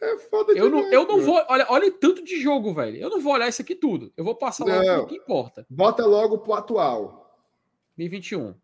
É 0.00 0.16
foda 0.18 0.52
eu 0.52 0.70
não, 0.70 0.92
eu 0.92 1.06
não 1.06 1.20
vou. 1.20 1.44
Olha, 1.48 1.66
olha 1.68 1.90
tanto 1.90 2.22
de 2.22 2.40
jogo, 2.40 2.72
velho. 2.72 2.96
Eu 2.96 3.10
não 3.10 3.20
vou 3.20 3.32
olhar 3.32 3.48
isso 3.48 3.62
aqui 3.62 3.74
tudo. 3.74 4.12
Eu 4.16 4.24
vou 4.24 4.36
passar 4.36 4.64
logo 4.64 5.02
o 5.02 5.06
que 5.06 5.16
importa. 5.16 5.66
Bota 5.68 6.06
logo 6.06 6.38
pro 6.38 6.54
atual. 6.54 7.36
2021. 7.96 8.54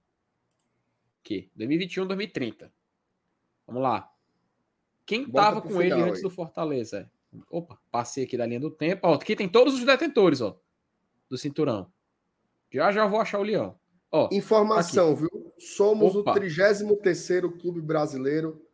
Que? 1.25 1.51
2021, 1.57 2.07
2030. 2.07 2.73
Vamos 3.67 3.83
lá. 3.83 4.13
Quem 5.05 5.27
Bota 5.27 5.33
tava 5.33 5.63
com 5.63 5.69
final, 5.69 5.83
ele 5.83 6.03
antes 6.03 6.19
aí. 6.19 6.23
do 6.23 6.31
Fortaleza? 6.31 7.11
Opa, 7.51 7.79
passei 7.91 8.25
aqui 8.25 8.37
da 8.37 8.47
linha 8.47 8.61
do 8.61 8.71
tempo. 8.71 9.07
Ó, 9.07 9.15
aqui 9.15 9.35
tem 9.37 9.49
todos 9.49 9.75
os 9.75 9.85
detentores, 9.85 10.41
ó. 10.41 10.59
Do 11.29 11.37
cinturão. 11.39 11.91
Já 12.71 12.93
já 12.93 13.07
vou 13.07 13.21
achar 13.21 13.39
o 13.39 13.43
leão. 13.43 13.79
Ó, 14.11 14.29
Informação, 14.33 15.13
aqui. 15.13 15.21
viu? 15.23 15.53
Somos 15.59 16.15
Opa. 16.15 16.31
o 16.33 16.35
33 16.35 16.83
clube 17.61 17.81
brasileiro 17.81 18.65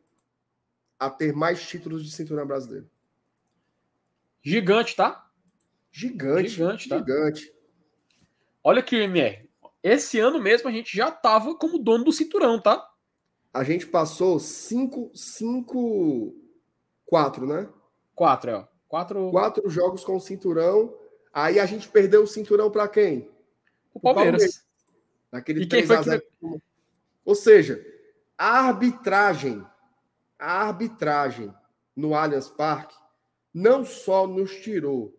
a 0.98 1.08
ter 1.08 1.32
mais 1.32 1.66
títulos 1.66 2.04
de 2.04 2.10
cinturão 2.10 2.46
brasileiro. 2.46 2.88
Gigante, 4.42 4.94
tá? 4.96 5.30
Gigante. 5.90 6.48
Gigante, 6.50 6.88
tá? 6.88 6.98
Gigante. 6.98 7.52
Olha 8.62 8.80
aqui, 8.80 8.96
MR. 8.96 9.48
Esse 9.82 10.18
ano 10.18 10.38
mesmo 10.38 10.68
a 10.68 10.72
gente 10.72 10.94
já 10.94 11.10
tava 11.10 11.54
como 11.54 11.78
dono 11.78 12.04
do 12.04 12.12
cinturão, 12.12 12.60
tá? 12.60 12.86
A 13.52 13.64
gente 13.64 13.86
passou 13.86 14.38
5, 14.38 15.10
5, 15.14 16.34
4, 17.06 17.46
né? 17.46 17.68
4, 18.20 18.50
é, 18.50 18.54
ó. 18.54 18.66
4 18.86 19.30
quatro 19.30 19.70
jogos 19.70 20.04
com 20.04 20.16
o 20.16 20.20
cinturão. 20.20 20.94
Aí 21.32 21.58
a 21.58 21.64
gente 21.64 21.88
perdeu 21.88 22.24
o 22.24 22.26
cinturão 22.26 22.70
para 22.70 22.86
quem? 22.86 23.30
O 23.94 24.00
Palmeiras. 24.00 24.42
Palmeiras. 24.42 24.66
Naquele 25.32 25.62
e 25.62 25.66
3 25.66 25.90
a 25.90 26.02
0. 26.02 26.22
Que... 26.22 26.62
Ou 27.24 27.34
seja, 27.34 27.82
a 28.36 28.66
arbitragem 28.66 29.64
a 30.38 30.66
arbitragem 30.66 31.54
no 31.96 32.14
Allianz 32.14 32.48
Parque 32.48 32.94
não 33.54 33.86
só 33.86 34.26
nos 34.26 34.54
tirou 34.56 35.18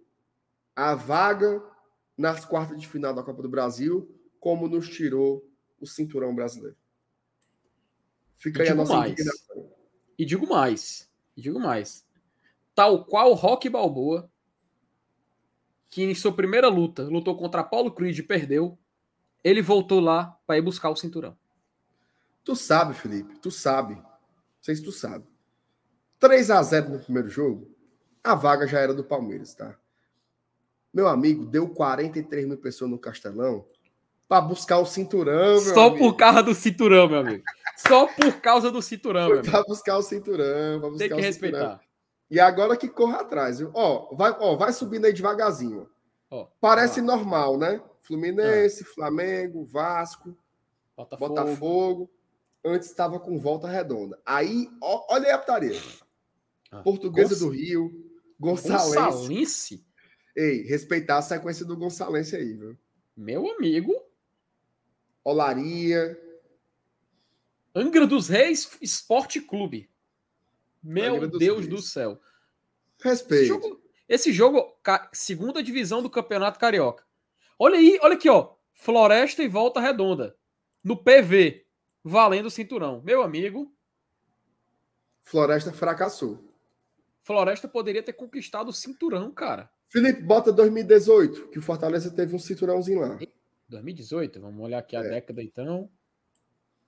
a 0.75 0.93
vaga 0.93 1.63
nas 2.15 2.45
quartas 2.45 2.79
de 2.79 2.87
final 2.87 3.15
da 3.15 3.23
Copa 3.23 3.41
do 3.41 3.49
Brasil, 3.49 4.15
como 4.39 4.67
nos 4.67 4.87
tirou 4.89 5.47
o 5.79 5.87
cinturão 5.87 6.35
brasileiro. 6.35 6.77
Fica 8.35 8.61
aí 8.61 8.69
a 8.69 8.75
nossa 8.75 8.95
mais. 8.95 9.11
indignação. 9.11 9.71
E 10.17 10.25
digo 10.25 10.47
mais, 10.47 11.09
e 11.35 11.41
digo 11.41 11.59
mais. 11.59 12.05
Tal 12.73 13.05
qual 13.05 13.33
Rock 13.33 13.69
Balboa, 13.69 14.29
que 15.89 16.03
em 16.03 16.15
sua 16.15 16.31
primeira 16.33 16.69
luta 16.69 17.03
lutou 17.03 17.35
contra 17.35 17.63
Paulo 17.63 17.91
Creed 17.91 18.17
e 18.17 18.23
perdeu, 18.23 18.77
ele 19.43 19.61
voltou 19.61 19.99
lá 19.99 20.37
para 20.47 20.57
ir 20.57 20.61
buscar 20.61 20.89
o 20.89 20.95
cinturão. 20.95 21.37
Tu 22.43 22.55
sabe, 22.55 22.93
Felipe, 22.93 23.37
tu 23.39 23.51
sabe 23.51 24.01
não 24.61 24.65
sei 24.65 24.75
se 24.75 24.83
tu 24.83 24.91
sabe. 24.91 25.25
3 26.19 26.51
a 26.51 26.61
0 26.61 26.89
no 26.89 26.99
primeiro 26.99 27.27
jogo, 27.27 27.67
a 28.23 28.35
vaga 28.35 28.67
já 28.67 28.79
era 28.79 28.93
do 28.93 29.03
Palmeiras, 29.03 29.55
tá? 29.55 29.75
Meu 30.93 31.07
amigo, 31.07 31.45
deu 31.47 31.67
43 31.67 32.45
mil 32.47 32.57
pessoas 32.57 32.91
no 32.91 32.99
Castelão 32.99 33.65
para 34.27 34.39
buscar 34.41 34.77
o 34.77 34.85
cinturão, 34.85 35.59
Só 35.59 35.87
amigo. 35.87 36.05
por 36.05 36.15
causa 36.15 36.43
do 36.43 36.53
cinturão, 36.53 37.09
meu 37.09 37.19
amigo. 37.19 37.43
Só 37.75 38.05
por 38.05 38.39
causa 38.39 38.69
do 38.69 38.83
cinturão, 38.83 39.29
meu 39.29 39.39
amigo. 39.39 39.51
Para 39.51 39.63
buscar 39.63 39.97
o 39.97 40.03
cinturão, 40.03 40.79
para 40.79 40.89
buscar 40.89 41.07
Tem 41.07 41.17
que 41.17 41.21
respeitar. 41.23 41.57
Cinturão. 41.57 41.90
E 42.31 42.39
agora 42.39 42.77
que 42.77 42.87
corra 42.87 43.19
atrás, 43.19 43.59
viu? 43.59 43.71
Ó, 43.73 44.15
vai, 44.15 44.31
ó, 44.39 44.55
vai 44.55 44.71
subindo 44.71 45.03
aí 45.03 45.11
devagarzinho. 45.11 45.89
Ó, 46.29 46.47
Parece 46.61 47.01
normal, 47.01 47.57
né? 47.57 47.83
Fluminense, 48.01 48.83
ah. 48.83 48.93
Flamengo, 48.95 49.65
Vasco, 49.65 50.35
Botafogo. 50.95 51.27
Botafogo 51.27 52.11
antes 52.63 52.87
estava 52.87 53.19
com 53.19 53.37
volta 53.37 53.67
redonda. 53.67 54.17
Aí, 54.25 54.69
ó, 54.81 55.13
olha 55.13 55.27
aí 55.27 55.31
a 55.33 55.37
putaria. 55.37 55.77
Ah, 56.71 56.81
Portuguesa 56.81 57.37
do 57.37 57.49
Rio, 57.49 57.91
Gonçalense. 58.39 58.95
Gonçalense? 58.95 59.85
Ei, 60.33 60.61
respeitar 60.61 61.17
a 61.17 61.21
sequência 61.21 61.65
do 61.65 61.75
Gonçalense 61.75 62.37
aí, 62.37 62.53
viu? 62.53 62.77
Meu 63.15 63.51
amigo. 63.51 63.93
Olaria. 65.21 66.17
Angra 67.75 68.07
dos 68.07 68.29
Reis 68.29 68.77
Esporte 68.81 69.41
Clube. 69.41 69.90
Meu 70.83 71.27
Deus 71.27 71.67
do 71.67 71.81
céu. 71.81 72.19
Respeito. 73.01 73.43
Esse 73.43 73.47
jogo, 73.47 73.81
esse 74.07 74.33
jogo, 74.33 74.77
segunda 75.13 75.63
divisão 75.63 76.01
do 76.01 76.09
Campeonato 76.09 76.59
Carioca. 76.59 77.03
Olha 77.57 77.77
aí, 77.77 77.99
olha 78.01 78.15
aqui, 78.15 78.29
ó. 78.29 78.53
Floresta 78.73 79.43
e 79.43 79.47
Volta 79.47 79.79
Redonda. 79.79 80.35
No 80.83 80.97
PV, 80.97 81.65
valendo 82.03 82.47
o 82.47 82.51
cinturão. 82.51 83.01
Meu 83.03 83.21
amigo. 83.21 83.71
Floresta 85.23 85.71
fracassou. 85.71 86.43
Floresta 87.23 87.67
poderia 87.67 88.01
ter 88.01 88.13
conquistado 88.13 88.69
o 88.69 88.73
cinturão, 88.73 89.31
cara. 89.31 89.69
Felipe, 89.87 90.21
bota 90.21 90.51
2018, 90.51 91.49
que 91.49 91.59
o 91.59 91.61
Fortaleza 91.61 92.09
teve 92.09 92.35
um 92.35 92.39
cinturãozinho 92.39 93.01
lá. 93.01 93.19
2018, 93.67 94.39
vamos 94.41 94.63
olhar 94.63 94.79
aqui 94.79 94.95
a 94.95 95.01
é. 95.01 95.09
década 95.09 95.43
então. 95.43 95.89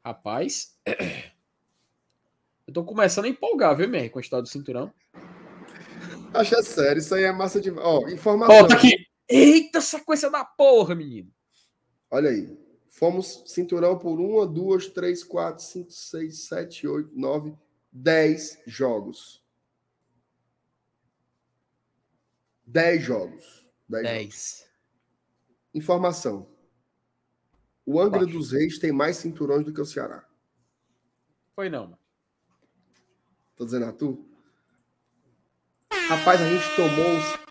Rapaz, 0.04 0.78
eu 2.74 2.84
tô 2.84 2.84
começando 2.84 3.26
a 3.26 3.30
empolgar, 3.30 3.78
viu, 3.78 3.86
MR, 3.86 4.10
com 4.10 4.18
a 4.18 4.22
história 4.22 4.42
do 4.42 4.50
cinturão. 4.50 4.92
Acha 6.34 6.64
sério, 6.64 7.00
isso 7.00 7.14
aí 7.14 7.24
é 7.24 7.32
massa 7.32 7.62
de. 7.62 7.70
Ó, 7.70 8.10
informação. 8.10 8.56
Ó, 8.56 8.68
tá 8.68 8.74
aqui. 8.74 9.06
Eita, 9.30 9.80
sequência 9.80 10.32
da 10.32 10.44
porra, 10.44 10.96
menino. 10.96 11.32
Olha 12.10 12.32
aí. 12.32 12.58
Fomos 12.90 13.44
cinturão 13.46 13.98
por 13.98 14.20
uma, 14.20 14.48
duas, 14.48 14.88
três, 14.88 15.24
quatro, 15.24 15.64
cinco, 15.64 15.92
seis, 15.92 16.48
sete, 16.48 16.88
oito, 16.88 17.12
nove, 17.14 17.56
dez 17.92 18.60
jogos. 18.66 19.44
Dez 22.66 23.04
jogos. 23.04 23.68
Dez. 23.88 24.04
dez. 24.04 24.70
Informação. 25.76 26.48
O 27.86 28.00
Angra 28.00 28.26
dos 28.26 28.52
Reis 28.52 28.80
tem 28.80 28.92
mais 28.92 29.18
cinturões 29.18 29.64
do 29.64 29.74
que 29.74 29.82
o 29.82 29.86
Ceará. 29.86 30.26
Foi 31.56 31.70
não. 31.70 31.88
Mano. 31.88 32.03
Tô 33.56 33.66
dizendo 33.66 33.86
a 33.86 33.94
tu? 33.94 34.26
Rapaz, 36.10 36.42
a 36.42 36.50
gente 36.50 36.76
tomou 36.76 37.18
os... 37.18 37.44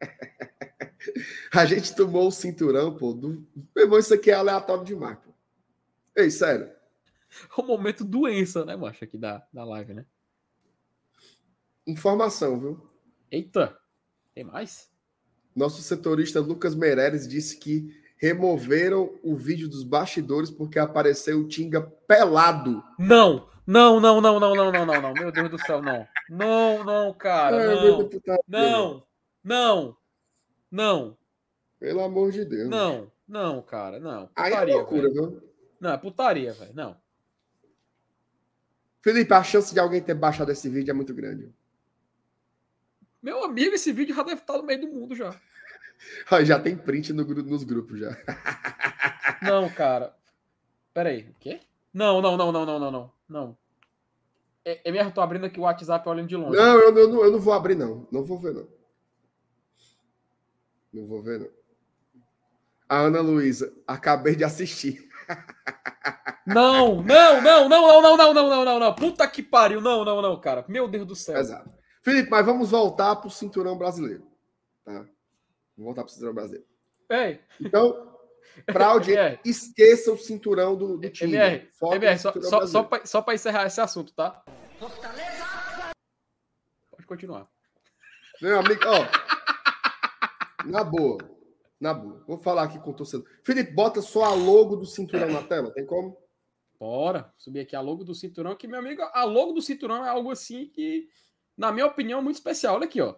a 1.52 1.66
gente 1.66 1.94
tomou 1.94 2.28
o 2.28 2.32
cinturão, 2.32 2.96
pô. 2.96 3.12
Do... 3.12 3.46
Meu 3.74 3.84
irmão, 3.84 3.98
isso 3.98 4.14
aqui 4.14 4.30
é 4.30 4.34
aleatório 4.34 4.84
demais, 4.84 5.18
pô. 5.18 5.32
Ei, 6.16 6.30
sério. 6.30 6.70
O 7.56 7.62
momento 7.62 8.04
doença, 8.04 8.64
né, 8.64 8.76
macho, 8.76 9.04
aqui 9.04 9.16
da, 9.16 9.46
da 9.52 9.64
live, 9.64 9.94
né? 9.94 10.06
Informação, 11.86 12.60
viu? 12.60 12.90
Eita, 13.30 13.78
tem 14.34 14.44
mais? 14.44 14.90
Nosso 15.54 15.82
setorista 15.82 16.40
Lucas 16.40 16.74
Meireles 16.74 17.26
disse 17.26 17.56
que 17.56 18.01
removeram 18.22 19.18
o 19.20 19.34
vídeo 19.34 19.68
dos 19.68 19.82
bastidores 19.82 20.48
porque 20.48 20.78
apareceu 20.78 21.40
o 21.40 21.48
Tinga 21.48 21.82
pelado. 21.82 22.80
Não, 22.96 23.48
não, 23.66 23.98
não, 23.98 24.20
não, 24.20 24.38
não, 24.38 24.54
não, 24.54 24.70
não, 24.72 24.86
não, 24.86 25.02
não. 25.02 25.12
Meu 25.12 25.32
Deus 25.32 25.50
do 25.50 25.58
céu, 25.58 25.82
não. 25.82 26.06
Não, 26.30 26.84
não, 26.84 27.12
cara. 27.12 27.66
Não, 27.66 28.08
não, 28.46 29.04
não, 29.42 29.96
não. 30.70 31.18
Pelo 31.80 32.00
amor 32.00 32.30
de 32.30 32.44
Deus. 32.44 32.70
Não, 32.70 33.10
não, 33.26 33.60
cara, 33.60 33.98
não. 33.98 34.28
Putaria, 34.28 34.58
Aí 34.60 34.70
é 34.70 34.74
loucura, 34.76 35.10
viu? 35.10 35.42
Não, 35.80 35.90
é 35.90 35.98
putaria, 35.98 36.52
velho. 36.52 36.74
Não. 36.74 36.96
Felipe, 39.00 39.34
a 39.34 39.42
chance 39.42 39.74
de 39.74 39.80
alguém 39.80 40.00
ter 40.00 40.14
baixado 40.14 40.52
esse 40.52 40.68
vídeo 40.68 40.92
é 40.92 40.94
muito 40.94 41.12
grande. 41.12 41.52
Meu 43.20 43.42
amigo, 43.42 43.74
esse 43.74 43.92
vídeo 43.92 44.14
já 44.14 44.22
deve 44.22 44.40
estar 44.42 44.58
no 44.58 44.62
meio 44.62 44.80
do 44.80 44.86
mundo 44.86 45.16
já. 45.16 45.34
Já 46.44 46.58
tem 46.58 46.76
print 46.76 47.12
no, 47.12 47.24
nos 47.24 47.64
grupos 47.64 47.98
já. 47.98 48.16
Não, 49.42 49.68
cara. 49.68 50.14
Pera 50.94 51.10
aí, 51.10 51.28
o 51.28 51.34
quê? 51.40 51.60
Não, 51.92 52.20
não, 52.20 52.36
não, 52.36 52.52
não, 52.52 52.66
não, 52.66 52.78
não, 52.78 52.90
não. 52.90 53.12
Não. 53.28 53.58
É, 54.64 54.88
é 54.88 54.92
mesmo, 54.92 55.12
tô 55.12 55.20
abrindo 55.20 55.46
aqui 55.46 55.58
o 55.58 55.64
WhatsApp 55.64 56.08
olhando 56.08 56.28
de 56.28 56.36
longe. 56.36 56.56
Não, 56.56 56.78
eu, 56.78 56.96
eu, 56.96 57.08
não, 57.08 57.24
eu 57.24 57.32
não 57.32 57.40
vou 57.40 57.52
abrir, 57.52 57.74
não. 57.74 58.06
Não 58.10 58.22
vou 58.22 58.38
ver, 58.38 58.54
não. 58.54 58.68
Não 60.92 61.06
vou 61.06 61.22
ver, 61.22 61.40
não. 61.40 61.48
A 62.88 62.98
Ana 62.98 63.20
Luísa, 63.20 63.72
acabei 63.86 64.36
de 64.36 64.44
assistir. 64.44 65.08
Não, 66.46 67.02
não, 67.02 67.40
não, 67.40 67.68
não, 67.68 67.68
não, 67.68 68.02
não, 68.02 68.16
não, 68.16 68.34
não, 68.34 68.50
não, 68.50 68.64
não, 68.64 68.78
não. 68.78 68.94
Puta 68.94 69.26
que 69.26 69.42
pariu. 69.42 69.80
Não, 69.80 70.04
não, 70.04 70.20
não, 70.20 70.38
cara. 70.40 70.64
Meu 70.68 70.88
Deus 70.88 71.06
do 71.06 71.16
céu. 71.16 71.38
Exato. 71.38 71.70
Felipe, 72.02 72.28
mas 72.30 72.44
vamos 72.44 72.70
voltar 72.70 73.16
pro 73.16 73.30
cinturão 73.30 73.78
brasileiro. 73.78 74.26
Tá? 74.84 75.06
Vou 75.76 75.86
voltar 75.86 76.02
para 76.02 76.10
o 76.10 76.12
cinturão 76.12 76.34
brasileiro. 76.34 76.66
Ei. 77.10 77.40
Então, 77.60 78.18
para 78.66 78.86
audiência, 78.92 79.40
esqueça 79.44 80.12
o 80.12 80.18
cinturão 80.18 80.76
do, 80.76 80.98
do 80.98 81.10
time. 81.10 81.34
MR, 81.34 81.70
MR 81.92 82.18
só, 82.18 82.32
só, 82.40 82.66
só, 82.66 82.82
pra, 82.82 83.06
só 83.06 83.22
para 83.22 83.34
encerrar 83.34 83.66
esse 83.66 83.80
assunto, 83.80 84.12
tá? 84.12 84.42
Fortaleza! 84.78 85.92
Pode 86.90 87.06
continuar. 87.06 87.48
Meu 88.40 88.58
amigo, 88.58 88.82
ó. 88.86 90.66
na 90.66 90.82
boa. 90.82 91.18
Na 91.80 91.94
boa. 91.94 92.22
Vou 92.26 92.38
falar 92.38 92.64
aqui 92.64 92.78
com 92.78 92.90
o 92.90 92.94
torcedor. 92.94 93.26
Felipe, 93.44 93.72
bota 93.72 94.00
só 94.00 94.24
a 94.24 94.34
logo 94.34 94.76
do 94.76 94.86
cinturão 94.86 95.28
na 95.28 95.42
tela. 95.42 95.72
Tem 95.72 95.86
como? 95.86 96.16
Bora. 96.78 97.32
Subir 97.38 97.60
aqui 97.60 97.76
a 97.76 97.80
logo 97.80 98.02
do 98.02 98.14
cinturão, 98.14 98.56
que, 98.56 98.66
meu 98.66 98.80
amigo, 98.80 99.02
a 99.02 99.24
logo 99.24 99.52
do 99.52 99.62
cinturão 99.62 100.04
é 100.04 100.08
algo 100.08 100.30
assim 100.30 100.66
que, 100.66 101.08
na 101.56 101.70
minha 101.70 101.86
opinião, 101.86 102.18
é 102.18 102.22
muito 102.22 102.36
especial. 102.36 102.74
Olha 102.74 102.86
aqui, 102.86 103.00
ó. 103.00 103.14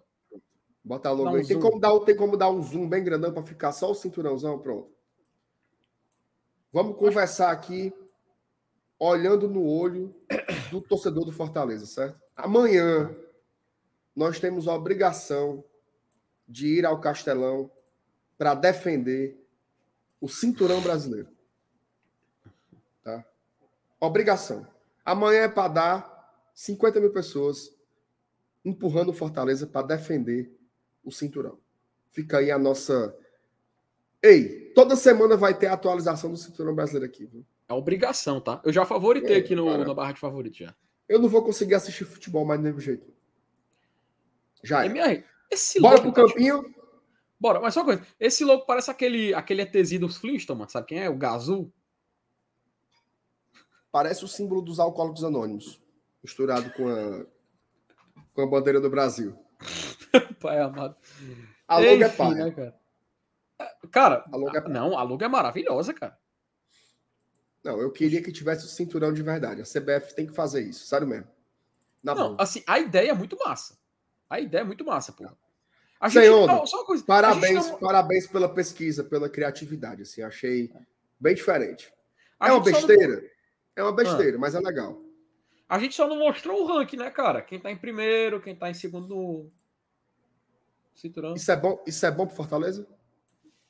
Bota 0.85 1.11
logo 1.11 1.31
um 1.31 1.35
aí. 1.37 1.47
Tem 1.47 1.59
como, 1.59 1.81
dar, 1.81 1.99
tem 2.01 2.15
como 2.15 2.37
dar 2.37 2.51
um 2.51 2.63
zoom 2.63 2.87
bem 2.87 3.03
grandão 3.03 3.33
para 3.33 3.43
ficar 3.43 3.73
só 3.73 3.91
o 3.91 3.95
cinturãozão? 3.95 4.59
Pronto. 4.59 4.93
Vamos 6.71 6.99
conversar 6.99 7.51
aqui, 7.51 7.95
olhando 8.99 9.49
no 9.49 9.67
olho 9.67 10.15
do 10.71 10.83
torcedor 10.83 11.25
do 11.25 11.33
Fortaleza, 11.33 11.87
certo? 11.87 12.21
Amanhã, 12.37 13.15
nós 14.15 14.39
temos 14.39 14.69
a 14.69 14.75
obrigação 14.75 15.65
de 16.47 16.67
ir 16.67 16.85
ao 16.85 17.01
Castelão 17.01 17.71
para 18.37 18.55
defender 18.55 19.41
o 20.21 20.29
cinturão 20.29 20.81
brasileiro. 20.83 21.29
Tá? 23.03 23.25
Obrigação. 24.01 24.67
Amanhã 25.05 25.43
é 25.43 25.49
para 25.49 25.69
dar 25.69 26.51
50 26.55 27.01
mil 27.01 27.13
pessoas 27.13 27.75
empurrando 28.65 29.11
o 29.11 29.15
Fortaleza 29.15 29.67
para 29.67 29.87
defender 29.87 30.51
o 31.05 31.11
cinturão. 31.11 31.59
Fica 32.11 32.39
aí 32.39 32.51
a 32.51 32.59
nossa. 32.59 33.17
Ei, 34.23 34.73
toda 34.75 34.97
semana 34.97 35.37
vai 35.37 35.57
ter 35.57 35.67
a 35.67 35.75
atualização 35.75 36.31
do 36.31 36.37
cinturão 36.37 36.75
brasileiro 36.75 37.07
aqui. 37.07 37.27
Viu? 37.27 37.45
É 37.69 37.75
obrigação, 37.75 38.41
tá? 38.41 38.61
Eu 38.65 38.73
já 38.73 38.85
favoritei 38.85 39.37
é, 39.37 39.39
aqui 39.39 39.55
no, 39.55 39.85
na 39.85 39.95
barra 39.95 40.13
de 40.13 40.21
favorito 40.21 40.59
já. 40.59 40.75
Eu 41.09 41.19
não 41.19 41.29
vou 41.29 41.45
conseguir 41.45 41.75
assistir 41.75 42.05
futebol 42.05 42.45
mais 42.45 42.61
do 42.61 42.65
mesmo 42.65 42.81
jeito. 42.81 43.13
Já 44.63 44.85
é. 44.85 44.87
MR, 44.87 45.25
esse 45.51 45.81
Bora 45.81 46.01
pro 46.01 46.13
campinho. 46.13 46.75
Bora, 47.39 47.61
mas 47.61 47.75
só 47.75 47.81
uma 47.81 47.87
coisa. 47.87 48.07
Esse 48.19 48.45
louco 48.45 48.67
parece 48.67 48.91
aquele, 48.91 49.35
aquele 49.35 49.63
ETzinho 49.63 50.03
dos 50.03 50.17
Flintstones, 50.17 50.73
sabe 50.73 50.87
quem 50.87 51.01
é? 51.01 51.11
O 51.11 51.17
Gazul. 51.17 51.71
Parece 53.93 54.25
o 54.25 54.29
símbolo 54.29 54.63
dos 54.63 54.81
alcoólicos 54.81 55.23
anônimos, 55.23 55.81
misturado 56.23 56.71
com 56.73 56.89
a, 56.89 57.27
com 58.33 58.43
a 58.43 58.47
bandeira 58.47 58.81
do 58.81 58.91
Brasil. 58.91 59.39
pai 60.41 60.59
amado. 60.61 60.97
A 61.67 61.79
logo 61.79 62.05
é 62.05 62.09
pai. 62.09 62.35
Né, 62.35 62.51
cara? 62.51 62.75
Cara, 63.91 64.25
a 64.33 64.37
logo 64.37 64.57
é 64.57 64.69
não, 64.69 64.99
a 64.99 65.03
logo 65.03 65.25
é 65.25 65.29
maravilhosa, 65.29 65.95
cara. 65.95 66.19
Não, 67.63 67.81
eu 67.81 67.91
queria 67.91 68.23
que 68.23 68.33
tivesse 68.33 68.67
o 68.67 68.69
cinturão 68.69 69.13
de 69.13 69.23
verdade. 69.23 69.63
A 69.63 69.65
CBF 69.65 70.15
tem 70.15 70.27
que 70.27 70.35
fazer 70.35 70.63
isso, 70.63 70.87
sério 70.87 71.07
mesmo. 71.07 71.27
Na 72.03 72.15
não, 72.15 72.37
assim, 72.39 72.63
a 72.67 72.79
ideia 72.79 73.11
é 73.11 73.15
muito 73.15 73.39
massa. 73.39 73.79
A 74.29 74.39
ideia 74.39 74.61
é 74.61 74.65
muito 74.65 74.85
massa, 74.85 75.13
pô. 75.13 75.27
A 75.99 76.11
Senhor, 76.11 76.67
só 76.67 76.79
uma 76.79 76.85
coisa, 76.85 77.03
parabéns, 77.03 77.71
não... 77.71 77.79
parabéns 77.79 78.27
pela 78.27 78.53
pesquisa, 78.53 79.03
pela 79.03 79.29
criatividade, 79.29 80.03
assim, 80.03 80.21
achei 80.21 80.71
bem 81.19 81.35
diferente. 81.35 81.91
A 82.39 82.49
é 82.49 82.53
uma 82.53 82.63
besteira? 82.63 83.17
Não... 83.17 83.29
É 83.77 83.83
uma 83.83 83.93
besteira, 83.93 84.37
ah. 84.37 84.41
mas 84.41 84.55
é 84.55 84.61
legal. 84.61 85.01
A 85.67 85.79
gente 85.79 85.95
só 85.95 86.07
não 86.07 86.19
mostrou 86.19 86.63
o 86.63 86.67
ranking, 86.67 86.99
né, 86.99 87.11
cara? 87.11 87.41
Quem 87.41 87.59
tá 87.59 87.71
em 87.71 87.77
primeiro, 87.77 88.43
quem 88.43 88.55
tá 88.55 88.69
em 88.69 88.75
segundo 88.75 89.51
Cinturão. 90.95 91.35
Isso 91.35 91.51
é 91.51 91.57
bom, 91.57 91.83
isso 91.87 92.07
é 92.07 92.11
bom 92.11 92.27
pro 92.27 92.37
Fortaleza? 92.37 92.87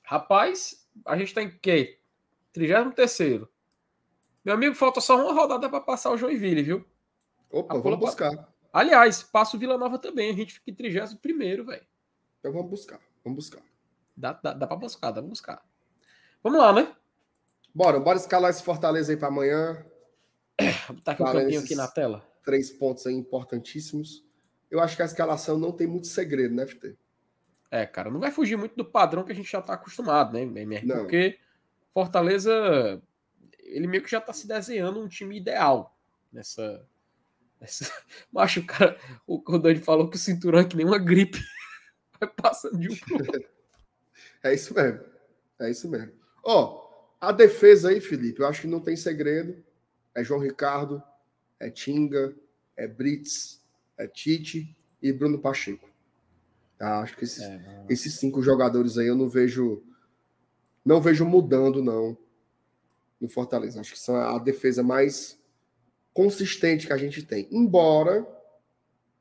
Rapaz, 0.02 0.86
a 1.06 1.16
gente 1.16 1.32
tá 1.32 1.42
em 1.42 1.50
quê? 1.58 1.98
33 2.52 3.42
Meu 4.44 4.54
amigo, 4.54 4.74
falta 4.74 5.00
só 5.00 5.16
uma 5.16 5.32
rodada 5.32 5.68
para 5.68 5.80
passar 5.80 6.10
o 6.10 6.16
Joinville, 6.16 6.62
viu? 6.62 6.84
Opa, 7.50 7.78
vamos 7.78 7.98
buscar. 7.98 8.30
Pra... 8.30 8.48
Aliás, 8.72 9.22
passa 9.22 9.56
o 9.56 9.60
Vila 9.60 9.78
Nova 9.78 9.98
também. 9.98 10.30
A 10.30 10.34
gente 10.34 10.54
fica 10.54 10.70
em 10.70 10.74
31 10.74 11.64
velho. 11.64 11.86
Então 12.38 12.52
vamos 12.52 12.70
buscar. 12.70 13.00
Vamos 13.24 13.36
buscar. 13.36 13.62
Dá, 14.16 14.32
dá, 14.32 14.52
dá 14.52 14.66
para 14.66 14.76
buscar, 14.76 15.10
dá 15.10 15.20
pra 15.20 15.28
buscar. 15.28 15.64
Vamos 16.42 16.58
lá, 16.58 16.72
né? 16.72 16.94
Bora, 17.74 17.98
bora 17.98 18.18
escalar 18.18 18.50
esse 18.50 18.62
Fortaleza 18.62 19.12
aí 19.12 19.16
para 19.16 19.28
amanhã. 19.28 19.84
Tá 21.02 21.12
aqui 21.12 21.22
o 21.22 21.26
um 21.26 21.32
campinho 21.32 21.60
aqui 21.60 21.74
na 21.74 21.88
tela. 21.88 22.24
Três 22.44 22.70
pontos 22.70 23.06
aí 23.06 23.14
importantíssimos. 23.14 24.24
Eu 24.70 24.80
acho 24.80 24.94
que 24.94 25.02
a 25.02 25.06
escalação 25.06 25.58
não 25.58 25.72
tem 25.72 25.86
muito 25.86 26.06
segredo, 26.06 26.54
né, 26.54 26.66
FT? 26.66 26.96
É, 27.74 27.84
cara, 27.84 28.08
não 28.08 28.20
vai 28.20 28.30
fugir 28.30 28.56
muito 28.56 28.76
do 28.76 28.84
padrão 28.84 29.24
que 29.24 29.32
a 29.32 29.34
gente 29.34 29.50
já 29.50 29.58
está 29.58 29.74
acostumado, 29.74 30.32
né, 30.32 30.42
MR? 30.42 30.86
Não. 30.86 30.98
Porque 30.98 31.40
Fortaleza, 31.92 33.02
ele 33.58 33.88
meio 33.88 34.00
que 34.00 34.10
já 34.12 34.20
tá 34.20 34.32
se 34.32 34.46
desenhando 34.46 35.00
um 35.00 35.08
time 35.08 35.36
ideal 35.36 35.98
nessa. 36.32 36.86
nessa... 37.60 37.92
Macho, 38.30 38.60
o 38.60 38.64
cara, 38.64 38.96
o 39.26 39.58
Dani 39.58 39.80
falou 39.80 40.08
que 40.08 40.14
o 40.14 40.20
cinturão 40.20 40.60
é 40.60 40.64
que 40.64 40.76
nem 40.76 40.86
uma 40.86 40.98
gripe. 40.98 41.40
Vai 42.20 42.30
passando 42.30 42.78
de 42.78 42.92
um 42.92 42.96
pro 42.96 43.16
outro. 43.16 43.44
É 44.44 44.54
isso 44.54 44.74
mesmo. 44.74 45.00
É 45.58 45.70
isso 45.70 45.88
mesmo. 45.88 46.12
Ó, 46.44 46.86
a 47.18 47.32
defesa 47.32 47.88
aí, 47.88 48.00
Felipe, 48.00 48.40
eu 48.40 48.46
acho 48.46 48.60
que 48.60 48.66
não 48.66 48.78
tem 48.78 48.94
segredo. 48.94 49.64
É 50.14 50.22
João 50.22 50.38
Ricardo, 50.38 51.02
é 51.58 51.70
Tinga, 51.70 52.36
é 52.76 52.86
Brits, 52.86 53.64
é 53.96 54.06
Tite 54.06 54.76
e 55.00 55.12
Bruno 55.12 55.40
Pacheco. 55.40 55.93
Tá? 56.78 57.00
Acho 57.00 57.16
que 57.16 57.24
esses, 57.24 57.42
é, 57.42 57.84
esses 57.88 58.14
cinco 58.14 58.42
jogadores 58.42 58.98
aí 58.98 59.06
eu 59.06 59.16
não 59.16 59.28
vejo 59.28 59.82
não 60.84 61.00
vejo 61.00 61.24
mudando 61.24 61.82
não 61.82 62.16
no 63.20 63.28
Fortaleza. 63.28 63.80
Acho 63.80 63.92
que 63.92 63.98
são 63.98 64.16
a 64.16 64.38
defesa 64.38 64.82
mais 64.82 65.40
consistente 66.12 66.86
que 66.86 66.92
a 66.92 66.96
gente 66.96 67.22
tem. 67.22 67.48
Embora 67.50 68.26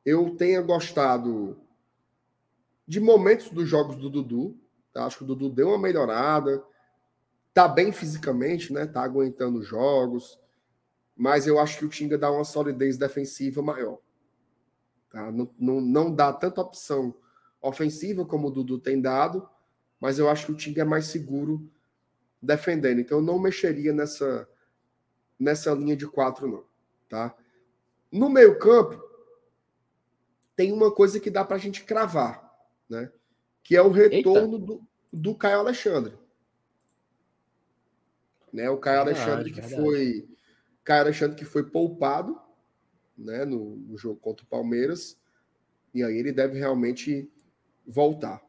eu 0.05 0.35
tenha 0.35 0.61
gostado 0.61 1.57
de 2.85 2.99
momentos 2.99 3.49
dos 3.49 3.67
jogos 3.67 3.95
do 3.97 4.09
Dudu, 4.09 4.57
tá? 4.91 5.05
acho 5.05 5.17
que 5.17 5.23
o 5.23 5.27
Dudu 5.27 5.49
deu 5.49 5.69
uma 5.69 5.79
melhorada, 5.79 6.61
tá 7.53 7.67
bem 7.67 7.93
fisicamente, 7.93 8.73
né? 8.73 8.85
Tá 8.85 9.01
aguentando 9.01 9.59
os 9.59 9.67
jogos, 9.67 10.37
mas 11.15 11.47
eu 11.47 11.59
acho 11.59 11.79
que 11.79 11.85
o 11.85 11.89
Tinga 11.89 12.17
dá 12.17 12.29
uma 12.29 12.43
solidez 12.43 12.97
defensiva 12.97 13.61
maior. 13.61 13.99
Tá? 15.09 15.31
Não, 15.31 15.49
não, 15.57 15.79
não 15.79 16.13
dá 16.13 16.33
tanta 16.33 16.59
opção 16.59 17.15
ofensiva 17.63 18.25
como 18.25 18.47
o 18.47 18.51
Dudu 18.51 18.77
tem 18.77 19.01
dado, 19.01 19.47
mas 19.99 20.19
eu 20.19 20.29
acho 20.29 20.47
que 20.47 20.51
o 20.51 20.55
Tinga 20.55 20.81
é 20.81 20.85
mais 20.85 21.05
seguro 21.05 21.71
defendendo. 22.41 22.99
Então 22.99 23.19
eu 23.19 23.23
não 23.23 23.39
mexeria 23.39 23.93
nessa, 23.93 24.47
nessa 25.39 25.71
linha 25.73 25.95
de 25.95 26.05
quatro, 26.05 26.47
não. 26.47 26.65
Tá? 27.07 27.35
No 28.11 28.29
meio 28.29 28.59
campo, 28.59 29.01
tem 30.55 30.71
uma 30.71 30.91
coisa 30.91 31.19
que 31.19 31.31
dá 31.31 31.43
para 31.43 31.55
a 31.55 31.59
gente 31.59 31.83
cravar, 31.83 32.53
né? 32.89 33.11
que 33.63 33.75
é 33.75 33.81
o 33.81 33.89
retorno 33.89 34.59
do, 34.59 34.87
do 35.11 35.35
Caio 35.35 35.59
Alexandre. 35.59 36.13
Né? 38.51 38.69
O 38.69 38.77
Caio 38.77 39.05
verdade, 39.05 39.21
Alexandre 39.21 39.51
que 39.51 39.61
verdade. 39.61 39.81
foi 39.81 40.29
Caio 40.83 41.01
Alexandre 41.01 41.37
que 41.37 41.45
foi 41.45 41.63
poupado 41.63 42.39
né, 43.17 43.45
no, 43.45 43.77
no, 43.77 43.97
jogo 43.97 44.19
contra 44.19 44.45
o 44.45 44.49
Palmeiras. 44.49 45.17
E 45.93 46.03
aí 46.03 46.17
ele 46.17 46.31
deve 46.31 46.59
realmente 46.59 47.31
voltar. 47.85 48.41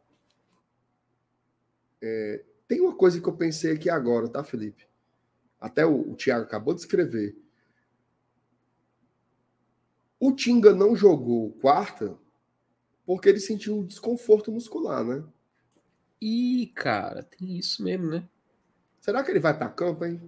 É, 2.02 2.44
tem 2.68 2.80
uma 2.80 2.94
coisa 2.94 3.20
que 3.20 3.28
eu 3.28 3.36
pensei 3.36 3.72
aqui 3.72 3.88
agora, 3.88 4.28
tá, 4.28 4.42
Felipe? 4.44 4.86
Até 5.60 5.84
o, 5.86 6.12
o 6.12 6.16
Thiago 6.16 6.44
acabou 6.44 6.74
de 6.74 6.80
escrever. 6.80 7.36
O 10.20 10.32
Tinga 10.32 10.74
não 10.74 10.96
jogou 10.96 11.52
quarta 11.52 12.16
porque 13.06 13.28
ele 13.28 13.40
sentiu 13.40 13.78
um 13.78 13.86
desconforto 13.86 14.50
muscular, 14.50 15.04
né? 15.04 15.22
Ih, 16.20 16.72
cara, 16.74 17.22
tem 17.22 17.58
isso 17.58 17.82
mesmo, 17.82 18.06
né? 18.06 18.26
Será 19.00 19.22
que 19.22 19.30
ele 19.30 19.40
vai 19.40 19.56
para 19.56 19.68
campo, 19.68 20.04
hein? 20.04 20.20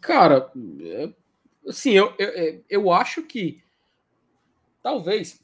Cara, 0.00 0.50
é, 0.80 1.12
assim, 1.68 1.90
eu, 1.90 2.14
eu, 2.18 2.28
é, 2.28 2.62
eu 2.70 2.90
acho 2.90 3.22
que 3.22 3.62
talvez, 4.82 5.42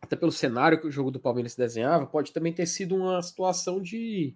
até 0.00 0.16
pelo 0.16 0.32
cenário 0.32 0.80
que 0.80 0.86
o 0.86 0.90
jogo 0.90 1.10
do 1.10 1.20
Palmeiras 1.20 1.52
se 1.52 1.58
desenhava, 1.58 2.06
pode 2.06 2.32
também 2.32 2.52
ter 2.52 2.66
sido 2.66 2.96
uma 2.96 3.20
situação 3.22 3.80
de. 3.80 4.34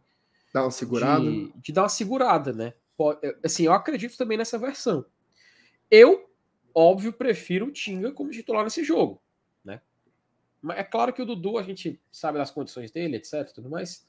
Dar 0.53 0.63
uma 0.63 0.71
segurada? 0.71 1.25
De, 1.25 1.53
de 1.57 1.73
dar 1.73 1.83
uma 1.83 1.89
segurada, 1.89 2.53
né? 2.53 2.75
Pode, 2.97 3.27
é, 3.27 3.37
assim, 3.43 3.65
eu 3.65 3.73
acredito 3.73 4.17
também 4.17 4.39
nessa 4.39 4.59
versão. 4.59 5.05
Eu, 5.91 6.31
óbvio, 6.75 7.13
prefiro 7.13 7.67
o 7.67 7.73
Tinga 7.73 8.13
como 8.13 8.31
titular 8.31 8.63
nesse 8.63 8.85
jogo, 8.85 9.23
né? 9.65 9.81
Mas 10.61 10.79
é 10.79 10.85
claro 10.85 11.13
que 11.13 11.23
o 11.23 11.27
Dudu, 11.27 11.59
a 11.59 11.63
gente 11.63 12.01
sabe 12.13 12.39
das 12.39 12.51
condições 12.51 12.91
dele, 12.91 13.17
etc, 13.17 13.51
tudo 13.53 13.71
mais. 13.71 14.07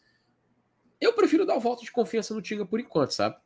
Eu 0.99 1.14
prefiro 1.14 1.45
dar 1.45 1.56
o 1.56 1.60
voto 1.60 1.84
de 1.84 1.91
confiança 1.91 2.34
no 2.34 2.41
Tinga 2.41 2.65
por 2.65 2.80
enquanto, 2.80 3.11
sabe? 3.11 3.38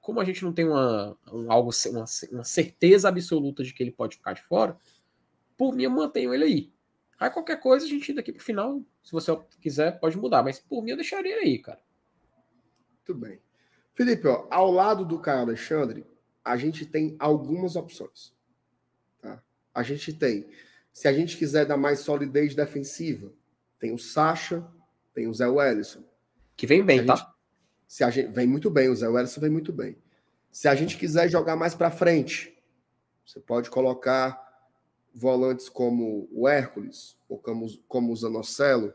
Como 0.00 0.20
a 0.20 0.24
gente 0.24 0.42
não 0.42 0.52
tem 0.52 0.66
uma, 0.66 1.16
um, 1.30 1.52
algo, 1.52 1.70
uma, 1.90 2.04
uma 2.32 2.44
certeza 2.44 3.08
absoluta 3.08 3.62
de 3.62 3.72
que 3.74 3.82
ele 3.82 3.92
pode 3.92 4.16
ficar 4.16 4.32
de 4.32 4.42
fora, 4.42 4.78
por 5.56 5.74
mim 5.74 5.84
eu 5.84 5.90
mantenho 5.90 6.32
ele 6.32 6.44
aí. 6.44 6.77
Aí 7.18 7.30
qualquer 7.30 7.58
coisa 7.58 7.84
a 7.84 7.88
gente 7.88 8.12
daqui 8.12 8.32
pro 8.32 8.42
final, 8.42 8.80
se 9.02 9.10
você 9.10 9.36
quiser, 9.60 9.98
pode 9.98 10.16
mudar. 10.16 10.42
Mas 10.42 10.60
por 10.60 10.82
mim 10.82 10.92
eu 10.92 10.96
deixaria 10.96 11.36
aí, 11.36 11.58
cara. 11.58 11.80
Muito 12.96 13.20
bem. 13.20 13.40
Felipe, 13.94 14.28
ó, 14.28 14.46
ao 14.50 14.70
lado 14.70 15.04
do 15.04 15.18
Caio 15.18 15.40
Alexandre, 15.40 16.06
a 16.44 16.56
gente 16.56 16.86
tem 16.86 17.16
algumas 17.18 17.74
opções. 17.74 18.32
Tá? 19.20 19.42
A 19.74 19.82
gente 19.82 20.12
tem, 20.12 20.48
se 20.92 21.08
a 21.08 21.12
gente 21.12 21.36
quiser 21.36 21.66
dar 21.66 21.76
mais 21.76 22.00
solidez 22.00 22.54
defensiva, 22.54 23.32
tem 23.78 23.92
o 23.92 23.98
Sacha, 23.98 24.64
tem 25.12 25.26
o 25.26 25.34
Zé 25.34 25.48
Wellison. 25.48 26.04
Que 26.56 26.66
vem 26.66 26.84
bem, 26.84 27.00
se 27.00 27.06
tá? 27.06 27.16
Gente, 27.16 27.28
se 27.88 28.04
a 28.04 28.10
gente, 28.10 28.32
vem 28.32 28.46
muito 28.46 28.70
bem, 28.70 28.88
o 28.88 28.94
Zé 28.94 29.08
Wellison 29.08 29.40
vem 29.40 29.50
muito 29.50 29.72
bem. 29.72 29.96
Se 30.52 30.68
a 30.68 30.74
gente 30.74 30.96
quiser 30.96 31.28
jogar 31.28 31.56
mais 31.56 31.74
para 31.74 31.90
frente, 31.90 32.56
você 33.26 33.40
pode 33.40 33.68
colocar 33.68 34.47
volantes 35.18 35.68
como 35.68 36.28
o 36.32 36.48
Hércules 36.48 37.18
ou 37.28 37.38
como, 37.38 37.66
como 37.88 38.12
o 38.12 38.16
Zanocelo, 38.16 38.94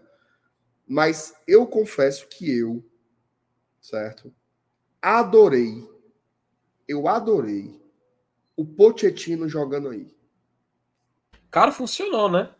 mas 0.87 1.35
eu 1.47 1.67
confesso 1.67 2.27
que 2.27 2.49
eu, 2.49 2.83
certo? 3.81 4.33
Adorei, 5.01 5.87
eu 6.87 7.07
adorei 7.07 7.81
o 8.55 8.65
Pochettino 8.65 9.49
jogando 9.49 9.89
aí. 9.89 10.15
Cara, 11.51 11.71
funcionou, 11.71 12.31
né? 12.31 12.53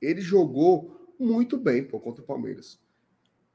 Ele 0.00 0.20
jogou 0.20 1.14
muito 1.18 1.56
bem 1.56 1.84
pô, 1.84 2.00
contra 2.00 2.22
o 2.22 2.26
Palmeiras 2.26 2.78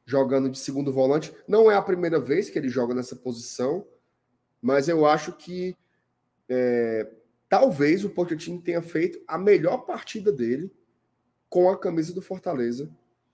jogando 0.06 0.50
de 0.50 0.60
segundo 0.60 0.94
volante. 0.94 1.36
Não 1.48 1.70
é 1.70 1.76
a 1.76 1.82
primeira 1.82 2.20
vez 2.20 2.50
que 2.50 2.60
ele 2.60 2.70
joga 2.70 2.94
nessa 2.94 3.16
posição, 3.16 3.86
mas 4.62 4.88
eu 4.88 5.06
acho 5.06 5.34
que 5.34 5.76
é, 6.48 7.12
talvez 7.50 8.04
o 8.04 8.10
Pochettino 8.10 8.62
tenha 8.62 8.82
feito 8.82 9.22
a 9.28 9.38
melhor 9.38 9.80
partida 9.80 10.32
dele 10.32 10.72
com 11.50 11.70
a 11.70 11.78
camisa 11.78 12.14
do 12.14 12.22
Fortaleza, 12.22 12.90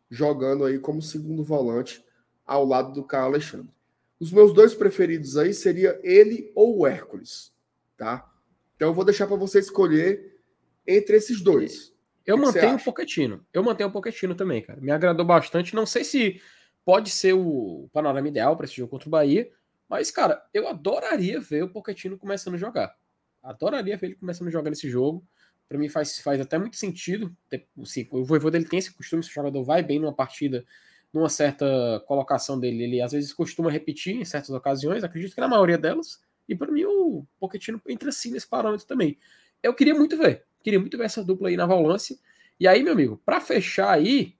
jogando 0.09 0.65
aí 0.65 0.77
como 0.77 1.01
segundo 1.01 1.43
volante 1.43 2.03
ao 2.45 2.65
lado 2.65 2.93
do 2.93 3.03
Caio 3.03 3.25
Alexandre. 3.25 3.71
Os 4.19 4.31
meus 4.31 4.53
dois 4.53 4.75
preferidos 4.75 5.37
aí 5.37 5.53
seria 5.53 5.99
ele 6.03 6.51
ou 6.53 6.79
o 6.79 6.87
Hércules, 6.87 7.53
tá? 7.97 8.29
Então 8.75 8.89
eu 8.89 8.93
vou 8.93 9.05
deixar 9.05 9.27
para 9.27 9.35
você 9.35 9.59
escolher 9.59 10.39
entre 10.85 11.15
esses 11.15 11.41
dois. 11.41 11.91
Eu 12.25 12.37
mantenho 12.37 12.75
o 12.75 12.83
Pochettino. 12.83 13.45
Eu 13.51 13.63
mantenho 13.63 13.89
o 13.89 13.91
Pochettino 13.91 14.35
também, 14.35 14.61
cara. 14.61 14.79
Me 14.79 14.91
agradou 14.91 15.25
bastante. 15.25 15.75
Não 15.75 15.85
sei 15.85 16.03
se 16.03 16.41
pode 16.85 17.09
ser 17.09 17.33
o 17.33 17.89
panorama 17.91 18.27
ideal 18.27 18.55
para 18.55 18.65
esse 18.65 18.75
jogo 18.75 18.91
contra 18.91 19.07
o 19.07 19.11
Bahia. 19.11 19.49
Mas, 19.89 20.11
cara, 20.11 20.43
eu 20.53 20.67
adoraria 20.67 21.39
ver 21.39 21.63
o 21.63 21.69
Pochettino 21.69 22.17
começando 22.17 22.55
a 22.55 22.57
jogar. 22.57 22.95
Adoraria 23.43 23.97
ver 23.97 24.07
ele 24.07 24.15
começando 24.15 24.47
a 24.47 24.51
jogar 24.51 24.69
nesse 24.69 24.89
jogo. 24.89 25.25
Para 25.67 25.77
mim 25.77 25.89
faz, 25.89 26.19
faz 26.19 26.39
até 26.41 26.57
muito 26.57 26.75
sentido. 26.75 27.35
Assim, 27.81 28.07
o 28.11 28.23
Voivoda 28.23 28.57
dele 28.57 28.69
tem 28.69 28.79
esse 28.79 28.93
costume, 28.93 29.23
se 29.23 29.29
o 29.29 29.33
jogador 29.33 29.63
vai 29.63 29.81
bem 29.81 29.99
numa 29.99 30.13
partida, 30.13 30.65
numa 31.13 31.29
certa 31.29 31.65
colocação 32.07 32.59
dele, 32.59 32.83
ele 32.83 33.01
às 33.01 33.11
vezes 33.11 33.33
costuma 33.33 33.69
repetir 33.69 34.15
em 34.15 34.25
certas 34.25 34.49
ocasiões, 34.49 35.03
acredito 35.03 35.33
que 35.33 35.41
na 35.41 35.47
maioria 35.47 35.77
delas. 35.77 36.21
E 36.47 36.55
para 36.55 36.71
mim 36.71 36.83
o 36.85 37.25
Pochettino 37.39 37.81
entra 37.87 38.09
assim 38.09 38.31
nesse 38.31 38.47
parâmetro 38.47 38.85
também. 38.85 39.17
Eu 39.61 39.73
queria 39.73 39.93
muito 39.93 40.17
ver. 40.17 40.45
Queria 40.63 40.79
muito 40.79 40.97
ver 40.97 41.05
essa 41.05 41.23
dupla 41.23 41.49
aí 41.49 41.57
na 41.57 41.65
volância. 41.65 42.17
E 42.59 42.67
aí, 42.67 42.83
meu 42.83 42.93
amigo, 42.93 43.21
para 43.25 43.41
fechar 43.41 43.91
aí, 43.91 44.35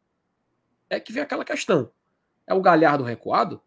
é 0.89 0.99
que 0.99 1.11
vem 1.11 1.23
aquela 1.23 1.43
questão. 1.43 1.91
É 2.45 2.53
o 2.53 2.61
Galhardo 2.61 3.03
recuado, 3.03 3.61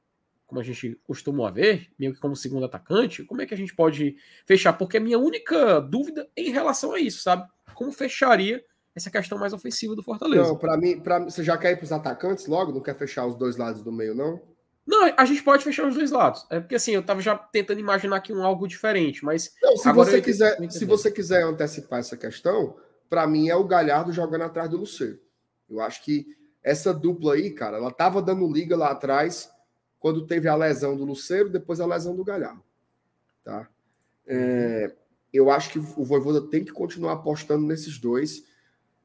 como 0.46 0.60
a 0.60 0.64
gente 0.64 0.98
costuma 1.04 1.50
ver, 1.50 1.88
meio 1.98 2.14
que 2.14 2.20
como 2.20 2.36
segundo 2.36 2.66
atacante? 2.66 3.24
Como 3.24 3.40
é 3.42 3.46
que 3.46 3.54
a 3.54 3.56
gente 3.56 3.74
pode 3.74 4.16
fechar? 4.46 4.72
Porque 4.74 4.98
a 4.98 5.00
minha 5.00 5.18
única 5.18 5.80
dúvida 5.80 6.28
é 6.36 6.42
em 6.42 6.50
relação 6.50 6.92
a 6.92 7.00
isso, 7.00 7.22
sabe? 7.22 7.48
Como 7.74 7.90
fecharia 7.92 8.64
essa 8.94 9.10
questão 9.10 9.38
mais 9.38 9.52
ofensiva 9.52 9.96
do 9.96 10.02
Fortaleza? 10.02 10.48
Não, 10.48 10.56
para 10.56 10.76
mim, 10.76 11.00
pra, 11.00 11.18
você 11.18 11.42
já 11.42 11.56
quer 11.56 11.72
ir 11.72 11.76
para 11.76 11.84
os 11.84 11.92
atacantes 11.92 12.46
logo? 12.46 12.72
Não 12.72 12.80
quer 12.80 12.96
fechar 12.96 13.26
os 13.26 13.36
dois 13.36 13.56
lados 13.56 13.82
do 13.82 13.90
meio, 13.90 14.14
não? 14.14 14.40
Não, 14.86 15.12
a 15.16 15.24
gente 15.24 15.42
pode 15.42 15.64
fechar 15.64 15.88
os 15.88 15.94
dois 15.94 16.10
lados. 16.10 16.46
É 16.50 16.60
porque 16.60 16.74
assim, 16.74 16.92
eu 16.92 17.02
tava 17.02 17.20
já 17.20 17.36
tentando 17.36 17.80
imaginar 17.80 18.16
aqui 18.16 18.32
um 18.32 18.44
algo 18.44 18.68
diferente, 18.68 19.24
mas. 19.24 19.52
Não, 19.62 19.76
se 19.76 19.90
você 19.92 20.20
quiser, 20.20 20.70
se 20.70 20.84
você 20.84 21.10
quiser 21.10 21.42
antecipar 21.42 22.00
essa 22.00 22.16
questão, 22.16 22.76
para 23.08 23.26
mim 23.26 23.48
é 23.48 23.56
o 23.56 23.64
Galhardo 23.64 24.12
jogando 24.12 24.42
atrás 24.42 24.68
do 24.68 24.76
Luceiro. 24.76 25.18
Eu 25.68 25.80
acho 25.80 26.04
que 26.04 26.26
essa 26.62 26.92
dupla 26.92 27.34
aí, 27.34 27.50
cara, 27.50 27.78
ela 27.78 27.90
tava 27.90 28.20
dando 28.20 28.50
liga 28.50 28.76
lá 28.76 28.90
atrás, 28.90 29.50
quando 30.04 30.26
teve 30.26 30.46
a 30.46 30.54
lesão 30.54 30.94
do 30.94 31.02
Luceiro, 31.02 31.48
depois 31.48 31.80
a 31.80 31.86
lesão 31.86 32.14
do 32.14 32.22
Galhardo. 32.22 32.62
Tá? 33.42 33.66
É, 34.26 34.94
eu 35.32 35.50
acho 35.50 35.70
que 35.70 35.78
o 35.78 36.04
Voivoda 36.04 36.42
tem 36.42 36.62
que 36.62 36.72
continuar 36.72 37.14
apostando 37.14 37.66
nesses 37.66 37.98
dois. 37.98 38.44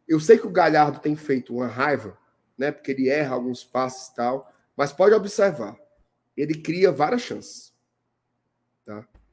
Eu 0.05 0.19
sei 0.19 0.37
que 0.37 0.45
o 0.45 0.51
Galhardo 0.51 0.99
tem 0.99 1.15
feito 1.15 1.55
uma 1.55 1.67
raiva, 1.67 2.17
né? 2.57 2.69
Porque 2.69 2.91
ele 2.91 3.07
erra 3.07 3.35
alguns 3.35 3.63
passes 3.63 4.09
e 4.09 4.15
tal, 4.15 4.53
mas 4.75 4.91
pode 4.91 5.15
observar, 5.15 5.79
ele 6.35 6.55
cria 6.55 6.91
várias 6.91 7.21
chances. 7.21 7.73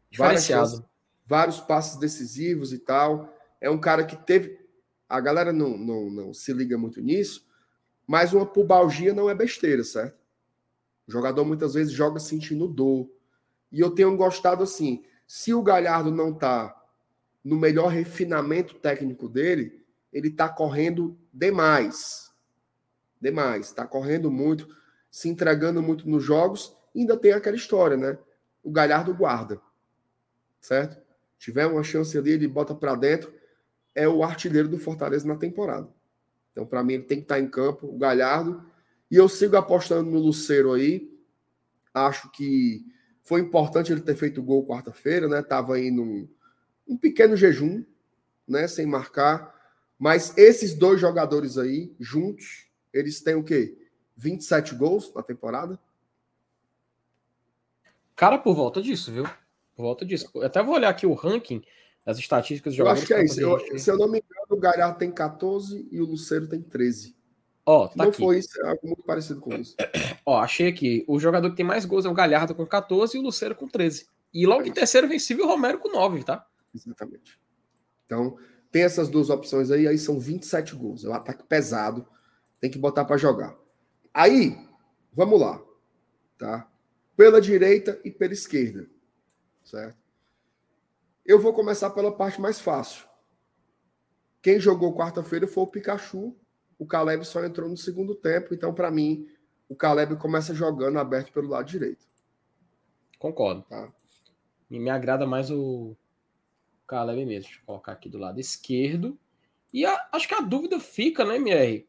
Diferenciado. 0.09 0.89
vários 1.27 1.59
passos 1.59 1.99
decisivos 1.99 2.73
e 2.73 2.79
tal. 2.79 3.37
É 3.61 3.69
um 3.69 3.81
cara 3.81 4.05
que 4.05 4.15
teve. 4.15 4.57
A 5.09 5.19
galera 5.19 5.53
não, 5.53 5.77
não, 5.77 6.11
não 6.11 6.33
se 6.33 6.53
liga 6.53 6.79
muito 6.79 7.01
nisso, 7.01 7.45
mas 8.07 8.33
uma 8.33 8.47
pubalgia 8.47 9.13
não 9.13 9.29
é 9.29 9.35
besteira, 9.35 9.83
certo? 9.83 10.26
O 11.07 11.13
jogador 11.13 11.45
muitas 11.45 11.75
vezes 11.75 11.93
joga 11.93 12.19
sentindo 12.19 12.67
dor. 12.67 13.09
E 13.71 13.81
eu 13.81 13.91
tenho 13.91 14.17
gostado 14.17 14.63
assim. 14.63 15.05
Se 15.27 15.53
o 15.55 15.63
Galhardo 15.63 16.11
não 16.11 16.31
está 16.31 16.75
no 17.45 17.57
melhor 17.57 17.89
refinamento 17.89 18.75
técnico 18.75 19.29
dele, 19.29 19.85
ele 20.13 20.29
está 20.29 20.49
correndo 20.49 21.17
demais. 21.33 22.33
Demais. 23.21 23.67
Está 23.67 23.87
correndo 23.87 24.31
muito, 24.31 24.69
se 25.11 25.29
entregando 25.29 25.83
muito 25.83 26.09
nos 26.09 26.25
jogos. 26.25 26.77
Ainda 26.95 27.17
tem 27.17 27.33
aquela 27.33 27.57
história, 27.57 27.97
né? 27.97 28.19
O 28.63 28.71
Galhardo 28.71 29.15
guarda. 29.15 29.61
Certo? 30.61 31.01
Tiver 31.39 31.67
uma 31.67 31.83
chance 31.83 32.17
ali, 32.17 32.33
ele 32.33 32.49
bota 32.49 32.75
para 32.75 32.95
dentro. 32.95 33.33
É 33.95 34.09
o 34.09 34.25
artilheiro 34.25 34.69
do 34.69 34.79
Fortaleza 34.79 35.27
na 35.27 35.37
temporada. 35.37 35.89
Então, 36.51 36.67
para 36.67 36.83
mim, 36.83 36.95
ele 36.95 37.05
tem 37.05 37.19
que 37.19 37.25
estar 37.25 37.37
tá 37.37 37.41
em 37.41 37.49
campo, 37.49 37.87
o 37.87 37.99
Galhardo. 37.99 38.65
E 39.11 39.17
eu 39.17 39.29
sigo 39.29 39.57
apostando 39.57 40.11
no 40.11 40.19
Luceiro 40.19 40.73
aí. 40.73 41.11
Acho 41.95 42.31
que 42.31 42.85
foi 43.23 43.41
importante 43.41 43.93
ele 43.93 44.01
ter 44.01 44.17
feito 44.17 44.43
gol 44.43 44.67
quarta-feira, 44.67 45.29
né? 45.29 45.43
Tava 45.43 45.77
aí 45.77 45.91
num 45.91 46.29
um 46.87 46.97
pequeno 46.97 47.37
jejum, 47.37 47.85
né, 48.47 48.69
sem 48.69 48.87
marcar. 48.87 49.55
Mas 49.99 50.37
esses 50.37 50.75
dois 50.75 51.01
jogadores 51.01 51.59
aí, 51.59 51.93
juntos, 51.99 52.69
eles 52.93 53.21
têm 53.21 53.35
o 53.35 53.43
quê? 53.43 53.77
27 54.17 54.75
gols 54.75 55.13
na 55.15 55.23
temporada? 55.23 55.79
Cara, 58.15 58.39
por 58.39 58.55
volta 58.55 58.81
disso, 58.81 59.13
viu? 59.13 59.25
Por 59.75 59.83
volta 59.83 60.05
disso. 60.05 60.31
Eu 60.35 60.45
até 60.45 60.63
vou 60.63 60.75
olhar 60.75 60.89
aqui 60.89 61.07
o 61.07 61.13
ranking 61.13 61.63
das 62.05 62.19
estatísticas 62.19 62.73
dos 62.73 62.77
jogadores. 62.77 63.11
Eu 63.11 63.17
acho 63.17 63.27
que 63.27 63.41
é 63.41 63.45
isso. 63.45 63.73
Eu, 63.73 63.79
se 63.79 63.91
eu 63.91 63.99
não 63.99 64.09
me 64.09 64.19
engano, 64.19 64.47
o 64.51 64.61
Galhardo 64.61 64.99
tem 64.99 65.11
14 65.11 65.89
e 65.91 66.01
o 66.01 66.07
Luceiro 66.07 66.49
tem 66.49 66.63
13. 66.63 67.17
Ó, 67.67 67.89
tá 67.89 67.95
não 67.97 68.11
aqui. 68.11 68.19
foi 68.19 68.39
isso, 68.39 68.61
é 68.63 68.69
algo 68.69 68.81
muito 68.87 69.03
parecido 69.03 69.41
com 69.41 69.53
isso. 69.55 69.75
Ó, 70.25 70.39
achei 70.39 70.69
aqui. 70.69 71.05
O 71.09 71.19
jogador 71.19 71.51
que 71.51 71.57
tem 71.57 71.67
mais 71.67 71.85
gols 71.85 72.05
é 72.05 72.09
o 72.09 72.15
Galhardo 72.15 72.55
com 72.55 72.65
14 72.65 73.17
e 73.17 73.21
o 73.21 73.23
Luceiro 73.23 73.57
com 73.57 73.67
13. 73.67 74.07
E 74.33 74.47
logo 74.47 74.63
é 74.63 74.69
em 74.69 74.73
terceiro 74.73 75.09
vem 75.09 75.19
Silvio 75.19 75.47
Romero 75.47 75.81
com 75.81 75.91
9, 75.91 76.23
tá? 76.23 76.47
Exatamente. 76.73 77.41
Então, 78.05 78.39
tem 78.71 78.83
essas 78.83 79.09
duas 79.09 79.31
opções 79.31 79.71
aí, 79.71 79.89
aí 79.89 79.99
são 79.99 80.21
27 80.21 80.77
gols. 80.77 81.05
É 81.05 81.09
um 81.09 81.15
ataque 81.15 81.43
pesado, 81.43 82.07
tem 82.61 82.71
que 82.71 82.79
botar 82.79 83.05
para 83.05 83.17
jogar. 83.17 83.57
Aí, 84.15 84.57
vamos 85.13 85.41
lá, 85.41 85.61
tá? 86.39 86.71
Pela 87.17 87.41
direita 87.41 88.01
e 88.05 88.11
pela 88.11 88.33
esquerda, 88.33 88.89
certo? 89.65 89.99
Eu 91.25 91.41
vou 91.41 91.53
começar 91.53 91.91
pela 91.91 92.17
parte 92.17 92.41
mais 92.41 92.61
fácil. 92.61 93.05
Quem 94.41 94.61
jogou 94.61 94.95
quarta-feira 94.97 95.49
foi 95.49 95.65
o 95.65 95.67
Pikachu. 95.67 96.37
O 96.79 96.87
Caleb 96.87 97.25
só 97.25 97.45
entrou 97.45 97.69
no 97.69 97.77
segundo 97.77 98.15
tempo, 98.15 98.55
então 98.55 98.75
para 98.75 98.91
mim 98.91 99.29
o 99.69 99.75
Caleb 99.75 100.17
começa 100.17 100.55
jogando 100.55 100.99
aberto 100.99 101.33
pelo 101.33 101.49
lado 101.49 101.67
direito. 101.67 102.07
Concordo. 103.19 103.63
Tá? 103.63 103.93
E 104.71 104.79
me 104.79 104.91
agrada 104.91 105.27
mais 105.27 105.51
o 105.51 105.97
Caleb 106.87 107.25
mesmo. 107.25 107.49
Deixa 107.49 107.61
eu 107.61 107.67
colocar 107.67 107.93
aqui 107.93 108.09
do 108.09 108.19
lado 108.19 108.39
esquerdo. 108.39 109.19
E 109.73 109.85
a, 109.85 110.09
acho 110.13 110.29
que 110.29 110.35
a 110.35 110.41
dúvida 110.41 110.79
fica, 110.79 111.25
né, 111.25 111.37
MR? 111.37 111.87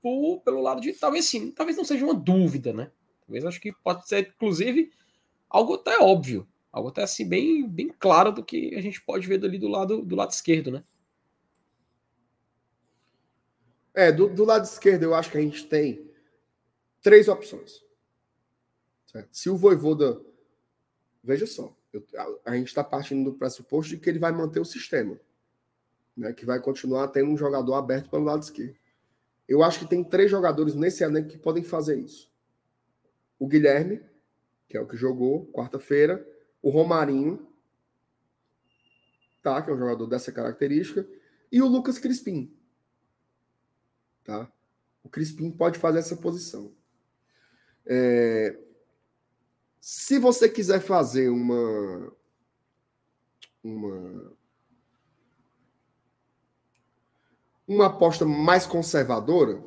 Por, 0.00 0.40
pelo 0.40 0.60
lado 0.60 0.80
de. 0.80 0.92
Talvez 0.92 1.24
sim, 1.24 1.50
talvez 1.50 1.76
não 1.76 1.84
seja 1.84 2.04
uma 2.04 2.14
dúvida, 2.14 2.72
né? 2.72 2.90
Talvez 3.26 3.44
acho 3.44 3.60
que 3.60 3.72
pode 3.72 4.06
ser, 4.08 4.28
inclusive, 4.34 4.90
algo 5.48 5.74
até 5.74 5.98
óbvio. 5.98 6.46
Algo 6.70 6.90
até 6.90 7.02
assim, 7.02 7.26
bem, 7.26 7.66
bem 7.66 7.88
claro 7.98 8.30
do 8.30 8.44
que 8.44 8.74
a 8.74 8.80
gente 8.80 9.02
pode 9.02 9.26
ver 9.26 9.42
ali 9.44 9.58
do 9.58 9.68
lado, 9.68 10.04
do 10.04 10.14
lado 10.14 10.30
esquerdo, 10.30 10.70
né? 10.70 10.84
É, 13.98 14.12
do, 14.12 14.28
do 14.28 14.44
lado 14.44 14.62
esquerdo 14.64 15.02
eu 15.02 15.12
acho 15.12 15.28
que 15.28 15.38
a 15.38 15.40
gente 15.40 15.66
tem 15.66 16.08
três 17.02 17.26
opções. 17.26 17.84
Certo? 19.10 19.28
Se 19.32 19.50
o 19.50 19.56
Voivoda. 19.56 20.20
Veja 21.20 21.48
só. 21.48 21.76
Eu, 21.92 22.04
a, 22.16 22.52
a, 22.52 22.56
gente 22.56 22.68
está 22.68 22.84
partindo 22.84 23.28
do 23.28 23.36
pressuposto 23.36 23.90
de 23.90 24.00
que 24.00 24.08
ele 24.08 24.20
vai 24.20 24.30
manter 24.30 24.60
o 24.60 24.64
sistema, 24.64 25.18
né, 26.16 26.32
que 26.32 26.46
vai 26.46 26.60
continuar 26.60 27.08
tendo 27.08 27.32
um 27.32 27.36
jogador 27.36 27.74
aberto 27.74 28.08
pelo 28.08 28.22
lado 28.22 28.40
esquerdo. 28.40 28.76
Eu 29.48 29.64
acho 29.64 29.80
que 29.80 29.86
tem 29.88 30.04
três 30.04 30.30
jogadores 30.30 30.76
nesse 30.76 31.02
elenco 31.02 31.30
que 31.30 31.38
podem 31.38 31.64
fazer 31.64 31.98
isso. 31.98 32.30
O 33.36 33.48
Guilherme, 33.48 34.00
que 34.68 34.76
é 34.76 34.80
o 34.80 34.86
que 34.86 34.96
jogou 34.96 35.50
quarta-feira, 35.50 36.24
o 36.62 36.70
Romarinho, 36.70 37.48
tá, 39.42 39.60
que 39.60 39.70
é 39.70 39.74
um 39.74 39.78
jogador 39.78 40.06
dessa 40.06 40.30
característica, 40.30 41.04
e 41.50 41.60
o 41.60 41.66
Lucas 41.66 41.98
Crispim. 41.98 42.56
Tá? 44.28 44.46
O 45.02 45.08
Crispim 45.08 45.50
pode 45.50 45.78
fazer 45.78 46.00
essa 46.00 46.14
posição. 46.14 46.70
É, 47.86 48.58
se 49.80 50.18
você 50.18 50.50
quiser 50.50 50.80
fazer 50.80 51.30
uma 51.30 52.12
uma 53.64 54.36
uma 57.66 57.86
aposta 57.86 58.26
mais 58.26 58.66
conservadora, 58.66 59.64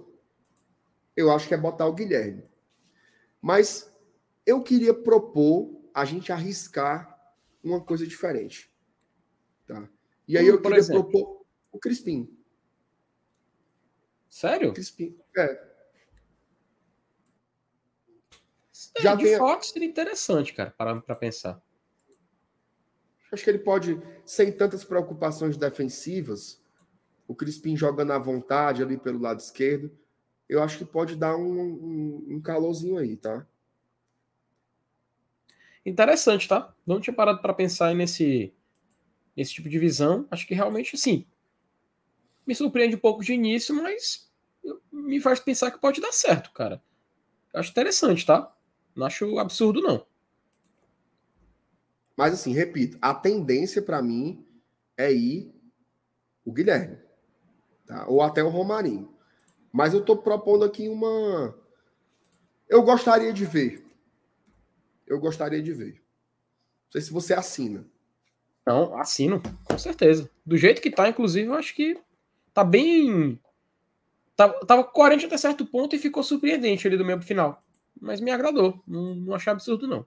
eu 1.16 1.32
acho 1.32 1.48
que 1.48 1.56
é 1.56 1.58
botar 1.58 1.88
o 1.88 1.94
Guilherme. 1.94 2.44
Mas 3.42 3.92
eu 4.46 4.62
queria 4.62 4.94
propor 4.94 5.82
a 5.92 6.06
gente 6.06 6.32
arriscar 6.32 7.20
uma 7.64 7.82
coisa 7.82 8.06
diferente. 8.06 8.72
Tá? 9.66 9.90
E 10.28 10.38
aí 10.38 10.46
eu 10.46 10.62
queria 10.62 10.78
exemplo? 10.78 11.10
propor 11.10 11.46
o 11.72 11.80
Crispim. 11.80 12.41
Sério? 14.32 14.72
Crispim. 14.74 15.14
É. 15.36 15.44
É, 18.96 19.02
já 19.02 19.14
de 19.14 19.26
tem... 19.26 19.38
fato 19.38 19.66
seria 19.66 19.88
interessante, 19.88 20.54
cara, 20.54 20.72
para 20.72 21.16
pensar. 21.16 21.62
Acho 23.30 23.44
que 23.44 23.50
ele 23.50 23.60
pode, 23.60 24.02
sem 24.26 24.52
tantas 24.52 24.86
preocupações 24.86 25.58
defensivas, 25.58 26.62
o 27.28 27.36
Crispim 27.36 27.76
jogando 27.76 28.12
à 28.12 28.18
vontade 28.18 28.82
ali 28.82 28.98
pelo 28.98 29.20
lado 29.20 29.40
esquerdo, 29.40 29.92
eu 30.48 30.64
acho 30.64 30.78
que 30.78 30.86
pode 30.86 31.16
dar 31.18 31.36
um, 31.36 31.60
um, 31.60 32.26
um 32.36 32.42
calorzinho 32.42 32.98
aí, 32.98 33.18
tá? 33.18 33.46
Interessante, 35.86 36.48
tá? 36.48 36.74
Não 36.86 37.02
tinha 37.02 37.14
parado 37.14 37.42
para 37.42 37.54
pensar 37.54 37.94
nesse, 37.94 38.54
nesse 39.36 39.54
tipo 39.54 39.68
de 39.68 39.80
visão. 39.80 40.26
Acho 40.32 40.48
que 40.48 40.54
realmente, 40.54 40.98
sim, 40.98 41.26
me 42.46 42.56
surpreende 42.56 42.96
um 42.96 43.00
pouco 43.00 43.24
de 43.24 43.34
início, 43.34 43.76
mas 43.76 44.30
me 44.92 45.20
faz 45.20 45.40
pensar 45.40 45.72
que 45.72 45.80
pode 45.80 46.02
dar 46.02 46.12
certo, 46.12 46.52
cara. 46.52 46.82
Acho 47.54 47.72
interessante, 47.72 48.26
tá? 48.26 48.54
Não 48.96 49.06
acho 49.06 49.40
absurdo, 49.40 49.82
não. 49.82 50.06
Mas, 52.16 52.34
assim, 52.34 52.54
repito, 52.54 52.98
a 53.02 53.14
tendência 53.14 53.82
para 53.82 54.02
mim 54.02 54.46
é 54.98 55.12
ir 55.12 55.54
o 56.46 56.52
Guilherme. 56.52 56.98
Tá? 57.86 58.06
Ou 58.08 58.22
até 58.22 58.44
o 58.44 58.50
Romarinho. 58.50 59.14
Mas 59.72 59.94
eu 59.94 60.02
estou 60.02 60.18
propondo 60.18 60.66
aqui 60.66 60.88
uma. 60.88 61.56
Eu 62.68 62.84
gostaria 62.84 63.34
de 63.34 63.46
ver. 63.46 63.86
Eu 65.08 65.20
gostaria 65.20 65.62
de 65.62 65.74
ver. 65.74 65.94
Não 65.94 66.92
sei 66.92 67.02
se 67.02 67.12
você 67.12 67.34
assina. 67.34 67.86
Não, 68.66 68.98
assino, 68.98 69.42
com 69.64 69.78
certeza. 69.78 70.30
Do 70.46 70.58
jeito 70.58 70.82
que 70.82 70.92
tá, 70.92 71.10
inclusive, 71.10 71.48
eu 71.48 71.56
acho 71.56 71.74
que 71.74 72.00
tá 72.54 72.64
bem. 72.64 73.40
Tava, 74.36 74.60
tava 74.66 74.84
coerente 74.84 75.26
até 75.26 75.38
certo 75.38 75.66
ponto 75.66 75.96
e 75.96 76.00
ficou 76.00 76.24
surpreendente 76.24 76.88
ali 76.88 76.98
do 76.98 77.06
meio 77.06 77.22
final 77.22 77.62
mas 78.02 78.20
me 78.20 78.32
agradou. 78.32 78.82
Não, 78.88 79.14
não 79.14 79.36
achei 79.36 79.54
absurdo, 79.54 79.88
não. 79.88 80.06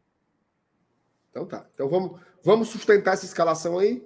Então 1.30 1.46
tá. 1.46 1.66
Então 1.72 1.88
vamos, 1.88 2.20
vamos 2.42 2.68
sustentar 2.68 3.14
essa 3.14 3.24
escalação 3.24 3.78
aí? 3.78 4.04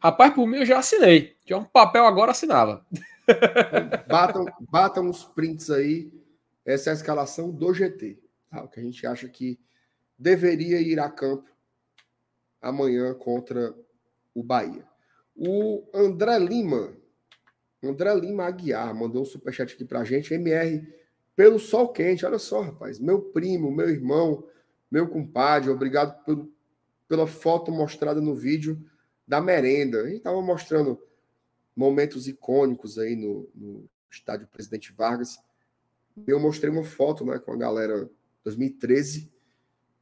Rapaz, 0.00 0.34
por 0.34 0.46
mim 0.46 0.58
eu 0.58 0.66
já 0.66 0.78
assinei. 0.78 1.36
Tinha 1.44 1.58
um 1.58 1.64
papel 1.64 2.04
agora, 2.04 2.30
assinava. 2.30 2.86
Batam, 4.06 4.46
batam 4.60 5.10
os 5.10 5.24
prints 5.24 5.70
aí. 5.70 6.12
Essa 6.64 6.90
é 6.90 6.92
a 6.92 6.96
escalação 6.96 7.50
do 7.50 7.74
GT. 7.74 8.18
Tá? 8.50 8.62
O 8.62 8.68
que 8.68 8.80
a 8.80 8.82
gente 8.82 9.06
acha 9.06 9.28
que 9.28 9.58
deveria 10.18 10.80
ir 10.80 11.00
a 11.00 11.10
campo 11.10 11.48
amanhã 12.60 13.14
contra 13.14 13.74
o 14.34 14.42
Bahia. 14.42 14.87
O 15.40 15.88
André 15.94 16.36
Lima, 16.40 16.96
André 17.80 18.12
Lima 18.16 18.44
Aguiar, 18.44 18.92
mandou 18.92 19.22
um 19.22 19.24
superchat 19.24 19.74
aqui 19.74 19.84
pra 19.84 20.02
gente. 20.02 20.34
MR 20.34 20.84
pelo 21.36 21.60
sol 21.60 21.90
quente. 21.90 22.26
Olha 22.26 22.40
só, 22.40 22.60
rapaz. 22.60 22.98
Meu 22.98 23.22
primo, 23.22 23.70
meu 23.70 23.88
irmão, 23.88 24.44
meu 24.90 25.08
compadre, 25.08 25.70
obrigado 25.70 26.24
por, 26.24 26.50
pela 27.06 27.28
foto 27.28 27.70
mostrada 27.70 28.20
no 28.20 28.34
vídeo 28.34 28.84
da 29.24 29.40
merenda. 29.40 30.02
A 30.02 30.06
gente 30.06 30.16
estava 30.16 30.42
mostrando 30.42 31.00
momentos 31.76 32.26
icônicos 32.26 32.98
aí 32.98 33.14
no, 33.14 33.48
no 33.54 33.88
estádio 34.10 34.48
Presidente 34.48 34.92
Vargas. 34.92 35.38
Eu 36.26 36.40
mostrei 36.40 36.72
uma 36.72 36.82
foto 36.82 37.24
né, 37.24 37.38
com 37.38 37.52
a 37.52 37.56
galera 37.56 38.10
2013 38.42 39.32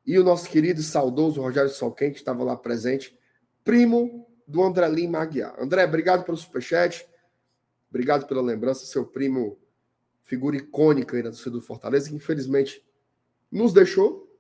E 0.07 0.19
o 0.19 0.25
nosso 0.25 0.49
querido 0.49 0.81
e 0.81 0.83
saudoso 0.83 1.43
Rogério 1.43 1.69
Solquente 1.69 2.17
estava 2.17 2.43
lá 2.43 2.57
presente, 2.57 3.19
primo 3.63 4.26
do 4.47 4.63
André 4.63 4.89
Lima 4.89 5.19
Aguiar. 5.19 5.55
André, 5.59 5.85
obrigado 5.85 6.25
pelo 6.25 6.37
superchat. 6.37 7.07
Obrigado 7.89 8.27
pela 8.27 8.43
lembrança, 8.43 8.85
seu 8.85 9.07
primo, 9.07 9.59
figura 10.23 10.57
icônica 10.57 11.17
aí 11.17 11.23
na 11.23 11.31
torcida 11.31 11.51
do 11.51 11.61
Fortaleza, 11.61 12.09
que 12.09 12.15
infelizmente 12.15 12.85
nos 13.51 13.73
deixou, 13.73 14.31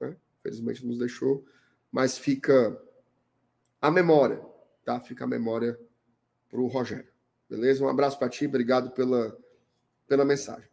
né? 0.00 0.16
Infelizmente 0.40 0.84
nos 0.84 0.98
deixou, 0.98 1.44
mas 1.92 2.18
fica 2.18 2.80
a 3.80 3.90
memória, 3.90 4.42
tá? 4.84 4.98
Fica 4.98 5.24
a 5.24 5.28
memória 5.28 5.78
para 6.48 6.60
o 6.60 6.66
Rogério. 6.66 7.08
Beleza? 7.48 7.84
Um 7.84 7.88
abraço 7.88 8.18
para 8.18 8.28
ti, 8.28 8.46
obrigado 8.46 8.90
pela, 8.90 9.36
pela 10.08 10.24
mensagem. 10.24 10.68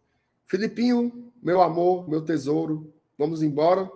Filipinho, 0.46 1.32
meu 1.42 1.62
amor, 1.62 2.10
meu 2.10 2.22
tesouro, 2.22 2.94
vamos 3.18 3.44
embora. 3.44 3.90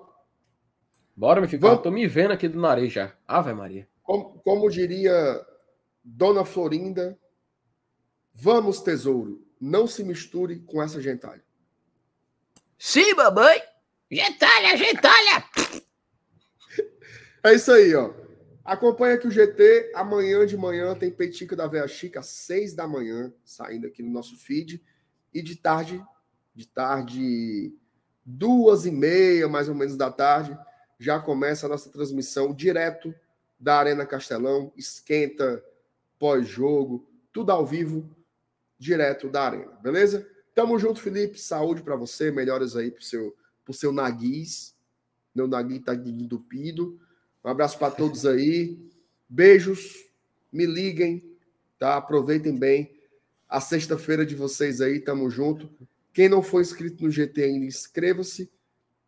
Bora, 1.16 1.42
meu 1.42 1.50
filho. 1.50 1.62
Vamos... 1.62 1.82
tô 1.82 1.90
me 1.90 2.08
vendo 2.08 2.32
aqui 2.32 2.48
do 2.48 2.60
nariz 2.60 2.94
já. 2.94 3.16
Ave 3.28 3.54
Maria. 3.54 3.88
Como, 4.08 4.40
como 4.40 4.70
diria 4.70 5.46
Dona 6.02 6.46
Florinda, 6.46 7.20
vamos, 8.34 8.80
tesouro, 8.80 9.46
não 9.60 9.86
se 9.86 10.02
misture 10.02 10.60
com 10.62 10.82
essa 10.82 11.02
gentalha. 11.02 11.44
Sim, 12.80 13.14
mamãe. 13.16 13.62
Gentalha, 14.10 14.78
gentalha. 14.78 15.44
É 17.44 17.54
isso 17.54 17.70
aí, 17.70 17.94
ó. 17.96 18.14
Acompanha 18.64 19.16
aqui 19.16 19.28
o 19.28 19.32
GT. 19.32 19.92
Amanhã 19.94 20.46
de 20.46 20.56
manhã 20.56 20.96
tem 20.96 21.12
Petica 21.12 21.54
da 21.54 21.68
Veia 21.68 21.86
Chica, 21.86 22.22
às 22.22 22.28
seis 22.28 22.74
da 22.74 22.88
manhã, 22.88 23.34
saindo 23.44 23.88
aqui 23.88 24.02
no 24.02 24.10
nosso 24.10 24.38
feed. 24.38 24.82
E 25.34 25.42
de 25.42 25.58
tarde, 25.58 26.02
de 26.56 26.66
tarde, 26.66 27.76
duas 28.24 28.86
e 28.86 28.92
meia, 28.92 29.50
mais 29.50 29.68
ou 29.68 29.76
menos 29.76 29.98
da 29.98 30.10
tarde, 30.10 30.58
já 30.98 31.20
começa 31.20 31.66
a 31.66 31.70
nossa 31.70 31.92
transmissão 31.92 32.54
direto 32.54 33.14
da 33.60 33.78
Arena 33.78 34.06
Castelão. 34.06 34.72
Esquenta, 34.76 35.64
pós-jogo, 36.20 37.08
tudo 37.32 37.52
ao 37.52 37.66
vivo, 37.66 38.10
direto 38.78 39.30
da 39.30 39.44
Arena, 39.44 39.72
beleza? 39.82 40.28
Tamo 40.54 40.80
junto, 40.80 41.00
Felipe. 41.00 41.40
Saúde 41.40 41.84
para 41.84 41.96
você, 41.96 42.32
melhoras 42.32 42.76
aí 42.76 42.90
pro 42.90 43.04
seu, 43.04 43.36
pro 43.64 43.74
seu 43.74 43.92
naguiz. 43.92 44.76
Meu 45.34 45.48
nagui 45.48 45.80
tá 45.80 45.94
entupido. 45.94 47.00
Um 47.44 47.50
abraço 47.50 47.78
para 47.78 47.92
todos 47.92 48.26
aí. 48.28 48.80
Beijos. 49.30 50.06
Me 50.52 50.66
liguem, 50.66 51.38
tá? 51.78 51.98
Aproveitem 51.98 52.58
bem 52.58 52.98
a 53.48 53.62
sexta-feira 53.62 54.26
de 54.26 54.34
vocês 54.34 54.82
aí. 54.82 55.00
Tamo 55.00 55.30
junto. 55.30 55.70
Quem 56.12 56.28
não 56.28 56.42
for 56.42 56.62
inscrito 56.62 57.04
no 57.04 57.12
GT 57.12 57.44
ainda, 57.44 57.66
inscreva-se. 57.66 58.52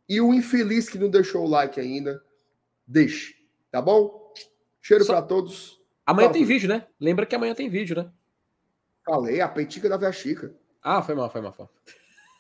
E 0.08 0.22
o 0.22 0.34
infeliz 0.34 0.88
que 0.88 1.00
não 1.00 1.10
deixou 1.10 1.46
o 1.46 1.50
like 1.50 1.80
ainda, 1.80 2.24
deixe. 2.86 3.36
Tá 3.72 3.82
bom? 3.82 4.19
Cheiro 4.90 5.04
Só... 5.04 5.14
para 5.14 5.22
todos. 5.22 5.80
Amanhã 6.04 6.30
Fala, 6.30 6.34
tem 6.34 6.44
vídeo, 6.44 6.68
né? 6.68 6.88
Lembra 7.00 7.24
que 7.24 7.36
amanhã 7.36 7.54
tem 7.54 7.70
vídeo, 7.70 7.96
né? 7.96 8.10
Falei, 9.06 9.40
a 9.40 9.48
petica 9.48 9.88
da 9.88 9.98
Via 9.98 10.12
Chica. 10.12 10.52
Ah, 10.82 11.00
foi 11.04 11.14
mal, 11.14 11.30
foi 11.30 11.42
mal. 11.42 11.54
Foi. 11.54 11.68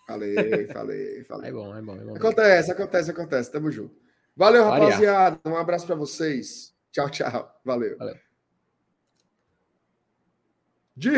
Falei, 0.07 0.33
falei, 0.73 1.23
falei. 1.25 1.49
É 1.51 1.53
bom, 1.53 1.77
é 1.77 1.81
bom, 1.83 1.95
é 1.95 2.03
bom. 2.03 2.15
Acontece, 2.15 2.71
acontece, 2.71 3.11
acontece. 3.11 3.51
Tamo 3.51 3.69
junto. 3.69 3.95
Valeu, 4.35 4.63
rapaziada. 4.63 5.39
Um 5.45 5.55
abraço 5.55 5.85
para 5.85 5.95
vocês. 5.95 6.73
Tchau, 6.91 7.07
tchau. 7.11 7.61
Valeu. 7.63 7.95
Valeu. 7.99 8.15